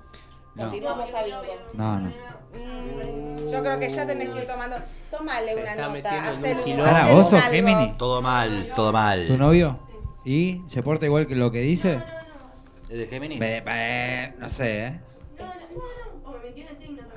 No. 0.55 0.63
Continuamos 0.65 1.13
a 1.13 1.23
bingo. 1.25 1.43
No, 1.73 1.99
no. 1.99 2.09
Mm, 2.53 3.47
yo 3.49 3.61
creo 3.61 3.79
que 3.81 3.89
ya 3.89 4.07
tenés 4.07 4.29
que 4.29 4.39
ir 4.39 4.47
tomando. 4.47 4.77
Tómale 5.11 5.55
Se 5.55 5.63
una 5.63 5.75
nota. 5.75 5.89
metiendo 5.89 6.31
en 6.31 6.37
un 6.37 6.45
hacele 6.45 6.75
un-. 6.75 6.81
Ahora. 6.81 7.41
Géminis. 7.51 7.99
Todo 7.99 8.23
mal, 8.23 8.73
todo 8.77 8.93
mal. 8.93 9.27
¿Tu 9.27 9.37
novio? 9.37 9.81
¿Y 10.25 10.63
se 10.69 10.83
porta 10.83 11.07
igual 11.07 11.27
que 11.27 11.35
lo 11.35 11.51
que 11.51 11.61
dice? 11.61 12.01
¿Es 12.95 13.01
de 13.01 13.07
Géminis? 13.09 13.41
Be- 13.41 13.61
be- 13.61 14.35
no 14.39 14.49
sé, 14.49 14.87
¿eh? 14.87 15.01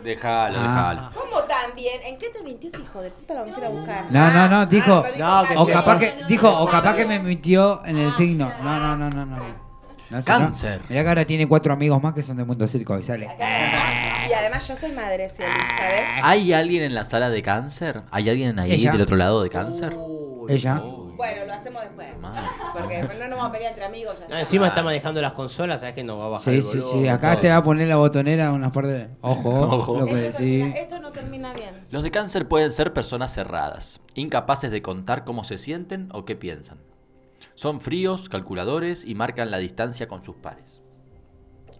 Déjalo, 0.03 0.57
Ah. 0.57 0.61
déjalo. 0.63 1.09
¿Cómo 1.13 1.43
también? 1.43 2.01
¿En 2.03 2.17
qué 2.17 2.29
te 2.29 2.43
mintió 2.43 2.69
ese 2.71 2.81
hijo 2.81 2.99
de 3.01 3.11
puta? 3.11 3.35
Lo 3.35 3.41
vamos 3.41 3.55
a 3.55 3.59
ir 3.59 3.65
a 3.65 3.69
buscar. 3.69 4.05
No, 4.11 4.31
no, 4.31 4.47
no, 4.47 4.65
dijo. 4.65 4.89
lo 4.89 5.03
dijo 5.03 5.17
No, 5.19 5.47
que 5.47 5.53
O 5.57 5.65
capaz 5.67 5.99
que, 5.99 6.13
dijo, 6.27 6.49
o 6.49 6.67
capaz 6.67 6.95
que 6.95 7.05
me 7.05 7.19
mintió 7.19 7.85
en 7.85 7.97
el 7.97 8.11
signo. 8.13 8.51
No, 8.63 8.79
no, 8.79 8.97
no, 8.97 9.09
no, 9.11 9.25
no. 9.27 9.37
No 10.09 10.21
sé, 10.23 10.31
no. 10.31 10.37
Cáncer. 10.39 10.81
Mirá 10.89 11.03
que 11.03 11.09
ahora 11.09 11.25
tiene 11.25 11.47
cuatro 11.47 11.73
amigos 11.73 12.01
más 12.01 12.15
que 12.15 12.23
son 12.23 12.37
de 12.37 12.43
Mundo 12.43 12.65
Circo 12.67 12.97
y 12.97 13.03
sale. 13.03 13.27
Y 13.37 14.33
además 14.33 14.67
yo 14.67 14.75
soy 14.77 14.93
madre, 14.93 15.29
Cielo, 15.29 15.51
¿sabes? 15.79 16.01
¿Hay 16.23 16.53
alguien 16.53 16.81
en 16.81 16.95
la 16.95 17.05
sala 17.05 17.29
de 17.29 17.43
cáncer? 17.43 18.01
¿Hay 18.09 18.27
alguien 18.31 18.57
ahí 18.57 18.71
Ella. 18.71 18.93
del 18.93 19.01
otro 19.01 19.15
lado 19.15 19.43
de 19.43 19.51
cáncer? 19.51 19.95
Ella. 20.49 20.81
Bueno, 21.17 21.45
lo 21.45 21.53
hacemos 21.53 21.81
después. 21.81 22.17
Mal. 22.19 22.47
Porque 22.73 23.01
no 23.01 23.13
nos 23.27 23.29
vamos 23.31 23.45
a 23.47 23.51
pelear 23.51 23.71
entre 23.71 23.85
amigos. 23.85 24.13
Ya 24.15 24.19
No, 24.19 24.25
está. 24.27 24.39
encima 24.39 24.67
está 24.67 24.83
manejando 24.83 25.19
las 25.21 25.33
consolas, 25.33 25.79
sabes 25.79 25.95
que 25.95 26.03
no 26.03 26.17
va 26.17 26.25
a 26.25 26.29
bajar 26.29 26.53
Sí, 26.53 26.57
el 26.59 26.63
sí, 26.63 26.77
volumen, 26.79 27.01
sí. 27.03 27.07
Acá 27.09 27.31
todo. 27.33 27.41
te 27.41 27.49
va 27.49 27.57
a 27.57 27.63
poner 27.63 27.87
la 27.87 27.95
botonera 27.97 28.51
unas 28.51 28.71
par 28.71 28.87
de. 28.87 29.09
Ojo, 29.21 29.49
Ojo. 29.53 29.99
lo 29.99 30.05
que 30.05 30.27
esto, 30.27 30.39
decís. 30.41 30.59
termina- 30.61 30.75
esto 30.77 30.99
no 30.99 31.11
termina 31.11 31.53
bien. 31.53 31.87
Los 31.89 32.03
de 32.03 32.11
cáncer 32.11 32.47
pueden 32.47 32.71
ser 32.71 32.93
personas 32.93 33.33
cerradas, 33.33 33.99
incapaces 34.15 34.69
de 34.71 34.81
contar 34.81 35.25
cómo 35.25 35.43
se 35.43 35.57
sienten 35.57 36.09
o 36.13 36.23
qué 36.23 36.35
piensan. 36.35 36.77
Son 37.55 37.79
fríos, 37.81 38.29
calculadores 38.29 39.03
y 39.03 39.15
marcan 39.15 39.49
la 39.49 39.57
distancia 39.57 40.07
con 40.07 40.23
sus 40.23 40.35
pares. 40.35 40.81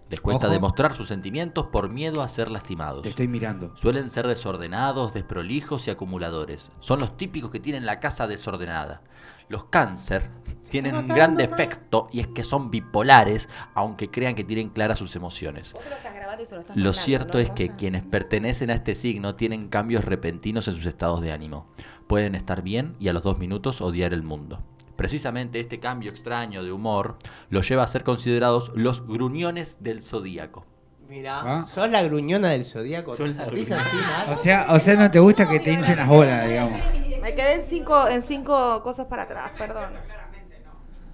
Les 0.10 0.22
cuesta 0.22 0.48
Ojo. 0.48 0.54
demostrar 0.54 0.94
sus 0.94 1.10
sentimientos 1.10 1.68
por 1.68 1.92
miedo 1.92 2.22
a 2.24 2.30
ser 2.30 2.50
lastimados. 2.50 3.02
Te 3.04 3.10
estoy 3.10 3.28
mirando. 3.28 3.76
Suelen 3.76 4.08
ser 4.08 4.26
desordenados, 4.26 5.14
desprolijos 5.14 5.86
y 5.88 5.92
acumuladores. 5.92 6.72
Son 6.80 7.00
los 7.02 7.18
típicos 7.18 7.52
que 7.52 7.60
tienen 7.60 7.86
la 7.86 8.00
casa 8.00 8.26
desordenada. 8.26 9.02
Los 9.50 9.66
cáncer 9.66 10.30
tienen 10.70 10.96
un 10.96 11.08
gran 11.08 11.36
defecto 11.36 12.10
y 12.12 12.20
es 12.20 12.28
que 12.28 12.44
son 12.44 12.70
bipolares, 12.70 13.48
aunque 13.74 14.12
crean 14.12 14.36
que 14.36 14.44
tienen 14.44 14.70
claras 14.70 15.00
sus 15.00 15.16
emociones. 15.16 15.74
Vos 15.74 15.84
se 15.84 15.90
lo 15.90 15.96
estás 15.96 16.14
grabando 16.16 16.44
y 16.44 16.46
se 16.46 16.56
lo 16.56 16.62
estás 16.62 16.76
Lo 16.76 16.84
mandando, 16.84 17.02
cierto 17.02 17.38
¿no, 17.38 17.44
es 17.44 17.50
que 17.52 17.76
quienes 17.76 18.04
pertenecen 18.04 18.70
a 18.70 18.74
este 18.74 18.96
signo 18.96 19.36
tienen 19.36 19.70
cambios 19.70 20.04
repentinos 20.04 20.68
en 20.68 20.76
sus 20.76 20.86
estados 20.86 21.22
de 21.22 21.32
ánimo. 21.32 21.68
Pueden 22.08 22.36
estar 22.36 22.62
bien 22.62 22.96
y 23.00 23.08
a 23.08 23.14
los 23.14 23.24
dos 23.24 23.38
minutos 23.40 23.82
odiar 23.82 24.14
el 24.14 24.24
mundo. 24.24 24.62
Precisamente 24.96 25.60
este 25.60 25.80
cambio 25.80 26.10
extraño 26.10 26.64
de 26.64 26.72
humor 26.72 27.18
los 27.50 27.70
lleva 27.70 27.84
a 27.84 27.88
ser 27.88 28.04
considerados 28.04 28.72
los 28.76 29.06
gruñones 29.06 29.78
del 29.80 30.02
zodíaco. 30.02 30.66
Mirá, 31.08 31.40
Ah. 31.42 31.66
sos 31.68 31.90
la 31.90 32.04
gruñona 32.04 32.50
del 32.50 32.66
zodíaco. 32.66 33.16
Sos 33.16 33.36
la 33.36 33.46
¿Dice 33.46 33.74
así, 33.76 33.98
O 34.34 34.38
sea, 34.38 34.66
o 34.70 34.80
sea, 34.80 34.96
no 34.96 35.10
te 35.10 35.20
gusta 35.20 35.48
que 35.48 35.60
te 35.60 35.72
hinchen 35.72 35.96
las 35.96 36.08
bolas, 36.08 36.48
digamos. 36.48 36.80
Me 37.22 37.34
quedé 37.34 37.54
en 37.56 37.64
cinco, 37.66 38.08
en 38.08 38.22
cinco 38.24 38.82
cosas 38.84 39.06
para 39.08 39.24
atrás, 39.24 39.52
perdón. 39.58 39.92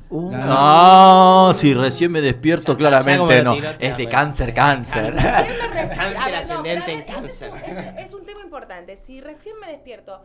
No, 0.10 1.54
si 1.56 1.74
recién 1.74 2.12
me 2.12 2.22
despierto, 2.22 2.78
claramente 2.78 3.42
no. 3.44 3.54
Es 3.80 3.98
de 3.98 4.04
la- 4.04 4.10
cáncer, 4.10 4.54
cáncer. 4.54 5.14
Cáncer 5.96 6.36
ascendente 6.36 6.92
en 6.92 7.02
cáncer. 7.04 7.52
Es 7.56 7.70
un, 7.72 7.78
es- 7.78 8.06
es 8.06 8.14
un 8.14 8.26
tema 8.26 8.42
importante. 8.42 8.96
Si 8.96 9.22
recién 9.22 9.56
me 9.60 9.68
despierto, 9.68 10.24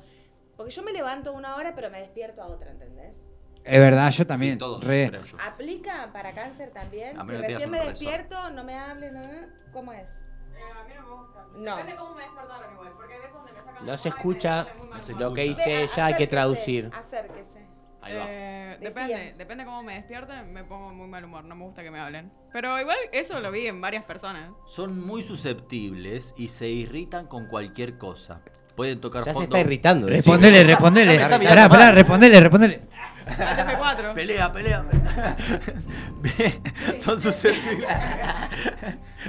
porque 0.57 0.71
yo 0.73 0.83
me 0.83 0.93
levanto 0.93 1.33
una 1.33 1.57
hora, 1.57 1.73
pero 1.75 1.91
me 1.91 2.01
despierto 2.01 2.43
a 2.43 2.47
otra, 2.47 2.71
¿entendés? 2.71 3.15
Es 3.65 3.81
verdad, 3.81 4.11
yo 4.11 4.27
también. 4.27 4.55
Sí, 4.55 4.59
todos, 4.59 4.83
re. 4.85 5.09
creo 5.11 5.25
yo. 5.25 5.37
¿Aplica 5.41 6.11
para 6.13 6.33
cáncer 6.35 6.71
también? 6.73 7.19
A 7.19 7.23
Si 7.23 7.27
menos 7.27 7.43
que 7.43 7.47
tengas 7.49 7.63
recién 7.63 7.69
un 7.69 7.71
me 7.73 7.79
resort. 7.79 7.99
despierto, 7.99 8.51
no 8.51 8.65
me 8.65 8.75
hables, 8.79 9.13
no, 9.13 9.21
no, 9.21 9.49
¿cómo 9.73 9.93
es? 9.93 10.07
a 10.09 10.85
mí 10.89 10.95
no 10.97 11.03
me 11.07 11.23
gusta. 11.23 11.47
No. 11.55 11.77
Depende 11.77 11.97
cómo 11.97 12.15
me 12.15 12.23
despertaron 12.23 12.73
igual, 12.73 12.93
porque 12.97 13.15
hay 13.15 13.21
veces 13.21 13.35
donde 13.35 13.53
me 13.53 13.59
sacan 13.63 13.87
No 13.87 13.97
se 13.97 14.09
escucha 14.09 14.67
lo 15.19 15.35
que 15.35 15.43
dice 15.43 15.67
Vea, 15.69 15.81
ella, 15.83 16.07
hay 16.07 16.15
que 16.15 16.25
acérquese, 16.25 16.27
traducir. 16.29 16.91
Acérquese. 16.95 17.69
Ahí 18.01 18.15
va. 18.17 18.25
Eh, 18.29 18.77
Decía. 18.81 18.89
depende, 19.07 19.35
depende 19.37 19.65
cómo 19.65 19.83
me 19.83 19.95
despierte, 19.95 20.43
me 20.45 20.65
pongo 20.65 20.91
muy 20.95 21.09
mal 21.09 21.25
humor, 21.25 21.45
no 21.45 21.55
me 21.57 21.65
gusta 21.65 21.83
que 21.83 21.91
me 21.91 21.99
hablen. 22.01 22.33
Pero 22.53 22.79
igual 22.81 22.97
eso 23.13 23.41
lo 23.41 23.51
vi 23.51 23.67
en 23.67 23.81
varias 23.81 24.05
personas. 24.05 24.53
Son 24.67 25.05
muy 25.05 25.23
susceptibles 25.23 26.33
y 26.37 26.49
se 26.49 26.69
irritan 26.69 27.27
con 27.27 27.47
cualquier 27.49 27.99
cosa. 27.99 28.41
Pueden 28.79 29.01
tocar 29.01 29.25
Ya 29.25 29.35
se 29.35 29.43
está 29.43 29.59
irritando. 29.59 30.07
¿eh? 30.07 30.13
Respondele, 30.13 30.63
respondele. 30.63 31.13
Mirando 31.15 31.39
Pará, 31.49 31.69
pará, 31.69 31.85
mal. 31.87 31.95
respondele, 31.97 32.41
respondele. 32.41 32.81
F4. 33.27 34.15
Pelea, 34.15 34.53
pelea. 34.53 34.85
Son 37.01 37.21
susceptibles. 37.21 37.89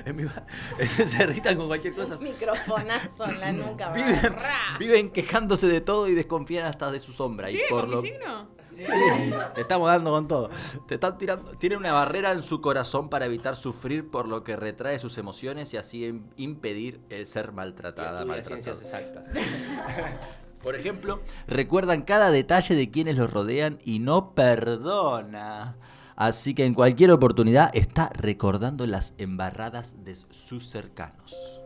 En 0.05 0.15
mi 0.15 0.23
ba- 0.25 0.45
se 0.85 1.23
irritan 1.23 1.57
con 1.57 1.65
cualquier 1.67 1.93
cosa. 1.95 2.15
Un 2.17 2.23
microfonazo 2.25 3.25
en 3.25 3.39
la 3.39 3.51
nuca. 3.51 3.91
Viven, 3.91 4.35
viven 4.79 5.09
quejándose 5.09 5.65
de 5.67 5.81
todo 5.81 6.07
y 6.07 6.13
desconfían 6.13 6.67
hasta 6.67 6.91
de 6.91 6.99
su 6.99 7.11
sombra. 7.11 7.49
y 7.49 7.53
¿Sigue 7.53 7.65
por 7.69 7.81
con 7.81 7.89
mi 7.89 7.95
lo- 7.95 8.01
signo? 8.03 8.47
Sí, 8.85 9.33
te 9.55 9.61
estamos 9.61 9.87
dando 9.87 10.11
con 10.11 10.27
todo. 10.27 10.49
Te 10.87 10.95
están 10.95 11.17
tirando. 11.17 11.51
Tiene 11.51 11.75
una 11.77 11.91
barrera 11.93 12.31
en 12.31 12.41
su 12.43 12.61
corazón 12.61 13.09
para 13.09 13.25
evitar 13.25 13.55
sufrir, 13.55 14.09
por 14.09 14.27
lo 14.27 14.43
que 14.43 14.55
retrae 14.55 14.99
sus 14.99 15.17
emociones 15.17 15.73
y 15.73 15.77
así 15.77 16.03
im- 16.09 16.23
impedir 16.37 16.99
el 17.09 17.27
ser 17.27 17.51
maltratada. 17.51 18.23
Ciencias 18.43 18.81
maltratada. 18.81 19.19
exactas. 19.23 20.19
Por 20.63 20.75
ejemplo, 20.75 21.21
recuerdan 21.47 22.01
cada 22.01 22.31
detalle 22.31 22.75
de 22.75 22.91
quienes 22.91 23.15
los 23.15 23.31
rodean 23.31 23.79
y 23.85 23.99
no 23.99 24.33
perdona. 24.35 25.77
Así 26.17 26.53
que 26.53 26.65
en 26.65 26.73
cualquier 26.73 27.11
oportunidad 27.11 27.69
está 27.73 28.09
recordando 28.13 28.85
las 28.85 29.13
embarradas 29.17 30.03
de 30.03 30.17
sus 30.17 30.67
cercanos. 30.67 31.61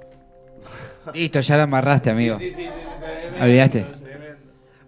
Listo, 1.12 1.40
ya 1.40 1.58
la 1.58 1.64
amarraste, 1.64 2.12
amigo. 2.12 2.38
Olvidaste. 3.42 3.84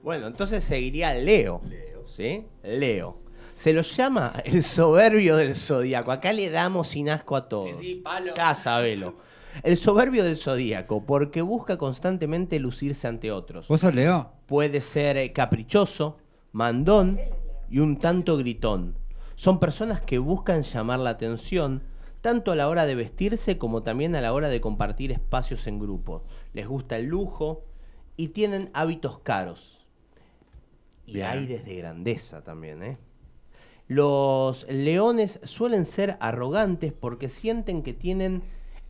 Bueno, 0.04 0.28
entonces 0.28 0.64
seguiría 0.64 1.16
Leo. 1.16 1.62
¿Sí? 2.16 2.46
Leo. 2.64 3.18
Se 3.56 3.74
lo 3.74 3.82
llama 3.82 4.42
el 4.46 4.64
soberbio 4.64 5.36
del 5.36 5.56
zodíaco. 5.56 6.14
Acá 6.14 6.32
le 6.32 6.50
damos 6.50 6.88
sin 6.88 7.10
asco 7.10 7.36
a 7.36 7.50
todos. 7.50 7.76
Ya 8.38 8.56
sabelo. 8.56 9.16
El 9.64 9.76
soberbio 9.76 10.24
del 10.24 10.38
zodíaco, 10.38 11.06
porque 11.06 11.42
busca 11.42 11.78
constantemente 11.78 12.60
lucirse 12.60 13.08
ante 13.08 13.32
otros. 13.32 13.68
¿Vos 13.68 13.82
sos 13.82 13.94
Leo? 13.94 14.32
Puede 14.46 14.80
ser 14.80 15.18
eh, 15.18 15.34
caprichoso, 15.34 16.18
mandón 16.54 17.20
y 17.70 17.80
un 17.80 17.98
tanto 17.98 18.38
gritón. 18.38 18.98
Son 19.36 19.60
personas 19.60 20.00
que 20.00 20.18
buscan 20.18 20.64
llamar 20.64 21.00
la 21.00 21.10
atención, 21.10 21.84
tanto 22.22 22.54
a 22.54 22.56
la 22.56 22.70
hora 22.70 22.86
de 22.86 22.96
vestirse 22.96 23.58
como 23.58 23.84
también 23.84 24.16
a 24.16 24.22
la 24.22 24.32
hora 24.32 24.48
de 24.48 24.62
compartir 24.62 25.12
espacios 25.12 25.68
en 25.68 25.80
grupo. 25.80 26.24
Les 26.54 26.68
gusta 26.68 26.98
el 26.98 27.08
lujo 27.08 27.66
y 28.16 28.30
tienen 28.30 28.70
hábitos 28.74 29.20
caros. 29.20 29.75
Y 31.06 31.16
Bien. 31.16 31.28
aires 31.28 31.66
de 31.66 31.76
grandeza 31.76 32.44
también, 32.44 32.84
¿eh? 32.84 32.98
Los 33.88 34.66
leones 34.68 35.40
suelen 35.44 35.86
ser 35.86 36.18
arrogantes 36.20 36.92
porque 36.92 37.30
sienten 37.30 37.84
que 37.84 37.94
tienen 37.94 38.42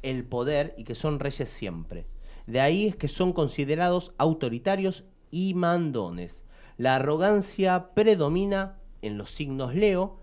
el 0.04 0.24
poder 0.24 0.74
y 0.78 0.86
que 0.86 0.96
son 0.96 1.20
reyes 1.20 1.50
siempre. 1.50 2.06
De 2.48 2.62
ahí 2.62 2.88
es 2.88 2.96
que 2.96 3.08
son 3.08 3.34
considerados 3.34 4.14
autoritarios 4.18 5.04
y 5.32 5.54
mandones. 5.54 6.46
La 6.78 6.96
arrogancia 6.96 7.90
predomina 7.94 8.78
en 9.02 9.18
los 9.18 9.32
signos 9.32 9.76
Leo 9.76 10.20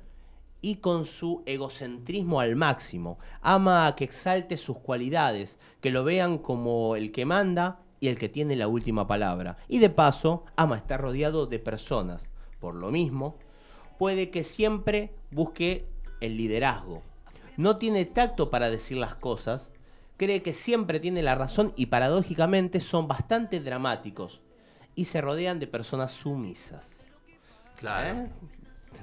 y 0.62 0.77
con 0.77 1.05
su 1.05 1.43
egocentrismo 1.44 2.40
al 2.40 2.56
máximo. 2.56 3.19
Ama 3.43 3.86
a 3.86 3.97
que 3.97 4.05
exalte 4.05 4.56
sus 4.56 4.78
cualidades, 4.78 5.59
que 5.81 5.90
lo 5.90 6.05
vean 6.05 6.39
como 6.39 6.97
el 6.97 7.12
que 7.12 7.27
manda 7.27 7.81
y 8.03 8.09
el 8.09 8.19
que 8.19 8.29
tiene 8.29 8.57
la 8.57 8.66
última 8.66 9.07
palabra. 9.07 9.59
Y 9.69 9.79
de 9.79 9.89
paso, 9.89 10.45
ama 10.57 10.77
estar 10.77 11.01
rodeado 11.01 11.47
de 11.47 11.61
personas. 11.61 12.29
Por 12.59 12.74
lo 12.74 12.91
mismo, 12.91 13.37
puede 13.97 14.29
que 14.31 14.43
siempre 14.43 15.15
busque 15.31 15.87
el 16.20 16.37
liderazgo. 16.37 17.01
No 17.57 17.77
tiene 17.77 18.05
tacto 18.05 18.51
para 18.51 18.70
decir 18.70 18.97
las 18.97 19.15
cosas, 19.15 19.70
cree 20.16 20.43
que 20.43 20.53
siempre 20.53 20.99
tiene 20.99 21.23
la 21.23 21.37
razón 21.37 21.73
y 21.77 21.87
paradójicamente 21.87 22.81
son 22.81 23.07
bastante 23.07 23.61
dramáticos 23.61 24.41
y 24.97 25.05
se 25.05 25.20
rodean 25.20 25.61
de 25.61 25.69
personas 25.69 26.11
sumisas. 26.11 27.07
Claro. 27.77 28.19
¿Eh? 28.19 28.29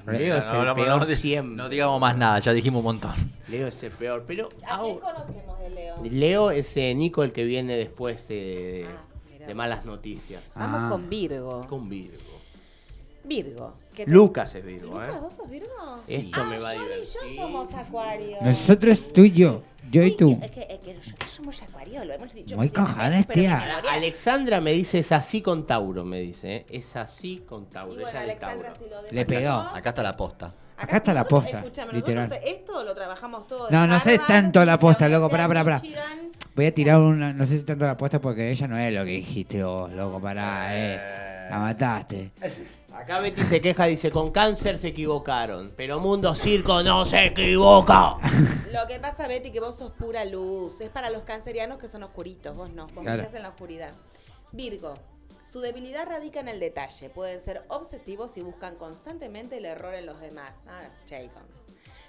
Leo 0.08 0.38
es 0.38 0.46
No, 0.48 0.64
el 0.64 0.76
peor 0.76 1.06
siempre. 1.16 1.56
no 1.56 1.70
digamos 1.70 2.00
más 2.02 2.18
nada, 2.18 2.40
ya 2.40 2.54
dijimos 2.54 2.80
un 2.80 2.86
montón. 2.86 3.14
Leo 3.48 3.68
es 3.68 3.82
el 3.84 3.92
peor, 3.92 4.24
pero 4.28 4.50
¿A 4.68 4.80
quién 4.82 4.98
conocemos 5.00 5.60
de 5.60 5.70
Leo? 5.70 5.96
Leo 6.04 6.52
es 6.52 6.76
eh, 6.78 6.94
Nico 6.96 7.24
el 7.24 7.32
que 7.32 7.44
viene 7.44 7.76
después 7.76 8.26
eh, 8.30 8.86
de, 9.38 9.44
Ah, 9.44 9.48
de 9.48 9.54
malas 9.56 9.86
noticias. 9.86 10.44
Vamos 10.56 10.82
Ah. 10.84 10.90
con 10.90 11.10
Virgo. 11.10 11.66
Con 11.68 11.90
Virgo. 11.90 12.40
Virgo. 13.24 13.74
¿Qué 14.00 14.06
te- 14.06 14.12
Lucas 14.12 14.56
es 14.56 14.66
Virgo, 14.66 14.94
Lucas, 14.94 15.16
¿eh? 15.16 15.20
¿vos 15.22 15.34
sos 15.34 15.50
Virgo? 15.50 15.68
Esto 16.08 16.42
ah, 16.42 16.46
me 16.46 16.60
va 16.60 16.70
a 16.70 16.74
John 16.74 16.82
y 16.82 16.86
divertir. 16.88 17.06
yo 17.36 17.42
somos 17.44 17.74
Acuario. 17.74 18.38
Nosotros, 18.42 19.14
tú 19.14 19.22
y 19.26 19.32
yo. 19.32 19.64
Yo 19.92 20.04
y 20.04 20.16
tú. 20.16 20.38
Es 20.42 20.52
que, 20.52 20.68
es 20.70 20.80
que 20.82 20.94
nosotros 20.94 21.30
somos 21.32 21.62
Acuario, 21.64 22.06
lo 22.06 22.14
hemos 22.14 22.32
dicho. 22.34 22.56
Muy 22.56 22.70
cojones, 22.70 23.26
pero 23.26 23.40
tía. 23.42 23.58
mi 23.58 23.66
memoria- 23.66 23.94
Alexandra 23.94 24.62
me 24.62 24.72
dice 24.74 25.00
es 25.00 25.12
así 25.12 25.42
con 25.42 25.66
Tauro, 25.66 26.06
me 26.06 26.20
dice. 26.20 26.56
¿eh? 26.58 26.66
Es 26.70 26.96
así 26.96 27.44
con 27.48 27.66
Tauro. 27.70 27.94
Y 27.94 27.96
bueno, 28.04 28.10
ella 28.12 28.20
de 28.20 28.32
Alexandra, 28.32 28.70
Tauro. 28.74 28.84
si 28.86 28.90
lo 28.90 29.12
Le 29.12 29.26
pegó. 29.26 29.52
Acá 29.52 29.90
está 29.90 30.04
la 30.04 30.16
posta. 30.16 30.54
Acá 30.78 30.98
está 30.98 31.14
la 31.14 31.22
nosotros- 31.24 31.42
posta, 31.44 31.58
Escúchame, 31.60 31.94
literal. 31.94 32.32
esto 32.46 32.84
lo 32.84 32.94
trabajamos 32.96 33.48
todo. 33.48 33.68
No, 33.72 33.86
no 33.88 34.00
sé 34.00 34.20
tanto 34.28 34.64
la 34.64 34.80
posta, 34.80 35.10
loco. 35.10 35.28
Pará, 35.28 35.48
pará, 35.48 35.64
pará. 35.64 35.82
Voy 36.56 36.66
a 36.68 36.74
tirar 36.74 37.00
una. 37.02 37.34
No 37.34 37.46
sé 37.46 37.58
si 37.58 37.64
tanto 37.64 37.86
la 37.86 37.98
posta 37.98 38.22
porque 38.22 38.52
ella 38.52 38.68
no 38.68 38.78
es 38.78 38.94
lo 38.94 39.04
que 39.04 39.12
dijiste 39.12 39.64
vos, 39.64 39.92
loco. 39.92 40.22
Pará, 40.22 40.68
eh. 40.78 41.48
La 41.50 41.58
mataste. 41.58 42.32
Acá 43.00 43.20
Betty 43.22 43.44
se 43.44 43.62
queja, 43.62 43.86
dice, 43.86 44.12
con 44.12 44.30
cáncer 44.32 44.78
se 44.78 44.90
equivocaron, 44.90 45.74
pero 45.78 46.00
Mundo 46.02 46.36
Circo 46.36 46.84
no 46.84 47.06
se 47.06 47.28
equivoca. 47.28 48.18
Lo 48.74 48.86
que 48.88 49.00
pasa, 49.00 49.26
Betty, 49.26 49.52
que 49.52 49.62
vos 49.62 49.78
sos 49.78 49.92
pura 49.94 50.26
luz. 50.26 50.82
Es 50.82 50.90
para 50.90 51.10
los 51.10 51.24
cancerianos 51.24 51.80
que 51.80 51.88
son 51.88 52.04
oscuritos, 52.04 52.58
vos 52.58 52.70
no. 52.72 52.88
Vos 52.88 53.04
Claro. 53.06 53.24
en 53.34 53.42
la 53.44 53.50
oscuridad. 53.50 53.94
Virgo. 54.52 54.96
Su 55.46 55.62
debilidad 55.62 56.08
radica 56.08 56.42
en 56.42 56.50
el 56.50 56.60
detalle. 56.60 57.10
Pueden 57.10 57.40
ser 57.42 57.64
obsesivos 57.70 58.36
y 58.36 58.42
buscan 58.42 58.76
constantemente 58.76 59.58
el 59.58 59.66
error 59.66 59.96
en 59.96 60.06
los 60.06 60.20
demás. 60.20 60.58
Ah, 60.68 60.90
Jacobs. 61.08 61.66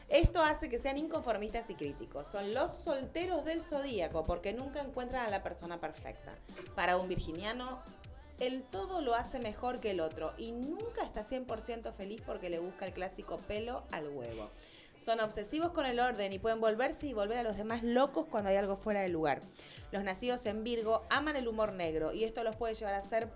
Esto 0.09 0.43
hace 0.43 0.69
que 0.69 0.81
sean 0.81 0.99
inconformistas 0.99 1.71
y 1.71 1.75
críticos. 1.77 2.27
Son 2.27 2.53
los 2.53 2.73
solteros 2.73 3.45
del 3.45 3.62
zodíaco 3.62 4.25
porque 4.25 4.53
nunca 4.53 4.81
encuentran 4.81 5.25
a 5.25 5.31
la 5.31 5.41
persona 5.45 5.79
perfecta. 5.81 6.33
Para 6.75 6.97
un 6.97 7.07
virginiano, 7.09 7.79
el 8.41 8.62
todo 8.62 9.03
lo 9.03 9.15
hace 9.15 9.39
mejor 9.39 9.81
que 9.81 9.91
el 9.91 10.01
otro 10.01 10.33
y 10.39 10.53
nunca 10.53 11.03
está 11.03 11.25
100% 11.25 11.93
feliz 11.93 12.23
porque 12.25 12.51
le 12.51 12.59
busca 12.59 12.87
el 12.87 12.93
clásico 12.95 13.37
pelo 13.37 13.85
al 13.93 14.09
huevo. 14.09 14.51
Son 14.99 15.21
obsesivos 15.21 15.73
con 15.73 15.87
el 15.87 16.01
orden 16.01 16.33
y 16.33 16.39
pueden 16.39 16.61
volverse 16.61 17.07
y 17.07 17.12
volver 17.12 17.39
a 17.39 17.43
los 17.43 17.57
demás 17.57 17.83
locos 17.83 18.27
cuando 18.27 18.51
hay 18.51 18.57
algo 18.57 18.77
fuera 18.77 19.01
de 19.01 19.09
lugar. 19.09 19.41
Los 19.93 20.05
nacidos 20.05 20.45
en 20.47 20.65
Virgo 20.65 21.05
aman 21.11 21.37
el 21.37 21.49
humor 21.49 21.73
negro 21.73 22.12
y 22.12 22.25
esto 22.25 22.43
los 22.43 22.57
puede 22.57 22.75
llevar 22.75 22.95
a 22.95 23.03
ser 23.03 23.31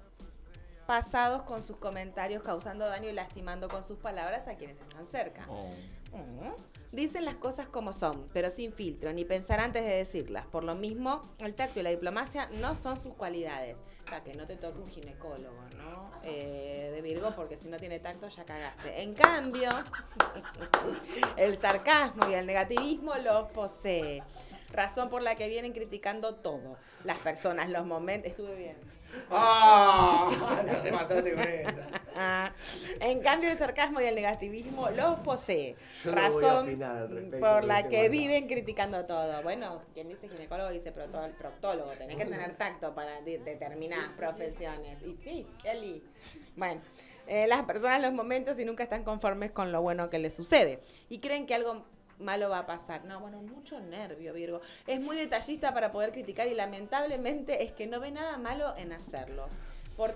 pasados 0.86 1.43
con 1.43 1.62
sus 1.62 1.77
comentarios, 1.77 2.43
causando 2.43 2.86
daño 2.86 3.09
y 3.09 3.12
lastimando 3.12 3.69
con 3.69 3.82
sus 3.82 3.98
palabras 3.98 4.48
a 4.48 4.56
quienes 4.56 4.81
están 4.81 5.06
cerca. 5.06 5.47
Ujú. 5.48 6.55
Dicen 6.93 7.24
las 7.24 7.35
cosas 7.35 7.66
como 7.66 7.93
son, 7.93 8.28
pero 8.32 8.51
sin 8.51 8.73
filtro, 8.73 9.12
ni 9.12 9.24
pensar 9.24 9.59
antes 9.59 9.82
de 9.85 9.97
decirlas. 9.97 10.47
Por 10.47 10.62
lo 10.62 10.77
mismo, 10.77 11.23
el 11.39 11.55
tacto 11.55 11.81
y 11.81 11.82
la 11.82 11.90
diplomacia 11.90 12.48
no 12.61 12.77
son 12.77 12.97
sus 12.97 13.15
cualidades. 13.15 13.78
O 14.05 14.09
sea, 14.09 14.23
que 14.23 14.35
no 14.35 14.47
te 14.47 14.56
toque 14.56 14.78
un 14.78 14.89
ginecólogo, 14.89 15.61
¿no? 15.77 16.12
Eh, 16.23 16.93
de 16.94 17.02
Virgo, 17.02 17.35
porque 17.35 17.56
si 17.56 17.66
no 17.66 17.78
tiene 17.78 17.98
tacto 17.98 18.28
ya 18.28 18.44
cagaste. 18.44 19.02
En 19.02 19.15
cambio, 19.15 19.70
el 21.36 21.59
sarcasmo 21.59 22.31
y 22.31 22.35
el 22.35 22.47
negativismo 22.47 23.15
los 23.16 23.51
posee. 23.51 24.23
Razón 24.70 25.09
por 25.09 25.23
la 25.23 25.35
que 25.35 25.48
vienen 25.48 25.73
criticando 25.73 26.36
todo. 26.36 26.77
Las 27.02 27.19
personas, 27.19 27.70
los 27.70 27.86
momentos... 27.86 28.31
Estuve 28.31 28.55
bien. 28.55 28.94
¡Ah! 29.31 30.62
La 30.66 30.81
remataste 30.81 31.32
con 31.35 31.43
esa. 31.43 31.86
Ah, 32.16 32.53
en 33.01 33.20
cambio, 33.20 33.51
el 33.51 33.59
sarcasmo 33.59 34.01
y 34.01 34.05
el 34.05 34.15
negativismo 34.15 34.89
los 34.91 35.19
posee. 35.20 35.74
Yo 36.05 36.12
no 36.12 36.16
voy 36.16 36.20
a 36.20 36.24
Razón 36.28 36.69
opinar 36.69 36.97
al 36.97 37.09
respecto 37.11 37.41
por 37.41 37.65
la 37.65 37.81
este 37.81 37.91
que 37.91 38.09
viven 38.09 38.47
criticando 38.47 39.05
todo. 39.05 39.43
Bueno, 39.43 39.82
quien 39.95 40.09
dice 40.09 40.28
ginecólogo 40.28 40.70
dice 40.70 40.93
proctólogo. 40.93 41.91
Tenés 41.99 42.16
que 42.16 42.24
tener 42.27 42.53
tacto 42.57 42.95
para 42.95 43.20
de- 43.23 43.39
determinadas 43.39 44.11
profesiones. 44.16 45.03
Y 45.03 45.15
sí, 45.16 45.47
Eli. 45.65 46.03
Bueno. 46.57 46.81
eh, 47.27 47.47
las 47.47 47.62
personas 47.65 47.97
en 47.97 48.03
los 48.03 48.12
momentos 48.12 48.59
y 48.61 48.65
nunca 48.65 48.82
están 48.85 49.03
conformes 49.03 49.51
con 49.51 49.73
lo 49.73 49.82
bueno 49.82 50.09
que 50.11 50.19
les 50.19 50.35
sucede. 50.35 50.81
Y 51.09 51.19
creen 51.20 51.47
que 51.47 51.55
algo 51.55 51.85
malo 52.19 52.51
va 52.51 52.61
a 52.61 52.66
pasar. 52.66 53.05
No, 53.05 53.20
bueno, 53.20 53.41
mucho 53.43 53.81
nervio, 53.81 54.32
Virgo. 54.32 54.61
Es 54.86 55.01
muy 55.01 55.16
detallista 55.16 55.73
para 55.74 55.93
poder 55.93 56.12
criticar 56.12 56.49
y 56.49 56.55
lamentablemente 56.55 57.62
es 57.62 57.73
que 57.73 57.86
no 57.86 58.01
ve 58.01 58.11
nada 58.11 58.36
malo 58.39 58.74
en 58.77 58.93
hacerlo. 58.93 59.49
Por 59.97 60.11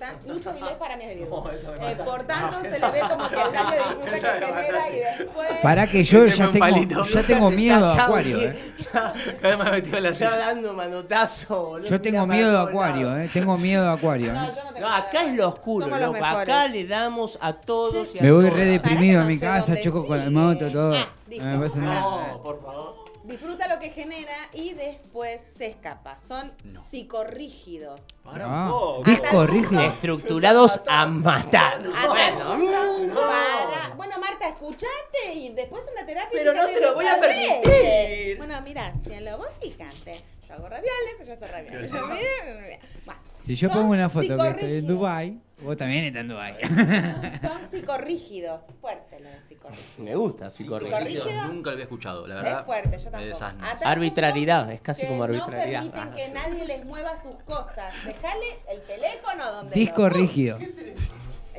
inglés 0.57 0.75
para 0.77 0.97
mí 0.97 1.05
es 1.05 1.09
de 1.11 1.15
Virgo. 1.17 1.37
No, 1.37 1.81
me 1.81 1.93
Eh, 1.93 1.97
por 2.05 2.23
tanto, 2.25 2.61
se 2.63 2.71
le 2.81 2.91
ve 2.91 3.01
como 3.09 3.29
que 3.29 3.35
el 3.43 3.53
daño 3.53 3.71
de 3.71 3.77
disfrute 3.79 4.21
que 4.21 4.47
genera 4.47 4.91
y 4.91 5.19
después... 5.19 5.49
Para 5.63 5.87
que 5.87 6.03
yo 6.05 6.27
ya 6.27 6.51
tengo, 6.51 7.05
ya 7.05 7.23
tengo 7.27 7.51
miedo 7.53 7.87
de 7.87 7.93
Está 7.93 8.05
acuario, 8.05 8.43
eh. 8.43 8.75
Cada 8.93 9.13
vez 9.43 9.59
más 9.59 9.71
metido 9.71 10.01
la 10.01 10.09
Está 10.09 10.37
dando 10.37 10.73
manotazo, 10.73 11.65
boludo. 11.67 11.89
Yo 11.91 12.01
tengo 12.01 12.27
miedo 12.27 12.51
todos 12.51 12.69
acuario, 12.69 13.17
eh. 13.19 13.31
Tengo 13.33 13.57
miedo 13.57 13.85
de 13.85 13.91
acuario. 13.93 14.33
No, 14.33 14.45
eh. 14.45 14.53
yo 14.57 14.65
no 14.65 14.73
tengo 14.73 14.81
No, 14.81 14.87
nada 14.89 14.99
acá 14.99 15.25
es 15.25 15.37
lo 15.37 15.49
oscuro, 15.49 15.85
Somos 15.87 16.01
los. 16.01 16.17
Acá 16.23 16.69
le 16.69 16.87
damos 16.87 17.39
a 17.41 17.53
todos 17.53 18.09
y 18.15 18.19
a 18.19 18.23
Me 18.23 18.33
voy 18.33 18.45
todas. 18.47 18.57
re 18.59 18.65
deprimido 18.67 19.21
a 19.23 19.25
mi 19.25 19.35
no 19.37 19.41
casa, 19.41 19.81
choco 19.81 20.07
con 20.07 20.19
la 20.19 20.25
sigue. 20.25 20.37
moto, 20.37 20.71
todo. 20.73 20.95
Ah, 20.97 21.07
No 21.27 21.31
listo. 21.31 21.45
me 21.47 21.59
pasa 21.69 21.79
nada. 21.79 22.01
No, 22.01 22.43
por 22.43 22.61
favor. 22.63 22.98
Disfruta 23.29 23.69
lo 23.69 23.79
que 23.79 23.91
genera 23.91 24.33
y 24.55 24.73
después 24.73 25.39
se 25.59 25.67
escapa. 25.67 26.19
Son 26.19 26.51
psicorrígidos. 26.91 28.01
Ah, 28.25 29.01
disco 29.05 29.47
rígido. 29.47 29.83
Estructurados 29.83 30.81
a 30.87 31.05
matar. 31.05 31.83
Para... 31.83 32.47
Bueno, 33.97 34.19
Marta, 34.19 34.49
escuchate 34.49 35.35
y 35.35 35.51
después 35.51 35.83
en 35.89 35.95
la 35.95 36.07
terapia... 36.07 36.31
Pero 36.33 36.55
no 36.55 36.67
te 36.69 36.81
lo 36.81 36.95
voy 36.95 37.07
a 37.07 37.21
permitir. 37.21 38.39
Bueno, 38.39 38.63
mira, 38.63 38.95
si 39.05 39.21
lo 39.21 39.37
vos 39.37 39.49
fijate. 39.61 40.23
Yo 40.49 40.55
hago 40.55 40.69
ravioles, 40.71 41.21
ella 41.21 41.35
hace 41.35 41.49
ravioles. 41.49 41.93
Yo 41.93 42.07
bueno, 43.05 43.21
Si 43.45 43.55
yo 43.57 43.69
pongo 43.69 43.93
una 43.93 44.09
foto 44.09 44.39
que 44.39 44.49
estoy 44.49 44.73
en. 44.79 44.87
Dubai, 44.87 45.39
vos 45.63 45.77
también 45.77 46.05
estás 46.05 46.21
en 46.23 46.29
Dubai. 46.29 46.55
Son 47.41 47.71
psicorrígidos. 47.71 48.63
Fuerte 48.81 49.21
lo 49.21 49.29
de 49.29 49.41
psicorrígido. 49.49 50.05
Me 50.05 50.15
gusta, 50.17 50.51
psicorrígido. 50.51 50.99
Psicorrígido. 50.99 51.49
Nunca 51.49 51.71
lo 51.71 51.73
había 51.75 51.85
escuchado, 51.85 52.27
la 52.27 52.39
Es 52.39 52.43
verdad. 52.45 52.65
fuerte, 52.65 52.99
yo 52.99 53.11
tampoco. 53.11 53.45
Arbitrariedad, 53.85 54.71
es 54.73 54.81
casi 54.81 55.03
que 55.03 55.09
como 55.09 55.19
no 55.19 55.25
arbitrariedad. 55.25 55.81
permiten 55.83 56.13
Ah, 56.13 56.15
que 56.17 56.27
sí. 56.27 56.33
nadie 56.33 56.65
les 56.67 56.85
mueva 56.85 57.17
sus 57.21 57.35
cosas. 57.45 57.93
Dejale 58.05 58.47
el 58.71 58.81
teléfono 58.83 59.53
donde 59.53 59.75
Disco 59.75 60.03
lo- 60.03 60.09
rígido. 60.11 60.59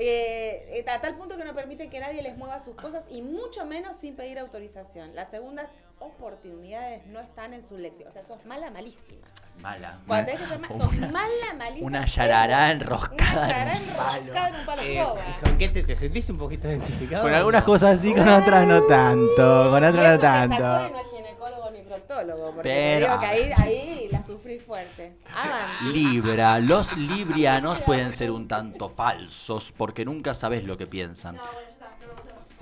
Eh, 0.01 0.79
eh, 0.79 0.85
a 0.89 1.01
tal 1.01 1.15
punto 1.17 1.35
que 1.35 1.43
no 1.43 1.53
permiten 1.53 1.89
que 1.89 1.99
nadie 1.99 2.21
les 2.21 2.37
mueva 2.37 2.59
sus 2.59 2.73
cosas 2.75 3.03
y 3.09 3.21
mucho 3.21 3.65
menos 3.65 3.97
sin 3.97 4.15
pedir 4.15 4.39
autorización. 4.39 5.13
Las 5.13 5.29
segundas 5.29 5.67
oportunidades 5.99 7.05
no 7.07 7.19
están 7.19 7.53
en 7.53 7.61
su 7.61 7.77
léxico. 7.77 8.09
O 8.09 8.11
sea, 8.11 8.23
sos 8.23 8.45
mala, 8.45 8.69
malísima. 8.71 9.27
Mala. 9.61 9.99
Cuando 10.07 10.25
tenés 10.31 10.41
que 10.43 10.47
ser 10.49 10.59
ma- 10.59 10.67
sos 10.69 10.93
Una- 10.97 11.07
mala, 11.11 11.53
malísima. 11.57 11.87
Una 11.87 12.05
yarará 12.05 12.57
Una 12.57 12.71
enroscada. 12.71 13.47
yarará 13.47 13.73
en 13.75 13.81
un 13.81 13.87
palo. 13.97 14.17
enroscada 14.19 14.47
en 14.49 14.55
un 14.55 14.65
palo 14.65 14.81
Eh, 14.81 14.99
escoba. 14.99 15.19
¿y 15.19 15.43
¿Con 15.43 15.57
qué 15.57 15.69
te, 15.69 15.83
te 15.83 15.95
sentiste 15.95 16.31
un 16.31 16.37
poquito 16.37 16.67
identificado? 16.69 17.23
Con 17.23 17.33
algunas 17.33 17.63
cosas 17.63 17.99
sí, 17.99 18.13
con 18.13 18.27
otras 18.29 18.65
no 18.67 18.81
tanto. 18.83 19.69
Con 19.71 19.83
otras 19.83 20.13
no 20.15 20.19
tanto. 20.19 20.57
no 20.89 20.99
es 20.99 21.07
ginecólogo 21.11 21.71
ni 21.71 21.81
proctólogo, 21.81 22.45
porque 22.53 22.61
Pero- 22.63 23.05
te 23.05 23.11
digo 23.11 23.19
que 23.19 23.25
ahí, 23.25 23.51
ahí 23.57 24.09
la 24.11 24.23
sufrí 24.23 24.59
fuerte. 24.59 25.17
Libra, 25.91 26.59
los 26.59 26.95
librianos 26.95 27.81
pueden 27.81 28.13
ser 28.13 28.31
un 28.31 28.47
tanto 28.47 28.89
falsos 28.89 29.73
porque 29.75 30.05
nunca 30.05 30.33
sabes 30.33 30.63
lo 30.63 30.77
que 30.77 30.87
piensan. 30.87 31.37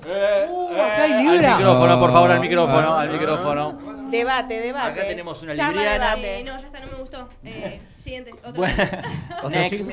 Uh, 0.08 0.72
acá 0.74 1.04
hay 1.04 1.12
Al 1.14 1.24
libra. 1.34 1.56
micrófono, 1.58 2.00
por 2.00 2.12
favor, 2.12 2.32
al 2.32 2.38
Ah. 2.38 2.42
micrófono, 2.42 2.94
al 2.98 3.10
micrófono. 3.10 3.98
Debate, 4.10 4.60
debate. 4.62 4.88
Acá 5.02 5.08
tenemos 5.08 5.42
una 5.42 5.54
Llama 5.54 5.72
libriana. 5.74 6.10
debate. 6.16 6.40
Eh, 6.40 6.44
no, 6.46 6.58
ya 6.60 6.66
está, 6.68 6.80
no 6.80 6.88
me 6.88 6.94
gustó. 6.98 7.30
Eh, 7.44 7.82
siguiente, 8.02 8.32
otro. 8.40 8.54
Bueno, 8.54 9.50
next. 9.50 9.86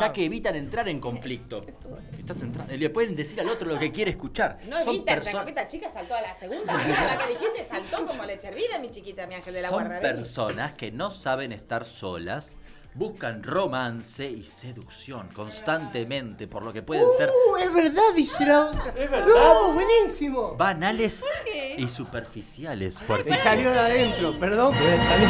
Ya 0.00 0.12
que 0.12 0.24
evitan 0.24 0.56
entrar 0.56 0.88
en 0.88 0.98
conflicto. 0.98 1.64
Estás 2.18 2.42
entra- 2.42 2.66
Le 2.66 2.90
pueden 2.90 3.14
decir 3.14 3.40
al 3.40 3.48
otro 3.48 3.68
lo 3.68 3.78
que 3.78 3.92
quiere 3.92 4.10
escuchar. 4.10 4.58
No 4.66 4.78
Son 4.82 4.94
evita, 4.96 5.14
la 5.16 5.42
esta 5.44 5.68
chica 5.68 5.88
saltó 5.92 6.14
a 6.14 6.20
la 6.22 6.34
segunda 6.34 6.72
la 6.74 7.18
que 7.18 7.32
dijiste 7.34 7.66
saltó 7.70 8.04
como 8.06 8.24
leche 8.24 8.48
hervida, 8.48 8.78
mi 8.80 8.90
chiquita, 8.90 9.26
mi 9.28 9.34
ángel 9.36 9.54
de 9.54 9.62
la 9.62 9.68
Son 9.68 9.84
guarda. 9.84 10.00
personas 10.00 10.72
que 10.72 10.90
no 10.90 11.10
saben 11.12 11.52
estar 11.52 11.84
solas, 11.84 12.56
buscan 12.94 13.42
romance 13.42 14.28
y 14.28 14.42
seducción 14.42 15.28
constantemente, 15.28 16.46
por 16.46 16.62
lo 16.62 16.72
que 16.72 16.82
pueden 16.82 17.06
ser 17.16 17.30
Uh, 17.30 17.56
es 17.56 17.72
verdad, 17.72 18.02
dice 18.14 18.44
la 18.44 18.66
otra. 18.66 18.92
Es 18.96 19.10
verdad. 19.10 19.26
No, 19.26 19.72
buenísimo. 19.72 20.54
banales 20.56 21.24
qué? 21.44 21.76
y 21.78 21.88
superficiales. 21.88 22.96
Te 22.98 23.04
fuertísimos. 23.04 23.42
salió 23.42 23.70
de 23.70 23.78
adentro, 23.78 24.38
perdón, 24.38 24.74
pero 24.78 24.96
te 24.96 25.04
salió. 25.08 25.28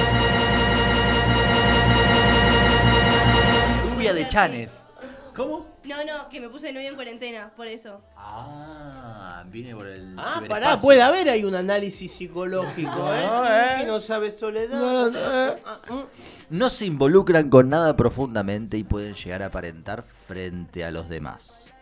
Lluvia 3.90 4.14
de 4.14 4.28
chanes. 4.28 4.86
¿Cómo? 5.34 5.66
No, 5.84 6.04
no, 6.04 6.28
que 6.28 6.40
me 6.40 6.48
puse 6.50 6.66
de 6.66 6.72
novio 6.74 6.90
en 6.90 6.94
cuarentena, 6.94 7.50
por 7.56 7.66
eso. 7.66 8.02
Ah, 8.16 9.42
vine 9.46 9.74
por 9.74 9.86
el 9.86 10.14
Ah, 10.18 10.34
ciberespacio. 10.34 10.48
pará, 10.48 10.76
puede 10.76 11.00
haber 11.02 11.28
ahí 11.30 11.42
un 11.44 11.54
análisis 11.54 12.12
psicológico, 12.12 13.14
¿eh? 13.14 13.24
No, 13.26 13.46
¿eh? 13.46 13.74
Que 13.78 13.86
no 13.86 14.00
sabe 14.00 14.30
soledad. 14.30 15.58
Ah, 15.64 15.80
mm. 15.88 16.02
No 16.50 16.68
se 16.68 16.86
involucran 16.86 17.48
con 17.48 17.70
nada 17.70 17.96
profundamente 17.96 18.76
y 18.76 18.84
pueden 18.84 19.14
llegar 19.14 19.42
a 19.42 19.46
aparentar 19.46 20.02
frente 20.02 20.84
a 20.84 20.90
los 20.90 21.08
demás. 21.08 21.72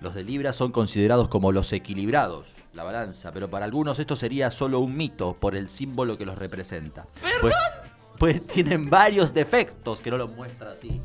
Los 0.00 0.14
de 0.14 0.24
Libra 0.24 0.52
son 0.52 0.72
considerados 0.72 1.28
como 1.28 1.52
los 1.52 1.72
equilibrados, 1.72 2.46
la 2.72 2.84
balanza, 2.84 3.32
pero 3.32 3.50
para 3.50 3.64
algunos 3.64 3.98
esto 3.98 4.16
sería 4.16 4.50
solo 4.50 4.80
un 4.80 4.96
mito 4.96 5.34
por 5.38 5.56
el 5.56 5.68
símbolo 5.68 6.16
que 6.16 6.26
los 6.26 6.38
representa. 6.38 7.06
Pues, 7.40 7.54
pues 8.18 8.46
tienen 8.46 8.88
varios 8.88 9.34
defectos 9.34 10.00
que 10.00 10.10
no 10.10 10.18
los 10.18 10.30
muestra 10.30 10.72
así. 10.72 11.00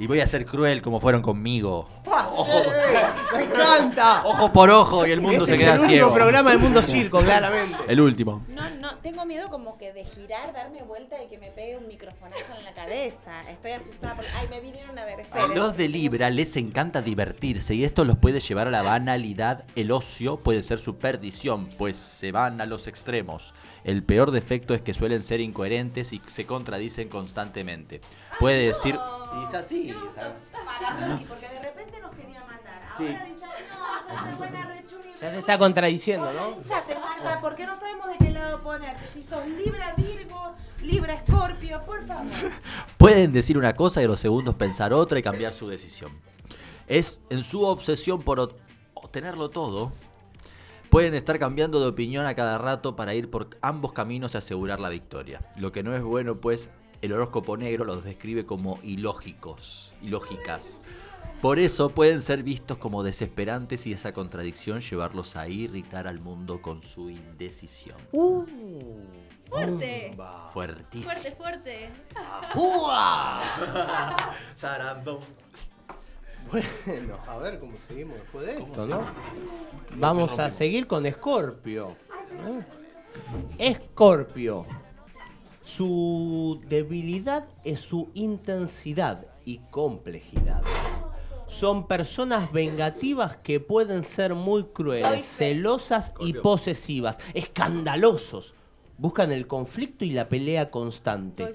Y 0.00 0.06
voy 0.06 0.20
a 0.20 0.26
ser 0.26 0.46
cruel 0.46 0.80
como 0.80 0.98
fueron 0.98 1.20
conmigo. 1.20 1.86
Ojo, 2.06 2.62
¡Me 3.36 3.44
encanta! 3.44 4.22
ojo 4.24 4.50
por 4.50 4.70
ojo 4.70 5.06
y 5.06 5.10
el 5.10 5.20
mundo 5.20 5.44
Este 5.44 5.56
se 5.56 5.58
queda 5.60 5.74
es 5.76 5.82
el 5.82 5.88
ciego. 5.88 6.06
único 6.06 6.14
programa 6.16 6.50
del 6.50 6.58
Mundo 6.58 6.80
Circo, 6.80 7.20
claramente. 7.20 7.76
El 7.86 8.00
último. 8.00 8.42
No, 8.48 8.68
no, 8.80 8.94
tengo 8.96 9.26
miedo 9.26 9.50
como 9.50 9.76
que 9.76 9.92
de 9.92 10.04
girar, 10.06 10.54
darme 10.54 10.82
vuelta 10.82 11.22
y 11.22 11.28
que 11.28 11.36
me 11.36 11.50
pegue 11.50 11.76
un 11.76 11.86
microfonazo 11.86 12.40
en 12.58 12.64
la 12.64 12.72
cabeza. 12.72 13.42
Estoy 13.50 13.72
asustada 13.72 14.14
porque, 14.16 14.30
ay, 14.34 14.48
me 14.48 14.60
vinieron 14.60 14.98
a 14.98 15.04
ver, 15.04 15.18
A 15.20 15.22
esperen. 15.22 15.54
los 15.54 15.76
de 15.76 15.88
Libra 15.88 16.30
les 16.30 16.56
encanta 16.56 17.02
divertirse 17.02 17.74
y 17.74 17.84
esto 17.84 18.04
los 18.06 18.16
puede 18.16 18.40
llevar 18.40 18.68
a 18.68 18.70
la 18.70 18.80
banalidad. 18.82 19.64
El 19.76 19.92
ocio 19.92 20.38
puede 20.38 20.62
ser 20.62 20.78
su 20.78 20.96
perdición, 20.96 21.66
pues 21.76 21.98
se 21.98 22.32
van 22.32 22.60
a 22.62 22.66
los 22.66 22.86
extremos. 22.86 23.52
El 23.84 24.02
peor 24.02 24.30
defecto 24.30 24.74
es 24.74 24.80
que 24.82 24.94
suelen 24.94 25.20
ser 25.22 25.40
incoherentes 25.40 26.12
y 26.14 26.22
se 26.30 26.46
contradicen 26.46 27.08
constantemente. 27.10 28.00
Puede 28.38 28.66
decir... 28.68 28.98
Y 29.38 29.44
es 29.44 29.54
así. 29.54 29.94
Porque 31.28 31.48
de 31.48 31.60
repente 31.62 32.00
nos 32.00 32.10
quería 32.14 32.40
matar. 32.40 32.82
Ahora 32.82 32.96
Sí. 32.96 33.04
dice, 33.04 33.46
no, 33.70 34.02
sos 34.02 34.22
una 34.22 34.36
buena 34.36 34.64
rechuni. 34.66 35.10
Ya 35.20 35.30
se 35.30 35.38
está 35.38 35.58
contradiciendo, 35.58 36.32
¿no? 36.32 36.48
Organízate, 36.48 36.98
Marta, 36.98 37.40
porque 37.40 37.66
no 37.66 37.78
sabemos 37.78 38.08
de 38.08 38.18
qué 38.24 38.30
lado 38.32 38.62
ponerte. 38.62 39.02
Si 39.14 39.22
sos 39.24 39.46
Libra, 39.46 39.94
Virgo, 39.96 40.54
Libra, 40.82 41.14
Escorpio, 41.14 41.82
por 41.84 42.04
favor. 42.06 42.26
Pueden 42.98 43.32
decir 43.32 43.56
una 43.58 43.74
cosa 43.76 44.00
y 44.00 44.04
a 44.04 44.08
los 44.08 44.20
segundos 44.20 44.54
pensar 44.56 44.92
otra 44.92 45.18
y 45.18 45.22
cambiar 45.22 45.52
su 45.52 45.68
decisión. 45.68 46.10
Es 46.86 47.20
en 47.30 47.44
su 47.44 47.62
obsesión 47.62 48.22
por 48.22 48.40
obtenerlo 48.94 49.50
todo. 49.50 49.92
Pueden 50.88 51.14
estar 51.14 51.38
cambiando 51.38 51.78
de 51.80 51.86
opinión 51.86 52.26
a 52.26 52.34
cada 52.34 52.58
rato 52.58 52.96
para 52.96 53.14
ir 53.14 53.30
por 53.30 53.50
ambos 53.62 53.92
caminos 53.92 54.34
y 54.34 54.38
asegurar 54.38 54.80
la 54.80 54.88
victoria. 54.88 55.40
Lo 55.56 55.70
que 55.70 55.84
no 55.84 55.94
es 55.94 56.02
bueno, 56.02 56.38
pues, 56.38 56.68
el 57.02 57.12
horóscopo 57.12 57.56
negro 57.56 57.84
los 57.84 58.04
describe 58.04 58.46
como 58.46 58.78
ilógicos, 58.82 59.92
ilógicas. 60.02 60.78
Por 61.40 61.58
eso 61.58 61.88
pueden 61.88 62.20
ser 62.20 62.42
vistos 62.42 62.76
como 62.76 63.02
desesperantes 63.02 63.86
y 63.86 63.92
esa 63.92 64.12
contradicción 64.12 64.82
llevarlos 64.82 65.36
a 65.36 65.48
irritar 65.48 66.06
al 66.06 66.20
mundo 66.20 66.60
con 66.60 66.82
su 66.82 67.08
indecisión. 67.08 67.96
Uh. 68.12 68.44
Fuerte. 69.48 70.16
Fuertísimo. 70.52 71.12
Fuerte, 71.12 71.36
fuerte. 71.36 71.90
Sarandón. 74.54 75.20
Bueno, 76.50 77.16
a 77.26 77.38
ver 77.38 77.58
cómo 77.58 77.72
seguimos 77.88 78.16
después 78.16 78.46
de 78.46 78.54
esto, 78.54 78.86
¿no? 78.86 79.02
Vamos 79.96 80.38
a 80.38 80.50
seguir 80.50 80.86
con 80.86 81.06
Escorpio. 81.06 81.96
Escorpio. 83.58 84.66
Su 85.76 86.60
debilidad 86.68 87.46
es 87.62 87.78
su 87.78 88.08
intensidad 88.14 89.24
y 89.44 89.58
complejidad. 89.70 90.62
Son 91.46 91.86
personas 91.86 92.50
vengativas 92.50 93.36
que 93.36 93.60
pueden 93.60 94.02
ser 94.02 94.34
muy 94.34 94.64
crueles, 94.64 95.24
celosas 95.24 96.12
y 96.18 96.32
posesivas, 96.32 97.20
escandalosos. 97.34 98.52
Buscan 98.98 99.30
el 99.30 99.46
conflicto 99.46 100.04
y 100.04 100.10
la 100.10 100.28
pelea 100.28 100.72
constante. 100.72 101.54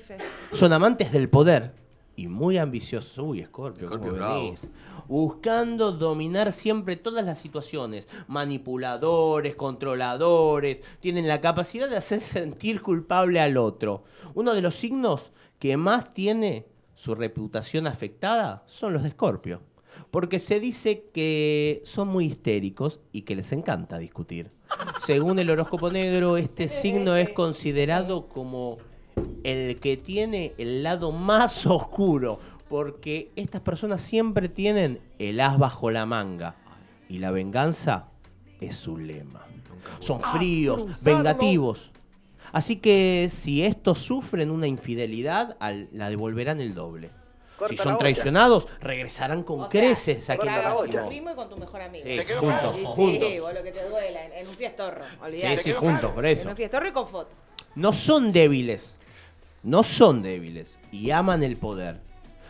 Son 0.52 0.72
amantes 0.72 1.12
del 1.12 1.30
poder 1.30 1.74
y 2.16 2.28
muy 2.28 2.58
ambiciosos. 2.58 3.18
Uy, 3.18 3.44
Scorpio, 3.44 3.90
¿cómo 3.90 4.04
Scorpio, 4.04 4.44
venís? 4.44 4.60
Buscando 5.08 5.92
dominar 5.92 6.52
siempre 6.52 6.96
todas 6.96 7.26
las 7.26 7.40
situaciones. 7.40 8.08
Manipuladores, 8.28 9.56
controladores, 9.56 10.84
tienen 11.00 11.28
la 11.28 11.42
capacidad 11.42 11.90
de 11.90 11.98
hacer 11.98 12.22
sentir 12.22 12.82
culpable 12.82 13.40
al 13.40 13.58
otro. 13.58 14.04
Uno 14.34 14.54
de 14.54 14.62
los 14.62 14.76
signos 14.76 15.32
que 15.60 15.78
más 15.78 16.14
tiene 16.14 16.66
su 16.96 17.16
reputación 17.16 17.88
afectada 17.88 18.64
son 18.68 18.94
los 18.94 19.04
de 19.04 19.12
Scorpio. 19.12 19.62
Porque 20.12 20.40
se 20.40 20.60
dice 20.60 21.10
que 21.14 21.82
son 21.86 22.10
muy 22.10 22.26
histéricos 22.26 23.00
y 23.14 23.22
que 23.22 23.36
les 23.36 23.52
encanta 23.54 23.98
discutir. 23.98 24.52
Según 25.00 25.40
el 25.40 25.50
horóscopo 25.50 25.90
negro, 25.90 26.36
este 26.36 26.68
signo 26.68 27.16
es 27.16 27.30
considerado 27.30 28.28
como 28.28 28.78
el 29.44 29.80
que 29.80 29.98
tiene 29.98 30.54
el 30.58 30.84
lado 30.84 31.12
más 31.12 31.66
oscuro, 31.66 32.40
porque 32.70 33.32
estas 33.36 33.62
personas 33.62 34.02
siempre 34.02 34.50
tienen 34.50 35.00
el 35.20 35.40
as 35.40 35.58
bajo 35.58 35.92
la 35.92 36.06
manga 36.06 36.56
y 37.10 37.20
la 37.20 37.32
venganza 37.32 38.08
es 38.60 38.76
su 38.76 38.98
lema. 38.98 39.46
Son 40.00 40.20
fríos, 40.20 40.84
cruzarlo. 40.86 41.18
vengativos. 41.20 41.92
Así 42.52 42.78
que 42.78 43.30
si 43.32 43.64
estos 43.64 44.00
sufren 44.00 44.50
una 44.50 44.66
infidelidad, 44.68 45.58
al- 45.60 45.90
la 45.92 46.10
devolverán 46.10 46.60
el 46.62 46.74
doble. 46.74 47.10
Corta 47.58 47.72
si 47.72 47.78
son 47.78 47.98
traicionados, 47.98 48.68
regresarán 48.82 49.44
con 49.44 49.60
O 49.62 49.64
sea, 49.64 49.70
creces 49.70 50.30
a 50.30 50.36
quien 50.38 50.54
con 50.76 50.90
tu 50.90 51.08
primo 51.08 51.32
y 51.32 51.36
con 51.36 51.50
tu 51.50 51.58
mejor 51.58 51.82
amigo. 51.82 52.06
Sí, 52.06 52.20
juntos, 52.38 52.76
Sí, 52.76 52.84
juntos. 52.86 53.30
Sí, 53.30 53.40
vos 53.40 53.54
lo 53.54 53.64
que 53.64 53.72
te 53.72 53.88
duela, 53.90 54.26
en, 54.26 54.34
en 54.34 54.48
un 54.48 54.56
fiestorro, 54.56 55.06
olvidate. 55.24 55.58
Sí, 55.60 55.64
sí, 55.64 55.74
juntos, 55.74 56.12
por 56.12 56.26
eso. 56.26 56.44
En 56.44 56.50
un 56.50 56.56
fiestorro 56.58 56.88
y 56.88 56.92
con 56.92 57.08
foto. 57.08 57.30
no 57.76 57.94
son 57.94 58.32
débiles, 58.32 58.96
no 59.66 59.84
son 59.84 60.22
débiles 60.22 60.80
y 60.92 61.12
aman 61.12 61.44
el 61.44 61.58
poder. 61.58 62.00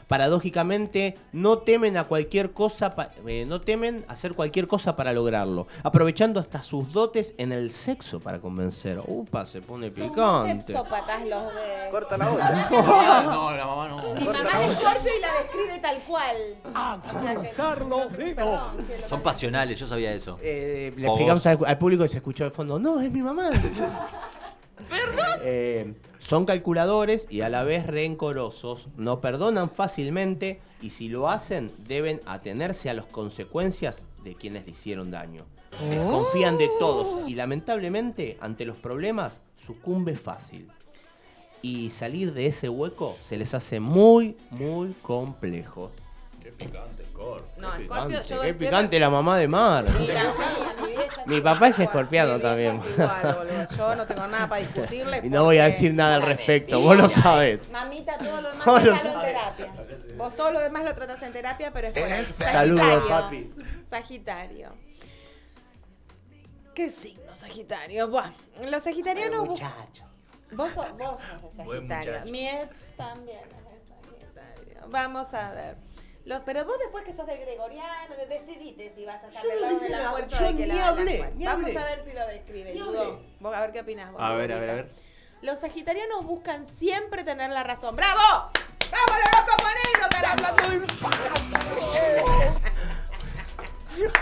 Paradójicamente, 0.08 1.18
no 1.34 1.58
temen 1.58 1.98
a 1.98 2.04
cualquier 2.04 2.52
cosa, 2.52 2.96
eh, 3.26 3.44
no 3.48 3.62
temen 3.62 4.06
hacer 4.08 4.34
cualquier 4.36 4.68
cosa 4.68 4.96
para 4.96 5.12
lograrlo, 5.14 5.66
aprovechando 5.82 6.40
hasta 6.40 6.62
sus 6.62 6.94
dotes 6.94 7.34
en 7.40 7.52
el 7.52 7.72
sexo 7.72 8.20
para 8.20 8.40
convencer. 8.40 9.02
Upa, 9.08 9.48
se 9.48 9.62
pone 9.62 9.92
Son 9.92 10.10
picante. 10.10 10.62
sexópatas 10.62 11.26
los 11.26 11.46
de... 11.56 11.90
Corta 11.90 12.18
la 12.18 12.26
no, 13.24 13.52
la 13.58 13.66
mamá 13.66 13.88
no. 13.88 13.98
Mi 14.14 14.26
mamá 14.26 14.64
es 14.64 14.78
Scorpio 14.78 15.12
y 15.18 15.22
la 15.22 15.42
describe 15.42 15.80
tal 15.82 15.98
cual. 16.08 16.38
A 16.76 17.00
O 17.04 17.20
sea 17.24 17.32
que- 17.32 17.38
cruzar 17.40 17.82
los 17.86 18.14
dedos. 18.16 18.74
Son 19.10 19.22
pasionales, 19.22 19.80
yo 19.80 19.88
sabía 19.88 20.14
eso. 20.14 20.38
Eh, 20.44 20.94
le 20.96 21.08
explicamos 21.08 21.44
al, 21.48 21.58
al 21.66 21.78
público 21.80 22.06
y 22.06 22.10
se 22.10 22.18
escuchó 22.18 22.44
de 22.44 22.52
fondo, 22.52 22.78
no, 22.78 23.02
es 23.02 23.12
mi 23.12 23.22
mamá. 23.24 23.50
Eh, 25.42 25.94
son 26.20 26.46
calculadores 26.46 27.28
y 27.30 27.42
a 27.42 27.50
la 27.50 27.64
vez 27.64 27.86
rencorosos, 27.86 28.88
no 28.98 29.22
perdonan 29.22 29.70
fácilmente 29.70 30.60
y 30.82 30.90
si 30.90 31.08
lo 31.08 31.30
hacen 31.30 31.72
deben 31.88 32.22
atenerse 32.26 32.90
a 32.90 32.94
las 32.94 33.06
consecuencias 33.06 34.04
de 34.24 34.36
quienes 34.36 34.66
le 34.66 34.72
hicieron 34.72 35.12
daño. 35.12 35.46
Desconfían 35.90 36.58
de 36.58 36.70
todos 36.80 37.30
y 37.30 37.36
lamentablemente 37.36 38.38
ante 38.40 38.66
los 38.66 38.78
problemas 38.78 39.42
sucumbe 39.56 40.16
fácil. 40.16 40.70
Y 41.62 41.90
salir 41.90 42.34
de 42.34 42.48
ese 42.48 42.70
hueco 42.70 43.18
se 43.24 43.38
les 43.38 43.54
hace 43.54 43.80
muy, 43.80 44.38
muy 44.52 44.94
complejo. 45.02 45.92
Qué 46.42 46.52
picante, 46.52 47.04
Scorpio. 47.06 47.48
No, 47.58 47.74
Qué 47.76 47.86
Scorpio, 47.86 48.08
picante, 48.08 48.30
yo 48.30 48.42
qué 48.42 48.48
doy 48.48 48.54
picante 48.54 49.00
la 49.00 49.10
mamá 49.10 49.38
de 49.38 49.48
Mar. 49.48 49.86
Ni 50.00 50.08
la 50.08 50.24
mía, 50.24 50.34
mi 51.28 51.42
papá 51.42 51.68
es 51.70 51.80
escorpiano 51.80 52.40
también. 52.40 52.82
igual, 52.94 53.36
boludo. 53.36 53.66
Yo 53.78 53.96
no 53.96 54.06
tengo 54.06 54.28
nada 54.28 54.48
para 54.50 54.62
discutirle. 54.62 55.22
Y 55.24 55.30
no 55.30 55.44
voy 55.44 55.58
a 55.60 55.66
decir 55.66 55.94
nada 55.94 56.16
al 56.16 56.22
respecto, 56.24 56.80
vos 56.82 56.96
lo 56.98 57.10
sabés. 57.10 57.70
Mamita, 57.72 58.18
todo 58.18 58.42
lo 58.42 58.50
demás 58.52 58.66
lo 58.66 58.78
en 58.96 59.22
terapia. 59.22 59.74
Vos 60.18 60.36
todo 60.36 60.52
lo 60.52 60.60
demás 60.62 60.84
lo 60.86 60.96
tratás 60.96 61.22
en 61.24 61.34
terapia, 61.34 61.72
pero 61.72 61.88
es 61.88 61.94
por 61.94 62.44
ahí. 62.48 62.52
Saludos, 62.54 63.04
papi. 63.08 63.54
Sagitario. 63.90 64.70
¿Qué 66.74 66.92
signo 66.92 67.36
Sagitario? 67.36 68.10
Buah, 68.10 68.32
los 68.70 68.84
sagitarianos... 68.84 69.48
bu- 69.48 69.60
Vos 70.52 70.72
sos, 70.74 70.98
vos 70.98 71.20
sos 71.42 71.58
de 71.58 71.64
Sagitario. 71.64 72.12
muchacho. 72.14 72.32
Mi 72.32 72.48
ex 72.50 72.78
también 72.98 73.40
es 73.40 73.66
de 73.66 74.34
Sagitario. 74.34 74.90
Vamos 74.90 75.34
a 75.34 75.52
ver. 75.52 75.76
Los, 76.26 76.42
pero 76.42 76.66
vos 76.66 76.78
después 76.80 77.04
que 77.04 77.14
sos 77.14 77.28
de 77.28 77.38
Gregoriano, 77.38 78.16
de- 78.16 78.26
decidite 78.26 78.92
si 78.96 79.06
vas 79.06 79.24
a 79.24 79.28
estar 79.28 79.44
Yo 79.44 79.50
del 79.50 79.62
lado 79.62 79.80
de 79.80 79.90
la 79.90 80.10
fuerza 80.10 80.38
o 80.44 80.48
de 80.48 80.56
que 80.58 80.66
la 80.68 80.88
hablé, 80.88 81.32
ni 81.36 81.46
Vamos 81.46 81.68
hablé. 81.68 81.80
a 81.80 81.86
ver 81.86 82.04
si 82.08 82.14
lo 82.16 82.28
describe, 82.28 82.76
Ludo. 82.76 83.22
Vos 83.40 83.56
a 83.56 83.62
ver 83.62 83.72
qué 83.72 83.80
opinas 83.82 84.12
vos. 84.12 84.20
A 84.22 84.34
ver, 84.34 84.52
a 84.52 84.60
ver, 84.60 84.70
a 84.70 84.74
ver. 84.74 84.92
Los 85.42 85.60
sagitarianos 85.60 86.26
buscan 86.26 86.66
siempre 86.78 87.24
tener 87.24 87.52
la 87.52 87.64
razón. 87.64 87.96
¡Bravo! 87.96 88.50
¡Bravo, 88.90 89.06
el 89.18 89.24
horóscopo 89.28 89.68
negro, 89.94 90.08
carajo! 90.10 90.36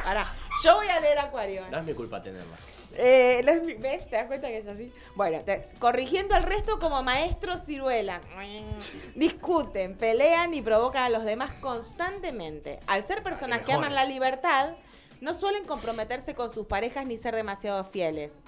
Pará, 0.03 0.33
yo 0.63 0.75
voy 0.75 0.87
a 0.87 0.99
leer 0.99 1.19
Acuario. 1.19 1.65
No 1.69 1.77
es 1.77 1.83
mi 1.83 1.93
culpa 1.93 2.21
tenerla. 2.21 2.55
Eh, 2.95 3.41
los- 3.43 3.79
¿Ves? 3.81 4.07
¿Te 4.09 4.15
das 4.17 4.25
cuenta 4.27 4.47
que 4.49 4.57
es 4.59 4.67
así? 4.67 4.93
Bueno, 5.15 5.41
te- 5.43 5.67
corrigiendo 5.79 6.35
al 6.35 6.43
resto 6.43 6.79
como 6.79 7.01
maestros 7.03 7.65
ciruela. 7.65 8.21
Discuten, 9.15 9.97
pelean 9.97 10.53
y 10.53 10.61
provocan 10.61 11.03
a 11.03 11.09
los 11.09 11.23
demás 11.23 11.53
constantemente. 11.55 12.79
Al 12.87 13.03
ser 13.05 13.23
personas 13.23 13.61
que 13.61 13.73
aman 13.73 13.93
la 13.95 14.05
libertad, 14.05 14.75
no 15.21 15.33
suelen 15.33 15.65
comprometerse 15.65 16.35
con 16.35 16.49
sus 16.49 16.67
parejas 16.67 17.05
ni 17.05 17.17
ser 17.17 17.35
demasiado 17.35 17.83
fieles. 17.83 18.41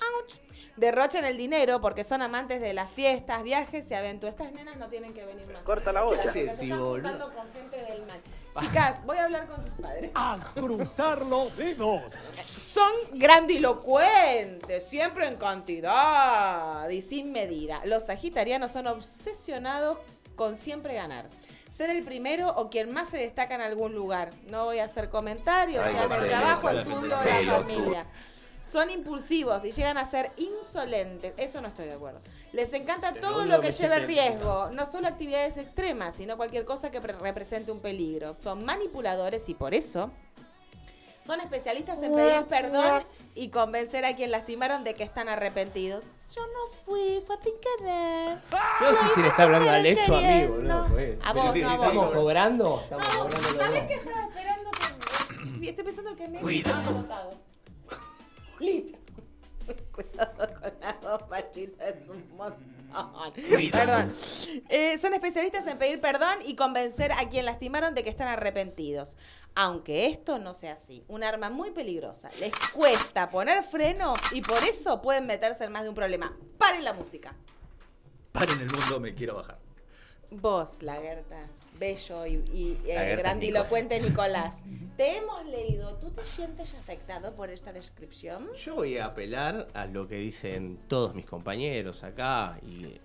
Ouch. 0.00 0.34
Derrochan 0.76 1.24
el 1.24 1.36
dinero 1.36 1.80
porque 1.80 2.04
son 2.04 2.22
amantes 2.22 2.60
de 2.60 2.72
las 2.72 2.90
fiestas, 2.90 3.42
viajes 3.42 3.90
y 3.90 3.94
aventuras. 3.94 4.34
Estas 4.34 4.52
nenas 4.52 4.76
no 4.76 4.88
tienen 4.88 5.12
que 5.12 5.24
venir 5.26 5.46
más. 5.52 5.62
Corta 5.62 5.92
la 5.92 6.04
porque 6.04 6.22
Sí, 6.28 6.48
se 6.48 6.56
sí, 6.56 6.68
con 6.70 7.52
gente 7.52 7.76
del 7.76 8.06
mal. 8.06 8.20
Chicas, 8.58 9.04
voy 9.04 9.16
a 9.16 9.24
hablar 9.24 9.46
con 9.46 9.62
sus 9.62 9.70
padres. 9.70 10.10
A 10.14 10.38
cruzar 10.54 11.24
los 11.24 11.56
dedos. 11.56 12.12
Son 12.72 12.90
grandilocuentes, 13.12 14.88
siempre 14.88 15.26
en 15.26 15.36
cantidad 15.36 16.88
y 16.88 17.00
sin 17.00 17.32
medida. 17.32 17.80
Los 17.84 18.06
sagitarianos 18.06 18.72
son 18.72 18.88
obsesionados 18.88 19.98
con 20.34 20.56
siempre 20.56 20.94
ganar. 20.94 21.28
Ser 21.70 21.90
el 21.90 22.02
primero 22.02 22.48
o 22.48 22.68
quien 22.68 22.92
más 22.92 23.08
se 23.10 23.18
destaca 23.18 23.54
en 23.54 23.60
algún 23.60 23.94
lugar. 23.94 24.32
No 24.46 24.64
voy 24.64 24.80
a 24.80 24.84
hacer 24.84 25.08
comentarios, 25.08 25.84
Ay, 25.86 25.94
sea 25.94 26.04
en 26.04 26.12
el 26.12 26.28
trabajo, 26.28 26.68
estudio 26.70 27.18
o 27.18 27.24
la 27.24 27.52
familia. 27.58 28.06
Son 28.70 28.88
impulsivos 28.90 29.64
y 29.64 29.72
llegan 29.72 29.98
a 29.98 30.06
ser 30.06 30.30
insolentes. 30.36 31.32
Eso 31.36 31.60
no 31.60 31.66
estoy 31.68 31.86
de 31.86 31.94
acuerdo. 31.94 32.20
Les 32.52 32.72
encanta 32.72 33.14
todo 33.14 33.44
lo 33.44 33.60
que 33.60 33.72
lleve 33.72 34.00
riesgo. 34.00 34.68
No 34.72 34.86
solo 34.86 35.08
actividades 35.08 35.56
extremas, 35.56 36.14
sino 36.14 36.36
cualquier 36.36 36.64
cosa 36.64 36.90
que 36.90 37.00
pre- 37.00 37.14
represente 37.14 37.72
un 37.72 37.80
peligro. 37.80 38.36
Son 38.38 38.64
manipuladores 38.64 39.48
y 39.48 39.54
por 39.54 39.74
eso 39.74 40.10
son 41.26 41.40
especialistas 41.40 42.02
en 42.02 42.14
pedir 42.14 42.44
perdón 42.44 43.02
y 43.34 43.48
convencer 43.48 44.04
a 44.04 44.14
quien 44.16 44.30
lastimaron 44.30 44.84
de 44.84 44.94
que 44.94 45.02
están 45.02 45.28
arrepentidos. 45.28 46.02
Yo 46.34 46.42
no 46.46 46.72
fui, 46.84 47.22
fue 47.26 47.36
sin 47.42 47.52
querer. 47.60 48.38
Yo 48.80 48.92
no 48.92 48.98
sé 49.00 49.14
si 49.16 49.20
le 49.22 49.28
está 49.28 49.42
hablando 49.42 49.68
a 49.68 49.74
Ay, 49.74 49.80
Alex 49.80 50.08
o 50.08 50.14
a 50.16 50.20
mí, 50.20 50.46
boludo. 50.46 50.86
pues. 50.92 51.18
A 51.24 51.32
vos, 51.32 51.56
no, 51.56 51.68
a 51.70 51.76
vos. 51.76 51.86
¿Estamos 51.86 52.14
cobrando? 52.14 52.80
Estamos 52.84 53.08
cobrando 53.08 53.48
¿Sabés 53.58 53.80
dos. 53.80 53.88
qué 53.88 53.94
estaba 53.94 54.22
esperando 54.26 54.70
que 54.70 55.68
Estoy 55.68 55.84
pensando 55.84 56.16
que 56.16 56.28
me 56.28 56.40
Cuidado. 56.40 56.88
anotado. 56.90 57.49
Cuidado 59.92 60.60
con 60.60 60.80
las 60.80 61.00
dos 61.00 61.28
machitas, 61.28 61.88
es 61.88 62.08
un 62.08 62.36
montón. 62.36 62.80
Perdón. 63.70 64.12
Eh, 64.68 64.98
son 64.98 65.14
especialistas 65.14 65.66
en 65.66 65.78
pedir 65.78 66.00
perdón 66.00 66.38
y 66.44 66.56
convencer 66.56 67.12
a 67.12 67.28
quien 67.28 67.44
lastimaron 67.44 67.94
de 67.94 68.02
que 68.02 68.10
están 68.10 68.28
arrepentidos. 68.28 69.16
Aunque 69.54 70.06
esto 70.06 70.38
no 70.38 70.54
sea 70.54 70.74
así, 70.74 71.04
un 71.08 71.22
arma 71.22 71.50
muy 71.50 71.70
peligrosa. 71.70 72.30
Les 72.40 72.52
cuesta 72.72 73.28
poner 73.28 73.62
freno 73.62 74.14
y 74.32 74.40
por 74.40 74.58
eso 74.64 75.00
pueden 75.02 75.26
meterse 75.26 75.64
en 75.64 75.72
más 75.72 75.82
de 75.82 75.88
un 75.88 75.94
problema. 75.94 76.36
Paren 76.58 76.84
la 76.84 76.92
música. 76.92 77.34
Paren 78.32 78.60
el 78.60 78.70
mundo, 78.70 79.00
me 79.00 79.14
quiero 79.14 79.36
bajar. 79.36 79.58
Vos, 80.30 80.82
Lagerta, 80.82 81.48
bello 81.80 82.26
y, 82.26 82.34
y, 82.52 82.78
eh, 82.86 83.16
grandilocuente 83.16 83.98
Nicolás, 84.00 84.54
te 84.96 85.16
hemos 85.16 85.44
leído. 85.46 85.94
¿Tú 85.94 86.10
te 86.10 86.24
sientes 86.24 86.74
afectado 86.74 87.34
por 87.34 87.50
esta 87.50 87.72
descripción? 87.72 88.50
Yo 88.62 88.76
voy 88.76 88.98
a 88.98 89.06
apelar 89.06 89.66
a 89.74 89.86
lo 89.86 90.06
que 90.06 90.16
dicen 90.16 90.78
todos 90.86 91.14
mis 91.14 91.24
compañeros 91.26 92.04
acá 92.04 92.58
y 92.62 93.00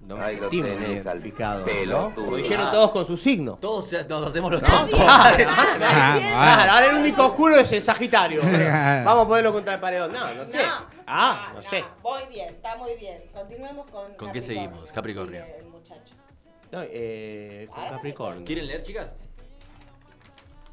no 0.00 0.16
me 0.16 0.24
Ahí 0.24 0.36
lo 0.36 0.48
tenés 0.48 1.06
al 1.06 1.22
¿no? 1.22 1.64
pelotudo. 1.64 2.14
Como 2.14 2.36
dijeron 2.36 2.70
todos 2.70 2.90
con 2.92 3.06
su 3.06 3.16
signo. 3.16 3.56
Todos 3.60 3.92
nos 4.08 4.26
hacemos 4.26 4.52
los 4.52 4.62
tontos. 4.62 5.00
Ahora 5.00 6.86
el 6.90 6.96
único 6.96 7.26
oscuro 7.26 7.56
es 7.56 7.70
el 7.72 7.82
Sagitario. 7.82 8.40
Vamos 9.04 9.24
a 9.24 9.28
ponerlo 9.28 9.52
contra 9.52 9.74
el 9.74 9.80
paredón. 9.80 10.12
No, 10.12 10.34
no 10.34 10.46
sé. 10.46 10.58
No. 10.58 10.86
Ah, 11.06 11.52
no 11.54 11.62
sé. 11.62 11.84
Muy 12.02 12.26
bien, 12.28 12.54
está 12.54 12.76
muy 12.76 12.94
bien. 12.96 13.18
Continuemos 13.32 13.90
con. 13.90 14.14
¿Con 14.14 14.32
qué 14.32 14.40
seguimos? 14.40 14.90
Capricornio. 14.92 15.44
El 15.44 15.66
muchacho. 15.66 16.14
No, 16.70 16.80
eh, 16.82 17.68
con 17.74 17.88
Capricornio. 17.88 18.44
¿Quieren 18.44 18.66
leer, 18.66 18.82
chicas? 18.82 19.12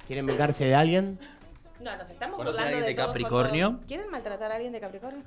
¿Quieren 0.07 0.25
vengarse 0.25 0.65
de 0.65 0.75
alguien? 0.75 1.19
No, 1.79 1.95
nos 1.97 2.09
estamos 2.09 2.37
¿Conocen 2.37 2.61
a 2.61 2.65
burlando 2.65 2.77
alguien 2.77 2.85
de 2.85 2.93
todos 2.93 3.05
con 3.05 3.13
Capricornio? 3.23 3.69
todos. 3.71 3.85
¿Quieren 3.85 4.09
maltratar 4.11 4.51
a 4.51 4.55
alguien 4.55 4.73
de 4.73 4.79
Capricornio? 4.79 5.23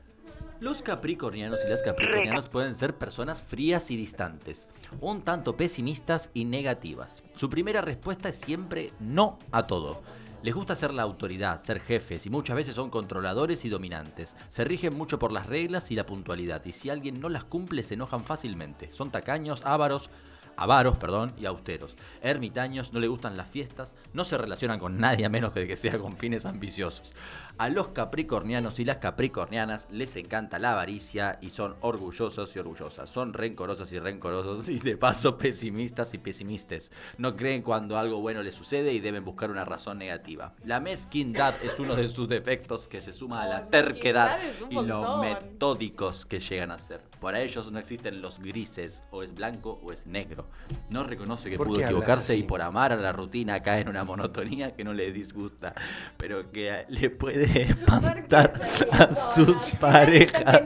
Los 0.61 0.83
capricornianos 0.83 1.61
y 1.65 1.69
las 1.69 1.83
capricornianas 1.83 2.49
pueden 2.49 2.75
ser 2.75 2.97
personas 2.97 3.43
frías 3.43 3.93
y 3.93 3.97
distantes, 3.97 4.67
un 5.01 5.23
tanto 5.23 5.57
pesimistas 5.57 6.31
y 6.35 6.47
negativas. 6.47 7.23
Su 7.37 7.49
primera 7.49 7.81
respuesta 7.81 8.29
es 8.29 8.37
siempre 8.37 8.93
no 8.99 9.39
a 9.53 9.69
todo. 9.69 10.03
Les 10.43 10.55
gusta 10.55 10.75
ser 10.75 10.93
la 10.93 11.03
autoridad, 11.03 11.59
ser 11.59 11.81
jefes 11.81 12.27
y 12.27 12.31
muchas 12.31 12.57
veces 12.57 12.75
son 12.75 12.91
controladores 12.91 13.65
y 13.65 13.69
dominantes. 13.69 14.37
Se 14.51 14.65
rigen 14.65 14.97
mucho 14.97 15.19
por 15.19 15.31
las 15.33 15.47
reglas 15.47 15.91
y 15.93 15.95
la 15.95 16.07
puntualidad 16.07 16.65
y 16.65 16.73
si 16.73 16.91
alguien 16.91 17.21
no 17.21 17.29
las 17.29 17.45
cumple 17.45 17.85
se 17.85 17.95
enojan 17.95 18.25
fácilmente. 18.25 18.91
Son 18.93 19.11
tacaños, 19.13 19.63
ávaros, 19.65 20.11
avaros, 20.59 20.99
perdón, 20.99 21.33
y 21.39 21.47
austeros. 21.47 21.95
Ermitaños, 22.21 22.93
no 22.93 23.01
le 23.01 23.07
gustan 23.07 23.37
las 23.37 23.49
fiestas, 23.49 23.95
no 24.13 24.25
se 24.25 24.37
relacionan 24.37 24.81
con 24.81 24.99
nadie 24.99 25.25
a 25.25 25.29
menos 25.29 25.53
que 25.53 25.67
que 25.67 25.77
sea 25.77 25.99
con 25.99 26.17
fines 26.17 26.45
ambiciosos. 26.45 27.15
A 27.59 27.69
los 27.71 27.89
capricornianos 27.89 28.79
y 28.79 28.85
las 28.85 28.99
capricornianas 28.99 29.89
les 29.91 30.15
encanta 30.15 30.61
la 30.61 30.73
avaricia 30.73 31.41
y 31.43 31.51
son 31.51 31.75
orgullosos 31.81 32.55
y 32.55 32.59
orgullosas. 32.61 33.11
Son 33.11 33.33
rencorosas 33.33 33.91
y 33.91 33.99
rencorosos 33.99 34.69
y 34.69 34.79
de 34.79 34.97
paso 34.97 35.37
pesimistas 35.37 36.15
y 36.15 36.19
pesimistas. 36.19 36.93
No 37.17 37.35
creen 37.35 37.63
cuando 37.63 37.99
algo 37.99 38.21
bueno 38.21 38.45
les 38.45 38.55
sucede 38.55 38.93
y 38.93 39.01
deben 39.01 39.25
buscar 39.25 39.51
una 39.51 39.65
razón 39.65 39.99
negativa. 39.99 40.55
La 40.65 40.79
mezquindad 40.79 41.57
es 41.61 41.81
uno 41.81 41.97
de 41.97 42.09
sus 42.09 42.29
defectos 42.29 42.87
que 42.87 43.01
se 43.01 43.13
suma 43.13 43.43
a 43.43 43.49
la 43.49 43.67
terquedad 43.67 44.39
y 44.71 44.81
lo 44.81 45.19
metódicos 45.19 46.27
que 46.27 46.39
llegan 46.39 46.71
a 46.71 46.79
ser. 46.79 47.01
Para 47.21 47.41
ellos 47.41 47.73
no 47.73 47.81
existen 47.81 48.23
los 48.23 48.39
grises, 48.39 49.03
o 49.11 49.25
es 49.25 49.35
blanco 49.35 49.81
o 49.83 49.93
es 49.93 50.07
negro. 50.07 50.47
No 50.91 51.03
reconoce 51.03 51.51
que 51.51 51.57
¿Por 51.57 51.67
pudo 51.67 51.81
equivocarse 51.81 52.35
así? 52.35 52.43
y 52.43 52.45
por 52.45 52.63
amar 52.63 52.93
a 52.93 52.97
la 52.97 53.13
rutina 53.13 53.61
cae 53.65 53.81
en 53.81 53.89
una 53.89 54.05
monotonía 54.05 54.77
que 54.77 54.85
no 54.85 54.95
le 54.95 55.11
disgusta, 55.11 55.75
pero 56.17 56.53
que 56.53 56.85
le 56.89 57.11
puede 57.11 57.48
espantar 57.55 58.61
a 58.93 59.15
sus 59.15 59.71
parejas. 59.81 60.63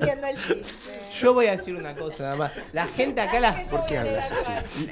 Yo 1.20 1.34
voy 1.34 1.46
a 1.46 1.52
decir 1.52 1.76
una 1.76 1.94
cosa 1.94 2.24
nada 2.24 2.36
más. 2.36 2.52
La 2.72 2.86
gente 2.88 3.20
acá 3.20 3.38
la. 3.38 3.62
¿Por 3.70 3.86
qué 3.86 3.98
hablas 3.98 4.30
así? 4.32 4.90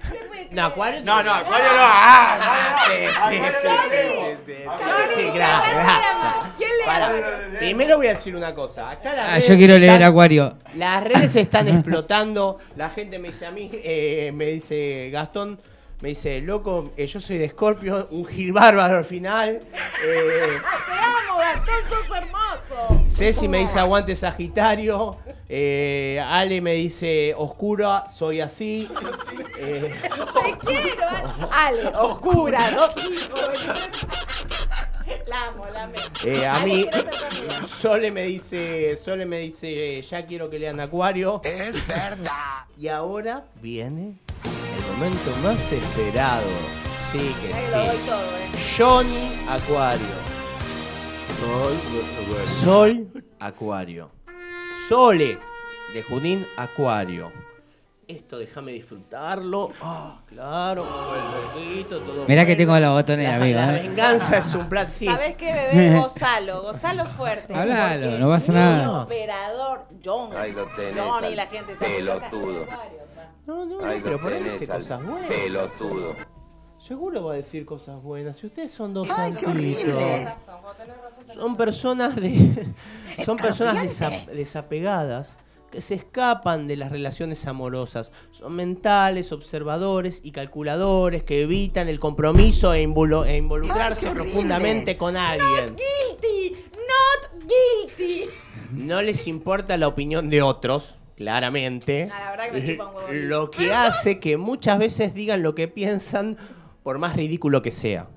No, 0.51 0.67
Acuario. 0.67 1.01
No, 1.03 1.23
no, 1.23 1.33
Acuario 1.33 1.67
no. 1.67 1.79
Ah. 1.81 3.31
Primero 7.59 7.97
voy 7.97 8.07
a 8.09 8.15
decir 8.15 8.35
una 8.37 8.55
cosa. 8.55 8.91
Acá 8.91 9.15
las 9.15 9.27
Ah, 9.27 9.35
redes 9.37 9.49
yo 9.49 9.57
quiero 9.57 9.79
leer 9.79 10.03
Acuario. 10.05 10.57
Las 10.75 11.03
redes 11.05 11.33
se 11.33 11.41
están 11.41 11.69
explotando. 11.69 12.59
La 12.77 12.91
gente 12.91 13.19
me 13.19 13.29
dice 13.29 13.47
a 13.47 13.51
mí, 13.51 13.71
eh, 13.73 14.31
me 14.35 14.47
dice 14.47 15.11
Gastón, 15.12 15.59
me 16.01 16.09
dice, 16.10 16.40
loco, 16.40 16.93
eh, 16.97 17.06
yo 17.06 17.20
soy 17.20 17.36
de 17.39 17.48
Scorpio, 17.51 18.09
un 18.10 18.24
Gil 18.24 18.52
bárbaro 18.52 18.98
al 18.98 19.05
final. 19.05 19.60
Eh, 20.02 20.59
¡Te 20.86 20.94
amo, 20.94 21.39
Gastón! 21.39 21.74
¡Sos 21.90 22.16
hermoso! 22.16 23.05
Ceci 23.14 23.48
me 23.48 23.59
dice 23.59 23.78
aguante 23.78 24.16
Sagitario. 24.16 25.14
Eh, 25.47 26.18
Ale 26.24 26.62
me 26.62 26.72
dice 26.72 27.35
oscura, 27.36 28.06
soy 28.10 28.40
así. 28.40 28.89
Eh, 29.59 29.93
¡Te 30.02 30.59
quiero! 30.66 31.06
Ale, 31.52 31.89
oscura, 31.89 32.70
dos 32.70 32.94
hijos. 32.97 33.51
La 35.27 35.48
amo, 35.48 35.66
la 35.70 35.82
amo. 35.82 35.93
eh, 36.24 36.47
a 36.47 36.59
mí. 36.60 36.86
Sole 37.78 38.10
me 38.10 38.22
dice, 38.22 38.97
Sole 38.97 39.27
me 39.27 39.40
dice, 39.40 39.98
eh, 39.98 40.02
ya 40.02 40.24
quiero 40.24 40.48
que 40.48 40.59
lean 40.59 40.81
Acuario. 40.81 41.43
Es 41.44 41.86
verdad. 41.86 42.64
Y 42.78 42.89
ahora 42.89 43.44
viene 43.60 44.14
el 44.45 44.93
momento 44.97 45.31
más 45.43 45.73
esperado. 45.73 46.47
Sí 47.12 47.35
que 47.43 47.53
Ay, 47.53 47.71
lo 47.71 47.79
doy 47.87 47.97
sí. 47.97 48.07
todo, 48.07 48.37
eh. 48.37 48.51
Johnny 48.77 49.47
Acuario. 49.49 50.31
Sol 52.45 53.09
Acuario. 53.41 54.11
Sole 54.89 55.39
de 55.95 56.03
Junín 56.03 56.47
Acuario. 56.57 57.33
Esto 58.11 58.39
déjame 58.39 58.73
disfrutarlo. 58.73 59.70
Ah, 59.81 60.20
claro, 60.27 60.85
buen 60.85 61.65
loquito, 61.74 62.01
todo 62.01 62.24
Mirá 62.27 62.45
que 62.45 62.57
tengo 62.57 62.77
la 62.77 62.91
botonera, 62.91 63.31
La- 63.31 63.37
amigo. 63.37 63.61
La 63.61 63.77
eh. 63.78 63.87
venganza 63.89 64.39
es 64.39 64.53
un 64.53 64.69
plan, 64.69 64.91
sí. 64.91 65.07
¿Sabés 65.07 65.37
qué, 65.37 65.53
bebé? 65.53 65.99
Gozalo, 66.01 66.62
gozalo 66.62 67.05
fuerte. 67.05 67.55
Hablalo, 67.55 68.19
no 68.19 68.28
pasa 68.28 68.53
nada. 68.53 69.03
operador, 69.03 69.87
John. 70.05 70.37
Ahí 70.37 70.53
lo 70.53 70.66
tenés, 70.74 70.97
Johnny, 70.97 71.27
al 71.28 71.37
la 71.37 71.47
gente 71.47 71.73
está 71.73 71.87
pelotudo. 71.87 72.66
No, 73.47 73.65
no, 73.65 73.81
no, 73.81 74.03
pero 74.03 74.20
por 74.20 74.32
ahí 74.32 74.43
dice 74.43 74.66
cosas 74.66 75.05
buenas. 75.05 75.28
pelotudo. 75.28 76.16
Seguro 76.78 77.24
va 77.27 77.35
a 77.35 77.37
decir 77.37 77.65
cosas 77.65 78.03
buenas. 78.03 78.39
Si 78.39 78.47
ustedes 78.47 78.73
son 78.73 78.93
dos 78.93 79.09
Ay, 79.16 79.32
qué 79.35 79.47
horrible. 79.47 80.27
Son 81.35 81.57
personas 81.57 82.16
de. 82.16 82.73
Son 83.24 83.37
personas 83.37 83.77
desa- 83.77 84.27
desapegadas 84.27 85.37
que 85.71 85.81
se 85.81 85.95
escapan 85.95 86.67
de 86.67 86.77
las 86.77 86.91
relaciones 86.91 87.47
amorosas. 87.47 88.13
Son 88.33 88.55
mentales, 88.55 89.33
observadores 89.33 90.21
y 90.25 90.33
calculadores 90.33 91.23
que 91.23 91.43
evitan 91.43 91.89
el 91.89 92.01
compromiso 92.01 92.75
e, 92.75 92.83
involucrarse 92.83 93.33
e 93.33 93.37
involucrarse 93.39 94.11
profundamente 94.11 94.97
con 94.97 95.17
alguien. 95.17 95.77
Guilty, 95.77 96.57
not 96.75 97.43
guilty. 97.43 98.25
No 98.73 99.03
les 99.03 99.27
importa 99.27 99.77
la 99.77 99.89
opinión 99.89 100.29
de 100.29 100.43
otros, 100.43 100.97
claramente. 101.17 102.09
Ah, 102.13 102.21
la 102.21 102.31
verdad 102.31 102.45
que 102.47 102.61
me 102.61 102.67
chupa 102.67 102.87
un 102.87 102.97
huevo. 102.97 103.09
Lo 103.13 103.51
que 103.51 103.73
hace 103.73 104.21
que 104.21 104.37
muchas 104.37 104.79
veces 104.79 105.15
digan 105.15 105.43
lo 105.43 105.55
que 105.55 105.69
piensan, 105.69 106.37
por 106.83 106.99
más 106.99 107.17
ridículo 107.17 107.63
que 107.63 107.71
sea. 107.71 108.09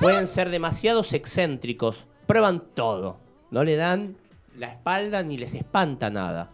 Pueden 0.00 0.28
ser 0.28 0.50
demasiados 0.50 1.12
excéntricos, 1.12 2.06
prueban 2.26 2.62
todo. 2.74 3.20
No 3.50 3.64
le 3.64 3.76
dan 3.76 4.16
la 4.60 4.66
espalda 4.66 5.22
ni 5.22 5.38
les 5.38 5.54
espanta 5.54 6.10
nada. 6.10 6.46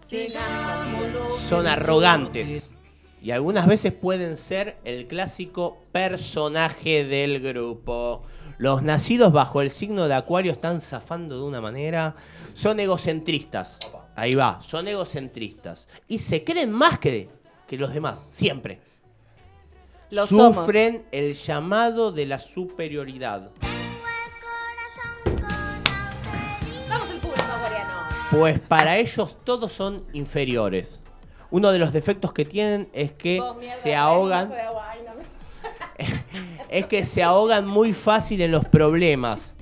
Son 1.49 1.67
arrogantes. 1.67 2.63
Y 3.21 3.33
algunas 3.33 3.67
veces 3.67 3.93
pueden 3.93 4.37
ser 4.37 4.77
el 4.85 5.09
clásico 5.09 5.83
personaje 5.91 7.05
del 7.05 7.41
grupo. 7.41 8.23
Los 8.59 8.85
nacidos 8.85 9.33
bajo 9.33 9.61
el 9.61 9.71
signo 9.71 10.07
de 10.07 10.15
Acuario 10.15 10.53
están 10.53 10.81
zafando 10.81 11.37
de 11.37 11.43
una 11.43 11.61
manera. 11.61 12.15
Son 12.53 12.79
egocentristas. 12.79 13.77
Ahí 14.15 14.37
va, 14.37 14.63
son 14.63 14.87
egocentristas. 14.87 15.89
Y 16.07 16.19
se 16.19 16.45
creen 16.45 16.71
más 16.71 17.01
que, 17.01 17.29
que 17.67 17.77
los 17.77 17.93
demás, 17.93 18.29
siempre. 18.31 18.79
Lo 20.11 20.29
somos. 20.29 20.65
Sufren 20.65 21.07
el 21.11 21.35
llamado 21.35 22.13
de 22.13 22.27
la 22.27 22.39
superioridad. 22.39 23.51
Pues 28.39 28.61
para 28.61 28.97
ellos 28.99 29.37
todos 29.45 29.73
son 29.73 30.05
inferiores. 30.13 31.01
Uno 31.51 31.73
de 31.73 31.79
los 31.79 31.93
defectos 31.93 32.33
que 32.33 32.45
tienen 32.45 32.89
es 32.93 33.13
que 33.13 33.41
Vos, 33.41 33.57
mierda, 33.59 33.83
se 33.83 33.95
ahogan. 33.95 34.53
Ay, 34.53 35.01
no 35.07 35.15
me- 35.15 36.25
es 36.69 36.87
que 36.87 37.05
se 37.05 37.23
ahogan 37.23 37.67
muy 37.67 37.93
fácil 37.95 38.41
en 38.43 38.51
los 38.53 38.65
problemas. 38.67 39.55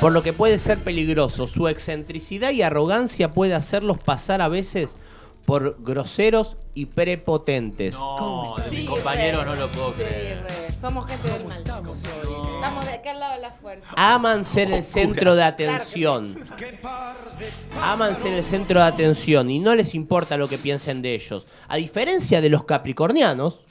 Por 0.00 0.12
lo 0.12 0.22
que 0.22 0.32
puede 0.32 0.58
ser 0.58 0.78
peligroso. 0.78 1.46
Su 1.48 1.68
excentricidad 1.68 2.50
y 2.50 2.62
arrogancia 2.62 3.30
puede 3.30 3.54
hacerlos 3.54 3.98
pasar 3.98 4.40
a 4.40 4.48
veces 4.48 4.96
por 5.44 5.76
groseros 5.82 6.56
y 6.74 6.86
prepotentes. 6.86 7.94
No, 7.94 8.54
de 8.70 8.76
mi 8.76 8.84
compañero 8.84 9.44
no 9.44 9.54
lo 9.54 9.70
puedo 9.70 9.92
creer. 9.92 10.44
Somos 10.84 11.06
gente 11.06 11.30
del 11.30 11.44
mal. 11.46 11.56
Estamos 11.60 12.84
de 12.84 12.92
acá 12.92 13.12
al 13.12 13.20
lado 13.20 13.34
de 13.36 13.40
la 13.40 13.50
fuerza. 13.52 13.86
Aman 13.96 14.44
ser 14.44 14.70
el 14.70 14.84
centro 14.84 15.34
de 15.34 15.42
atención. 15.42 16.38
Aman 17.80 18.14
ser 18.14 18.34
el 18.34 18.44
centro 18.44 18.80
de 18.80 18.86
atención 18.86 19.48
y 19.48 19.60
no 19.60 19.74
les 19.74 19.94
importa 19.94 20.36
lo 20.36 20.46
que 20.46 20.58
piensen 20.58 21.00
de 21.00 21.14
ellos. 21.14 21.46
A 21.68 21.76
diferencia 21.76 22.42
de 22.42 22.50
los 22.50 22.64
capricornianos, 22.64 23.62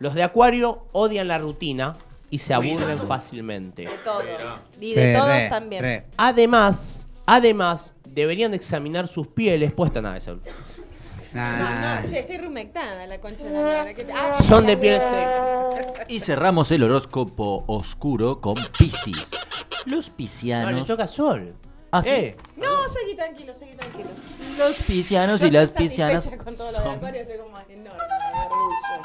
los 0.00 0.14
de 0.14 0.24
Acuario 0.24 0.88
odian 0.90 1.28
la 1.28 1.38
rutina 1.38 1.96
y 2.28 2.38
se 2.38 2.54
aburren 2.54 2.98
fácilmente. 2.98 3.82
De 3.82 3.98
todo. 3.98 4.24
Y 4.80 4.94
de 4.94 5.14
todos 5.14 5.48
también. 5.48 6.06
Además, 6.16 7.06
además, 7.24 7.94
deberían 8.04 8.52
examinar 8.52 9.06
sus 9.06 9.28
pieles 9.28 9.72
puestas 9.72 10.02
nada 10.02 10.16
eso. 10.16 10.40
No, 11.34 12.00
no, 12.02 12.08
che, 12.08 12.18
estoy 12.20 12.38
rumectada 12.38 13.06
la 13.06 13.18
concha 13.20 13.46
de 13.46 13.52
la. 13.52 13.94
¿Qué 13.94 14.04
te- 14.04 14.12
Ah, 14.12 14.38
Son 14.46 14.66
de 14.66 14.76
piel 14.76 15.00
seca. 15.00 16.04
Y 16.08 16.20
cerramos 16.20 16.70
el 16.70 16.82
horóscopo 16.82 17.64
oscuro 17.66 18.40
con 18.40 18.54
Piscis. 18.78 19.30
Los 19.86 20.06
No, 20.08 20.12
le 20.12 20.16
piscianos. 20.16 20.86
toca 20.88 21.08
sol. 21.08 21.54
Ah, 21.90 22.02
¿sí? 22.02 22.10
Eh, 22.10 22.36
No, 22.56 22.88
seguí 22.88 23.14
tranquilo, 23.16 23.52
seguí 23.54 23.74
tranquilo. 23.74 24.08
Los 24.58 24.76
piscianos 24.80 25.40
y 25.42 25.46
Yo 25.46 25.52
las 25.52 25.64
estoy 25.64 25.86
piscianas 25.88 26.24
satisfecha 26.24 26.44
Con 26.44 26.54
todo 26.54 26.66
lo 26.72 26.78
de 26.78 26.84
son, 26.84 26.94
Acuario 26.96 27.20
estoy 27.22 27.38
como 27.38 27.58
enorme 27.58 27.80
de 27.80 28.40
orgullo. 28.44 29.02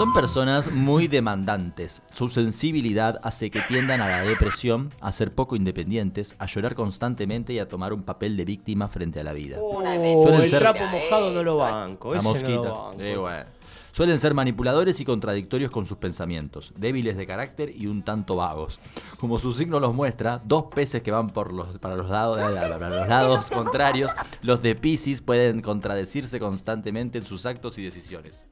Son 0.00 0.14
personas 0.14 0.72
muy 0.72 1.08
demandantes. 1.08 2.00
Su 2.14 2.30
sensibilidad 2.30 3.20
hace 3.22 3.50
que 3.50 3.60
tiendan 3.68 4.00
a 4.00 4.08
la 4.08 4.22
depresión, 4.22 4.88
a 5.02 5.12
ser 5.12 5.34
poco 5.34 5.56
independientes, 5.56 6.34
a 6.38 6.46
llorar 6.46 6.74
constantemente 6.74 7.52
y 7.52 7.58
a 7.58 7.68
tomar 7.68 7.92
un 7.92 8.02
papel 8.02 8.34
de 8.38 8.46
víctima 8.46 8.88
frente 8.88 9.20
a 9.20 9.24
la 9.24 9.34
vida. 9.34 9.58
oh, 9.60 9.82
Suelen 9.82 10.40
el 10.40 10.46
ser- 10.46 10.60
trapo 10.60 10.80
mojado 10.86 11.30
no 11.32 11.42
lo 11.42 11.58
banco. 11.58 12.14
La 12.14 12.20
ese 12.20 12.28
no 12.28 12.32
lo 12.34 12.40
mosquita. 12.40 12.70
banco. 12.72 12.96
Eh, 13.02 13.16
bueno. 13.18 13.44
Suelen 13.92 14.18
ser 14.18 14.32
manipuladores 14.32 14.98
y 15.00 15.04
contradictorios 15.04 15.70
con 15.70 15.84
sus 15.84 15.98
pensamientos, 15.98 16.72
débiles 16.78 17.18
de 17.18 17.26
carácter 17.26 17.70
y 17.76 17.86
un 17.86 18.02
tanto 18.02 18.36
vagos. 18.36 18.78
Como 19.18 19.38
su 19.38 19.52
signo 19.52 19.80
los 19.80 19.92
muestra, 19.92 20.40
dos 20.46 20.64
peces 20.74 21.02
que 21.02 21.10
van 21.10 21.28
por 21.28 21.52
los, 21.52 21.78
para, 21.78 21.94
los 21.96 22.08
lados, 22.08 22.38
para 22.40 22.88
los 22.88 23.06
lados 23.06 23.50
contrarios, 23.52 24.12
los 24.40 24.62
de 24.62 24.76
Pisces 24.76 25.20
pueden 25.20 25.60
contradecirse 25.60 26.40
constantemente 26.40 27.18
en 27.18 27.24
sus 27.26 27.44
actos 27.44 27.76
y 27.76 27.82
decisiones. 27.82 28.44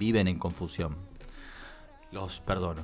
Viven 0.00 0.28
en 0.28 0.38
confusión. 0.38 0.96
Los 2.10 2.40
perdono. 2.40 2.80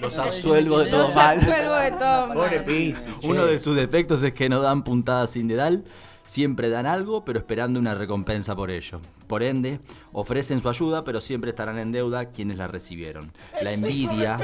Los 0.00 0.16
absuelvo 0.16 0.78
de 0.78 0.90
todo 0.90 1.08
Los 1.08 1.14
mal. 1.14 1.38
absuelvo 1.38 1.74
de 1.74 1.90
todo 1.90 2.26
mal. 2.28 2.36
Pobre 2.38 2.94
Uno 3.22 3.44
de 3.44 3.58
sus 3.58 3.76
defectos 3.76 4.22
es 4.22 4.32
que 4.32 4.48
no 4.48 4.62
dan 4.62 4.82
puntadas 4.82 5.32
sin 5.32 5.48
dedal. 5.48 5.84
Siempre 6.24 6.70
dan 6.70 6.86
algo, 6.86 7.26
pero 7.26 7.38
esperando 7.38 7.78
una 7.78 7.94
recompensa 7.94 8.56
por 8.56 8.70
ello. 8.70 9.00
Por 9.26 9.42
ende, 9.42 9.80
ofrecen 10.12 10.62
su 10.62 10.70
ayuda, 10.70 11.04
pero 11.04 11.20
siempre 11.20 11.50
estarán 11.50 11.78
en 11.78 11.92
deuda 11.92 12.30
quienes 12.30 12.56
la 12.56 12.68
recibieron. 12.68 13.30
La 13.60 13.72
envidia 13.72 14.38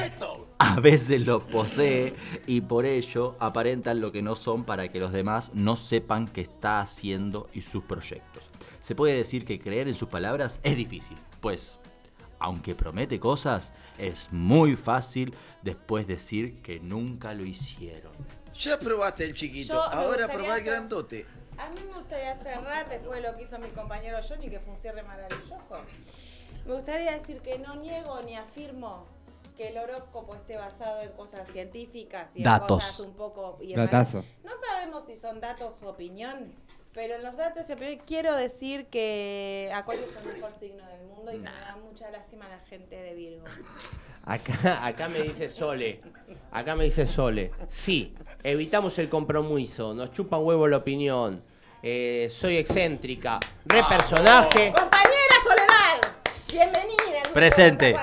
a 0.59 0.81
veces 0.81 1.25
los 1.25 1.45
posee 1.45 2.15
y 2.47 2.61
por 2.61 2.85
ello 2.85 3.37
aparentan 3.41 4.03
lo 4.03 4.13
que 4.13 4.21
no 4.21 4.37
son 4.37 4.65
para 4.65 4.89
que 4.89 5.01
los 5.01 5.13
demás 5.13 5.51
no 5.55 5.77
sepan 5.77 6.29
qué 6.29 6.43
está 6.43 6.81
haciendo 6.81 7.49
y 7.55 7.63
sus 7.63 7.85
proyectos. 7.85 8.38
Se 8.81 8.95
puede 8.95 9.17
decir 9.17 9.45
que 9.45 9.59
creer 9.59 9.89
en 9.89 9.95
sus 9.95 10.09
palabras 10.09 10.61
es 10.63 10.77
difícil, 10.77 11.17
pues 11.41 11.79
aunque 12.39 12.75
promete 12.75 13.19
cosas, 13.19 13.73
es 13.99 14.33
muy 14.33 14.77
fácil 14.77 15.35
después 15.63 16.07
decir 16.07 16.63
que 16.63 16.81
nunca 16.81 17.35
lo 17.35 17.45
hicieron. 17.45 18.13
Ya 18.59 18.79
probaste 18.79 19.25
el 19.25 19.35
chiquito, 19.35 19.75
Yo 19.75 19.83
ahora 19.83 20.29
probá 20.29 20.59
el 20.59 20.65
grandote. 20.65 21.27
A 21.59 21.69
mí 21.71 21.77
me 21.89 21.99
gustaría 21.99 22.37
cerrar 22.37 22.89
después 22.89 23.21
de 23.21 23.29
lo 23.29 23.37
que 23.37 23.43
hizo 23.43 23.59
mi 23.59 23.69
compañero 23.69 24.19
Johnny, 24.27 24.49
que 24.49 24.61
fue 24.61 24.75
un 24.75 24.79
cierre 24.79 25.03
maravilloso. 25.03 25.77
Me 26.67 26.75
gustaría 26.75 27.19
decir 27.19 27.41
que 27.41 27.59
no 27.59 27.77
niego 27.77 28.21
ni 28.23 28.37
afirmo 28.37 29.07
que 29.57 29.69
el 29.69 29.79
horóscopo 29.79 30.37
esté 30.37 30.57
basado 30.57 31.03
en 31.03 31.11
cosas 31.13 31.49
científicas 31.51 32.31
y 32.35 32.45
Datos. 32.45 32.71
en 32.71 32.77
cosas 32.79 33.01
un 33.01 33.15
poco... 33.15 33.59
Y 33.61 33.73
en. 33.73 33.91
No 33.91 34.53
sabemos 34.69 35.05
si 35.07 35.17
son 35.17 35.41
datos 35.41 35.83
o 35.83 35.89
opinión, 35.89 36.55
pero 36.95 37.15
en 37.15 37.23
los 37.23 37.37
datos 37.37 37.67
quiero 38.07 38.35
decir 38.37 38.87
que 38.87 39.71
Acuario 39.75 40.05
es 40.05 40.17
el 40.17 40.35
mejor 40.35 40.53
signo 40.59 40.87
del 40.87 41.07
mundo 41.07 41.31
y 41.33 41.37
que 41.37 41.43
me 41.51 41.61
da 41.61 41.77
mucha 41.83 42.11
lástima 42.11 42.47
a 42.47 42.49
la 42.51 42.61
gente 42.61 42.97
de 42.97 43.15
Virgo. 43.15 43.45
Acá, 44.25 44.87
acá 44.87 45.09
me 45.09 45.21
dice 45.23 45.49
Sole. 45.49 46.01
Acá 46.51 46.75
me 46.77 46.85
dice 46.85 47.07
Sole. 47.07 47.51
Sí, 47.67 48.15
evitamos 48.43 48.99
el 48.99 49.09
compromiso. 49.09 49.95
Nos 49.95 50.13
chupan 50.13 50.43
huevo 50.43 50.67
la 50.69 50.79
opinión. 50.79 51.43
eh, 51.83 52.29
soy 52.31 52.57
excéntrica. 52.57 53.39
Re 53.65 53.83
personaje. 53.89 54.73
¡Compañera 54.77 55.35
Soledad! 55.45 56.17
Bienvenida. 56.51 57.23
al 57.25 57.33
Presente. 57.33 57.97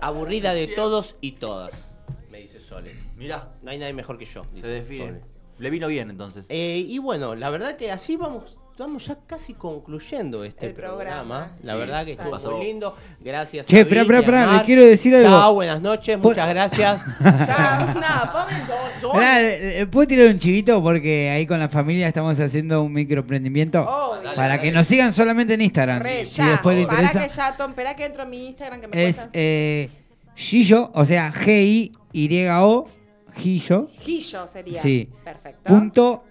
Aburrida 0.00 0.52
de 0.54 0.66
todos 0.68 1.16
y 1.20 1.32
todas. 1.32 1.88
Me 2.30 2.38
dice 2.38 2.60
Sole. 2.60 2.94
Mirá. 3.16 3.54
No 3.62 3.70
hay 3.70 3.78
nadie 3.78 3.92
mejor 3.94 4.18
que 4.18 4.24
yo. 4.26 4.44
Se 4.54 4.66
define. 4.66 5.06
Sole. 5.06 5.31
Le 5.58 5.70
vino 5.70 5.86
bien 5.88 6.10
entonces. 6.10 6.44
Eh, 6.48 6.84
y 6.86 6.98
bueno, 6.98 7.34
la 7.34 7.50
verdad 7.50 7.76
que 7.76 7.90
así 7.92 8.16
vamos. 8.16 8.58
Estamos 8.72 9.06
ya 9.06 9.18
casi 9.26 9.52
concluyendo 9.52 10.44
este 10.44 10.66
El 10.66 10.72
programa. 10.72 10.96
programa. 10.96 11.50
La 11.62 11.72
Sí, 11.74 11.78
verdad 11.78 12.04
que 12.06 12.12
estuvo 12.12 12.56
muy 12.56 12.64
lindo. 12.66 12.96
Gracias. 13.20 13.66
Che, 13.66 13.76
a 13.76 13.80
espera, 13.80 14.00
espera, 14.00 14.20
espera, 14.20 14.56
le 14.56 14.64
quiero 14.64 14.82
decir 14.82 15.14
algo. 15.14 15.28
Chao, 15.28 15.54
buenas 15.54 15.82
noches, 15.82 16.18
muchas 16.18 16.48
gracias. 16.48 17.02
Chao. 17.46 17.86
Jo- 18.32 18.72
Johnny. 19.02 19.12
Pará, 19.12 19.42
eh, 19.42 19.86
¿Puedo 19.90 20.06
tirar 20.08 20.28
un 20.28 20.38
chivito? 20.38 20.82
Porque 20.82 21.28
ahí 21.28 21.46
con 21.46 21.60
la 21.60 21.68
familia 21.68 22.08
estamos 22.08 22.40
haciendo 22.40 22.82
un 22.82 22.92
microemprendimiento. 22.94 23.82
Obvio. 23.82 24.34
para 24.34 24.58
que 24.58 24.72
nos 24.72 24.86
sigan 24.86 25.12
solamente 25.12 25.52
en 25.54 25.60
Instagram. 25.60 26.00
Re, 26.02 26.24
si 26.24 26.38
ya. 26.38 26.48
después 26.52 26.74
le 26.74 26.82
interesa. 26.82 27.22
que 27.22 27.28
ya, 27.28 27.56
Tom, 27.56 27.70
esperá 27.72 27.94
que 27.94 28.06
entro 28.06 28.22
a 28.22 28.26
mi 28.26 28.46
Instagram 28.46 28.80
que 28.80 28.88
me 28.88 29.08
Es 29.08 29.28
eh, 29.34 29.90
Gillo, 30.34 30.90
o 30.94 31.04
sea, 31.04 31.30
G-I-Y-O, 31.30 32.88
Gillo. 33.36 33.88
Gillo 33.98 34.46
sería. 34.48 34.80
Sí. 34.82 35.08
Perfecto. 35.24 35.62
Punto 35.64 36.24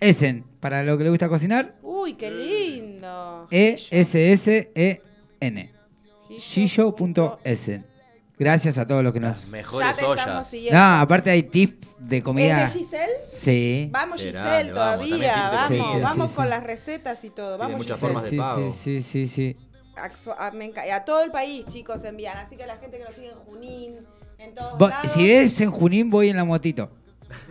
Essen. 0.00 0.44
Para 0.60 0.82
lo 0.82 0.96
que 0.98 1.04
le 1.04 1.10
gusta 1.10 1.28
cocinar, 1.28 1.76
Uy, 1.82 2.14
qué 2.14 2.30
lindo. 2.30 3.46
E 3.50 3.76
E-S-S-E-N. 3.90 5.72
Gillo.essen. 6.38 7.86
Gracias 8.38 8.76
a 8.76 8.86
todos 8.86 9.02
los 9.02 9.12
que 9.14 9.20
nos. 9.20 9.48
Mejores 9.48 9.94
te 9.96 10.00
estamos 10.02 10.10
ollas. 10.26 10.46
siguiendo. 10.48 10.78
No, 10.78 11.00
aparte 11.00 11.30
hay 11.30 11.42
tips 11.44 11.86
de 11.98 12.22
comida. 12.22 12.64
¿Es 12.64 12.74
de 12.74 12.80
Giselle? 12.80 13.12
Sí. 13.32 13.88
Vamos, 13.92 14.16
Giselle, 14.16 14.32
grande, 14.38 14.72
todavía. 14.72 15.50
Vamos, 15.52 16.02
vamos 16.02 16.28
Sí, 16.30 16.36
con 16.36 16.44
sí. 16.44 16.50
las 16.50 16.64
recetas 16.64 17.24
y 17.24 17.30
todo. 17.30 17.56
Vamos, 17.56 17.78
muchas 17.78 17.96
Giselle. 17.96 18.12
formas 18.14 18.30
de 18.30 18.36
pago. 18.36 18.72
sí, 18.72 19.02
sí, 19.02 19.26
sí, 19.26 19.28
sí. 19.28 19.56
A, 20.38 20.50
me 20.50 20.70
enca- 20.70 20.90
a 20.92 21.04
todo 21.06 21.22
el 21.22 21.30
país, 21.30 21.64
chicos, 21.68 22.04
envían. 22.04 22.36
Así 22.36 22.56
que 22.56 22.66
la 22.66 22.76
gente 22.76 22.98
que 22.98 23.04
nos 23.04 23.14
sigue 23.14 23.28
en 23.30 23.36
Junín, 23.36 23.94
en 24.38 24.54
todos 24.54 24.72
Vo- 24.78 24.88
lados. 24.90 25.12
Si 25.12 25.30
es 25.30 25.60
en 25.60 25.70
Junín, 25.70 26.10
voy 26.10 26.28
en 26.30 26.36
la 26.36 26.44
motito. 26.44 26.90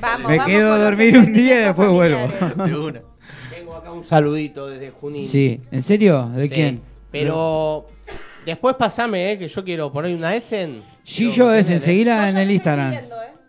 Vamos, 0.00 0.30
Me 0.30 0.38
vamos 0.38 0.46
quedo 0.46 0.62
con 0.70 0.72
a 0.72 0.78
los 0.78 0.84
dormir 0.84 1.18
un 1.18 1.32
día 1.32 1.60
y 1.60 1.64
después 1.64 1.88
vuelvo. 1.88 2.28
familiares. 2.28 2.56
De 2.72 2.78
una. 2.78 3.00
Tengo 3.54 3.74
acá 3.76 3.92
un 3.92 4.04
saludito 4.04 4.66
desde 4.68 4.90
Junín. 4.90 5.28
Sí, 5.28 5.60
¿en 5.70 5.82
serio? 5.82 6.28
¿De 6.34 6.44
Sí, 6.44 6.50
quién? 6.50 6.80
Pero 7.10 7.86
después 8.44 8.74
pasame, 8.76 9.32
eh, 9.32 9.38
que 9.38 9.48
yo 9.48 9.64
quiero 9.64 9.92
poner 9.92 10.14
una 10.14 10.34
Essen. 10.34 10.82
Gillo 11.04 11.52
es, 11.52 11.66
en 11.68 11.74
enseguida 11.74 12.28
en 12.28 12.36
el 12.38 12.50
Instagram. 12.50 12.92
¿eh? 12.92 13.04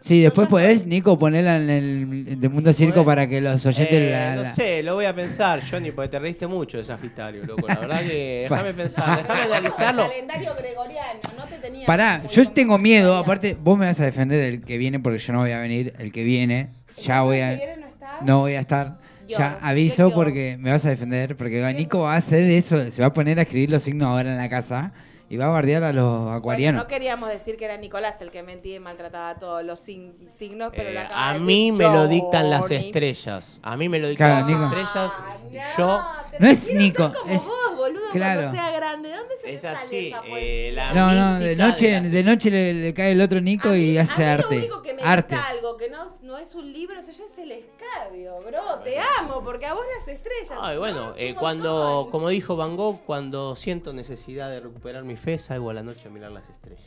Sí, 0.06 0.22
después 0.22 0.48
podés, 0.48 0.86
Nico, 0.86 1.18
ponerla 1.18 1.58
en 1.58 1.68
el 1.68 2.40
de 2.40 2.48
Mundo 2.48 2.72
Circo 2.74 3.04
para 3.04 3.28
que 3.28 3.42
los 3.42 3.66
oyentes 3.66 4.12
la, 4.12 4.36
no 4.36 4.54
sé, 4.54 4.84
lo 4.84 4.94
voy 4.94 5.06
a 5.06 5.16
pensar, 5.16 5.64
Johnny, 5.68 5.90
porque 5.90 6.10
te 6.10 6.20
reíste 6.20 6.46
mucho 6.46 6.78
de 6.78 6.84
Sagitario, 6.84 7.44
loco. 7.44 7.68
La 7.68 7.74
verdad 7.74 8.02
que 8.02 8.46
déjame 8.48 8.76
pensar, 8.76 9.18
déjame 9.18 9.42
analizarlo. 9.56 10.04
El 10.04 10.10
calendario 10.12 10.54
gregoriano, 10.60 11.20
no 11.36 11.48
te 11.48 11.58
tenía. 11.58 11.88
Pará, 11.88 12.22
yo 12.32 12.48
tengo 12.52 12.78
miedo, 12.78 13.16
aparte 13.16 13.58
vos 13.60 13.80
me 13.80 13.88
vas 13.88 14.00
a 14.00 14.06
defender 14.06 14.42
el 14.42 14.62
que 14.62 14.78
viene 14.78 15.00
porque 15.00 15.18
yo 15.18 15.34
no 15.34 15.40
voy 15.40 15.54
a 15.54 15.60
venir, 15.60 15.96
el 15.98 16.12
que 16.12 16.24
viene, 16.24 16.70
ya 17.02 17.24
voy 17.24 17.38
¿El 17.38 17.44
a... 17.44 17.50
que 17.50 17.66
viene 17.66 17.78
no 17.78 17.88
está? 17.88 18.20
No 18.22 18.40
voy 18.42 18.54
a 18.54 18.60
estar. 18.60 19.00
Yo, 19.28 19.40
Ya 19.40 19.58
¿qué 19.60 19.66
aviso 19.66 20.12
porque 20.14 20.56
me 20.60 20.70
vas 20.70 20.86
a 20.86 20.90
defender, 20.90 21.36
porque 21.36 21.74
Nico 21.76 22.02
va 22.02 22.14
a 22.14 22.18
hacer 22.18 22.44
eso, 22.44 22.92
se 22.92 23.02
va 23.02 23.08
a 23.08 23.14
poner 23.16 23.40
a 23.40 23.42
escribir 23.42 23.72
los 23.72 23.82
signos 23.82 24.08
ahora 24.10 24.32
en 24.32 24.38
la 24.38 24.50
casa 24.50 24.94
y 25.30 25.38
va 25.38 25.46
a 25.46 25.50
bardear 25.50 25.84
a 25.84 25.92
los 25.94 26.20
Bueno, 26.22 26.34
acuarianos. 26.34 26.84
no 26.84 26.88
queríamos 26.88 27.30
decir 27.30 27.58
que 27.58 27.66
era 27.66 27.78
Nicolás 27.78 28.16
el 28.22 28.30
que 28.32 28.44
mentía 28.44 28.76
y 28.76 28.80
maltrataba 28.80 29.30
a 29.32 29.40
todos 29.40 29.64
los 29.64 29.80
sin- 29.80 30.30
signos, 30.30 30.72
pero 30.76 30.90
Eh, 30.90 30.94
lo 30.94 31.00
acaba 31.02 31.30
a 31.30 31.34
de 31.34 31.40
mí 31.40 31.72
decir 31.72 31.86
me 31.88 31.94
lo 31.94 32.08
dictan 32.08 32.50
las 32.50 32.70
estrellas. 32.72 33.60
A 33.64 33.76
mí 33.78 33.90
me 33.90 34.00
lo 34.00 34.08
dictan 34.08 34.44
Claro, 34.46 34.48
las 34.48 34.50
Nico. 34.50 34.64
estrellas. 34.78 35.76
Yo. 35.78 36.02
No 36.40 36.48
es 36.48 36.74
Nico, 36.74 37.12
Como 37.14 37.32
es... 37.34 37.44
vos, 37.44 37.76
boludo, 37.78 38.02
claro. 38.12 38.52
sea 38.52 38.72
grande. 38.72 39.10
¿De 39.10 39.16
dónde 39.18 39.34
se 39.44 39.50
Es 39.52 39.62
te 39.62 39.68
sale 39.68 39.78
así. 39.78 40.08
esa 40.08 40.22
eh, 40.38 40.72
la 40.74 40.94
No, 40.94 41.12
no, 41.14 41.40
de 41.40 41.56
noche, 41.56 41.92
la- 41.92 42.02
de 42.02 42.24
noche 42.24 42.52
le, 42.52 42.74
le 42.74 42.94
cae 42.94 43.12
el 43.12 43.22
otro 43.22 43.40
Nico 43.42 43.74
y 43.76 43.98
hace 43.98 44.24
a 44.26 44.28
mí 44.28 44.34
arte. 44.42 44.56
Lo 44.56 44.60
único 44.62 44.82
que 44.82 44.94
me 44.94 45.02
Arte. 45.04 45.36
algo 45.36 45.78
que 45.78 45.90
no, 45.90 46.06
no 46.24 46.38
es 46.38 46.56
un 46.56 46.72
libro, 46.74 47.00
eso 47.00 47.12
ya 47.12 47.24
es 47.26 47.38
el 47.38 47.52
escabio, 47.52 48.40
bro. 48.42 48.80
Te 48.84 48.96
amo, 49.20 49.42
porque 49.44 49.66
a 49.66 49.74
vos 49.74 49.84
las 50.00 50.08
estrellas. 50.08 50.58
Ay, 50.62 50.78
bueno, 50.78 51.10
¿no? 51.10 51.14
eh, 51.18 51.36
cuando, 51.38 52.10
como 52.12 52.30
dijo 52.30 52.56
Van 52.56 52.76
Gogh, 52.76 53.00
cuando 53.06 53.56
siento 53.56 53.94
necesidad 53.94 54.50
de 54.50 54.60
recuperar 54.60 55.04
mi 55.04 55.15
fe, 55.18 55.38
salgo 55.38 55.70
a 55.70 55.74
la 55.74 55.84
noche 55.84 56.08
a 56.08 56.12
mirar 56.12 56.32
las 56.32 56.48
estrellas. 56.50 56.84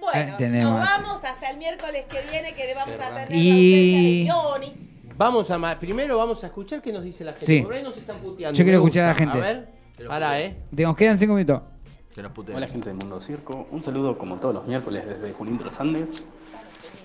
Bueno, 0.00 0.32
Eh, 0.32 0.34
tenemos. 0.38 0.72
nos 0.72 0.84
vamos 0.84 1.24
hasta 1.24 1.50
el 1.50 1.58
miércoles 1.58 2.04
que 2.10 2.20
viene, 2.30 2.54
que 2.54 2.74
vamos 2.74 2.96
a 3.00 3.14
tener 3.14 3.28
Y- 3.36 4.26
la 4.26 4.32
de 4.34 4.40
Johnny. 4.40 4.88
Vamos 5.16 5.50
a 5.50 5.58
ma- 5.58 5.78
primero 5.78 6.16
vamos 6.16 6.42
a 6.42 6.46
escuchar 6.48 6.82
qué 6.82 6.92
nos 6.92 7.04
dice 7.04 7.22
la 7.22 7.32
gente. 7.32 7.46
Sí. 7.46 7.62
Por 7.62 7.74
ahí 7.74 7.82
nos 7.82 7.96
están 7.96 8.18
puteando. 8.18 8.56
Yo 8.58 8.64
quiero 8.64 8.78
me 8.80 8.84
escuchar 8.84 9.04
a 9.04 9.06
la 9.06 9.12
gusta. 9.12 9.24
gente. 9.32 9.38
A 9.38 9.52
ver, 9.52 10.08
para, 10.08 10.40
eh. 10.40 10.56
Te- 10.74 10.82
Nos 10.82 10.96
quedan 10.96 11.18
cinco 11.18 11.34
minutos. 11.34 11.62
Que 12.14 12.22
nos 12.22 12.32
puteen. 12.32 12.56
Hola 12.56 12.66
gente 12.66 12.88
del 12.88 12.98
Mundo 12.98 13.20
Circo, 13.20 13.68
un 13.70 13.82
saludo 13.84 14.18
como 14.18 14.36
todos 14.36 14.54
los 14.54 14.66
miércoles 14.66 15.06
desde 15.06 15.32
Junín 15.32 15.56
de 15.58 15.64
los 15.64 15.78
Andes, 15.80 16.30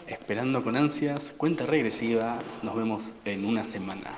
esperando 0.08 0.64
con 0.64 0.76
ansias, 0.76 1.34
cuenta 1.38 1.66
regresiva, 1.66 2.40
nos 2.64 2.76
vemos 2.76 3.14
en 3.26 3.46
una 3.46 3.64
semana. 3.64 4.12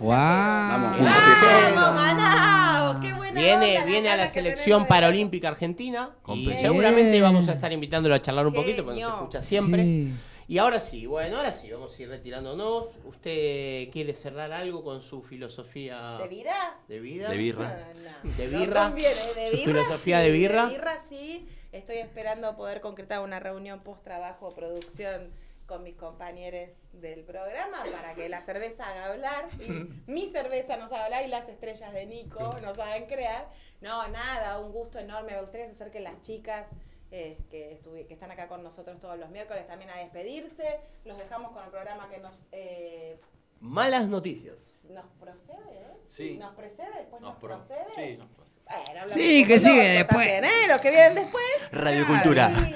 ¡Wow! 0.00 0.08
Vamos. 0.10 1.00
¡Vamos, 1.00 1.94
Manao! 1.94 3.00
¡Qué 3.00 3.12
buena 3.12 3.40
Viene, 3.40 3.66
onda 3.68 3.80
la 3.80 3.84
viene 3.86 4.08
a 4.10 4.16
la 4.16 4.28
selección 4.30 4.86
paralímpica 4.86 5.48
argentina 5.48 6.10
y 6.34 6.52
seguramente 6.54 7.20
vamos 7.20 7.48
a 7.48 7.52
estar 7.52 7.72
invitándolo 7.72 8.14
a 8.14 8.22
charlar 8.22 8.46
un 8.46 8.54
poquito 8.54 8.84
porque 8.84 9.00
nos 9.00 9.14
escucha 9.14 9.42
siempre. 9.42 9.82
Sí. 9.82 10.12
Y 10.50 10.56
ahora 10.56 10.80
sí, 10.80 11.04
bueno, 11.04 11.36
ahora 11.36 11.52
sí, 11.52 11.70
vamos 11.70 11.96
a 11.98 12.02
ir 12.02 12.08
retirándonos. 12.08 12.86
¿Usted 13.04 13.90
quiere 13.92 14.14
cerrar 14.14 14.50
algo 14.52 14.82
con 14.82 15.02
su 15.02 15.20
filosofía 15.20 16.16
¿De 16.16 16.26
vida? 16.28 16.74
de 16.88 17.00
vida? 17.00 17.28
De 17.28 17.36
birra. 17.36 17.86
No, 18.24 18.30
no. 18.30 18.34
De 18.36 18.48
No 18.48 18.58
birra. 18.60 18.84
conviene, 18.86 19.14
de 19.14 19.50
Su 19.50 19.56
birra 19.56 19.82
filosofía 19.82 20.20
sí, 20.22 20.26
de 20.26 20.32
birra. 20.32 20.66
De 20.66 20.72
birra 20.72 20.98
sí. 21.10 21.46
Estoy 21.70 21.98
esperando 21.98 22.56
poder 22.56 22.80
concretar 22.80 23.20
una 23.20 23.38
reunión 23.40 23.80
post 23.80 24.02
trabajo, 24.02 24.54
producción 24.54 25.28
con 25.68 25.82
mis 25.84 25.94
compañeros 25.96 26.70
del 26.94 27.22
programa 27.24 27.84
para 27.92 28.14
que 28.14 28.28
la 28.30 28.40
cerveza 28.40 28.88
haga 28.88 29.06
hablar 29.12 29.48
y 29.60 29.68
mi 30.10 30.30
cerveza 30.30 30.76
nos 30.78 30.90
haga 30.90 31.04
hablar 31.04 31.24
y 31.24 31.28
las 31.28 31.48
estrellas 31.48 31.92
de 31.92 32.06
Nico 32.06 32.56
nos 32.62 32.78
hagan 32.80 33.06
crear. 33.06 33.48
No, 33.82 34.08
nada, 34.08 34.58
un 34.58 34.72
gusto 34.72 34.98
enorme. 34.98 35.32
Me 35.34 35.40
gustaría 35.42 35.66
que 35.68 35.74
se 35.74 35.82
acerquen 35.82 36.04
las 36.04 36.20
chicas 36.22 36.66
eh, 37.10 37.38
que, 37.50 37.78
que 38.08 38.14
están 38.14 38.30
acá 38.30 38.48
con 38.48 38.62
nosotros 38.62 38.98
todos 38.98 39.18
los 39.18 39.28
miércoles 39.30 39.66
también 39.66 39.90
a 39.90 39.98
despedirse. 39.98 40.80
Los 41.04 41.18
dejamos 41.18 41.52
con 41.52 41.62
el 41.62 41.70
programa 41.70 42.08
que 42.08 42.18
nos 42.18 42.34
eh, 42.50 43.20
Malas 43.60 44.08
noticias. 44.08 44.84
¿Nos 44.88 45.06
procede? 45.20 45.80
¿eh? 45.82 45.96
Sí. 46.06 46.38
¿Nos 46.38 46.54
precede? 46.54 46.88
Después 46.96 47.20
nos, 47.20 47.32
Nos 47.32 47.38
pro- 47.40 47.48
procede. 47.58 47.92
sí, 47.94 48.16
nos 48.16 48.30
Bueno, 48.68 49.08
Sí, 49.08 49.44
que 49.46 49.58
sigue 49.58 49.98
Loco 49.98 49.98
después. 50.14 50.26
también, 50.26 50.44
¿eh? 50.44 50.68
Los 50.68 50.80
que 50.80 50.90
vienen 50.90 51.14
después. 51.14 51.44
Radiocultura. 51.72 52.50
Sí, 52.54 52.74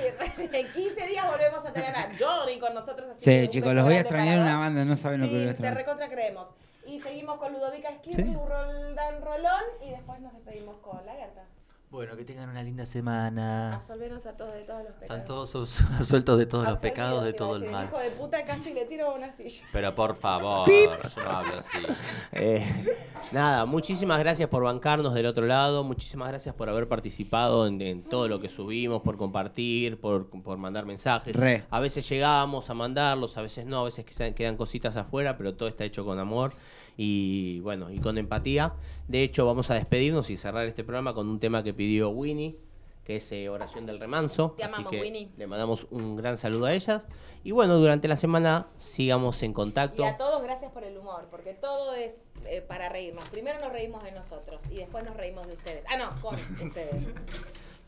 en 0.53 0.73
15 0.73 1.07
días 1.07 1.27
volvemos 1.27 1.65
a 1.67 1.73
tener 1.73 1.95
a 1.95 2.11
Johnny 2.19 2.59
con 2.59 2.75
nosotros. 2.75 3.09
Así 3.11 3.25
Sí, 3.43 3.49
chicos, 3.49 3.75
los 3.75 3.85
voy 3.85 3.95
a 3.95 4.01
extrañar 4.01 4.39
una 4.41 4.59
banda, 4.59 4.85
no 4.85 4.97
saben 4.97 5.21
lo 5.21 5.27
que 5.27 5.33
voy 5.33 5.41
a 5.41 5.43
Sí, 5.43 5.47
te 5.47 5.51
extrañar. 5.53 5.77
recontra 5.77 6.09
creemos. 6.09 6.49
Y 6.87 7.01
seguimos 7.01 7.39
con 7.39 7.53
Ludovica 7.53 7.91
Sí. 7.91 8.11
Esquirru, 8.11 8.47
Roldán 8.47 9.23
Rolón 9.23 9.63
y 9.87 9.91
después 9.91 10.21
nos 10.21 10.33
despedimos 10.35 10.77
con 10.79 11.05
la 11.07 11.13
Gerta. 11.13 11.45
Bueno, 11.93 12.17
que 12.17 12.25
tengan 12.25 12.49
una 12.49 12.63
linda 12.63 12.87
semana. 12.87 13.75
Absolvernos 13.75 14.25
a 14.25 14.35
todos 14.35 14.55
de 14.55 14.63
todos 14.63 14.83
los 14.83 14.93
pecados. 14.95 15.03
Están 15.11 15.25
todos 15.27 15.51
sus- 15.51 15.85
sueltos 16.09 16.39
de 16.39 16.47
todos 16.47 16.67
los 16.67 16.79
pecados, 16.79 17.23
de 17.23 17.35
todo 17.35 17.57
el 17.57 17.71
mal. 17.71 17.85
Hijo 17.85 17.99
de 17.99 18.11
puta, 18.13 18.43
casi 18.47 18.73
le 18.73 18.87
tiro 18.87 19.15
una 19.15 19.31
silla. 19.31 19.67
Pero 19.75 19.95
por 19.95 20.17
favor, 20.17 20.67
yo 20.71 21.23
no 21.23 21.31
hablo 21.31 21.59
así. 21.59 21.79
Eh, 22.35 22.97
nada, 23.31 23.67
muchísimas 23.67 24.19
gracias 24.19 24.49
por 24.49 24.63
bancarnos 24.63 25.13
del 25.13 25.27
otro 25.27 25.45
lado, 25.45 25.85
muchísimas 25.85 26.29
gracias 26.29 26.55
por 26.55 26.71
haber 26.71 26.89
participado 26.89 27.67
en, 27.67 27.79
en 27.83 28.03
todo 28.05 28.27
lo 28.27 28.41
que 28.41 28.49
subimos, 28.49 29.03
por 29.03 29.19
compartir, 29.19 30.01
por, 30.01 30.31
por 30.43 30.57
mandar 30.57 30.87
mensajes. 30.87 31.37
Re. 31.37 31.65
A 31.69 31.79
veces 31.81 32.09
llegamos 32.09 32.71
a 32.71 32.75
mandarlos, 32.75 33.37
a 33.37 33.43
veces 33.43 33.67
no, 33.67 33.81
a 33.81 33.85
veces 33.85 34.07
quedan 34.35 34.57
cositas 34.57 34.97
afuera, 34.97 35.37
pero 35.37 35.55
todo 35.55 35.69
está 35.69 35.85
hecho 35.85 36.07
con 36.07 36.19
amor 36.19 36.55
y 36.97 37.61
bueno, 37.61 37.91
y 37.91 37.99
con 37.99 38.19
empatía. 38.19 38.75
De 39.09 39.23
hecho, 39.23 39.47
vamos 39.47 39.71
a 39.71 39.75
despedirnos 39.75 40.31
y 40.31 40.37
cerrar 40.37 40.67
este 40.67 40.85
programa 40.85 41.15
con 41.15 41.29
un 41.29 41.41
tema 41.41 41.63
que 41.63 41.75
pidió 41.75 42.11
Winnie, 42.11 42.59
que 43.05 43.17
es 43.17 43.33
eh, 43.33 43.49
Oración 43.49 43.87
del 43.87 43.99
Remanso. 43.99 44.55
Te 44.57 44.65
Así 44.65 44.75
amamos, 44.75 44.91
que 44.91 45.01
Winnie. 45.01 45.31
Le 45.37 45.47
mandamos 45.47 45.87
un 45.91 46.17
gran 46.17 46.39
saludo 46.39 46.67
a 46.67 46.75
ellas. 46.75 47.03
Y 47.45 47.51
bueno, 47.51 47.77
durante 47.79 48.07
la 48.07 48.17
semana 48.17 48.69
sigamos 48.77 49.43
en 49.43 49.53
contacto. 49.53 50.03
Y 50.03 50.05
a 50.05 50.17
todos 50.17 50.43
gracias 50.43 50.71
por 50.71 50.85
el 50.85 50.97
humor, 50.97 51.27
porque 51.31 51.55
todo 51.55 51.95
es 51.95 52.15
eh, 52.47 52.61
para 52.61 52.89
reírnos. 52.89 53.29
Primero 53.31 53.59
nos 53.61 53.73
reímos 53.73 54.05
de 54.05 54.13
nosotros 54.13 54.63
y 54.71 54.77
después 54.77 55.05
nos 55.05 55.17
reímos 55.17 55.47
de 55.49 55.55
ustedes. 55.55 55.85
Ah, 55.89 55.97
no, 55.97 56.15
con 56.21 56.35
ustedes. 56.67 57.07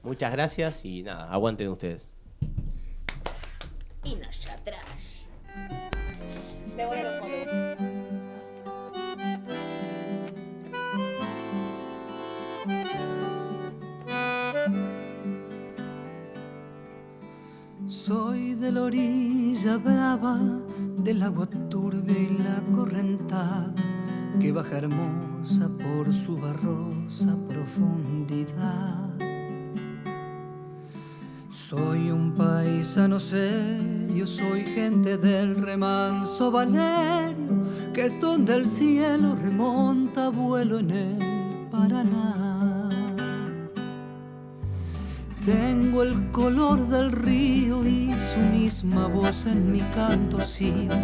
Muchas 0.02 0.32
gracias 0.32 0.84
y 0.84 1.02
nada, 1.02 1.30
aguanten 1.32 1.68
ustedes. 1.68 2.08
Y 4.02 4.16
nosotras. 4.16 4.84
Me 6.76 6.84
voy 6.86 6.98
Soy 17.86 18.54
de 18.54 18.72
la 18.72 18.84
orilla 18.84 19.76
brava 19.76 20.38
del 20.98 21.22
agua 21.22 21.46
turbia 21.68 22.18
y 22.18 22.38
la 22.38 22.62
correntada 22.74 23.74
que 24.40 24.50
baja 24.52 24.78
hermosa 24.78 25.68
por 25.68 26.14
su 26.14 26.36
barrosa 26.36 27.36
profundidad. 27.48 29.10
Soy 31.50 32.10
un 32.10 32.32
paisano 32.34 33.20
serio, 33.20 34.26
soy 34.26 34.64
gente 34.64 35.18
del 35.18 35.56
remanso 35.56 36.50
Valerio, 36.50 37.62
que 37.92 38.06
es 38.06 38.18
donde 38.20 38.54
el 38.54 38.64
cielo 38.66 39.36
remonta 39.36 40.30
vuelo 40.30 40.78
en 40.78 40.90
el 40.90 41.68
Paraná. 41.70 42.53
Tengo 45.44 46.02
el 46.02 46.30
color 46.32 46.88
del 46.88 47.12
río 47.12 47.86
y 47.86 48.14
su 48.14 48.40
misma 48.40 49.08
voz 49.08 49.44
en 49.44 49.70
mi 49.70 49.80
canto 49.94 50.40
sigo. 50.40 50.94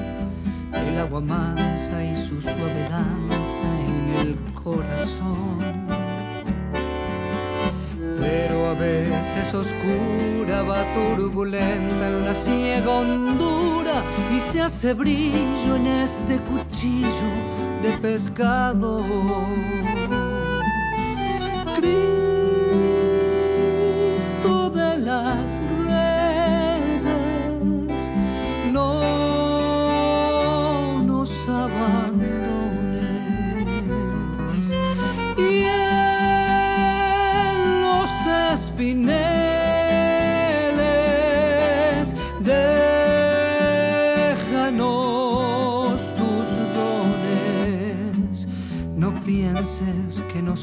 El 0.73 0.99
agua 0.99 1.21
mansa 1.21 2.03
y 2.03 2.17
su 2.17 2.41
suave 2.41 2.89
danza 2.89 3.69
en 3.87 4.15
el 4.19 4.55
corazón. 4.55 5.59
Pero 8.19 8.71
a 8.71 8.75
veces 8.75 9.53
oscura 9.53 10.63
va 10.63 10.85
turbulenta 10.95 12.09
en 12.09 12.25
la 12.25 12.33
ciega 12.33 12.91
hondura 12.91 14.03
y 14.35 14.41
se 14.41 14.63
hace 14.63 14.95
brillo 14.95 15.77
en 15.77 15.87
este 15.87 16.39
cuchillo 16.39 17.31
de 17.83 17.91
pescado. 17.99 19.05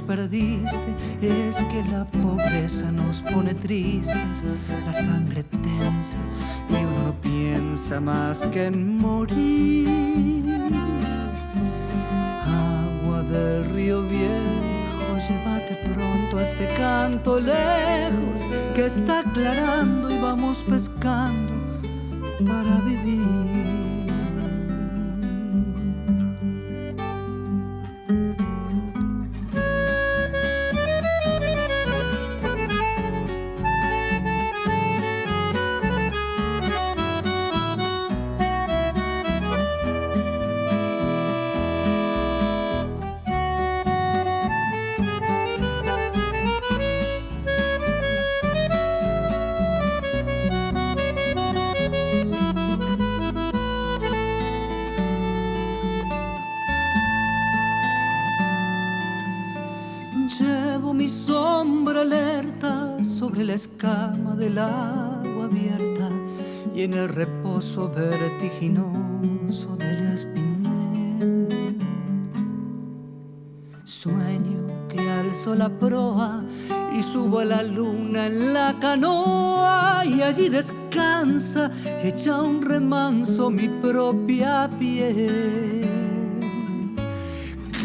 Perdiste, 0.07 0.95
es 1.21 1.57
que 1.57 1.83
la 1.91 2.05
pobreza 2.05 2.89
nos 2.91 3.21
pone 3.21 3.53
tristes, 3.53 4.41
la 4.85 4.93
sangre 4.93 5.43
tensa 5.43 6.17
y 6.69 6.75
uno 6.75 7.07
no 7.07 7.21
piensa 7.21 7.99
más 7.99 8.39
que 8.47 8.67
en 8.67 8.97
morir. 8.97 9.89
Agua 12.47 13.21
del 13.23 13.65
río 13.75 14.01
viejo, 14.03 15.17
llévate 15.27 15.75
pronto 15.93 16.39
este 16.39 16.67
canto 16.77 17.39
lejos 17.41 18.41
que 18.75 18.85
está 18.85 19.19
aclarando 19.19 20.09
y 20.09 20.19
vamos 20.21 20.63
pescando 20.69 21.53
para 22.45 22.77
vivir. 22.85 23.56
Del 64.57 64.63
agua 64.63 65.45
abierta 65.45 66.09
y 66.73 66.81
en 66.81 66.93
el 66.95 67.09
reposo 67.09 67.89
vertiginoso 67.89 69.75
del 69.77 70.13
espinel. 70.13 71.77
Sueño 73.83 74.65
que 74.89 74.99
alzo 75.11 75.53
la 75.53 75.69
proa 75.69 76.41
y 76.91 77.03
subo 77.03 77.39
a 77.39 77.45
la 77.45 77.61
luna 77.61 78.25
en 78.25 78.53
la 78.53 78.75
canoa 78.79 80.03
y 80.05 80.23
allí 80.23 80.49
descansa, 80.49 81.69
echa 82.01 82.41
un 82.41 82.63
remanso 82.63 83.51
mi 83.51 83.69
propia 83.69 84.67
piel 84.79 85.97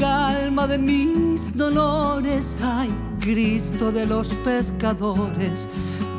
calma 0.03 0.66
de 0.66 0.78
mis 0.78 1.57
dolores, 1.57 2.59
ay 2.61 2.93
Cristo 3.20 3.93
de 3.93 4.05
los 4.05 4.35
pescadores, 4.44 5.69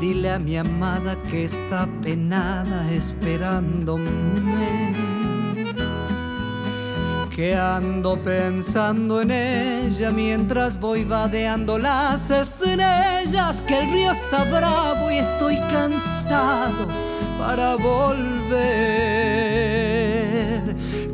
dile 0.04 0.32
a 0.32 0.38
mi 0.38 0.58
amada 0.58 1.16
que 1.30 1.46
está 1.46 1.88
penada 2.02 2.92
esperándome. 2.92 4.94
Que 7.34 7.56
ando 7.56 8.22
pensando 8.22 9.22
en 9.22 9.32
ella 9.32 10.12
mientras 10.12 10.78
voy 10.78 11.06
vadeando 11.06 11.80
las 11.80 12.30
estrellas, 12.30 13.64
que 13.66 13.80
el 13.80 13.90
río 13.92 14.12
está 14.12 14.44
bravo 14.44 15.10
y 15.10 15.20
estoy 15.20 15.56
cansado 15.72 16.90
para 17.40 17.76
volver. 17.76 18.44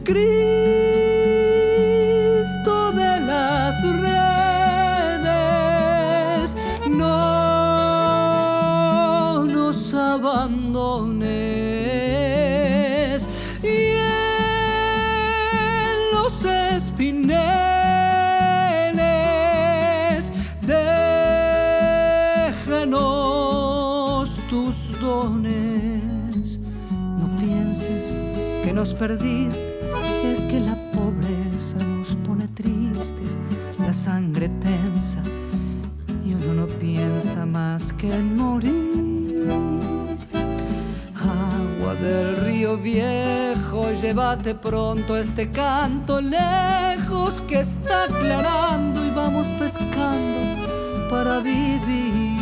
Cristo 0.04 0.89
perdiste, 29.00 29.80
es 30.26 30.44
que 30.44 30.60
la 30.60 30.76
pobreza 30.92 31.78
nos 31.86 32.14
pone 32.28 32.50
tristes, 32.50 33.38
la 33.80 33.94
sangre 33.94 34.50
tensa 34.60 35.24
y 36.26 36.34
uno 36.34 36.54
no 36.54 36.68
piensa 36.68 37.46
más 37.46 37.94
que 37.94 38.14
en 38.14 38.36
morir. 38.36 39.50
Agua 41.16 41.96
del 41.96 42.36
río 42.44 42.78
viejo, 42.78 43.90
llévate 44.02 44.54
pronto 44.54 45.16
este 45.16 45.50
canto 45.50 46.20
lejos 46.20 47.40
que 47.48 47.62
está 47.62 48.04
aclarando 48.04 49.06
y 49.06 49.12
vamos 49.12 49.48
pescando 49.60 51.10
para 51.10 51.40
vivir. 51.40 52.39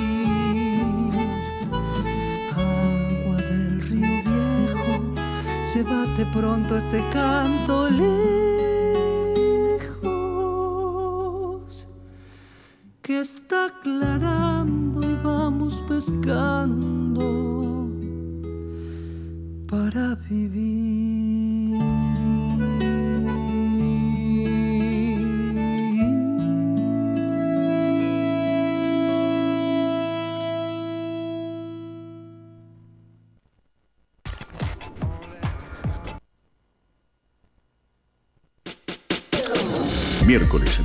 Llévate 5.78 6.26
pronto 6.34 6.76
este 6.76 7.04
canto 7.14 7.88
lejos 7.90 8.18
que 13.04 13.20
está 13.20 13.68
aclarando 13.68 15.08
y 15.08 15.14
vamos 15.24 15.80
pescando 15.88 17.28
para 19.68 20.16
vivir. 20.16 20.67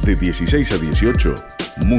De 0.05 0.17
16 0.17 0.73
a 0.73 0.79
18, 0.79 1.35